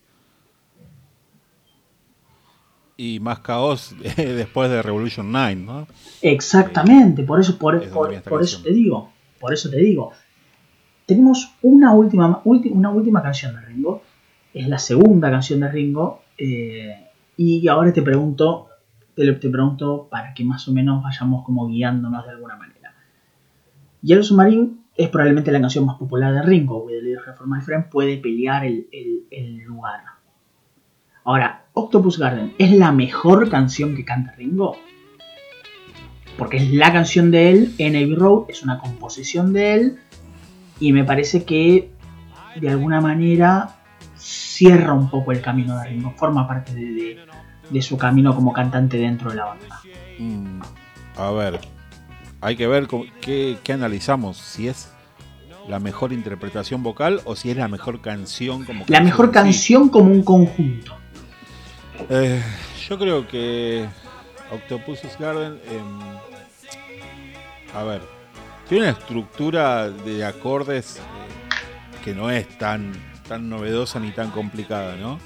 Y 3.02 3.22
más 3.22 3.40
caos 3.40 3.96
después 4.18 4.70
de 4.70 4.82
Revolution 4.82 5.32
9, 5.32 5.56
¿no? 5.56 5.88
Exactamente, 6.22 7.24
por 7.24 7.40
eso, 7.40 7.58
por, 7.58 7.82
eso 7.82 8.62
te 8.62 8.74
digo, 8.74 9.10
por 9.40 9.54
eso 9.54 9.70
te 9.70 9.78
digo. 9.78 10.12
Tenemos 11.06 11.56
una 11.62 11.94
última, 11.94 12.42
una 12.44 12.90
última 12.90 13.22
canción 13.22 13.56
de 13.56 13.62
Ringo, 13.62 14.04
es 14.54 14.68
la 14.68 14.78
segunda 14.80 15.32
canción 15.32 15.62
de 15.62 15.72
Ringo, 15.72 16.24
eh, 16.38 17.08
y 17.38 17.66
ahora 17.70 17.94
te 17.94 18.02
pregunto, 18.02 18.68
te, 19.16 19.34
pregunto 19.34 20.10
para 20.12 20.34
que 20.34 20.44
más 20.44 20.68
o 20.68 20.74
menos 20.74 21.02
vayamos 21.02 21.46
como 21.46 21.68
guiándonos 21.68 22.26
de 22.26 22.32
alguna 22.32 22.58
manera. 22.58 22.94
Yellow 24.02 24.24
Submarine 24.24 24.72
es 24.98 25.08
probablemente 25.08 25.50
la 25.54 25.62
canción 25.62 25.86
más 25.86 25.98
popular 25.98 26.34
de 26.34 26.42
Ringo, 26.42 26.84
With 26.84 26.98
a 26.98 27.02
Little 27.02 27.24
Help 27.26 27.40
My 27.46 27.62
Friend 27.62 27.86
puede 27.86 28.18
pelear 28.18 28.66
el, 28.66 29.58
lugar. 29.66 30.02
Ahora, 31.24 31.64
Octopus 31.80 32.18
Garden 32.18 32.54
es 32.58 32.72
la 32.72 32.92
mejor 32.92 33.50
canción 33.50 33.96
que 33.96 34.06
canta 34.06 34.34
Ringo. 34.34 34.78
Porque 36.38 36.58
es 36.58 36.72
la 36.72 36.94
canción 36.94 37.32
de 37.32 37.52
él 37.52 37.76
en 37.78 37.96
Abbey 37.96 38.16
Road, 38.16 38.46
es 38.50 38.64
una 38.64 38.80
composición 38.80 39.52
de 39.52 39.74
él. 39.74 40.00
Y 40.80 40.94
me 40.94 41.04
parece 41.04 41.44
que 41.44 41.92
de 42.56 42.70
alguna 42.70 43.02
manera 43.02 43.76
cierra 44.16 44.94
un 44.94 45.10
poco 45.10 45.32
el 45.32 45.42
camino 45.42 45.78
de 45.80 45.90
Ringo, 45.90 46.14
forma 46.16 46.48
parte 46.48 46.74
de, 46.74 47.20
de 47.70 47.82
su 47.82 47.98
camino 47.98 48.36
como 48.36 48.54
cantante 48.54 48.98
dentro 48.98 49.30
de 49.30 49.38
la 49.38 49.46
banda. 49.46 49.82
Mm, 50.18 50.62
a 51.18 51.32
ver, 51.32 51.60
hay 52.42 52.56
que 52.56 52.68
ver 52.68 52.88
qué, 53.22 53.60
analizamos, 53.72 54.38
si 54.38 54.68
es 54.68 54.92
la 55.68 55.80
mejor 55.80 56.14
interpretación 56.14 56.84
vocal 56.84 57.22
o 57.26 57.36
si 57.36 57.52
es 57.52 57.58
la 57.58 57.68
mejor 57.68 58.02
canción 58.02 58.66
como 58.66 58.86
La 58.88 59.02
mejor 59.02 59.32
canción 59.32 59.90
como 59.90 60.12
un 60.12 60.24
conjunto. 60.24 60.99
Eh, 62.08 62.42
yo 62.88 62.98
creo 62.98 63.28
que 63.28 63.88
Octopus's 64.52 65.18
Garden, 65.20 65.60
em, 65.70 66.00
a 67.76 67.84
ver, 67.84 68.02
tiene 68.68 68.86
una 68.86 68.98
estructura 68.98 69.90
de 69.90 70.24
acordes 70.24 70.98
eh, 70.98 71.02
que 72.04 72.16
no 72.16 72.32
es 72.32 72.48
tan, 72.58 72.94
tan 73.28 73.50
novedosa 73.50 74.00
ni 74.00 74.12
tan 74.12 74.32
complicada, 74.32 74.96
¿no? 74.96 75.20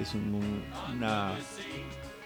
Es 0.00 0.14
una, 0.14 1.32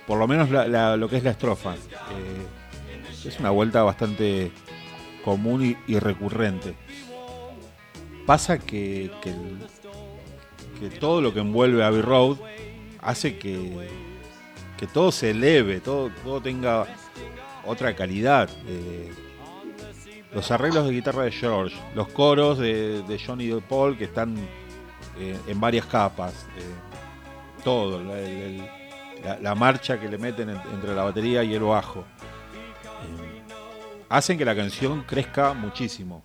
por 0.06 0.18
lo 0.18 0.26
menos 0.26 0.48
lo 0.50 1.08
que 1.08 1.16
es 1.16 1.24
la 1.24 1.32
estrofa. 1.32 1.74
Eh, 1.74 3.26
es 3.26 3.38
una 3.40 3.50
vuelta 3.50 3.82
bastante 3.82 4.52
común 5.24 5.76
y, 5.86 5.98
recurrente. 5.98 6.74
Pasa 8.24 8.58
que, 8.58 9.10
que, 9.20 10.90
todo 11.00 11.20
lo 11.20 11.34
que 11.34 11.40
envuelve 11.40 11.84
Abbey 11.84 12.02
Road 12.02 12.38
hace 13.02 13.38
que, 13.38 13.88
que 14.76 14.86
todo 14.86 15.12
se 15.12 15.30
eleve, 15.30 15.80
todo, 15.80 16.10
todo 16.24 16.40
tenga 16.40 16.86
otra 17.64 17.94
calidad. 17.94 18.48
Eh, 18.66 19.10
los 20.32 20.50
arreglos 20.50 20.86
de 20.86 20.92
guitarra 20.92 21.24
de 21.24 21.32
George, 21.32 21.76
los 21.94 22.08
coros 22.08 22.58
de, 22.58 23.20
Johnny 23.24 23.44
y 23.44 23.48
de 23.48 23.60
Paul 23.60 23.96
que 23.96 24.04
están 24.04 24.36
eh, 25.18 25.36
en 25.46 25.60
varias 25.60 25.86
capas, 25.86 26.46
todo, 27.64 28.00
el, 28.16 28.62
la, 29.40 29.54
marcha 29.54 29.98
que 29.98 30.08
le 30.08 30.18
meten 30.18 30.50
entre 30.50 30.94
la 30.94 31.04
batería 31.04 31.42
y 31.42 31.54
el 31.54 31.62
bajo. 31.62 32.00
Eh, 32.00 33.42
hacen 34.08 34.38
que 34.38 34.44
la 34.44 34.54
canción 34.54 35.02
crezca 35.02 35.52
muchísimo. 35.54 36.24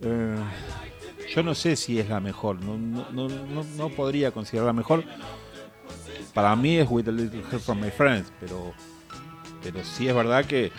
Eh, 0.00 0.36
yo 1.34 1.42
no 1.42 1.54
sé 1.54 1.76
si 1.76 1.98
es 1.98 2.08
la 2.08 2.20
mejor, 2.20 2.58
no, 2.62 3.88
podría 3.90 4.30
considerarla 4.30 4.72
mejor. 4.72 5.04
Para 6.34 6.56
mí 6.56 6.76
es 6.76 6.88
With 6.88 7.08
a 7.08 7.12
Little 7.12 7.42
Help 7.50 7.60
from 7.62 7.80
My 7.80 7.90
Friends, 7.90 8.32
pero, 8.40 8.72
pero 9.62 9.84
sí 9.84 10.08
es 10.08 10.14
verdad 10.14 10.44
que, 10.44 10.72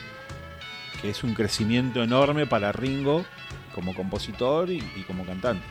es 1.04 1.24
un 1.24 1.34
crecimiento 1.34 2.02
enorme 2.02 2.48
para 2.48 2.72
Ringo 2.72 3.26
como 3.76 3.94
compositor 3.94 4.72
y 4.72 4.80
como 5.06 5.26
cantante. 5.26 5.66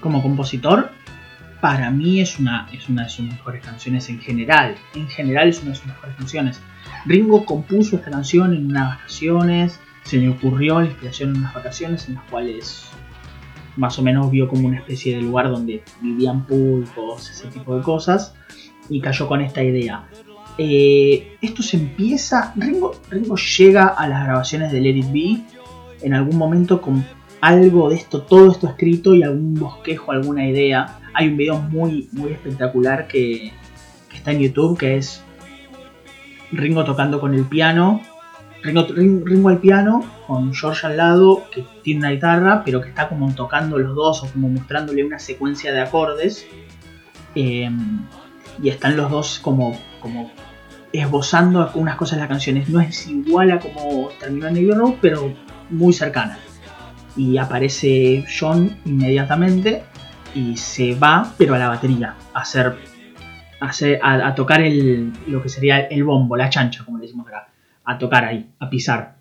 Como 0.00 0.22
compositor 0.22 0.90
para 1.62 1.92
mí 1.92 2.20
es 2.20 2.40
una, 2.40 2.68
es 2.72 2.88
una 2.88 3.04
de 3.04 3.08
sus 3.08 3.24
mejores 3.24 3.64
canciones 3.64 4.08
en 4.08 4.18
general. 4.18 4.74
En 4.96 5.08
general 5.08 5.48
es 5.48 5.62
una 5.62 5.70
de 5.70 5.76
sus 5.76 5.86
mejores 5.86 6.16
canciones. 6.16 6.60
Ringo 7.06 7.46
compuso 7.46 7.94
esta 7.96 8.10
canción 8.10 8.52
en 8.52 8.66
unas 8.66 8.96
vacaciones, 8.96 9.78
se 10.02 10.16
le 10.16 10.28
ocurrió 10.28 10.80
la 10.80 10.86
inspiración 10.86 11.30
en 11.30 11.36
unas 11.36 11.54
vacaciones 11.54 12.08
en 12.08 12.16
las 12.16 12.24
cuales 12.24 12.88
más 13.76 13.96
o 13.96 14.02
menos 14.02 14.28
vio 14.32 14.48
como 14.48 14.66
una 14.66 14.78
especie 14.78 15.14
de 15.14 15.22
lugar 15.22 15.50
donde 15.50 15.84
vivían 16.00 16.44
pulpos, 16.46 17.30
ese 17.30 17.46
tipo 17.46 17.76
de 17.76 17.82
cosas, 17.82 18.34
y 18.92 19.00
cayó 19.00 19.26
con 19.26 19.40
esta 19.40 19.62
idea. 19.62 20.04
Eh, 20.58 21.36
esto 21.40 21.62
se 21.62 21.76
empieza, 21.76 22.52
Ringo, 22.56 22.92
Ringo 23.10 23.36
llega 23.36 23.86
a 23.86 24.06
las 24.06 24.24
grabaciones 24.24 24.70
de 24.70 24.80
Let 24.80 24.96
It 24.96 25.12
Be 25.12 25.42
en 26.02 26.14
algún 26.14 26.36
momento 26.36 26.80
con 26.80 27.04
algo 27.40 27.88
de 27.90 27.96
esto, 27.96 28.22
todo 28.22 28.50
esto 28.50 28.68
escrito 28.68 29.14
y 29.14 29.22
algún 29.22 29.54
bosquejo, 29.54 30.12
alguna 30.12 30.46
idea 30.46 30.98
hay 31.14 31.28
un 31.28 31.36
video 31.36 31.58
muy, 31.58 32.08
muy 32.12 32.32
espectacular 32.32 33.06
que, 33.06 33.52
está 34.14 34.30
en 34.30 34.40
YouTube 34.40 34.78
que 34.78 34.96
es 34.96 35.22
Ringo 36.52 36.84
tocando 36.84 37.20
con 37.20 37.34
el 37.34 37.44
piano. 37.44 38.02
Ringo, 38.62 38.86
Ringo, 38.86 39.48
al 39.48 39.58
piano, 39.58 40.04
con 40.26 40.54
George 40.54 40.86
al 40.86 40.96
lado, 40.96 41.44
que 41.50 41.64
tiene 41.82 42.00
una 42.00 42.10
guitarra, 42.10 42.62
pero 42.64 42.80
que 42.80 42.90
está 42.90 43.08
como 43.08 43.34
tocando 43.34 43.78
los 43.78 43.96
dos 43.96 44.22
o 44.22 44.30
como 44.30 44.48
mostrándole 44.48 45.02
una 45.04 45.18
secuencia 45.18 45.72
de 45.72 45.80
acordes. 45.80 46.46
Em, 47.34 48.06
y 48.60 48.68
están 48.68 48.96
los 48.96 49.10
dos 49.10 49.38
como, 49.38 49.78
como 50.00 50.30
esbozando 50.92 51.62
algunas 51.62 51.96
cosas 51.96 52.16
de 52.16 52.20
las 52.20 52.28
canciones. 52.28 52.68
No 52.68 52.80
es 52.80 53.06
igual 53.06 53.52
a 53.52 53.58
como 53.58 54.08
terminó 54.20 54.48
en 54.48 54.54
Navy 54.54 54.70
Road, 54.72 54.94
pero 55.00 55.32
muy 55.70 55.92
cercana. 55.92 56.38
Y 57.16 57.38
aparece 57.38 58.24
John 58.38 58.78
inmediatamente 58.84 59.84
y 60.34 60.56
se 60.56 60.94
va, 60.94 61.32
pero 61.36 61.54
a 61.54 61.58
la 61.58 61.68
batería, 61.68 62.14
a 62.32 62.40
hacer, 62.40 62.78
a, 64.02 64.34
tocar 64.34 64.62
el, 64.62 65.12
lo 65.26 65.42
que 65.42 65.48
sería 65.48 65.80
el 65.80 66.04
bombo, 66.04 66.36
la 66.36 66.48
chancha, 66.48 66.84
como 66.84 66.98
decimos 66.98 67.26
acá, 67.28 67.48
a 67.84 67.98
tocar 67.98 68.24
ahí, 68.24 68.50
a 68.58 68.70
pisar. 68.70 69.16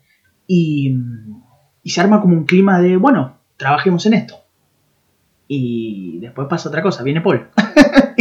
Y, 0.47 0.97
y 1.83 1.89
se 1.89 2.01
arma 2.01 2.21
como 2.21 2.35
un 2.35 2.45
clima 2.45 2.79
de, 2.79 2.97
bueno, 2.97 3.37
trabajemos 3.57 4.05
en 4.05 4.13
esto. 4.13 4.35
Y 5.47 6.19
después 6.19 6.47
pasa 6.47 6.69
otra 6.69 6.81
cosa, 6.81 7.03
viene 7.03 7.19
Paul. 7.19 7.49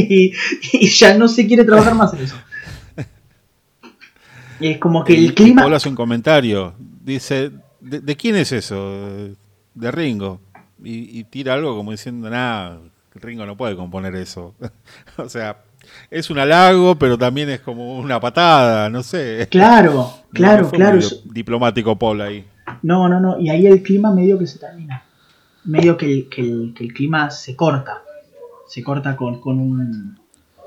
Y, 0.09 0.89
ya 0.89 1.16
no 1.16 1.28
se 1.28 1.47
quiere 1.47 1.64
trabajar 1.64 1.94
más 1.94 2.12
en 2.14 2.20
eso. 2.20 2.36
Es 4.60 4.78
como 4.78 5.05
que 5.05 5.14
el, 5.14 5.35
clima... 5.35 5.62
Paul 5.62 5.74
hace 5.74 5.89
un 5.89 5.94
comentario, 5.94 6.74
dice, 7.02 7.51
¿de, 7.81 8.16
quién 8.16 8.36
es 8.36 8.52
eso? 8.52 9.35
De 9.74 9.90
Ringo. 9.90 10.40
Y, 10.82 11.24
tira 11.24 11.55
algo 11.55 11.77
como 11.77 11.93
diciendo, 11.93 12.28
nada, 12.28 12.78
Ringo 13.14 13.47
no 13.47 13.56
puede 13.56 13.74
componer 13.74 14.14
eso. 14.16 14.55
o 15.16 15.28
sea, 15.28 15.62
es 16.10 16.28
un 16.28 16.39
halago, 16.39 16.97
pero 16.97 17.16
también 17.16 17.48
es 17.48 17.60
como 17.60 17.98
una 17.98 18.20
patada, 18.20 18.90
no 18.90 19.02
sé. 19.02 19.48
Claro, 19.51 20.12
claro, 20.32 20.70
claro. 20.70 20.98
Diplomático 21.24 21.98
Paul 21.98 22.20
ahí. 22.20 22.44
No, 22.82 23.09
no, 23.09 23.18
no. 23.18 23.40
Y 23.40 23.48
ahí 23.48 23.66
el 23.66 23.82
clima 23.82 24.12
medio 24.12 24.39
que 24.39 24.47
se 24.47 24.59
termina 24.59 25.05
medio 25.64 25.97
que 25.97 26.06
el, 26.06 26.28
que 26.28 26.43
el, 26.43 26.74
que 26.74 26.85
el 26.85 26.93
clima 26.93 27.31
se 27.31 27.56
corta. 27.56 28.02
Se 28.71 28.85
corta 28.85 29.17
con, 29.17 29.41
con 29.41 29.59
un 29.59 30.17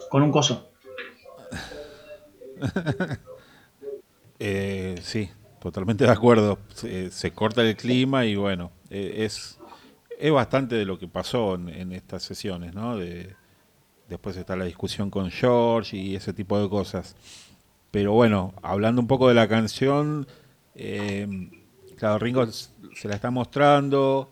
con 0.10 0.24
un 0.24 0.32
coso. 0.32 0.70
eh, 4.40 5.00
sí, 5.02 5.30
totalmente 5.62 6.04
de 6.04 6.12
acuerdo. 6.12 6.60
Se, 6.76 7.32
corta 7.32 7.62
el 7.62 7.78
clima 7.78 8.26
y 8.26 8.36
bueno, 8.36 8.72
eh, 8.90 9.24
es, 9.26 9.58
es 10.20 10.32
bastante 10.34 10.76
de 10.76 10.84
lo 10.84 11.00
que 11.00 11.08
pasó 11.08 11.56
en, 11.56 11.94
estas 11.94 12.24
sesiones, 12.24 12.76
¿no? 12.76 12.98
De, 12.98 13.38
después 14.10 14.36
está 14.36 14.58
la 14.58 14.66
discusión 14.66 15.10
con 15.10 15.32
George 15.32 15.96
y 15.96 16.18
ese 16.18 16.34
tipo 16.34 16.62
de 16.62 16.68
cosas. 16.68 17.16
Pero 17.90 18.12
bueno, 18.12 18.54
hablando 18.62 19.00
un 19.00 19.08
poco 19.08 19.30
de 19.30 19.34
la 19.34 19.48
canción, 19.48 20.28
eh, 20.76 21.50
claro, 21.96 22.20
Ringo 22.20 22.46
se 22.48 23.08
la 23.08 23.16
está 23.16 23.32
mostrando, 23.32 24.30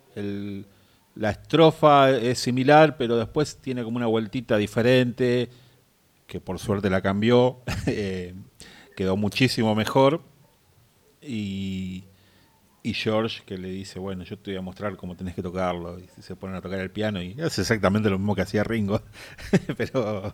la 1.15 1.31
estrofa 1.31 2.11
es 2.11 2.39
similar, 2.39 2.97
pero 2.97 3.17
después 3.17 3.57
tiene 3.57 3.83
como 3.83 3.97
una 3.97 4.07
vueltita 4.07 4.57
diferente, 4.57 5.49
que 6.27 6.39
por 6.39 6.59
suerte 6.59 6.89
la 6.89 7.01
cambió, 7.01 7.61
eh, 7.87 8.33
quedó 8.95 9.17
muchísimo 9.17 9.75
mejor. 9.75 10.21
Y, 11.21 12.05
George 12.83 13.43
que 13.45 13.57
le 13.57 13.69
dice, 13.69 13.99
bueno, 13.99 14.23
yo 14.23 14.39
te 14.39 14.51
voy 14.51 14.57
a 14.57 14.61
mostrar 14.61 14.95
cómo 14.95 15.15
tenés 15.15 15.35
que 15.35 15.43
tocarlo. 15.43 15.99
Y 15.99 16.07
se 16.21 16.35
ponen 16.35 16.55
a 16.55 16.61
tocar 16.61 16.79
el 16.79 16.89
piano 16.89 17.21
y 17.21 17.35
es 17.37 17.59
exactamente 17.59 18.09
lo 18.09 18.17
mismo 18.17 18.33
que 18.33 18.41
hacía 18.41 18.63
Ringo. 18.63 19.01
pero, 19.77 20.33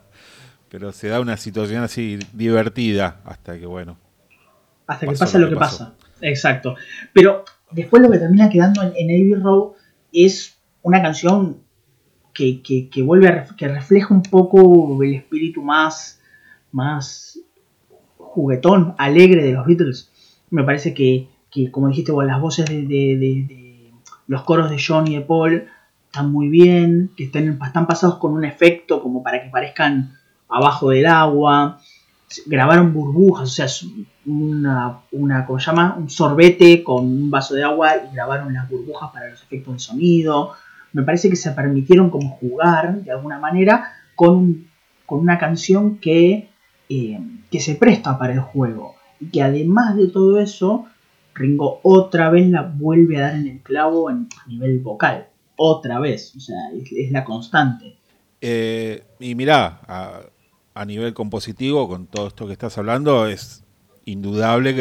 pero 0.69 0.91
se 0.91 1.09
da 1.09 1.19
una 1.19 1.35
situación 1.35 1.83
así 1.83 2.19
divertida 2.33 3.19
hasta 3.25 3.59
que, 3.59 3.65
bueno. 3.65 3.97
Hasta 4.85 5.07
que 5.07 5.13
pasa 5.13 5.39
lo 5.39 5.49
que, 5.49 5.55
pasa. 5.57 5.95
Exacto. 6.21 6.75
Pero 7.11 7.43
después 7.71 8.01
lo 8.01 8.09
que 8.09 8.19
termina 8.19 8.49
quedando 8.49 8.81
en, 8.81 8.93
en 8.95 9.43
Road 9.43 9.73
es 10.13 10.56
una 10.87 11.01
canción 11.01 11.57
que, 12.33 12.89
vuelve 13.03 13.27
a 13.27 13.45
que 13.57 13.67
refleja 13.67 14.13
un 14.13 14.23
poco 14.23 15.03
el 15.03 15.15
espíritu 15.15 15.61
más, 15.61 16.21
más 16.71 17.39
juguetón, 18.17 18.95
alegre 18.97 19.43
de 19.43 19.51
los 19.51 19.65
Beatles. 19.65 20.09
Me 20.49 20.63
parece 20.63 20.93
que, 20.93 21.27
como 21.71 21.89
dijiste 21.89 22.13
las 22.25 22.39
voces 22.39 22.65
de, 22.67 23.91
los 24.27 24.43
coros 24.43 24.69
de 24.69 24.77
John 24.85 25.07
y 25.07 25.15
de 25.15 25.21
Paul 25.21 25.67
están 26.05 26.31
muy 26.31 26.47
bien, 26.47 27.11
que 27.17 27.25
están, 27.25 27.59
están 27.61 27.85
pasados 27.85 28.15
con 28.17 28.31
un 28.31 28.45
efecto 28.45 29.01
como 29.01 29.21
para 29.21 29.43
que 29.43 29.49
parezcan 29.49 30.15
abajo 30.47 30.91
del 30.91 31.07
agua 31.07 31.81
grabaron 32.45 32.93
burbujas, 32.93 33.49
o 33.49 33.67
sea, 33.67 33.67
una, 34.25 34.99
una, 35.11 35.45
¿cómo 35.45 35.59
se 35.59 35.67
llama? 35.67 35.95
Un 35.97 36.09
sorbete 36.09 36.83
con 36.83 37.05
un 37.05 37.31
vaso 37.31 37.55
de 37.55 37.63
agua 37.63 37.93
y 37.95 38.13
grabaron 38.13 38.53
las 38.53 38.69
burbujas 38.69 39.11
para 39.11 39.29
los 39.29 39.41
efectos 39.41 39.73
de 39.73 39.79
sonido. 39.79 40.53
Me 40.93 41.03
parece 41.03 41.29
que 41.29 41.35
se 41.35 41.51
permitieron 41.51 42.09
como 42.09 42.29
jugar 42.37 43.03
de 43.03 43.11
alguna 43.11 43.39
manera 43.39 43.93
con, 44.15 44.67
con 45.05 45.19
una 45.19 45.37
canción 45.37 45.97
que, 45.97 46.49
eh, 46.89 47.19
que 47.51 47.59
se 47.59 47.75
presta 47.75 48.17
para 48.17 48.33
el 48.33 48.39
juego. 48.39 48.95
Y 49.19 49.27
que 49.27 49.41
además 49.41 49.95
de 49.95 50.07
todo 50.07 50.39
eso, 50.39 50.85
Ringo 51.33 51.79
otra 51.83 52.29
vez 52.29 52.49
la 52.49 52.63
vuelve 52.63 53.17
a 53.17 53.21
dar 53.21 53.35
en 53.35 53.47
el 53.47 53.59
clavo 53.61 54.09
en, 54.09 54.27
a 54.43 54.47
nivel 54.47 54.79
vocal. 54.79 55.27
Otra 55.55 55.99
vez, 55.99 56.35
o 56.35 56.39
sea, 56.39 56.57
es, 56.73 57.11
la 57.11 57.23
constante. 57.23 57.97
Eh, 58.41 59.03
y 59.19 59.33
mirá, 59.33 59.81
a 60.73 60.85
nivel 60.85 61.13
compositivo, 61.13 61.87
con 61.87 62.05
todo 62.05 62.27
esto 62.27 62.45
que 62.45 62.53
estás 62.53 62.77
hablando, 62.77 63.27
es 63.27 63.66
indudable 64.07 64.75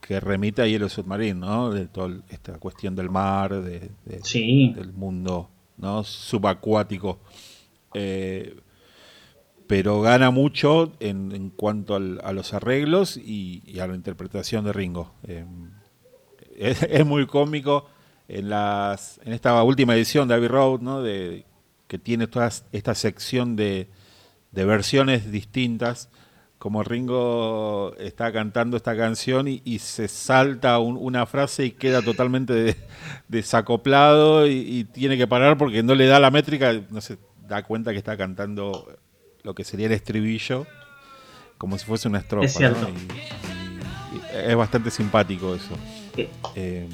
que, 0.00 0.20
remite 0.20 0.60
a 0.60 0.66
Hielo 0.66 0.90
Submarine, 0.90 1.40
¿no? 1.40 1.70
De 1.70 1.86
toda 1.86 2.20
esta 2.28 2.58
cuestión 2.58 2.94
del 2.94 3.08
mar, 3.08 3.62
de, 3.62 3.90
del 4.04 4.92
mundo 4.92 5.48
¿no? 5.78 6.04
subacuático. 6.04 7.20
Eh, 7.94 8.56
pero 9.66 10.02
gana 10.02 10.30
mucho 10.30 10.92
en, 11.00 11.50
cuanto 11.50 11.94
a 11.94 12.32
los 12.32 12.52
arreglos 12.52 13.16
y, 13.16 13.78
a 13.80 13.86
la 13.86 13.94
interpretación 13.94 14.66
de 14.66 14.72
Ringo. 14.74 15.14
Eh, 15.26 15.46
es, 16.58 17.06
muy 17.06 17.26
cómico 17.26 17.86
en, 18.28 18.50
las, 18.50 19.18
en 19.24 19.32
esta 19.32 19.62
última 19.62 19.94
edición 19.94 20.28
de 20.28 20.34
Abbey 20.34 20.48
Road, 20.48 20.80
¿no? 20.80 21.00
de, 21.00 21.46
que 21.88 21.98
tiene 21.98 22.26
toda 22.26 22.50
esta 22.72 22.94
sección 22.94 23.56
de, 23.56 23.88
de 24.50 24.64
versiones 24.66 25.30
distintas, 25.30 26.10
como 26.62 26.84
Ringo 26.84 27.92
está 27.98 28.32
cantando 28.32 28.76
esta 28.76 28.96
canción 28.96 29.48
y, 29.48 29.80
se 29.80 30.06
salta 30.06 30.78
una 30.78 31.26
frase 31.26 31.64
y 31.64 31.70
queda 31.72 32.02
totalmente 32.02 32.76
desacoplado 33.28 34.46
y, 34.46 34.84
tiene 34.84 35.18
que 35.18 35.26
parar 35.26 35.58
porque 35.58 35.82
no 35.82 35.96
le 35.96 36.06
da 36.06 36.20
la 36.20 36.30
métrica, 36.30 36.72
no 36.88 37.00
se 37.00 37.18
da 37.48 37.64
cuenta 37.64 37.90
que 37.90 37.98
está 37.98 38.16
cantando 38.16 38.96
lo 39.42 39.56
que 39.56 39.64
sería 39.64 39.86
el 39.86 39.92
estribillo, 39.92 40.64
como 41.58 41.76
si 41.78 41.84
fuese 41.84 42.06
una 42.06 42.20
estrofa. 42.20 42.46
Es, 42.46 42.60
es 44.46 44.54
bastante 44.54 44.92
simpático 44.92 45.56
eso. 45.56 45.76
Eh, 46.54 46.86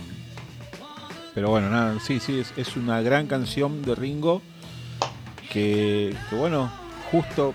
pero 1.34 1.50
bueno, 1.50 1.68
nada, 1.68 2.00
sí, 2.00 2.20
sí, 2.20 2.42
es, 2.56 2.76
una 2.78 3.02
gran 3.02 3.26
canción 3.26 3.82
de 3.82 3.94
Ringo 3.94 4.40
que, 5.52 6.16
que 6.30 6.36
bueno, 6.36 6.72
justo 7.10 7.54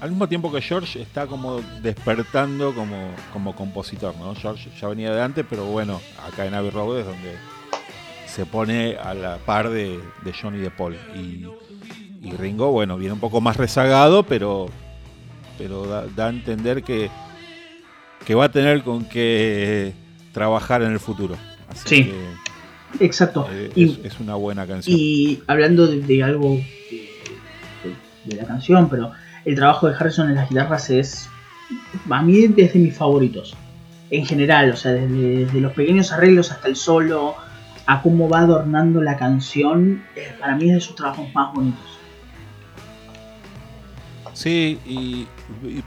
al 0.00 0.10
mismo 0.10 0.28
tiempo 0.28 0.52
que 0.52 0.60
George 0.60 1.00
está 1.00 1.26
como 1.26 1.60
despertando 1.82 2.74
como, 2.74 3.10
como 3.32 3.54
compositor, 3.54 4.14
¿no? 4.16 4.34
George 4.34 4.70
ya 4.78 4.88
venía 4.88 5.12
de 5.12 5.22
antes, 5.22 5.44
pero 5.48 5.64
bueno, 5.64 6.00
acá 6.26 6.46
en 6.46 6.54
Abbey 6.54 6.70
Road 6.70 7.00
es 7.00 7.06
donde 7.06 7.34
se 8.26 8.44
pone 8.44 8.96
a 8.96 9.14
la 9.14 9.38
par 9.38 9.70
de, 9.70 9.98
de 10.22 10.32
Johnny 10.32 10.58
de 10.58 10.70
Paul. 10.70 10.96
Y, 11.14 11.46
Ringo, 12.38 12.72
bueno, 12.72 12.98
viene 12.98 13.14
un 13.14 13.20
poco 13.20 13.40
más 13.40 13.56
rezagado, 13.56 14.24
pero, 14.24 14.66
pero 15.58 15.86
da, 15.86 16.26
a 16.26 16.28
entender 16.28 16.82
que, 16.82 17.08
que 18.26 18.34
va 18.34 18.46
a 18.46 18.50
tener 18.50 18.82
con 18.82 19.04
qué 19.04 19.94
trabajar 20.32 20.82
en 20.82 20.92
el 20.92 20.98
futuro. 20.98 21.36
sí, 21.72 22.12
exacto. 22.98 23.48
Eh, 23.50 24.00
es, 24.04 24.18
una 24.18 24.34
buena 24.34 24.66
canción. 24.66 24.96
Y 24.98 25.40
hablando 25.46 25.86
de 25.86 26.22
algo 26.24 26.60
de 28.24 28.36
la 28.36 28.44
canción, 28.44 28.88
pero 28.90 29.12
el 29.46 29.54
trabajo 29.54 29.88
de 29.88 29.94
Harrison 29.94 30.28
en 30.28 30.34
las 30.34 30.50
guitarras 30.50 30.90
es, 30.90 31.30
a 32.10 32.22
mí 32.22 32.44
es 32.44 32.56
de 32.56 32.70
mis 32.74 32.94
favoritos. 32.94 33.54
En 34.10 34.26
general, 34.26 34.72
o 34.72 34.76
sea, 34.76 34.92
desde, 34.92 35.60
los 35.60 35.72
pequeños 35.72 36.12
arreglos 36.12 36.50
hasta 36.50 36.66
el 36.68 36.74
solo, 36.74 37.36
a 37.86 38.02
cómo 38.02 38.28
va 38.28 38.40
adornando 38.40 39.00
la 39.00 39.16
canción, 39.16 40.04
eh, 40.16 40.34
para 40.40 40.56
mí 40.56 40.68
es 40.68 40.74
de 40.74 40.80
sus 40.80 40.96
trabajos 40.96 41.32
más 41.32 41.54
bonitos. 41.54 41.98
Sí, 44.32 44.80
y, 44.84 45.28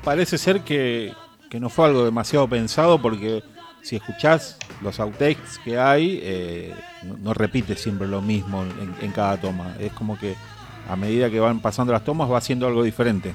parece 0.03 0.37
ser 0.37 0.61
que, 0.61 1.13
no 1.59 1.69
fue 1.69 1.87
algo 1.87 2.05
demasiado 2.05 2.47
pensado 2.47 3.01
porque 3.01 3.43
si 3.81 3.97
escuchás 3.97 4.57
los 4.81 5.01
outtakes 5.01 5.59
que 5.65 5.77
hay, 5.77 6.19
eh, 6.23 6.73
no, 7.21 7.33
repite 7.33 7.75
siempre 7.75 8.07
lo 8.07 8.21
mismo 8.21 8.63
en, 9.01 9.11
cada 9.11 9.35
toma. 9.35 9.75
Es 9.79 9.91
como 9.91 10.17
que 10.17 10.35
a 10.89 10.95
medida 10.95 11.29
que 11.29 11.39
van 11.39 11.59
pasando 11.59 11.93
las 11.93 12.03
tomas 12.03 12.29
va 12.29 12.37
haciendo 12.37 12.67
algo 12.67 12.83
diferente. 12.83 13.29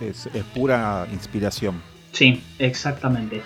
Eh, 0.00 0.10
es, 0.10 0.28
pura 0.54 1.06
inspiración. 1.12 1.80
Sí, 2.12 2.42
exactamente. 2.58 3.42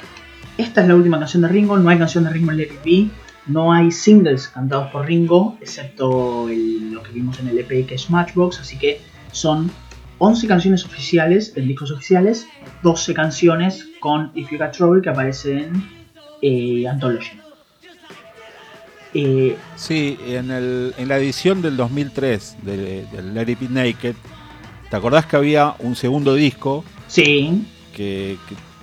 Esta 0.57 0.83
es 0.83 0.89
la 0.89 0.95
última 0.95 1.19
canción 1.19 1.43
de 1.43 1.49
Ringo, 1.49 1.79
no 1.79 1.89
hay 1.89 1.99
canción 1.99 2.25
de 2.25 2.31
Ringo 2.31 2.53
en 2.53 2.59
Let 2.59 2.71
It 2.85 3.11
no 3.47 3.73
hay 3.73 3.91
singles 3.91 4.49
cantados 4.49 4.91
por 4.91 5.07
Ringo, 5.07 5.57
excepto 5.61 6.47
lo 6.49 7.03
que 7.03 7.13
vimos 7.13 7.41
en 7.41 7.49
el 7.49 7.59
EP 7.59 7.87
que 7.87 7.95
es 7.95 8.11
Matchbox, 8.11 8.61
así 8.61 8.79
que 8.79 9.01
son 9.33 9.71
11 10.19 10.47
canciones 10.47 10.85
oficiales, 10.85 11.53
en 11.57 11.67
discos 11.67 11.91
oficiales, 11.91 12.47
12 12.83 13.15
canciones 13.15 13.89
con 14.01 14.31
If 14.35 14.51
You 14.51 14.59
Got 14.59 14.73
Trouble 14.73 15.03
que 15.03 15.09
aparecen 15.09 15.83
en 16.43 16.85
eh, 16.85 16.89
Anthology. 16.89 17.40
Sí, 19.13 20.19
en, 20.27 20.51
el, 20.51 20.95
en, 20.97 21.09
la 21.09 21.19
edición 21.19 21.63
del 21.63 21.77
2003 21.77 22.57
del 22.63 23.11
de 23.11 23.23
Let 23.23 23.51
It 23.51 23.61
Be 23.61 23.69
Naked 23.69 24.15
¿Te 24.91 24.97
acordás 24.97 25.25
que 25.25 25.37
había 25.37 25.77
un 25.79 25.95
segundo 25.95 26.35
disco? 26.35 26.85
Sí. 27.07 27.65
Que, 27.95 28.37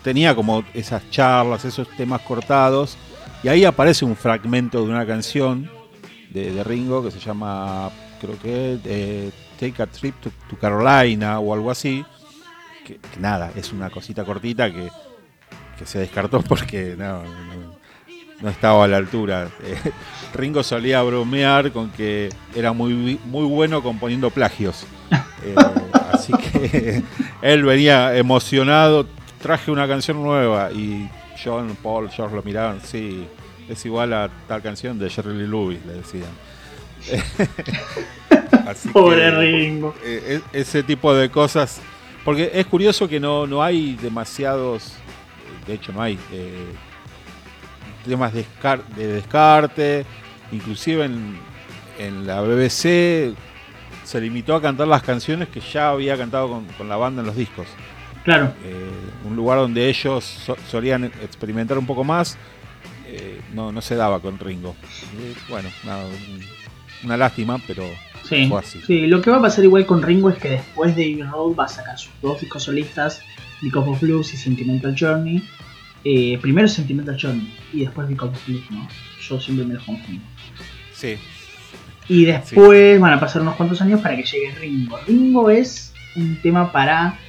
tenía 0.04 0.34
como 0.34 0.64
esas 0.74 1.10
charlas, 1.10 1.66
esos 1.66 1.90
temas 1.98 2.22
cortados. 2.22 2.98
Y 3.44 3.50
ahí 3.50 3.66
aparece 3.66 4.06
un 4.06 4.16
fragmento 4.16 4.82
de 4.82 4.90
una 4.90 5.06
canción 5.06 5.70
de, 6.30 6.64
Ringo 6.64 7.04
que 7.04 7.12
se 7.12 7.20
llama, 7.20 7.92
creo 8.22 8.40
que, 8.40 8.80
eh, 8.86 9.32
Take 9.60 9.84
a 9.84 9.88
Trip 9.88 10.16
to, 10.22 10.32
Carolina 10.62 11.40
o 11.40 11.54
algo 11.54 11.70
así. 11.70 12.06
Que, 12.86 13.00
nada, 13.20 13.52
es 13.58 13.74
una 13.74 13.90
cosita 13.90 14.24
cortita 14.24 14.72
que, 14.72 14.90
se 15.86 16.00
descartó 16.00 16.42
porque 16.48 16.96
no, 16.98 17.22
no, 17.24 17.67
estaba 18.46 18.86
a 18.86 18.88
la 18.88 18.98
altura. 18.98 19.50
Eh, 19.64 19.92
Ringo 20.34 20.64
solía 20.64 21.02
bromear 21.02 21.72
con 21.72 21.90
que 21.90 22.30
era 22.56 22.74
muy, 22.74 23.20
muy 23.26 23.46
bueno 23.46 23.82
componiendo 23.82 24.30
plagios. 24.30 24.86
Eh, 25.44 25.56
así 26.14 26.34
que 26.34 27.04
él 27.42 27.64
venía 27.64 28.16
emocionado, 28.16 29.08
traje 29.42 29.72
una 29.72 29.88
canción 29.88 30.22
nueva 30.22 30.72
y 30.72 31.10
John, 31.44 31.78
Paul, 31.82 32.10
George 32.10 32.36
lo 32.36 32.44
miraban, 32.44 32.82
sí, 32.82 33.28
es 33.70 33.86
igual 33.86 34.14
a 34.14 34.30
tal 34.48 34.62
canción 34.62 34.98
de 34.98 35.10
Jerry 35.10 35.34
Lee 35.34 35.48
Lewis, 35.48 35.80
le 35.86 35.94
decían. 35.94 36.30
Pobre 38.94 39.32
Ringo. 39.32 39.96
Eh, 40.04 40.42
e, 40.54 40.60
ese 40.60 40.84
tipo 40.84 41.14
de 41.14 41.30
cosas, 41.30 41.80
porque 42.26 42.52
es 42.54 42.66
curioso 42.66 43.08
que 43.08 43.20
no, 43.20 43.48
no 43.48 43.64
hay 43.64 43.96
demasiados, 43.96 44.94
de 45.66 45.76
hecho 45.76 45.94
no 45.94 46.02
hay 46.02 46.20
eh, 46.32 46.66
temas 48.08 48.34
de, 48.34 48.46
de 48.96 49.08
descarte, 49.08 50.06
inclusive 50.52 51.06
en, 51.06 51.38
en 52.00 52.26
la 52.28 52.42
BBC 52.42 53.36
se 54.04 54.22
limitó 54.22 54.56
a 54.56 54.62
cantar 54.62 54.88
las 54.88 55.04
canciones 55.04 55.50
que 55.50 55.60
ya 55.60 55.90
había 55.90 56.18
cantado 56.18 56.64
con, 56.78 56.90
la 56.90 56.96
banda 56.96 57.22
en 57.22 57.28
los 57.28 57.36
discos. 57.36 57.68
Claro. 58.24 58.54
Eh, 58.64 58.90
un 59.26 59.36
lugar 59.36 59.60
donde 59.60 59.90
ellos 59.90 60.50
solían 60.70 61.06
experimentar 61.06 61.78
un 61.78 61.86
poco 61.86 62.06
más, 62.06 62.38
eh, 63.06 63.42
no, 63.54 63.72
no 63.72 63.82
se 63.82 63.96
daba 63.96 64.20
con 64.22 64.40
Ringo. 64.40 64.76
bueno, 65.50 65.70
una 67.04 67.18
lástima, 67.18 67.60
pero 67.68 67.84
fue 68.24 68.60
así. 68.60 68.82
Sí, 68.86 69.08
lo 69.08 69.22
que 69.22 69.30
va 69.30 69.38
a 69.38 69.42
pasar 69.42 69.64
igual 69.66 69.86
con 69.86 70.02
Ringo 70.02 70.30
es 70.30 70.38
que 70.38 70.50
después 70.52 70.96
de 70.96 71.04
Abbey 71.04 71.24
Road 71.24 71.56
va 71.58 71.66
a 71.66 71.70
sacar 71.70 71.98
sus 71.98 72.12
dos 72.22 72.40
discos 72.40 72.64
solistas, 72.64 73.22
Because 73.62 73.90
of 73.90 74.00
Blues 74.00 74.34
y 74.34 74.38
Sentimental 74.38 74.96
Journey. 74.98 75.44
Eh, 76.10 76.38
primero 76.42 76.70
Sentimental 76.70 77.18
Journey 77.20 77.54
y 77.74 77.82
después 77.82 78.08
Because 78.08 78.32
of 78.32 78.72
¿no? 78.72 78.88
Yo 79.28 79.42
siempre 79.42 79.66
me 79.66 79.74
los 79.74 79.84
confundo. 79.84 80.24
Sí, 80.94 81.18
y 82.10 82.26
después 82.26 83.00
van 83.00 83.14
a 83.14 83.20
pasar 83.20 83.42
unos 83.42 83.56
cuantos 83.56 83.82
años 83.82 84.00
para 84.02 84.16
que 84.16 84.24
llegue 84.24 84.52
Ringo. 84.56 84.98
Ringo 85.06 85.50
es 85.50 85.94
un 86.16 86.38
tema 86.42 86.72
para 86.72 87.20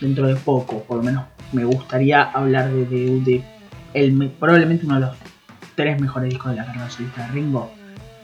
dentro 0.00 0.26
de 0.26 0.36
poco, 0.36 0.82
por 0.84 0.98
lo 0.98 1.02
menos 1.02 1.24
me 1.52 1.64
gustaría 1.64 2.22
hablar 2.22 2.70
de, 2.70 3.42
el, 3.92 4.30
probablemente 4.40 4.86
uno 4.86 4.94
de 4.94 5.00
los 5.02 5.16
tres 5.74 6.00
mejores 6.00 6.30
discos 6.30 6.52
de 6.52 6.56
la 6.56 6.64
carrera 6.64 6.90
solista 6.90 7.26
de 7.26 7.32
Ringo. 7.32 7.70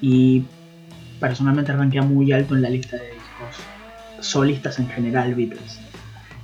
Y 0.00 0.44
personalmente 1.20 1.72
arranquea 1.72 2.02
muy 2.02 2.32
alto 2.32 2.54
en 2.54 2.62
la 2.62 2.70
lista 2.70 2.96
de 2.96 3.10
discos 3.10 3.62
solistas 4.20 4.78
en 4.78 4.88
general, 4.88 5.34
Beatles. 5.34 5.80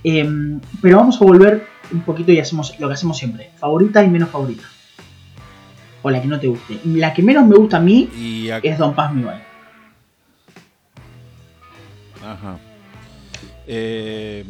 Em, 0.04 0.60
pero 0.82 0.98
vamos 0.98 1.20
a 1.20 1.24
volver 1.24 1.66
un 1.92 2.00
poquito 2.00 2.32
y 2.32 2.40
hacemos 2.40 2.78
lo 2.78 2.88
que 2.88 2.94
hacemos 2.94 3.18
siempre: 3.18 3.50
favorita 3.56 4.02
y 4.02 4.08
menos 4.08 4.30
favorita. 4.30 4.64
O 6.02 6.10
la 6.10 6.20
que 6.20 6.28
no 6.28 6.38
te 6.38 6.46
guste. 6.46 6.78
La 6.84 7.12
que 7.12 7.22
menos 7.22 7.46
me 7.46 7.56
gusta 7.56 7.78
a 7.78 7.80
mí 7.80 8.08
es 8.62 8.78
Don 8.78 8.94
Paz 8.94 9.12
Mi 9.12 9.24
Ajá. 12.22 12.58
Eh, 13.66 14.44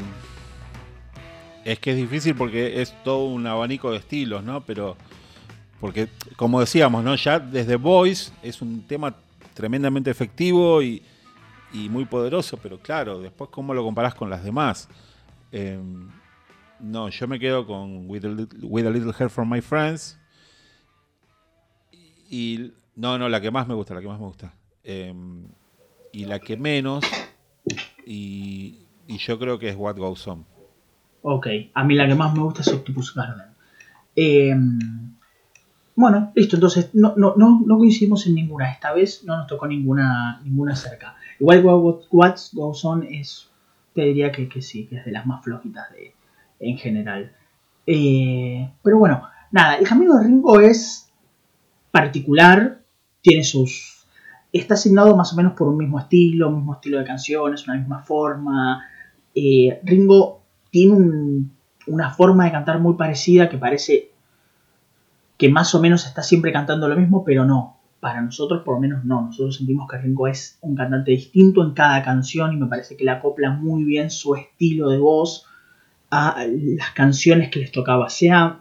es 1.64 1.78
que 1.78 1.90
es 1.90 1.96
difícil 1.96 2.34
porque 2.34 2.80
es 2.80 2.94
todo 3.02 3.24
un 3.24 3.46
abanico 3.46 3.90
de 3.90 3.98
estilos, 3.98 4.44
¿no? 4.44 4.60
Pero, 4.60 4.96
porque 5.80 6.08
como 6.36 6.60
decíamos, 6.60 7.02
¿no? 7.02 7.16
Ya 7.16 7.38
desde 7.40 7.76
Voice 7.76 8.32
es 8.42 8.62
un 8.62 8.82
tema 8.82 9.14
tremendamente 9.54 10.10
efectivo 10.10 10.82
y, 10.82 11.02
muy 11.72 12.06
poderoso, 12.06 12.56
pero 12.56 12.78
claro, 12.78 13.18
después 13.18 13.50
cómo 13.50 13.74
lo 13.74 13.82
comparás 13.82 14.14
con 14.14 14.30
las 14.30 14.42
demás. 14.42 14.88
Eh, 15.52 15.78
no, 16.80 17.08
yo 17.08 17.28
me 17.28 17.38
quedo 17.38 17.66
con 17.66 18.08
With 18.08 18.24
a, 18.24 18.90
Little, 18.90 19.12
Help 19.18 19.30
from 19.30 19.50
My 19.50 19.60
Friends. 19.60 20.18
Y 22.28 22.72
no, 22.96 23.18
no, 23.18 23.28
la 23.28 23.40
que 23.40 23.50
más 23.50 23.68
me 23.68 23.74
gusta, 23.74 23.94
la 23.94 24.00
que 24.00 24.08
más 24.08 24.18
me 24.18 24.26
gusta. 24.26 24.54
Eh, 24.82 25.14
y 26.12 26.24
la 26.24 26.38
que 26.38 26.56
menos, 26.56 27.04
y, 28.06 28.86
yo 29.06 29.38
creo 29.38 29.58
que 29.58 29.68
es 29.68 29.76
What 29.76 29.96
Goes 29.96 30.26
On. 30.28 30.44
Ok, 31.22 31.46
a 31.74 31.84
mí 31.84 31.94
la 31.94 32.06
que 32.06 32.14
más 32.14 32.32
me 32.32 32.40
gusta 32.40 32.62
es 32.62 32.68
Octopus 32.68 33.14
Garden. 33.14 33.48
Em, 34.14 34.78
bueno, 35.94 36.32
listo, 36.34 36.56
entonces 36.56 36.90
no, 36.94 37.14
no, 37.16 37.34
no, 37.36 37.62
no, 37.66 37.78
coincidimos 37.78 38.26
en 38.26 38.34
ninguna. 38.34 38.70
Esta 38.70 38.92
vez 38.92 39.24
no 39.24 39.36
nos 39.36 39.46
tocó 39.46 39.66
ninguna, 39.66 40.40
ninguna 40.44 40.74
cerca. 40.76 41.16
Igual 41.38 41.64
What, 41.64 42.04
What 42.10 42.36
Goes 42.52 42.84
On 42.84 43.02
es, 43.02 43.48
te 43.94 44.02
diría 44.02 44.32
que, 44.32 44.48
que, 44.48 44.62
sí, 44.62 44.86
que 44.86 44.96
es 44.96 45.04
de 45.04 45.12
las 45.12 45.26
más 45.26 45.44
flojitas 45.44 45.90
de, 45.92 46.14
en 46.60 46.78
general. 46.78 47.32
Eh, 47.86 48.70
pero 48.82 48.98
bueno, 48.98 49.22
nada, 49.52 49.76
el 49.76 49.86
camino 49.86 50.16
de 50.16 50.24
Ringo 50.24 50.60
es 50.60 51.12
particular, 51.90 52.82
tiene 53.22 53.44
sus, 53.44 54.06
está 54.52 54.74
asignado 54.74 55.16
más 55.16 55.32
o 55.32 55.36
menos 55.36 55.52
por 55.54 55.68
un 55.68 55.76
mismo 55.76 55.98
estilo, 55.98 56.48
un 56.48 56.56
mismo 56.56 56.74
estilo 56.74 56.98
de 56.98 57.04
canciones, 57.04 57.66
una 57.66 57.76
misma 57.76 58.02
forma. 58.02 58.84
Eh, 59.34 59.80
Ringo 59.84 60.42
tiene 60.70 61.46
una 61.86 62.10
forma 62.10 62.44
de 62.44 62.52
cantar 62.52 62.80
muy 62.80 62.94
parecida 62.94 63.48
que 63.48 63.58
parece 63.58 64.10
que 65.38 65.48
más 65.48 65.74
o 65.74 65.80
menos 65.80 66.06
está 66.06 66.22
siempre 66.22 66.52
cantando 66.52 66.88
lo 66.88 66.96
mismo, 66.96 67.24
pero 67.24 67.44
no. 67.44 67.76
Para 68.00 68.20
nosotros, 68.20 68.62
por 68.62 68.74
lo 68.74 68.80
menos, 68.80 69.04
no. 69.04 69.22
Nosotros 69.22 69.56
sentimos 69.56 69.88
que 69.88 69.98
Ringo 69.98 70.28
es 70.28 70.58
un 70.60 70.74
cantante 70.74 71.12
distinto 71.12 71.62
en 71.62 71.72
cada 71.72 72.02
canción 72.02 72.52
y 72.52 72.56
me 72.56 72.66
parece 72.66 72.96
que 72.96 73.04
le 73.04 73.10
acopla 73.10 73.50
muy 73.50 73.84
bien 73.84 74.10
su 74.10 74.34
estilo 74.34 74.90
de 74.90 74.98
voz 74.98 75.45
las 76.48 76.90
canciones 76.90 77.50
que 77.50 77.60
les 77.60 77.72
tocaba. 77.72 78.08
Sea 78.08 78.60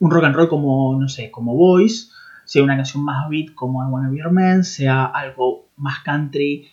un 0.00 0.10
rock 0.10 0.24
and 0.24 0.34
roll 0.34 0.48
como, 0.48 0.98
no 0.98 1.08
sé, 1.08 1.30
como 1.30 1.54
Voice, 1.54 2.08
sea 2.44 2.62
una 2.62 2.76
canción 2.76 3.04
más 3.04 3.28
beat 3.28 3.54
como 3.54 3.82
I 3.82 3.90
Wanna 3.90 4.10
Be 4.10 4.18
Your 4.18 4.32
Man, 4.32 4.64
sea 4.64 5.04
algo 5.04 5.66
más 5.76 6.00
country, 6.00 6.68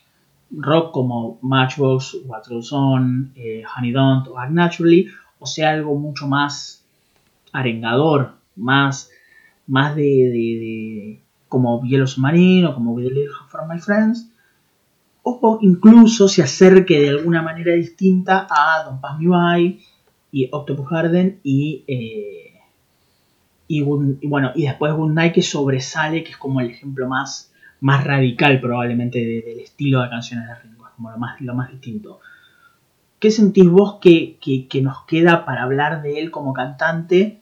rock 0.51 0.91
como 0.91 1.37
Matchbox, 1.41 2.17
What 2.25 2.43
Goes 2.49 2.71
eh, 3.35 3.63
Honey 3.75 3.91
Don't 3.91 4.27
o 4.27 4.39
Act 4.39 4.51
Naturally, 4.51 5.09
o 5.37 5.45
sea 5.45 5.71
algo 5.71 5.95
mucho 5.95 6.27
más 6.27 6.83
arengador, 7.51 8.33
más, 8.55 9.09
más 9.67 9.95
de, 9.95 10.01
de, 10.01 11.23
como 11.47 11.83
Hielo 11.83 12.07
Submarino, 12.07 12.73
como 12.73 12.93
With 12.93 13.07
a 13.07 13.09
Little 13.09 13.33
from 13.47 13.69
My 13.69 13.79
Friends, 13.79 14.31
o 15.21 15.59
incluso 15.61 16.27
se 16.27 16.41
acerque 16.41 16.99
de 16.99 17.09
alguna 17.09 17.41
manera 17.41 17.73
distinta 17.73 18.47
a 18.49 18.83
Don't 18.85 19.01
Pass 19.01 19.19
Me 19.19 19.27
By 19.27 19.79
y 20.31 20.49
Octopus 20.51 20.89
Garden 20.89 21.39
y 21.43 21.83
eh, 21.87 22.49
y, 23.71 23.83
bueno, 23.83 24.51
y 24.55 24.63
después 24.63 24.93
Good 24.93 25.11
Night 25.11 25.31
que 25.31 25.43
sobresale, 25.43 26.23
que 26.23 26.31
es 26.31 26.37
como 26.37 26.59
el 26.59 26.71
ejemplo 26.71 27.07
más, 27.07 27.53
más 27.81 28.03
radical 28.03 28.59
probablemente 28.59 29.19
del 29.19 29.59
estilo 29.59 30.01
de 30.01 30.09
canciones 30.09 30.47
de 30.47 30.55
Ringo, 30.55 30.87
es 30.87 30.93
como 30.95 31.11
lo 31.11 31.19
más, 31.19 31.39
lo 31.39 31.53
más 31.53 31.69
distinto. 31.69 32.19
¿Qué 33.19 33.29
sentís 33.29 33.69
vos 33.69 33.99
que, 34.01 34.39
nos 34.81 35.05
queda 35.05 35.45
para 35.45 35.61
hablar 35.61 36.01
de 36.01 36.19
él 36.19 36.31
como 36.31 36.51
cantante? 36.51 37.41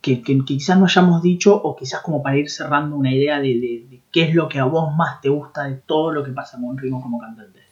Que, 0.00 0.22
quizás 0.22 0.78
no 0.78 0.84
hayamos 0.84 1.22
dicho, 1.22 1.60
o 1.60 1.74
quizás 1.74 2.02
como 2.02 2.22
para 2.22 2.36
ir 2.36 2.48
cerrando 2.48 2.94
una 2.94 3.12
idea 3.12 3.40
de, 3.40 4.00
qué 4.12 4.22
es 4.22 4.32
lo 4.32 4.48
que 4.48 4.60
a 4.60 4.64
vos 4.64 4.94
más 4.94 5.20
te 5.20 5.28
gusta 5.28 5.64
de 5.64 5.74
todo 5.74 6.12
lo 6.12 6.22
que 6.22 6.30
pasa 6.30 6.56
con 6.60 6.78
Ringo 6.78 7.02
como 7.02 7.18
cantante. 7.18 7.65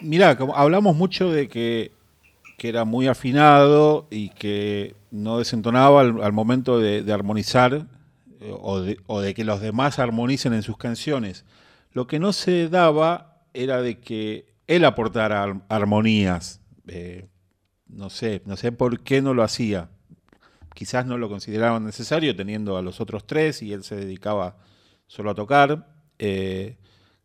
Mira, 0.00 0.36
como 0.36 0.56
hablamos 0.56 0.96
mucho 0.96 1.30
de 1.30 1.48
que 1.48 1.92
que 2.58 2.68
era 2.68 2.84
muy 2.84 3.06
afinado 3.06 4.08
y 4.10 4.30
que 4.30 4.96
no 5.12 5.38
desentonaba 5.38 6.00
al, 6.00 6.32
momento 6.32 6.80
de, 6.80 7.10
armonizar 7.10 7.86
eh, 8.40 8.52
o, 8.52 9.20
de, 9.20 9.34
que 9.34 9.44
los 9.44 9.60
demás 9.60 10.00
armonicen 10.00 10.52
en 10.52 10.62
sus 10.62 10.76
canciones. 10.76 11.44
Lo 11.92 12.08
que 12.08 12.18
no 12.18 12.32
se 12.32 12.68
daba 12.68 13.44
era 13.54 13.80
de 13.80 14.00
que 14.00 14.52
él 14.66 14.84
aportara 14.84 15.62
armonías. 15.68 16.60
Eh, 16.88 17.28
no 17.86 18.10
sé, 18.10 18.42
no 18.44 18.56
sé 18.56 18.72
por 18.72 19.00
qué 19.00 19.22
no 19.22 19.34
lo 19.34 19.44
hacía. 19.44 19.88
Quizás 20.74 21.06
no 21.06 21.16
lo 21.16 21.28
consideraban 21.28 21.84
necesario 21.84 22.34
teniendo 22.34 22.76
a 22.76 22.82
los 22.82 23.00
otros 23.00 23.24
tres 23.24 23.62
y 23.62 23.72
él 23.72 23.84
se 23.84 23.94
dedicaba 23.94 24.56
solo 25.06 25.30
a 25.30 25.36
tocar. 25.36 25.86
Eh, 26.18 26.76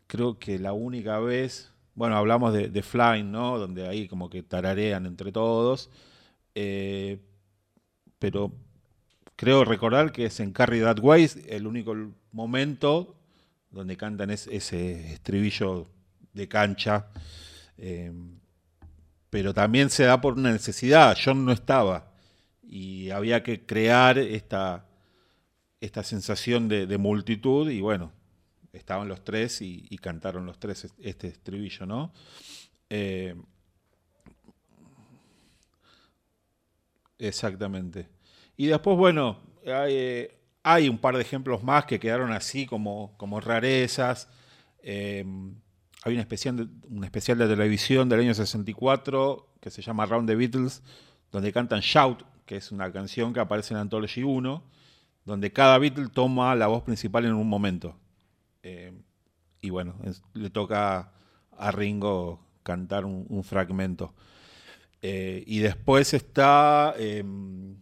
creo 0.06 0.38
que 0.38 0.60
la 0.60 0.74
única 0.74 1.18
vez 1.18 1.73
bueno, 1.96 2.18
hablamos 2.18 2.54
de, 2.54 2.82
Flying, 2.82 3.32
¿no? 3.32 3.60
Donde 3.60 3.88
ahí 3.88 4.08
como 4.08 4.30
que 4.30 4.44
tararean 4.44 5.06
entre 5.06 5.32
todos. 5.32 5.90
Eh, 6.56 7.20
pero 8.20 8.52
creo 9.36 9.66
recordar 9.66 10.12
que 10.12 10.26
es 10.26 10.40
en 10.40 10.54
Carry 10.54 10.82
That 10.82 11.00
Way 11.00 11.30
el 11.48 11.68
único 11.68 11.96
momento 12.32 13.16
donde 13.70 13.98
cantan 13.98 14.32
ese 14.32 15.14
estribillo 15.14 15.88
de 16.34 16.48
cancha. 16.48 17.08
Eh, 17.78 18.12
pero 19.30 19.54
también 19.54 19.90
se 19.90 20.04
da 20.04 20.22
por 20.22 20.34
una 20.34 20.52
necesidad. 20.52 21.18
John 21.24 21.46
no 21.46 21.52
estaba 21.52 22.14
y 22.62 23.10
había 23.12 23.44
que 23.44 23.66
crear 23.66 24.18
esta, 24.18 24.86
esta 25.82 26.04
sensación 26.04 26.68
de, 26.68 26.98
multitud 26.98 27.70
y 27.70 27.82
bueno, 27.82 28.12
estaban 28.74 29.08
los 29.08 29.24
tres 29.24 29.62
y, 29.62 29.98
cantaron 30.00 30.46
los 30.46 30.60
tres 30.60 30.92
este 31.00 31.28
estribillo, 31.28 31.86
¿no? 31.86 32.12
Eh, 32.90 33.36
exactamente. 37.20 38.10
Y 38.58 38.66
después, 38.66 38.98
bueno, 38.98 39.40
hay, 39.66 40.28
hay, 40.64 40.90
un 40.90 40.98
par 40.98 41.16
de 41.16 41.22
ejemplos 41.22 41.64
más 41.64 41.86
que 41.86 42.00
quedaron 42.00 42.32
así 42.32 42.66
como, 42.66 43.16
como 43.18 43.40
rarezas. 43.40 44.28
Eh, 44.82 45.24
hay 46.04 46.14
un 46.14 46.20
especial, 46.20 46.70
un 46.90 47.04
especial 47.04 47.38
de 47.38 47.48
televisión 47.48 48.10
del 48.10 48.22
año 48.22 48.34
64 48.34 49.54
que 49.62 49.72
se 49.72 49.82
llama 49.82 50.06
Round 50.06 50.28
the 50.28 50.36
Beatles, 50.36 50.84
donde 51.32 51.54
cantan 51.54 51.80
Shout, 51.80 52.24
que 52.46 52.58
es 52.58 52.72
una 52.72 52.92
canción 52.92 53.34
que 53.34 53.40
aparece 53.40 53.74
en 53.74 53.80
Anthology 53.80 54.24
1, 54.24 54.64
donde 55.24 55.54
cada 55.54 55.78
Beatle 55.78 56.10
toma 56.10 56.54
la 56.56 56.68
voz 56.68 56.84
principal 56.84 57.26
en 57.26 57.34
un 57.34 57.48
momento. 57.48 57.98
Eh, 58.64 58.94
y 59.62 59.70
bueno, 59.70 59.96
le 60.34 60.50
toca 60.50 61.12
a 61.58 61.72
Ringo 61.72 62.40
cantar 62.64 63.06
un, 63.06 63.44
fragmento. 63.44 64.14
Eh, 65.02 65.44
y 65.46 65.60
después 65.60 66.14
está 66.14 66.96
em, 66.98 67.76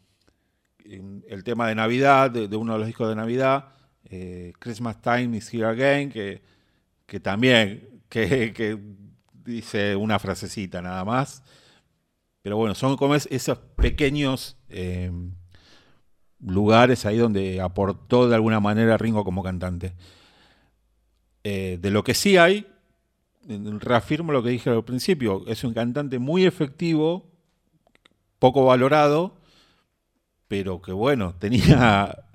el 0.84 1.44
tema 1.44 1.68
de 1.68 1.76
Navidad, 1.76 2.32
de, 2.32 2.56
uno 2.56 2.74
de 2.74 2.80
los 2.80 2.88
discos 2.88 3.10
de 3.10 3.16
Navidad, 3.16 3.70
eh, 4.06 4.54
Christmas 4.60 5.02
Time 5.02 5.38
is 5.38 5.54
Here 5.54 5.66
Again, 5.66 6.12
que, 6.12 6.42
que 7.06 7.20
también 7.20 8.02
que, 8.10 8.80
dice 9.44 9.96
una 9.96 10.20
frasecita 10.20 10.82
nada 10.82 11.06
más. 11.06 11.44
Pero 12.42 12.58
bueno, 12.58 12.76
son 12.76 12.98
como 12.98 13.16
esos 13.16 13.58
pequeños 13.76 14.58
em, 14.70 15.32
lugares 16.40 17.06
ahí 17.06 17.18
donde 17.18 17.62
aportó 17.62 18.28
de 18.28 18.36
alguna 18.36 18.60
manera 18.60 18.98
Ringo 18.98 19.24
como 19.24 19.44
cantante. 19.44 19.94
Eh, 21.44 21.80
de 21.82 21.92
lo 21.92 22.04
que 22.04 22.14
sí 22.14 22.38
hay, 22.38 22.68
reafirmo 23.48 24.32
lo 24.32 24.44
que 24.44 24.50
dije 24.50 24.70
al 24.70 24.84
principio, 24.84 25.44
es 25.48 25.64
un 25.64 25.74
cantante 25.74 26.20
muy 26.20 26.46
efectivo, 26.46 27.26
poco 28.40 28.66
valorado, 28.66 29.36
pero 30.48 30.82
que 30.82 30.92
bueno, 30.92 31.34
tenía 31.40 32.26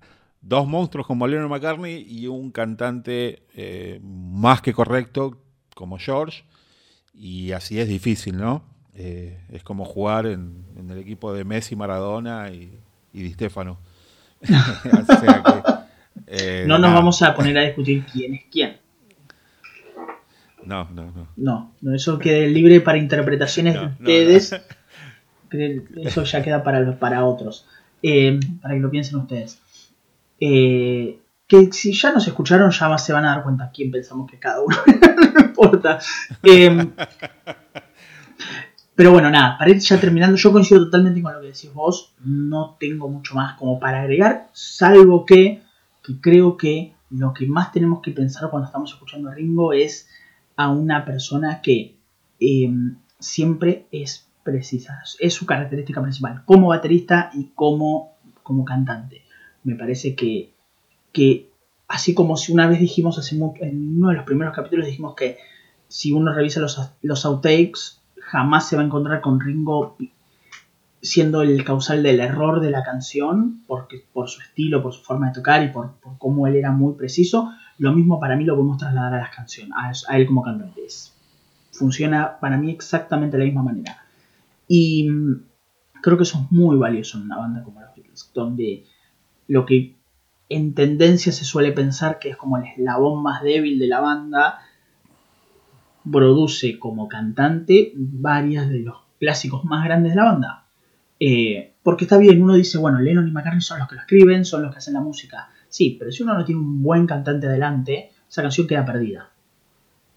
dos 0.40 0.66
monstruos 0.66 1.06
como 1.06 1.26
Lennon 1.26 1.50
McCartney 1.50 2.06
y 2.08 2.26
un 2.26 2.50
cantante 2.50 3.42
eh, 3.54 4.00
más 4.02 4.60
que 4.60 4.72
correcto 4.72 5.40
como 5.74 5.98
George, 5.98 6.44
y 7.14 7.52
así 7.52 7.78
es 7.78 7.88
difícil, 7.88 8.36
¿no? 8.36 8.64
Eh, 8.94 9.38
es 9.52 9.62
como 9.62 9.84
jugar 9.84 10.26
en, 10.26 10.64
el 10.90 10.98
equipo 10.98 11.32
de 11.32 11.44
Messi, 11.44 11.76
Maradona 11.76 12.50
y, 12.50 12.78
y 13.12 13.22
Di 13.22 13.32
Stefano. 13.32 13.78
Eh, 16.26 16.64
no 16.66 16.78
nos 16.78 16.92
vamos 16.92 17.22
a 17.22 17.34
poner 17.34 17.56
a 17.58 17.62
discutir 17.62 18.04
quién 18.12 18.34
es 18.34 18.44
quién. 18.50 18.78
No, 20.66 20.88
no, 20.92 21.12
no. 21.36 21.72
No, 21.80 21.94
eso 21.94 22.18
quede 22.18 22.48
libre 22.48 22.80
para 22.80 22.98
interpretaciones 22.98 23.74
de 23.74 23.86
ustedes. 23.86 24.60
eso 25.96 26.24
ya 26.24 26.42
queda 26.42 26.64
para, 26.64 26.98
para 26.98 27.24
otros. 27.24 27.66
Eh, 28.02 28.38
para 28.60 28.74
que 28.74 28.80
lo 28.80 28.90
piensen 28.90 29.20
ustedes. 29.20 29.60
Eh, 30.40 31.20
que 31.46 31.72
si 31.72 31.92
ya 31.92 32.12
nos 32.12 32.26
escucharon, 32.26 32.70
ya 32.70 32.98
se 32.98 33.12
van 33.12 33.24
a 33.24 33.36
dar 33.36 33.44
cuenta 33.44 33.70
quién 33.72 33.92
pensamos 33.92 34.28
que 34.28 34.38
cada 34.38 34.60
uno. 34.60 34.76
no 35.34 35.40
importa. 35.40 36.00
Em, 36.42 36.92
pero 38.96 39.12
bueno, 39.12 39.30
nada, 39.30 39.56
para 39.56 39.70
ir 39.70 39.78
ya 39.78 40.00
terminando, 40.00 40.36
yo 40.36 40.50
coincido 40.50 40.84
totalmente 40.84 41.22
con 41.22 41.32
lo 41.32 41.40
que 41.40 41.46
decís 41.48 41.72
vos. 41.72 42.12
No 42.24 42.76
tengo 42.80 43.08
mucho 43.08 43.36
más 43.36 43.56
como 43.56 43.78
para 43.78 44.00
agregar, 44.02 44.48
salvo 44.52 45.24
que, 45.24 45.62
que 46.02 46.20
creo 46.20 46.56
que 46.56 46.94
lo 47.10 47.32
que 47.32 47.46
más 47.46 47.70
tenemos 47.70 48.02
que 48.02 48.10
pensar 48.10 48.50
cuando 48.50 48.66
estamos 48.66 48.90
escuchando 48.92 49.28
a 49.28 49.34
Ringo 49.34 49.72
es 49.72 50.08
a 50.56 50.70
una 50.70 51.04
persona 51.04 51.60
que 51.62 51.96
em, 52.40 52.96
siempre 53.18 53.86
es 53.92 54.26
precisa. 54.42 55.02
Es 55.18 55.34
su 55.34 55.46
característica 55.46 56.02
principal, 56.02 56.42
como 56.44 56.68
baterista 56.68 57.30
y 57.34 57.50
como, 57.54 58.16
como 58.42 58.64
cantante. 58.64 59.22
Me 59.64 59.74
parece 59.74 60.14
que 60.14 60.56
que 61.16 61.50
así 61.88 62.12
como 62.12 62.36
si 62.36 62.52
una 62.52 62.66
vez 62.66 62.78
dijimos 62.78 63.18
hace 63.18 63.36
en 63.36 63.96
uno 63.96 64.10
de 64.10 64.16
los 64.16 64.26
primeros 64.26 64.54
capítulos 64.54 64.84
dijimos 64.84 65.14
que 65.14 65.38
si 65.88 66.12
uno 66.12 66.34
revisa 66.34 66.60
los, 66.60 66.78
los 67.00 67.24
outtakes 67.24 68.02
jamás 68.20 68.68
se 68.68 68.76
va 68.76 68.82
a 68.82 68.84
encontrar 68.84 69.22
con 69.22 69.40
Ringo 69.40 69.96
siendo 71.00 71.40
el 71.40 71.64
causal 71.64 72.02
del 72.02 72.20
error 72.20 72.60
de 72.60 72.70
la 72.70 72.82
canción 72.82 73.62
porque 73.66 74.04
por 74.12 74.28
su 74.28 74.42
estilo, 74.42 74.82
por 74.82 74.92
su 74.92 75.02
forma 75.04 75.28
de 75.28 75.36
tocar 75.36 75.62
y 75.62 75.68
por, 75.68 75.94
cómo 76.18 76.46
él 76.46 76.56
era 76.56 76.70
muy 76.70 76.92
preciso. 76.96 77.50
Lo 77.78 77.92
mismo 77.92 78.18
para 78.18 78.36
mí 78.36 78.44
lo 78.44 78.54
podemos 78.54 78.78
trasladar 78.78 79.14
a 79.14 79.18
las 79.18 79.34
canciones, 79.34 79.72
a, 80.08 80.16
él 80.16 80.26
como 80.26 80.42
cantante. 80.42 80.82
funciona 81.72 82.38
para 82.40 82.56
mí 82.56 82.70
exactamente 82.70 83.36
de 83.36 83.44
la 83.44 83.46
misma 83.46 83.62
manera. 83.62 84.02
Y 84.66 85.08
mm, 85.08 85.42
creo 86.02 86.16
que 86.16 86.22
eso 86.22 86.38
es 86.38 86.52
muy 86.52 86.76
valioso 86.76 87.18
en 87.18 87.24
una 87.24 87.38
banda 87.38 87.62
como 87.62 87.80
los 87.80 87.94
Beatles, 87.94 88.30
donde 88.34 88.84
lo 89.48 89.66
que 89.66 89.94
en 90.48 90.74
tendencia 90.74 91.32
se 91.32 91.44
suele 91.44 91.72
pensar 91.72 92.18
que 92.18 92.30
es 92.30 92.36
como 92.36 92.56
el 92.56 92.64
eslabón 92.64 93.22
más 93.22 93.42
débil 93.42 93.78
de 93.78 93.88
la 93.88 94.00
banda, 94.00 94.60
produce 96.10 96.78
como 96.78 97.08
cantante 97.08 97.92
varias 97.96 98.68
de 98.68 98.80
los 98.80 98.96
clásicos 99.18 99.64
más 99.64 99.84
grandes 99.84 100.12
de 100.12 100.16
la 100.16 100.24
banda. 100.24 100.64
Eh, 101.18 101.74
porque 101.82 102.04
está 102.04 102.18
bien, 102.18 102.42
uno 102.42 102.54
dice, 102.54 102.78
bueno, 102.78 103.00
Lennon 103.00 103.26
y 103.26 103.30
McCartney 103.30 103.60
son 103.60 103.78
los 103.78 103.88
que 103.88 103.94
lo 103.94 104.00
escriben, 104.02 104.44
son 104.44 104.62
los 104.62 104.72
que 104.72 104.78
hacen 104.78 104.94
la 104.94 105.00
música. 105.00 105.50
Sí, 105.76 105.94
pero 105.98 106.10
si 106.10 106.22
uno 106.22 106.32
no 106.32 106.42
tiene 106.42 106.62
un 106.62 106.82
buen 106.82 107.06
cantante 107.06 107.46
adelante, 107.46 108.10
esa 108.26 108.40
canción 108.40 108.66
queda 108.66 108.86
perdida. 108.86 109.28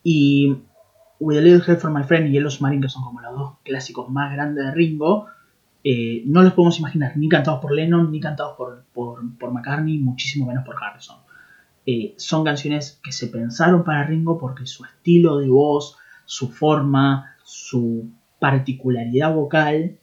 Y 0.06 0.56
With 1.19 1.38
a 1.38 1.41
Little 1.41 1.61
Help 1.68 1.81
from 1.81 1.98
My 1.98 2.03
Friend 2.03 2.30
y 2.30 2.31
Yellow 2.31 2.49
Submarine, 2.49 2.84
que 2.84 2.88
son 2.88 3.03
como 3.03 3.19
los 3.19 3.38
dos 3.38 3.57
clásicos 3.65 4.10
más 4.10 4.31
grandes 4.31 4.64
de 4.64 4.72
Ringo, 4.72 5.27
eh, 5.84 6.23
no 6.27 6.44
los 6.44 6.53
podemos 6.53 6.80
imaginar 6.80 7.18
ni 7.18 7.27
cantados 7.27 7.60
por 7.60 7.73
Lennon, 7.73 8.10
ni 8.10 8.22
cantados 8.22 8.56
por, 8.56 8.86
por, 8.94 9.52
McCartney, 9.52 9.98
muchísimo 9.98 10.45
menos 10.45 10.64
por 10.64 10.81
Harrison. 10.81 11.18
Eh, 11.86 12.14
son 12.15 12.45
canciones 12.45 12.98
que 13.03 13.11
se 13.11 13.27
pensaron 13.27 13.84
para 13.84 14.06
Ringo 14.06 14.38
porque 14.38 14.65
su 14.65 14.86
estilo 14.86 15.40
de 15.40 15.49
voz, 15.49 15.98
su 16.23 16.48
forma, 16.53 17.36
su 17.44 18.10
particularidad 18.40 19.36
vocal 19.36 19.98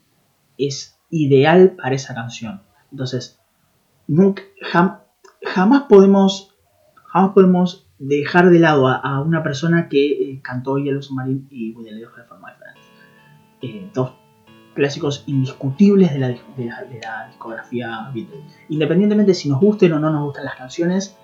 es 0.58 0.98
ideal 1.08 1.76
para 1.78 1.94
esa 1.94 2.14
canción. 2.14 2.60
Entonces, 2.90 3.40
nunca, 4.06 4.42
jamás 5.42 5.82
podemos 5.88 6.56
jamás 7.16 7.32
podemos 7.32 7.86
dejar 7.98 8.50
de 8.50 8.58
lado 8.58 8.88
a, 8.88 9.20
una 9.22 9.42
persona 9.42 9.88
que 9.88 10.06
eh, 10.06 10.40
cantó 10.42 10.78
Yellow 10.78 11.00
Submarine 11.00 11.46
y 11.50 11.72
With 11.72 11.88
a 11.88 11.92
Little 11.92 12.10
for 12.28 12.38
My 12.38 12.52
Friends. 12.58 13.94
dos 13.94 14.12
clásicos 14.74 15.24
indiscutibles 15.26 16.12
de 16.12 16.18
la, 16.18 16.28
discografía 17.28 18.10
Beatles. 18.12 18.58
Independientemente 18.68 19.32
si 19.32 19.48
nos 19.48 19.60
gusten 19.60 19.94
o 19.94 19.98
no 19.98 20.10
nos 20.10 20.24
gustan 20.24 20.44
las 20.44 20.56
canciones, 20.56 21.16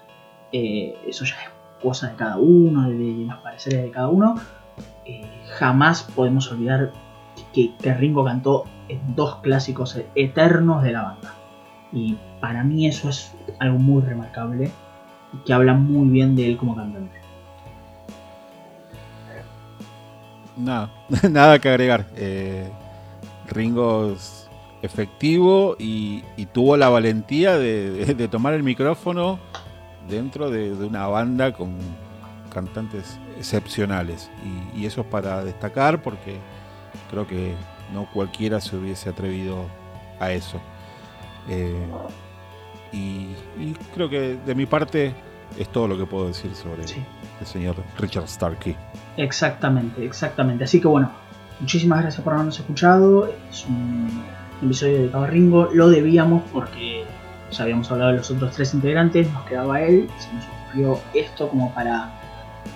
eh, 0.52 0.94
eso 1.06 1.26
ya 1.26 1.34
es 1.34 1.50
cosa 1.82 2.08
de 2.08 2.16
cada 2.16 2.38
uno, 2.38 2.88
de, 2.88 3.26
los 3.28 3.38
pareceres 3.40 3.82
de 3.82 3.90
cada 3.90 4.08
uno. 4.08 4.36
Eh, 5.04 5.28
jamás 5.58 6.04
podemos 6.04 6.50
olvidar 6.50 6.92
que, 7.52 7.74
Ringo 7.94 8.24
cantó 8.24 8.64
dos 9.14 9.36
clásicos 9.36 10.00
eternos 10.14 10.82
de 10.82 10.92
la 10.92 11.02
banda. 11.02 11.34
Y 11.92 12.16
para 12.42 12.64
mí 12.64 12.88
eso 12.88 13.08
es 13.08 13.30
algo 13.60 13.78
muy 13.78 14.02
remarcable 14.02 14.68
y 15.32 15.36
que 15.44 15.52
habla 15.52 15.74
muy 15.74 16.08
bien 16.08 16.34
de 16.34 16.48
él 16.48 16.56
como 16.56 16.74
cantante. 16.74 17.16
Nada, 20.56 20.90
nada 21.30 21.60
que 21.60 21.68
agregar. 21.68 22.04
Eh, 22.16 22.68
Ringo 23.46 24.10
es 24.10 24.50
efectivo 24.82 25.76
y, 25.78 26.24
tuvo 26.52 26.76
la 26.76 26.88
valentía 26.88 27.56
de, 27.56 28.28
tomar 28.28 28.54
el 28.54 28.64
micrófono 28.64 29.38
dentro 30.08 30.50
de, 30.50 30.72
una 30.72 31.06
banda 31.06 31.52
con 31.52 31.78
cantantes 32.52 33.20
excepcionales. 33.38 34.32
Y, 34.74 34.84
eso 34.84 35.02
es 35.02 35.06
para 35.06 35.44
destacar 35.44 36.02
porque 36.02 36.38
creo 37.08 37.24
que 37.24 37.54
no 37.94 38.10
cualquiera 38.12 38.60
se 38.60 38.76
hubiese 38.76 39.10
atrevido 39.10 39.66
a 40.18 40.32
eso. 40.32 40.60
Eh, 41.48 41.86
y, 42.92 43.34
creo 43.94 44.08
que 44.08 44.38
de 44.44 44.54
mi 44.54 44.66
parte 44.66 45.14
es 45.58 45.68
todo 45.68 45.88
lo 45.88 45.96
que 45.98 46.06
puedo 46.06 46.28
decir 46.28 46.54
sobre 46.54 46.82
el 46.82 47.46
señor 47.46 47.76
Richard 47.98 48.28
Starkey. 48.28 48.76
Exactamente, 49.16 50.04
exactamente. 50.04 50.64
Así 50.64 50.80
que 50.80 50.88
bueno, 50.88 51.10
Muchísimas 51.62 52.00
gracias 52.02 52.24
por 52.24 52.32
habernos 52.32 52.58
escuchado. 52.58 53.32
Es 53.48 53.64
un 53.66 54.24
episodio 54.64 54.98
dedicado 54.98 55.22
a 55.22 55.26
Ringo. 55.28 55.68
Lo 55.72 55.90
debíamos 55.90 56.42
porque 56.52 57.04
ya 57.52 57.62
habíamos 57.62 57.88
hablado 57.92 58.10
de 58.10 58.16
los 58.16 58.28
otros 58.32 58.52
tres 58.56 58.74
integrantes. 58.74 59.32
Nos 59.32 59.44
quedaba 59.44 59.80
él. 59.80 60.08
Se 60.18 60.34
nos 60.34 60.44
ocurrió 60.44 61.00
esto 61.14 61.48
como 61.48 61.72
para 61.72 62.10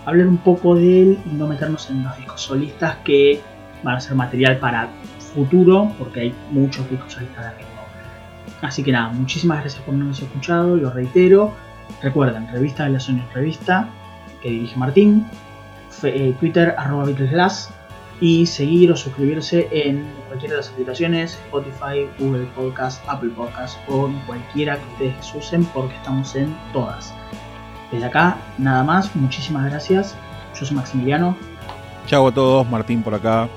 hablar 0.05 0.29
un 0.29 0.39
poco 0.39 0.77
de 0.77 1.03
él 1.03 1.19
y 1.27 1.35
no 1.35 1.49
meternos 1.49 1.91
en 1.91 2.05
los 2.05 2.17
discos 2.17 2.43
solistas 2.43 2.95
que 3.05 3.41
van 3.83 3.97
a 3.97 4.01
ser 4.01 4.15
material 4.15 4.59
para 4.59 4.89
futuro, 5.19 5.93
porque 5.99 6.21
hay 6.21 6.35
muchos 6.53 6.89
discos 6.89 7.13
solistas 7.13 7.45
de 7.45 7.51
Ringo. 7.59 7.66
Así 8.63 8.83
que 8.83 8.93
nada, 8.93 9.11
muchísimas 9.11 9.61
gracias 9.61 9.83
por 9.83 9.95
habernos 9.95 10.21
escuchado, 10.21 10.77
lo 10.77 10.91
reitero. 10.91 11.53
Recuerden, 12.03 12.49
revista 12.49 12.85
de 12.85 12.91
la 12.91 13.01
Sony 13.01 13.23
Revista, 13.35 13.89
que 14.43 14.51
dirige 14.51 14.77
Martín, 14.77 15.27
eh, 16.03 16.35
Twitter, 16.41 16.75
arroba 16.77 17.05
Beatlesglass, 17.05 17.71
y 18.21 18.47
seguir 18.47 18.91
o 18.93 18.97
suscribirse 18.97 19.69
en 19.71 20.07
cualquiera 20.27 20.55
de 20.55 20.61
las 20.61 20.71
aplicaciones, 20.71 21.35
Spotify, 21.35 22.09
Google 22.19 22.47
Podcast, 22.55 23.03
Apple 23.09 23.31
Podcast 23.31 23.79
o 23.89 24.11
cualquiera 24.27 24.79
que 24.79 25.05
ustedes 25.05 25.35
usen 25.35 25.65
porque 25.67 25.95
estamos 25.97 26.35
en 26.35 26.57
todas. 26.73 27.13
Desde 27.93 28.07
acá, 28.07 28.39
nada 28.59 28.83
más, 28.83 29.15
muchísimas 29.15 29.71
gracias. 29.71 30.17
Yo 30.59 30.65
soy 30.65 30.77
Maximiliano. 30.77 31.37
Chau 32.07 32.27
a 32.27 32.33
todos, 32.33 32.69
Martín 32.71 33.03
por 33.03 33.15
acá. 33.15 33.49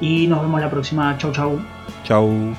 Y 0.00 0.26
nos 0.26 0.42
vemos 0.42 0.60
la 0.60 0.70
próxima. 0.70 1.16
Chau, 1.18 1.32
chau. 1.32 1.60
Chau. 2.04 2.54